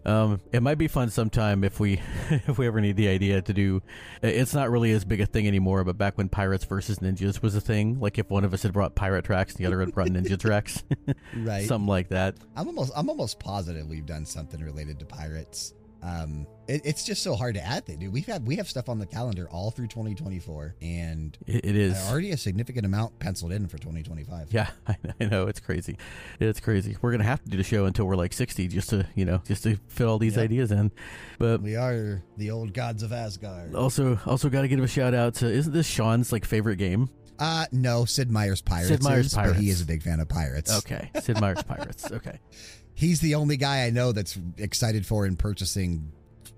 Um, 0.05 0.39
it 0.51 0.61
might 0.61 0.77
be 0.77 0.87
fun 0.87 1.09
sometime 1.09 1.63
if 1.63 1.79
we 1.79 1.99
if 2.29 2.57
we 2.57 2.67
ever 2.67 2.79
need 2.79 2.95
the 2.95 3.07
idea 3.07 3.41
to 3.41 3.53
do. 3.53 3.81
It's 4.21 4.53
not 4.53 4.69
really 4.69 4.91
as 4.91 5.03
big 5.03 5.19
a 5.21 5.25
thing 5.25 5.47
anymore, 5.47 5.83
but 5.83 5.97
back 5.97 6.17
when 6.17 6.29
pirates 6.29 6.63
versus 6.65 6.99
ninjas 6.99 7.41
was 7.41 7.55
a 7.55 7.61
thing, 7.61 7.99
like 7.99 8.19
if 8.19 8.29
one 8.29 8.43
of 8.43 8.53
us 8.53 8.63
had 8.63 8.73
brought 8.73 8.93
pirate 8.95 9.25
tracks 9.25 9.53
and 9.55 9.63
the 9.63 9.67
other 9.67 9.79
had 9.79 9.93
brought 9.93 10.09
ninja 10.09 10.39
tracks, 10.39 10.83
Right. 11.35 11.67
something 11.67 11.87
like 11.87 12.09
that. 12.09 12.35
I'm 12.55 12.67
almost 12.67 12.91
I'm 12.95 13.09
almost 13.09 13.39
positive 13.39 13.87
we've 13.87 14.05
done 14.05 14.25
something 14.25 14.61
related 14.61 14.99
to 14.99 15.05
pirates. 15.05 15.73
Um, 16.05 16.45
it, 16.67 16.81
it's 16.85 17.03
just 17.03 17.23
so 17.23 17.35
hard 17.35 17.55
to 17.55 17.65
add 17.65 17.85
that, 17.87 17.99
dude. 17.99 18.13
We've 18.13 18.25
had 18.25 18.45
we 18.45 18.57
have 18.57 18.69
stuff 18.69 18.89
on 18.89 18.99
the 18.99 19.05
calendar 19.07 19.47
all 19.49 19.71
through 19.71 19.87
2024, 19.87 20.75
and 20.81 21.35
It, 21.47 21.65
it 21.65 21.75
is. 21.75 21.95
already 22.09 22.29
a 22.31 22.37
significant 22.37 22.85
amount 22.85 23.17
penciled 23.17 23.51
in 23.51 23.67
for 23.67 23.77
2025. 23.77 24.49
Yeah, 24.53 24.69
I, 24.87 24.97
I 25.19 25.25
know 25.25 25.47
it's 25.47 25.59
crazy. 25.59 25.97
It's 26.39 26.59
crazy. 26.59 26.95
We're 27.01 27.11
gonna 27.11 27.23
have 27.23 27.41
to 27.43 27.49
do 27.49 27.57
the 27.57 27.63
show 27.63 27.85
until 27.85 28.05
we're 28.05 28.15
like 28.17 28.33
sixty, 28.33 28.67
just 28.67 28.89
to 28.91 29.07
you 29.15 29.25
know, 29.25 29.41
just 29.47 29.63
to 29.63 29.77
fit 29.87 30.05
all 30.05 30.19
these 30.19 30.35
Yep. 30.35 30.43
ideas 30.43 30.71
in. 30.71 30.91
But 31.39 31.61
We 31.61 31.75
are 31.75 32.21
the 32.37 32.51
old 32.51 32.73
gods 32.73 33.01
of 33.03 33.11
Asgard. 33.11 33.73
also, 33.73 34.19
also 34.25 34.49
got 34.49 34.61
to 34.61 34.67
give 34.67 34.79
a 34.79 34.87
shout 34.87 35.13
out 35.15 35.35
to 35.35 35.47
isn't 35.51 35.73
this 35.73 35.87
Sean's 35.87 36.31
like 36.31 36.45
favorite 36.45 36.77
game? 36.77 37.09
Uh 37.39 37.65
no, 37.71 38.05
Sid 38.05 38.31
Meier's 38.31 38.61
Pirates. 38.61 38.87
Sid 38.89 39.03
Meier's 39.03 39.25
is, 39.27 39.33
but 39.35 39.55
he 39.55 39.69
is 39.69 39.81
a 39.81 39.85
big 39.85 40.03
fan 40.03 40.19
of 40.19 40.29
pirates. 40.29 40.71
Okay, 40.71 41.09
Sid 41.21 41.41
Meier's 41.41 41.63
Pirates. 41.63 42.09
Okay, 42.11 42.39
He's 42.95 43.19
the 43.19 43.35
only 43.35 43.57
guy 43.57 43.85
I 43.85 43.89
know 43.91 44.11
that's 44.11 44.39
excited 44.57 45.05
for 45.05 45.25
and 45.25 45.37
purchasing. 45.37 46.11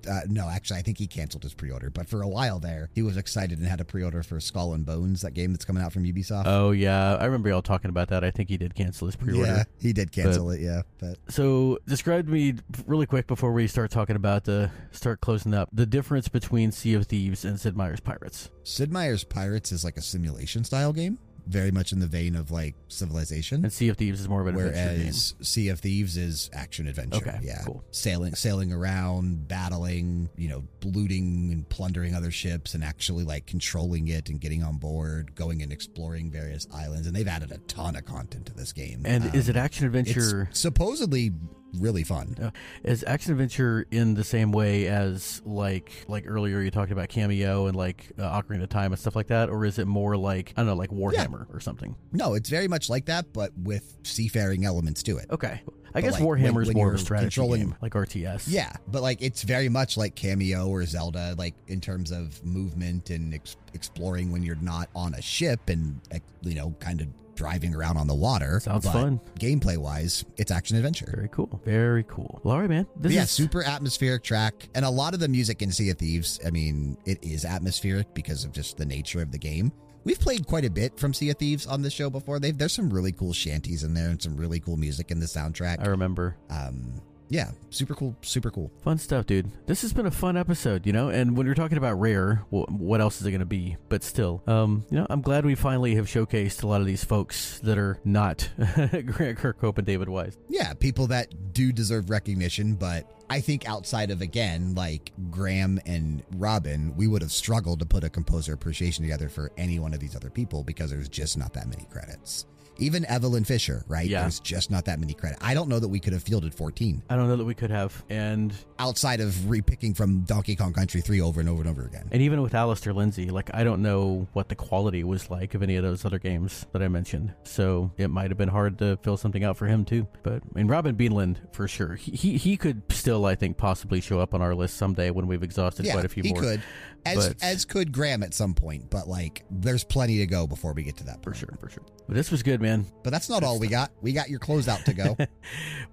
Uh, 0.09 0.21
no, 0.29 0.47
actually, 0.47 0.79
I 0.79 0.83
think 0.83 0.99
he 0.99 1.07
canceled 1.07 1.43
his 1.43 1.53
pre-order. 1.53 1.89
But 1.89 2.07
for 2.07 2.21
a 2.21 2.27
while 2.29 2.59
there, 2.59 2.89
he 2.93 3.01
was 3.01 3.17
excited 3.17 3.57
and 3.57 3.67
had 3.67 3.81
a 3.81 3.85
pre-order 3.85 4.23
for 4.23 4.39
Skull 4.39 4.73
and 4.73 4.85
Bones, 4.85 5.21
that 5.21 5.33
game 5.33 5.51
that's 5.51 5.65
coming 5.65 5.83
out 5.83 5.91
from 5.91 6.05
Ubisoft. 6.05 6.43
Oh 6.45 6.71
yeah, 6.71 7.15
I 7.15 7.25
remember 7.25 7.49
y'all 7.49 7.61
talking 7.61 7.89
about 7.89 8.07
that. 8.09 8.23
I 8.23 8.31
think 8.31 8.47
he 8.47 8.55
did 8.57 8.73
cancel 8.75 9.07
his 9.07 9.17
pre-order. 9.17 9.45
yeah, 9.51 9.63
he 9.81 9.91
did 9.91 10.13
cancel 10.13 10.51
it. 10.51 10.61
Yeah, 10.61 10.83
but 10.99 11.17
So 11.27 11.79
describe 11.87 12.27
to 12.27 12.31
me 12.31 12.53
really 12.85 13.05
quick 13.07 13.27
before 13.27 13.51
we 13.51 13.67
start 13.67 13.91
talking 13.91 14.15
about 14.15 14.45
the 14.45 14.69
start 14.91 15.19
closing 15.19 15.53
up 15.53 15.67
the 15.73 15.85
difference 15.85 16.29
between 16.29 16.71
Sea 16.71 16.93
of 16.93 17.07
Thieves 17.07 17.43
and 17.43 17.59
Sid 17.59 17.75
Meier's 17.75 17.99
Pirates. 17.99 18.49
Sid 18.63 18.93
Meier's 18.93 19.23
Pirates 19.25 19.71
is 19.73 19.83
like 19.83 19.97
a 19.97 20.01
simulation 20.01 20.63
style 20.63 20.93
game, 20.93 21.17
very 21.47 21.71
much 21.71 21.91
in 21.91 21.99
the 21.99 22.07
vein 22.07 22.35
of 22.35 22.51
like 22.51 22.75
Civilization. 22.87 23.63
And 23.63 23.73
Sea 23.73 23.89
of 23.89 23.97
Thieves 23.97 24.19
is 24.19 24.27
more 24.29 24.41
of 24.41 24.47
an. 24.47 24.55
Whereas 24.55 25.35
Sea 25.41 25.69
of 25.69 25.79
Thieves 25.79 26.17
is 26.17 26.49
action 26.53 26.87
adventure. 26.87 27.17
Okay, 27.17 27.39
yeah, 27.41 27.63
cool. 27.65 27.83
sailing, 27.91 28.35
sailing 28.35 28.71
around, 28.73 29.47
battling, 29.47 30.29
you 30.37 30.49
know, 30.49 30.63
looting 30.83 31.51
and 31.51 31.67
plundering 31.69 32.15
other 32.15 32.31
ships, 32.31 32.73
and 32.73 32.83
actually 32.83 33.23
like 33.23 33.45
controlling 33.45 34.07
it 34.07 34.29
and 34.29 34.39
getting 34.39 34.63
on 34.63 34.77
board, 34.77 35.35
going 35.35 35.61
and 35.61 35.71
exploring 35.71 36.31
various 36.31 36.67
islands. 36.73 37.07
And 37.07 37.15
they've 37.15 37.27
added 37.27 37.51
a 37.51 37.57
ton 37.59 37.95
of 37.95 38.05
content 38.05 38.45
to 38.47 38.53
this 38.53 38.73
game. 38.73 39.01
And 39.05 39.25
Um, 39.25 39.31
is 39.33 39.49
it 39.49 39.55
action 39.55 39.85
it's 39.87 39.95
adventure? 40.09 40.49
supposedly 40.53 41.31
really 41.73 42.03
fun. 42.03 42.35
Uh, 42.41 42.51
is 42.83 43.03
action 43.07 43.31
adventure 43.33 43.85
in 43.91 44.13
the 44.13 44.23
same 44.23 44.51
way 44.51 44.87
as 44.87 45.41
like 45.45 46.05
like 46.07 46.23
earlier 46.27 46.61
you 46.61 46.71
talked 46.71 46.91
about 46.91 47.09
Kameo 47.09 47.67
and 47.67 47.75
like 47.75 48.11
uh, 48.19 48.41
Ocarina 48.41 48.63
of 48.63 48.69
Time 48.69 48.91
and 48.91 48.99
stuff 48.99 49.15
like 49.15 49.27
that, 49.27 49.49
or 49.49 49.65
is 49.65 49.77
it 49.79 49.87
more 49.87 50.15
like 50.17 50.53
I 50.55 50.61
don't 50.61 50.67
know, 50.67 50.75
like 50.75 50.89
Warhammer 50.91 51.53
or 51.53 51.59
something? 51.59 51.95
No, 52.11 52.33
it's 52.33 52.49
very 52.49 52.67
much 52.67 52.89
like 52.89 53.05
that, 53.05 53.33
but 53.33 53.51
with 53.57 53.97
seafaring 54.03 54.65
elements 54.65 55.03
to 55.03 55.17
it. 55.17 55.25
Okay, 55.31 55.61
I 55.65 55.69
But, 55.93 56.01
guess 56.03 56.13
like, 56.13 56.23
Warhammer's 56.23 56.67
when 56.67 56.77
more 56.77 56.89
of 56.89 56.95
a 56.95 56.97
strategy 56.97 57.25
controlling- 57.27 57.61
game, 57.61 57.75
like 57.81 57.93
RTS. 57.93 58.45
Yeah, 58.47 58.71
but 58.87 59.01
like 59.01 59.21
it's 59.21 59.43
very 59.43 59.69
much 59.69 59.97
like 59.97 60.15
Kameo 60.15 60.67
or 60.67 60.85
Zelda, 60.85 61.35
like 61.37 61.55
in 61.67 61.81
terms 61.81 62.11
of 62.11 62.43
movement 62.45 63.09
and 63.09 63.33
ex- 63.33 63.57
exploring 63.73 64.31
when 64.31 64.43
you're 64.43 64.55
not 64.61 64.89
on 64.95 65.13
a 65.15 65.21
ship 65.21 65.69
and 65.69 65.99
you 66.41 66.55
know 66.55 66.75
kind 66.79 67.01
of 67.01 67.07
driving 67.37 67.73
around 67.73 67.95
on 67.97 68.07
the 68.07 68.15
water. 68.15 68.59
Sounds 68.59 68.85
fun. 68.85 69.21
Gameplay 69.39 69.77
wise, 69.77 70.25
it's 70.35 70.51
action 70.51 70.75
adventure. 70.75 71.13
Very 71.15 71.29
cool. 71.31 71.61
Very 71.63 72.03
cool. 72.03 72.41
Well, 72.43 72.55
all 72.55 72.61
right, 72.61 72.69
man. 72.69 72.87
This 72.97 73.13
yeah, 73.13 73.23
is 73.23 73.31
super 73.31 73.63
atmospheric 73.63 74.23
track, 74.23 74.67
and 74.75 74.83
a 74.83 74.89
lot 74.89 75.13
of 75.13 75.21
the 75.21 75.29
music 75.29 75.61
in 75.61 75.71
Sea 75.71 75.91
of 75.91 75.97
Thieves. 75.97 76.39
I 76.45 76.49
mean, 76.49 76.97
it 77.05 77.23
is 77.23 77.45
atmospheric 77.45 78.13
because 78.13 78.43
of 78.43 78.51
just 78.51 78.77
the 78.77 78.85
nature 78.85 79.21
of 79.21 79.31
the 79.31 79.37
game. 79.37 79.71
We've 80.03 80.19
played 80.19 80.47
quite 80.47 80.63
a 80.63 80.69
bit 80.69 80.97
from 80.97 81.13
Sea 81.13 81.31
of 81.31 81.37
Thieves 81.37 81.67
on 81.67 81.81
this 81.81 81.93
show 81.93 82.09
before. 82.09 82.39
They've, 82.39 82.57
there's 82.57 82.73
some 82.73 82.89
really 82.89 83.11
cool 83.11 83.33
shanties 83.33 83.83
in 83.83 83.93
there 83.93 84.09
and 84.09 84.21
some 84.21 84.37
really 84.37 84.59
cool 84.59 84.77
music 84.77 85.11
in 85.11 85.19
the 85.19 85.25
soundtrack. 85.25 85.85
I 85.85 85.89
remember. 85.89 86.37
Um, 86.49 87.01
yeah, 87.29 87.51
super 87.69 87.93
cool, 87.93 88.15
super 88.21 88.49
cool. 88.51 88.71
Fun 88.83 88.97
stuff, 88.97 89.25
dude. 89.25 89.51
This 89.65 89.81
has 89.81 89.93
been 89.93 90.05
a 90.05 90.11
fun 90.11 90.37
episode, 90.37 90.85
you 90.85 90.93
know. 90.93 91.09
And 91.09 91.35
when 91.35 91.45
you're 91.45 91.55
talking 91.55 91.77
about 91.77 91.99
rare, 91.99 92.43
well, 92.51 92.65
what 92.69 93.01
else 93.01 93.19
is 93.19 93.27
it 93.27 93.31
going 93.31 93.39
to 93.39 93.45
be? 93.45 93.77
But 93.89 94.03
still, 94.03 94.43
um, 94.47 94.85
you 94.89 94.97
know, 94.97 95.07
I'm 95.09 95.21
glad 95.21 95.45
we 95.45 95.55
finally 95.55 95.95
have 95.95 96.07
showcased 96.07 96.63
a 96.63 96.67
lot 96.67 96.81
of 96.81 96.87
these 96.87 97.03
folks 97.03 97.59
that 97.59 97.77
are 97.77 97.99
not 98.05 98.49
Grant 98.57 99.37
Kirkhope 99.39 99.77
and 99.77 99.85
David 99.87 100.09
Wise. 100.09 100.37
Yeah, 100.47 100.73
people 100.73 101.07
that 101.07 101.53
do 101.53 101.71
deserve 101.71 102.09
recognition, 102.09 102.75
but 102.75 103.11
I 103.29 103.41
think 103.41 103.67
outside 103.67 104.09
of 104.09 104.21
again 104.21 104.73
like 104.75 105.11
Graeme 105.29 105.79
and 105.85 106.23
Robin, 106.35 106.95
we 106.95 107.07
would 107.07 107.21
have 107.21 107.31
struggled 107.31 107.79
to 107.79 107.85
put 107.85 108.03
a 108.03 108.09
composer 108.09 108.53
appreciation 108.53 109.03
together 109.03 109.27
for 109.27 109.51
any 109.57 109.79
one 109.79 109.93
of 109.93 109.99
these 109.99 110.15
other 110.15 110.29
people 110.29 110.63
because 110.63 110.91
there's 110.91 111.09
just 111.09 111.37
not 111.37 111.53
that 111.53 111.67
many 111.67 111.85
credits. 111.91 112.45
Even 112.79 113.03
Eveline 113.05 113.45
Fischer, 113.45 113.83
right? 113.87 114.07
Yeah. 114.07 114.21
There's 114.21 114.39
just 114.39 114.71
not 114.71 114.85
that 114.85 114.99
many 114.99 115.13
credit. 115.13 115.37
I 115.41 115.53
don't 115.53 115.69
know 115.69 115.79
that 115.79 115.87
we 115.87 115.99
could 115.99 116.13
have 116.13 116.23
fielded 116.23 116.53
14 116.53 117.03
I 117.09 117.15
don't 117.15 117.27
know 117.27 117.37
that 117.37 117.45
we 117.45 117.53
could 117.53 117.71
have. 117.71 118.03
And 118.09 118.53
outside 118.79 119.19
of 119.19 119.49
repicking 119.49 119.95
from 119.95 120.21
Donkey 120.21 120.55
Kong 120.55 120.73
Country 120.73 121.01
3 121.01 121.21
over 121.21 121.39
and 121.39 121.49
over 121.49 121.61
and 121.61 121.69
over 121.69 121.83
again. 121.85 122.07
and 122.11 122.21
even 122.21 122.41
with 122.41 122.53
Alistair 122.55 122.93
Lindsay, 122.93 123.29
like 123.29 123.49
I 123.53 123.63
don't 123.63 123.81
know 123.81 124.27
what 124.33 124.49
the 124.49 124.55
quality 124.55 125.03
was 125.03 125.29
like 125.29 125.53
of 125.53 125.63
any 125.63 125.75
of 125.75 125.83
those 125.83 126.05
other 126.05 126.19
games 126.19 126.65
that 126.71 126.81
I 126.81 126.87
mentioned. 126.87 127.33
So 127.43 127.91
it 127.97 128.09
might 128.09 128.29
have 128.31 128.37
been 128.37 128.49
hard 128.49 128.77
to 128.79 128.97
fill 129.03 129.17
something 129.17 129.43
out 129.43 129.57
for 129.57 129.67
him 129.67 129.85
too. 129.85 130.07
But 130.23 130.43
I 130.43 130.57
mean 130.57 130.67
Robin 130.67 130.95
Beanland 130.95 131.37
for 131.53 131.67
sure. 131.67 131.95
He 131.95 132.11
he, 132.11 132.37
he 132.37 132.57
could 132.57 132.81
still 132.91 133.25
I 133.25 133.35
think 133.35 133.57
possibly 133.57 134.01
show 134.01 134.19
up 134.19 134.33
on 134.33 134.41
our 134.41 134.55
list 134.55 134.77
someday 134.77 135.09
when 135.11 135.27
we've 135.27 135.43
exhausted 135.43 135.85
yeah, 135.85 135.93
quite 135.93 136.05
a 136.05 136.09
few 136.09 136.23
he 136.23 136.33
more. 136.33 136.41
could. 136.41 136.61
As, 137.07 137.27
but- 137.29 137.37
as 137.43 137.65
could 137.65 137.91
Graeme 137.91 138.23
at 138.23 138.33
some 138.33 138.53
point, 138.53 138.89
but 138.89 139.07
like 139.07 139.43
there's 139.49 139.83
plenty 139.83 140.17
to 140.19 140.25
go 140.25 140.47
before 140.47 140.73
we 140.73 140.83
get 140.83 140.97
to 140.97 141.03
that 141.05 141.23
For 141.23 141.33
sure, 141.33 141.55
for 141.59 141.69
sure. 141.69 141.83
But 142.07 142.15
this 142.15 142.31
was 142.31 142.41
good, 142.41 142.61
man. 142.61 142.85
But 143.03 143.09
that's 143.09 143.29
not 143.29 143.43
all 143.43 143.59
we 143.59 143.67
got. 143.67 143.91
We 144.01 144.13
got 144.13 144.29
your 144.29 144.39
closeout 144.39 144.83
to 144.85 144.93
go. 144.93 145.17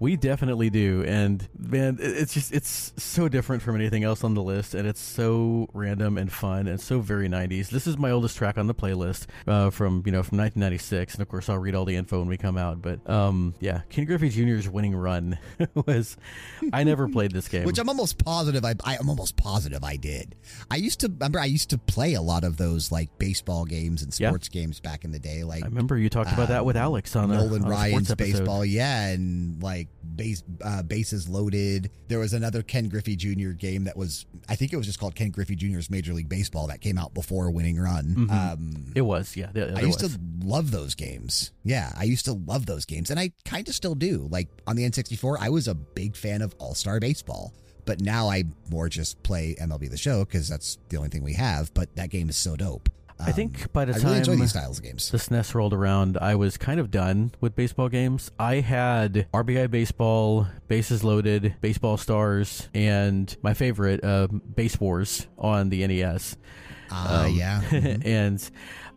We 0.01 0.17
definitely 0.17 0.71
do, 0.71 1.05
and 1.07 1.47
man, 1.57 1.99
it's 2.01 2.35
just 2.35 2.53
it's 2.53 2.93
so 2.97 3.29
different 3.29 3.63
from 3.63 3.77
anything 3.77 4.03
else 4.03 4.25
on 4.25 4.35
the 4.35 4.43
list, 4.43 4.75
and 4.75 4.89
it's 4.89 5.01
so 5.01 5.69
random 5.73 6.19
and 6.19 6.31
fun 6.31 6.67
and 6.67 6.81
so 6.81 6.99
very 7.01 7.29
'90s. 7.29 7.69
This 7.71 7.87
is 7.87 7.97
my 7.97 8.11
oldest 8.11 8.37
track 8.37 8.59
on 8.59 8.67
the 8.67 8.75
playlist 8.75 9.27
uh, 9.47 9.71
from 9.71 10.03
you 10.05 10.11
know 10.13 10.23
from 10.25 10.39
1996, 10.39 11.15
and 11.15 11.23
of 11.23 11.29
course 11.29 11.49
I'll 11.49 11.59
read 11.59 11.77
all 11.77 11.85
the 11.85 11.95
info 11.95 12.19
when 12.19 12.29
we 12.29 12.37
come 12.37 12.59
out. 12.59 12.83
But 12.83 13.09
um, 13.09 13.55
yeah, 13.61 13.83
Ken 13.89 14.05
Griffey 14.05 14.29
Jr.'s 14.29 14.69
winning 14.69 14.97
run 14.97 15.39
was 15.87 16.17
I 16.73 16.83
never 16.83 17.09
played 17.09 17.31
this 17.31 17.47
game. 17.55 17.65
Which 17.65 17.79
I'm 17.79 17.89
almost 17.89 18.23
positive 18.23 18.65
I, 18.65 18.75
I 18.85 18.97
I'm 18.99 19.09
almost 19.09 19.37
positive 19.37 19.85
I 19.85 19.97
did. 19.97 20.35
I 20.71 20.77
used 20.77 21.01
to 21.01 21.04
remember 21.09 21.39
I 21.39 21.45
used 21.47 21.71
to 21.71 21.79
play 21.79 22.15
a 22.15 22.23
lot 22.23 22.45
of 22.45 22.57
those 22.57 22.91
like 22.93 23.17
baseball 23.19 23.65
games 23.65 24.03
and 24.03 24.19
Yeah. 24.19 24.29
sports 24.31 24.49
games 24.49 24.81
back 24.81 25.05
in 25.05 25.11
the 25.13 25.19
day, 25.19 25.45
like 25.45 25.63
I 25.63 25.67
remember 25.67 25.97
you 25.99 26.09
talked 26.09 26.33
about 26.33 26.49
that 26.49 26.65
with 26.65 26.77
Alex 26.77 27.15
on 27.17 27.31
a, 27.31 27.35
Nolan 27.35 27.63
on 27.63 27.69
a 27.69 27.71
Ryan's 27.71 28.11
episode. 28.11 28.33
baseball, 28.39 28.65
yeah, 28.65 29.09
and 29.09 29.63
like 29.63 29.89
base 30.17 30.43
uh, 30.63 30.83
bases 30.83 31.29
loaded. 31.29 31.91
There 32.09 32.19
was 32.19 32.33
another 32.33 32.63
Ken 32.63 32.89
Griffey 32.89 33.17
Jr. 33.17 33.51
game 33.51 33.85
that 33.85 33.97
was 33.97 34.27
I 34.49 34.57
think 34.57 34.73
it 34.73 34.77
was 34.77 34.87
just 34.87 34.99
called 35.01 35.15
Ken 35.15 35.31
Griffey 35.31 35.57
Jr.'s 35.57 35.91
Major 35.91 36.13
League 36.13 36.29
Baseball 36.29 36.67
that 36.69 36.81
came 36.81 36.99
out 36.99 37.15
before 37.15 37.51
Winning 37.51 37.79
Run. 37.79 38.29
Um, 38.31 38.93
It 38.95 39.03
was, 39.03 39.37
yeah. 39.37 39.51
there- 39.53 39.73
I 39.77 39.81
used 39.83 40.03
was. 40.03 40.15
to 40.15 40.21
love 40.45 40.71
those 40.71 40.95
games. 40.95 41.53
Yeah, 41.65 41.93
I 41.97 42.05
used 42.05 42.25
to 42.27 42.33
love 42.35 42.67
those 42.67 42.85
games, 42.85 43.11
and 43.11 43.19
I 43.19 43.33
kind 43.45 43.67
of 43.69 43.75
still 43.75 43.95
do. 43.95 44.29
Like 44.31 44.49
on 44.67 44.77
the 44.77 44.85
N64, 44.85 45.39
I 45.41 45.49
was 45.49 45.67
a 45.69 45.75
big 45.75 46.15
fan 46.17 46.43
of 46.43 46.55
All 46.59 46.75
Star 46.75 47.01
Baseball, 47.01 47.53
but 47.85 48.01
now 48.01 48.29
I 48.29 48.45
more 48.71 48.89
just 48.89 49.23
play 49.23 49.55
MLB 49.61 49.91
The 49.91 49.97
Show 49.97 50.25
because 50.25 50.49
that's 50.49 50.79
the 50.89 50.97
only 50.97 51.09
thing 51.11 51.23
we 51.23 51.35
have. 51.35 51.73
But 51.75 51.95
that 51.97 52.11
game 52.11 52.29
is 52.29 52.37
so 52.37 52.57
dope. 52.57 52.89
I 53.21 53.31
think 53.31 53.73
by 53.73 53.85
the 53.85 53.93
Um, 53.93 53.97
I 53.99 54.01
time 54.01 54.07
really 54.09 54.19
enjoy 54.19 54.37
these 54.37 54.51
styles 54.51 54.79
of 54.79 54.85
games. 54.85 55.09
the 55.11 55.19
SNES 55.19 55.55
rolled 55.55 55.73
around, 55.73 56.19
I 56.21 56.35
was 56.35 56.57
kind 56.57 56.81
of 56.81 56.91
done 56.91 57.31
with 57.41 57.55
baseball 57.55 57.89
games. 57.89 58.33
I 58.41 58.57
had 58.57 59.29
RBI 59.33 59.71
Baseball, 59.71 60.49
Bases 60.67 61.05
Loaded, 61.05 61.55
Baseball 61.61 61.97
Stars, 61.97 62.69
and 62.75 63.35
my 63.41 63.55
favorite, 63.55 64.03
uh, 64.03 64.27
Base 64.27 64.81
Wars 64.81 65.29
on 65.39 65.69
the 65.69 65.87
NES. 65.87 66.37
Ah, 66.91 67.25
Um, 67.27 67.35
yeah. 67.37 67.63
Mhm. 67.71 68.05
and 68.05 68.51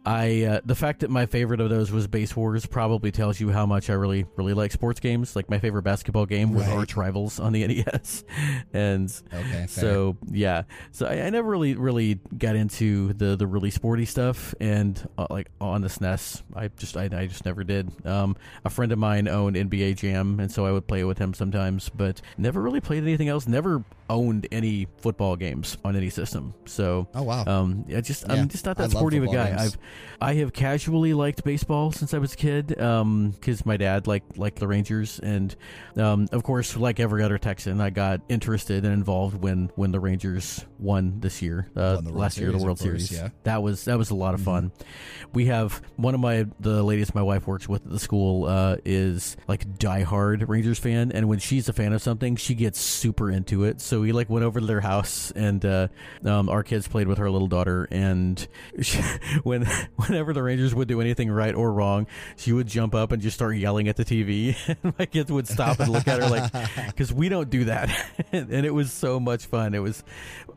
I, 0.08 0.44
uh, 0.44 0.62
the 0.64 0.74
fact 0.74 1.02
that 1.02 1.10
my 1.10 1.26
favorite 1.26 1.60
of 1.60 1.70
those 1.70 1.92
was 1.92 2.08
Base 2.08 2.34
Wars 2.34 2.66
probably 2.66 3.12
tells 3.12 3.42
you 3.42 3.50
how 3.50 3.66
much 3.66 3.90
I 3.90 3.94
really, 3.94 4.26
really 4.38 4.54
like 4.54 4.72
sports 4.72 5.02
games. 5.02 5.36
Like 5.36 5.50
my 5.50 5.60
favorite 5.60 5.82
basketball 5.84 6.26
game 6.26 6.54
was 6.54 6.66
Right. 6.66 6.78
Arch 6.78 6.96
Rivals 6.96 7.42
on 7.42 7.52
the 7.52 7.68
NES, 7.86 8.24
and 8.72 9.14
Okay, 9.34 9.66
so 9.68 10.16
yeah, 10.32 10.64
so 10.92 11.08
I, 11.08 11.24
I 11.24 11.30
never 11.30 11.50
really 11.50 11.76
really 11.76 12.22
got 12.38 12.56
into 12.56 13.12
the 13.12 13.36
the 13.36 13.46
really 13.46 13.70
sporty 13.70 14.06
stuff, 14.06 14.56
and 14.62 14.98
uh, 15.18 15.28
like 15.30 15.50
on 15.60 15.82
the 15.82 15.90
SNES, 15.90 16.42
I 16.56 16.70
just 16.70 16.96
I, 16.96 17.10
I 17.12 17.28
just 17.28 17.44
never 17.44 17.66
did. 17.66 17.92
Um, 18.06 18.38
a 18.64 18.70
friend 18.70 18.94
of 18.94 19.00
mine 19.00 19.28
owned 19.28 19.58
NBA 19.58 19.98
Jam, 19.98 20.40
and 20.40 20.50
so 20.50 20.66
I 20.66 20.72
would 20.72 20.88
play 20.88 21.04
with 21.04 21.18
him 21.18 21.34
sometimes, 21.34 21.90
but 21.90 22.22
never 22.38 22.62
really 22.62 22.80
played 22.80 23.04
anything 23.04 23.28
else. 23.28 23.46
Never 23.46 23.84
owned 24.10 24.48
any 24.52 24.88
football 24.98 25.36
games 25.36 25.78
on 25.84 25.96
any 25.96 26.10
system. 26.10 26.54
So 26.66 27.08
Oh 27.14 27.24
wow. 27.24 27.44
um, 27.46 27.86
I 27.94 28.02
just 28.02 28.26
Yeah, 28.28 28.34
I'm 28.36 28.48
just 28.48 28.66
not 28.66 28.78
that 28.78 28.92
sporty 28.92 29.18
of 29.18 29.24
a 29.24 29.28
guy. 29.28 29.50
games. 29.50 29.62
I've 29.62 29.78
I 30.20 30.34
have 30.36 30.52
casually 30.54 31.14
liked 31.14 31.44
baseball 31.44 31.92
since 31.92 32.14
I 32.14 32.18
was 32.18 32.34
a 32.34 32.38
kid, 32.38 32.80
um, 32.82 33.32
because 33.32 33.66
my 33.66 33.78
dad 33.78 34.08
liked 34.08 34.38
liked 34.38 34.58
the 34.60 34.68
Rangers, 34.68 35.20
and 35.20 35.56
um, 35.96 36.28
of 36.32 36.42
course, 36.44 36.76
like 36.76 37.00
every 37.00 37.22
other 37.24 37.38
Texan, 37.38 37.80
I 37.82 37.92
got 37.92 38.22
interested 38.28 38.84
and 38.84 38.94
involved 38.94 39.40
when 39.42 39.72
when 39.76 39.92
the 39.92 40.00
Rangers 40.00 40.66
won 40.80 41.20
this 41.20 41.42
year, 41.42 41.70
uh, 41.76 42.02
Won 42.04 42.14
last 42.16 42.38
year, 42.40 42.52
the 42.52 42.58
World 42.58 42.80
course, 42.80 42.82
Series. 42.82 43.12
yeah. 43.12 43.30
That 43.44 43.62
was 43.62 43.86
that 43.86 43.98
was 43.98 44.10
a 44.10 44.16
lot 44.16 44.34
of 44.34 44.42
fun. 44.42 44.72
We 45.34 45.46
have 45.48 45.82
one 45.98 46.16
of 46.16 46.20
my 46.20 46.48
the 46.60 46.82
ladies 46.82 47.14
my 47.14 47.22
wife 47.22 47.46
works 47.46 47.70
with 47.70 47.86
at 47.86 47.92
the 47.92 48.00
school 48.00 48.46
uh, 48.46 48.78
is 48.86 49.38
like 49.48 49.68
diehard 49.78 50.48
Rangers 50.48 50.80
fan, 50.80 51.12
and 51.12 51.28
when 51.30 51.38
she's 51.40 51.70
a 51.70 51.74
fan 51.74 51.94
of 51.94 52.02
something, 52.02 52.36
she 52.38 52.56
gets 52.56 52.80
super 52.80 53.30
into 53.30 53.64
it. 53.66 53.82
So 53.82 53.97
we 54.02 54.12
like 54.12 54.30
went 54.30 54.46
over 54.46 54.60
to 54.60 54.66
their 54.66 54.82
house, 54.82 55.32
and 55.32 55.64
uh, 55.66 55.88
um, 56.26 56.50
our 56.50 56.64
kids 56.64 56.88
played 56.88 57.08
with 57.08 57.18
her 57.18 57.30
little 57.30 57.48
daughter, 57.48 57.88
and 57.92 58.48
she, 58.82 59.00
when 59.44 59.66
whenever 59.96 60.34
the 60.34 60.44
Rangers 60.44 60.74
would 60.76 60.88
do 60.88 61.02
anything 61.02 61.30
right 61.30 61.56
or 61.56 61.72
wrong, 61.72 62.08
she 62.36 62.54
would 62.54 62.68
jump 62.68 62.96
up 62.96 63.12
and 63.12 63.22
just 63.22 63.36
start 63.36 63.58
yelling 63.58 63.88
at 63.88 63.96
the 63.96 64.06
TV, 64.06 64.56
and 64.84 64.94
my 64.98 65.06
kids 65.06 65.32
would 65.32 65.48
stop 65.48 65.80
and 65.80 65.90
look 65.90 66.08
at 66.08 66.22
her 66.22 66.30
like, 66.30 66.52
because 66.88 67.14
we 67.14 67.30
don't 67.30 67.50
do 67.50 67.66
that, 67.66 67.90
and 68.32 68.52
it 68.66 68.74
was 68.74 68.92
so 68.92 69.20
much 69.20 69.46
fun. 69.46 69.74
It 69.74 69.80
was 69.80 70.04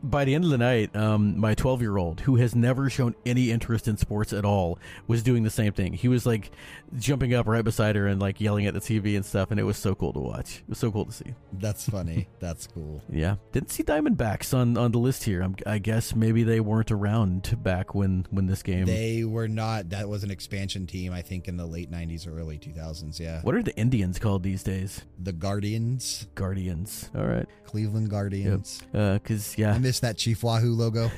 by 0.03 0.25
the 0.25 0.33
end 0.33 0.43
of 0.43 0.49
the 0.49 0.57
night, 0.57 0.95
um, 0.95 1.39
my 1.39 1.53
12 1.53 1.81
year 1.81 1.97
old, 1.97 2.21
who 2.21 2.37
has 2.37 2.55
never 2.55 2.89
shown 2.89 3.15
any 3.25 3.51
interest 3.51 3.87
in 3.87 3.97
sports 3.97 4.33
at 4.33 4.45
all, 4.45 4.79
was 5.07 5.23
doing 5.23 5.43
the 5.43 5.49
same 5.49 5.73
thing. 5.73 5.93
He 5.93 6.07
was 6.07 6.25
like 6.25 6.51
jumping 6.97 7.33
up 7.33 7.47
right 7.47 7.63
beside 7.63 7.95
her 7.95 8.07
and 8.07 8.19
like 8.19 8.41
yelling 8.41 8.65
at 8.65 8.73
the 8.73 8.79
TV 8.79 9.15
and 9.15 9.25
stuff, 9.25 9.51
and 9.51 9.59
it 9.59 9.63
was 9.63 9.77
so 9.77 9.95
cool 9.95 10.13
to 10.13 10.19
watch. 10.19 10.57
It 10.59 10.69
was 10.69 10.79
so 10.79 10.91
cool 10.91 11.05
to 11.05 11.11
see. 11.11 11.33
That's 11.53 11.87
funny. 11.89 12.27
That's 12.39 12.67
cool. 12.67 13.01
Yeah, 13.09 13.30
didn't 13.51 13.71
see 13.71 13.83
Diamondbacks 13.83 14.53
on 14.53 14.77
on 14.77 14.91
the 14.91 14.99
list 14.99 15.23
here. 15.23 15.41
I'm, 15.41 15.55
I 15.65 15.77
guess 15.77 16.15
maybe 16.15 16.43
they 16.43 16.59
weren't 16.59 16.91
around 16.91 17.61
back 17.63 17.93
when 17.95 18.25
when 18.29 18.47
this 18.47 18.63
game. 18.63 18.85
They 18.85 19.23
were 19.23 19.47
not. 19.47 19.89
That 19.89 20.09
was 20.09 20.23
an 20.23 20.31
expansion 20.31 20.87
team, 20.87 21.13
I 21.13 21.21
think, 21.21 21.47
in 21.47 21.57
the 21.57 21.65
late 21.65 21.91
'90s 21.91 22.27
or 22.27 22.37
early 22.39 22.57
2000s. 22.57 23.19
Yeah, 23.19 23.41
what 23.41 23.55
are 23.55 23.63
the 23.63 23.75
Indians 23.77 24.19
called 24.19 24.43
these 24.43 24.63
days? 24.63 25.01
the 25.23 25.33
Guardians, 25.33 26.27
Guardians. 26.35 27.09
All 27.15 27.25
right, 27.25 27.47
Cleveland 27.65 28.09
Guardians. 28.09 28.81
because 28.91 29.55
uh, 29.57 29.61
I 29.61 29.61
yeah, 29.61 29.77
miss 29.77 29.99
that 30.01 30.17
Chief 30.17 30.43
Wahoo 30.43 30.73
logo. 30.73 31.11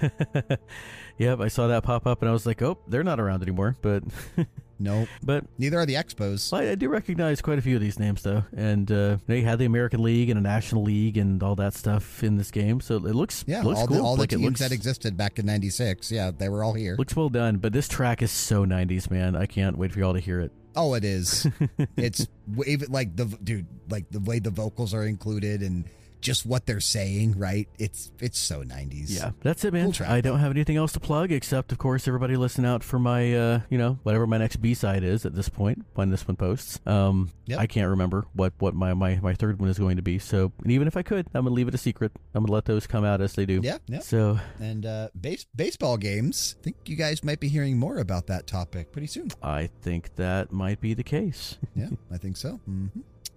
yep. 1.17 1.39
I 1.39 1.47
saw 1.47 1.67
that 1.67 1.83
pop 1.83 2.05
up 2.05 2.21
and 2.21 2.29
I 2.29 2.33
was 2.33 2.45
like, 2.45 2.61
oh, 2.61 2.77
they're 2.87 3.03
not 3.03 3.19
around 3.19 3.41
anymore. 3.41 3.75
But 3.81 4.03
nope. 4.83 5.07
but 5.23 5.45
Neither 5.57 5.79
are 5.79 5.85
the 5.85 5.95
Expos. 5.95 6.51
I, 6.55 6.71
I 6.71 6.75
do 6.75 6.89
recognize 6.89 7.41
quite 7.41 7.57
a 7.59 7.61
few 7.61 7.75
of 7.75 7.81
these 7.81 7.97
names, 7.99 8.21
though, 8.21 8.43
and 8.55 8.91
uh, 8.91 9.17
they 9.27 9.41
had 9.41 9.59
the 9.59 9.65
American 9.65 10.03
League 10.03 10.29
and 10.29 10.37
a 10.37 10.41
National 10.41 10.83
League 10.83 11.17
and 11.17 11.41
all 11.41 11.55
that 11.55 11.73
stuff 11.73 12.23
in 12.23 12.37
this 12.37 12.51
game, 12.51 12.79
so 12.81 12.95
it 12.97 13.01
looks 13.15 13.43
Yeah, 13.47 13.63
looks 13.63 13.79
all 13.79 13.87
cool. 13.87 13.97
the 13.97 14.03
all 14.03 14.15
like 14.17 14.29
the 14.29 14.35
teams 14.37 14.45
looks, 14.45 14.59
that 14.59 14.71
existed 14.71 15.17
back 15.17 15.39
in 15.39 15.45
'96. 15.45 16.11
Yeah, 16.11 16.31
they 16.37 16.49
were 16.49 16.63
all 16.63 16.73
here. 16.73 16.95
looks 16.97 17.15
well 17.15 17.29
done. 17.29 17.57
But 17.57 17.73
this 17.73 17.87
track 17.87 18.21
is 18.21 18.31
so 18.31 18.65
'90s, 18.65 19.09
man. 19.09 19.35
I 19.35 19.45
can't 19.45 19.77
wait 19.77 19.91
for 19.93 19.99
y'all 19.99 20.13
to 20.13 20.19
hear 20.19 20.39
it. 20.39 20.51
Oh, 20.75 20.95
it 20.95 21.03
is. 21.05 21.47
it's 21.97 22.27
even 22.65 22.91
like 22.91 23.15
the 23.15 23.25
dude, 23.43 23.67
like 23.89 24.09
the 24.09 24.19
way 24.19 24.39
the 24.39 24.49
vocals 24.49 24.93
are 24.93 25.05
included 25.05 25.61
and 25.61 25.85
just 26.23 26.45
what 26.45 26.65
they're 26.65 26.79
saying. 26.79 27.37
Right? 27.37 27.67
It's 27.77 28.11
it's 28.19 28.39
so 28.39 28.63
'90s. 28.63 29.05
Yeah, 29.09 29.31
that's 29.41 29.63
it, 29.63 29.73
man. 29.73 29.91
Cool 29.91 30.07
I 30.07 30.21
don't 30.21 30.39
have 30.39 30.51
anything 30.51 30.77
else 30.77 30.91
to 30.93 30.99
plug 30.99 31.31
except, 31.31 31.71
of 31.71 31.77
course, 31.77 32.07
everybody 32.07 32.35
listen 32.37 32.65
out 32.65 32.83
for 32.83 32.97
my, 32.97 33.33
uh, 33.35 33.59
you 33.69 33.77
know, 33.77 33.99
whatever 34.03 34.25
my 34.25 34.37
next 34.37 34.55
B 34.57 34.73
side 34.73 35.03
is 35.03 35.25
at 35.25 35.35
this 35.35 35.49
point 35.49 35.85
when 35.93 36.09
this 36.09 36.27
one 36.27 36.35
posts. 36.37 36.79
Um, 36.87 37.29
Yep. 37.45 37.59
I 37.59 37.67
can't 37.67 37.89
remember 37.89 38.25
what 38.33 38.53
what 38.59 38.73
my, 38.73 38.93
my 38.93 39.19
my 39.21 39.33
third 39.33 39.59
one 39.59 39.67
is 39.69 39.77
going 39.77 39.97
to 39.97 40.01
be. 40.01 40.17
So, 40.17 40.53
and 40.63 40.71
even 40.71 40.87
if 40.87 40.95
I 40.95 41.01
could, 41.01 41.27
I'm 41.33 41.43
gonna 41.43 41.53
leave 41.53 41.67
it 41.67 41.73
a 41.75 41.77
secret. 41.77 42.13
I'm 42.33 42.43
gonna 42.43 42.53
let 42.53 42.63
those 42.63 42.87
come 42.87 43.03
out 43.03 43.19
as 43.19 43.33
they 43.33 43.45
do. 43.45 43.59
Yeah, 43.61 43.79
yeah. 43.87 43.99
So 43.99 44.39
And 44.61 44.85
uh, 44.85 45.09
base 45.19 45.45
baseball 45.53 45.97
games. 45.97 46.55
I 46.61 46.63
think 46.63 46.77
you 46.85 46.95
guys 46.95 47.21
might 47.21 47.41
be 47.41 47.49
hearing 47.49 47.77
more 47.77 47.97
about 47.97 48.27
that 48.27 48.47
topic 48.47 48.93
pretty 48.93 49.07
soon. 49.07 49.29
I 49.41 49.67
think 49.81 50.15
that 50.15 50.53
might 50.53 50.79
be 50.79 50.93
the 50.93 51.03
case. 51.03 51.57
yeah, 51.75 51.89
I 52.09 52.17
think 52.17 52.37
so. 52.37 52.61
hmm 52.65 52.87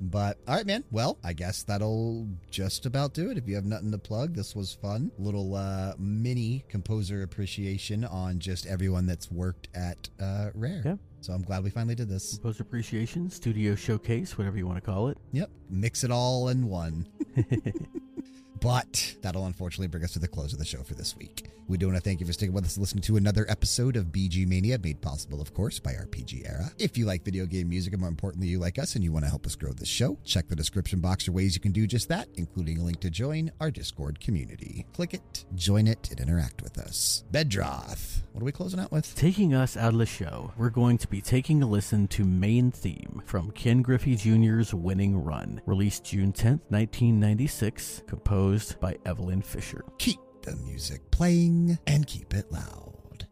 But 0.01 0.39
all 0.47 0.57
right, 0.57 0.67
man. 0.67 0.85
Well, 0.91 1.19
I 1.25 1.33
guess 1.33 1.63
that'll 1.63 2.29
just 2.51 2.87
about 2.87 3.15
do 3.15 3.31
it. 3.31 3.39
If 3.39 3.49
you 3.49 3.55
have 3.55 3.65
nothing 3.65 3.91
to 3.93 3.99
plug, 3.99 4.35
this 4.35 4.55
was 4.55 4.75
fun. 4.75 5.11
Little 5.19 5.55
uh, 5.55 5.95
mini 5.99 6.65
composer 6.69 7.23
appreciation 7.23 8.05
on 8.05 8.39
just 8.39 8.67
everyone 8.67 9.07
that's 9.07 9.31
worked 9.31 9.69
at 9.75 10.09
uh, 10.21 10.51
Rare. 10.55 10.83
Yeah. 10.85 10.97
So 11.21 11.33
I'm 11.33 11.43
glad 11.43 11.65
we 11.65 11.71
finally 11.71 11.95
did 11.95 12.09
this. 12.09 12.39
Post 12.39 12.61
appreciation, 12.61 13.31
studio 13.31 13.75
showcase, 13.75 14.37
whatever 14.39 14.59
you 14.59 14.67
want 14.67 14.79
to 14.79 14.91
call 14.91 15.09
it. 15.09 15.19
Yep. 15.33 15.51
Mix 15.71 16.05
it 16.05 16.11
all 16.11 16.49
in 16.49 16.69
one. 16.69 17.07
But 18.61 19.17
that'll 19.23 19.47
unfortunately 19.47 19.89
bring 19.89 20.05
us 20.05 20.13
to 20.13 20.19
the 20.19 20.29
close 20.29 20.53
of 20.53 20.59
the 20.59 20.65
show 20.65 20.83
for 20.83 20.95
this 20.95 21.17
week. 21.17 21.51
We 21.69 21.79
do 21.79 21.87
want 21.87 21.97
to 21.97 22.03
thank 22.03 22.21
you 22.21 22.27
for 22.27 22.33
sticking 22.33 22.55
with 22.55 22.65
us 22.65 22.77
and 22.77 22.83
listening 22.83 23.03
to 23.03 23.17
another 23.17 23.45
episode 23.49 23.97
of 23.97 24.07
BGMania, 24.07 24.83
made 24.85 25.01
possible, 25.01 25.41
of 25.41 25.53
course, 25.53 25.81
by 25.81 25.95
RPGera. 25.95 26.73
If 26.79 26.97
you 26.97 27.07
like 27.07 27.25
video 27.25 27.45
game 27.45 27.69
music, 27.69 27.93
and 27.93 28.01
more 28.01 28.09
importantly, 28.09 28.47
you 28.47 28.61
like 28.61 28.79
us 28.79 28.95
and 28.95 29.03
you 29.03 29.11
want 29.11 29.25
to 29.25 29.29
help 29.29 29.47
us 29.47 29.57
grow 29.57 29.73
the 29.73 29.85
show, 29.85 30.17
check 30.25 30.47
the 30.47 30.55
description 30.55 31.01
box 31.01 31.25
for 31.25 31.33
ways 31.33 31.57
you 31.57 31.61
can 31.61 31.73
do 31.73 31.89
just 31.89 32.09
that, 32.09 32.29
including 32.37 32.79
a 32.79 32.85
link 32.85 33.01
to 33.01 33.11
join 33.11 33.51
our 33.61 33.73
Discord 33.73 34.21
community. 34.21 34.87
Click 34.93 35.13
it, 35.13 35.45
join 35.57 35.89
it, 35.89 36.09
and 36.13 36.21
interact 36.21 36.63
with 36.63 36.79
us. 36.79 37.25
Bedroth, 37.33 38.23
what 38.31 38.43
are 38.43 38.45
we 38.45 38.53
closing 38.53 38.79
out 38.79 38.93
with? 38.93 39.13
Taking 39.17 39.53
us 39.53 39.77
out 39.77 39.93
of 39.93 39.99
the 39.99 40.07
show, 40.07 40.53
we're 40.57 40.71
going 40.71 40.99
to 40.99 41.09
be 41.09 41.21
taking 41.21 41.65
a 41.65 41.67
listen 41.67 42.07
to 42.09 42.25
Main 42.25 42.71
Theme 42.71 43.23
from 43.27 43.51
Ken 43.51 43.83
Griffey 43.83 44.15
Jr.'s 44.15 44.73
Winning 44.73 45.19
Run, 45.25 45.61
released 45.67 46.05
June 46.05 46.33
10th, 46.33 46.61
1996, 46.69 48.05
composed 48.07 48.46
by 48.81 48.97
Eveline 49.05 49.43
Fischer. 49.43 49.85
Keep 49.99 50.21
the 50.43 50.55
music 50.57 51.11
playing 51.11 51.79
and 51.85 52.07
keep 52.07 52.33
it 52.33 52.53
loud. 52.53 53.27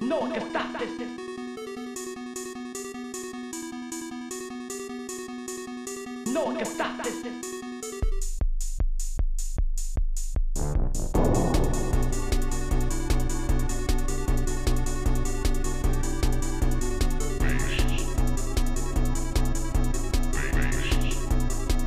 No 0.00 0.20
one 0.20 0.32
can 0.32 0.48
stop 0.50 0.78
this. 0.78 1.23
No 6.34 6.46
one 6.46 6.56
can 6.56 6.66
stop 6.66 7.00
this. 7.04 7.22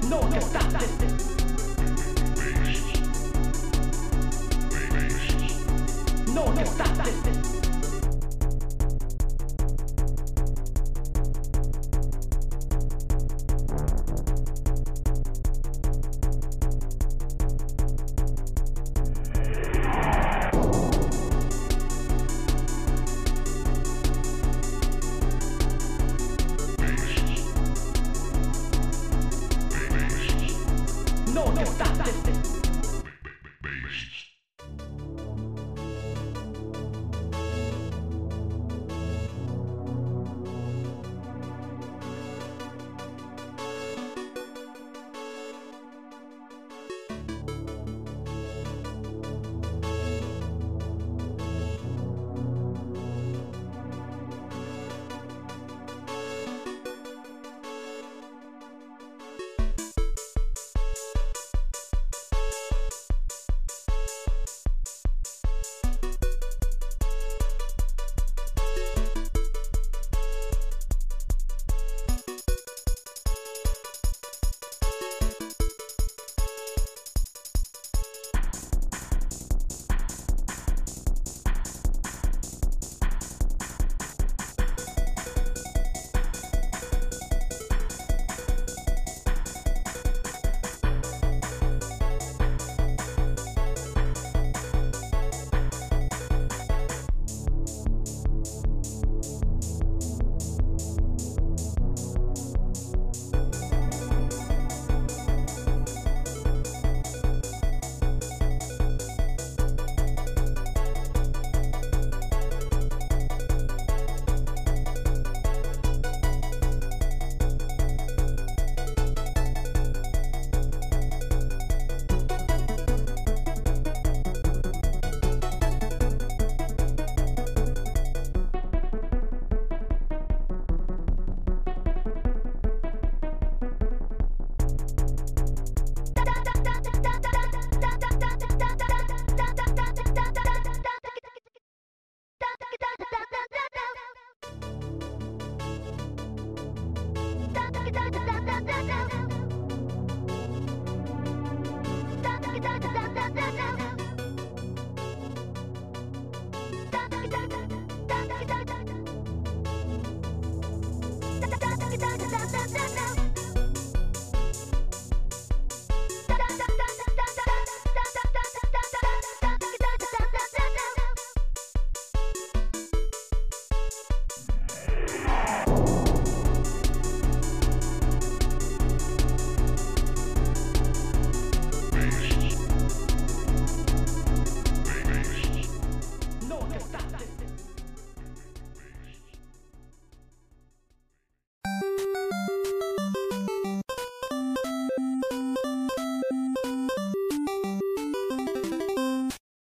No 0.09 0.17
one 0.17 0.31
can 0.31 0.41
stop 0.41 0.71
this. 0.71 1.06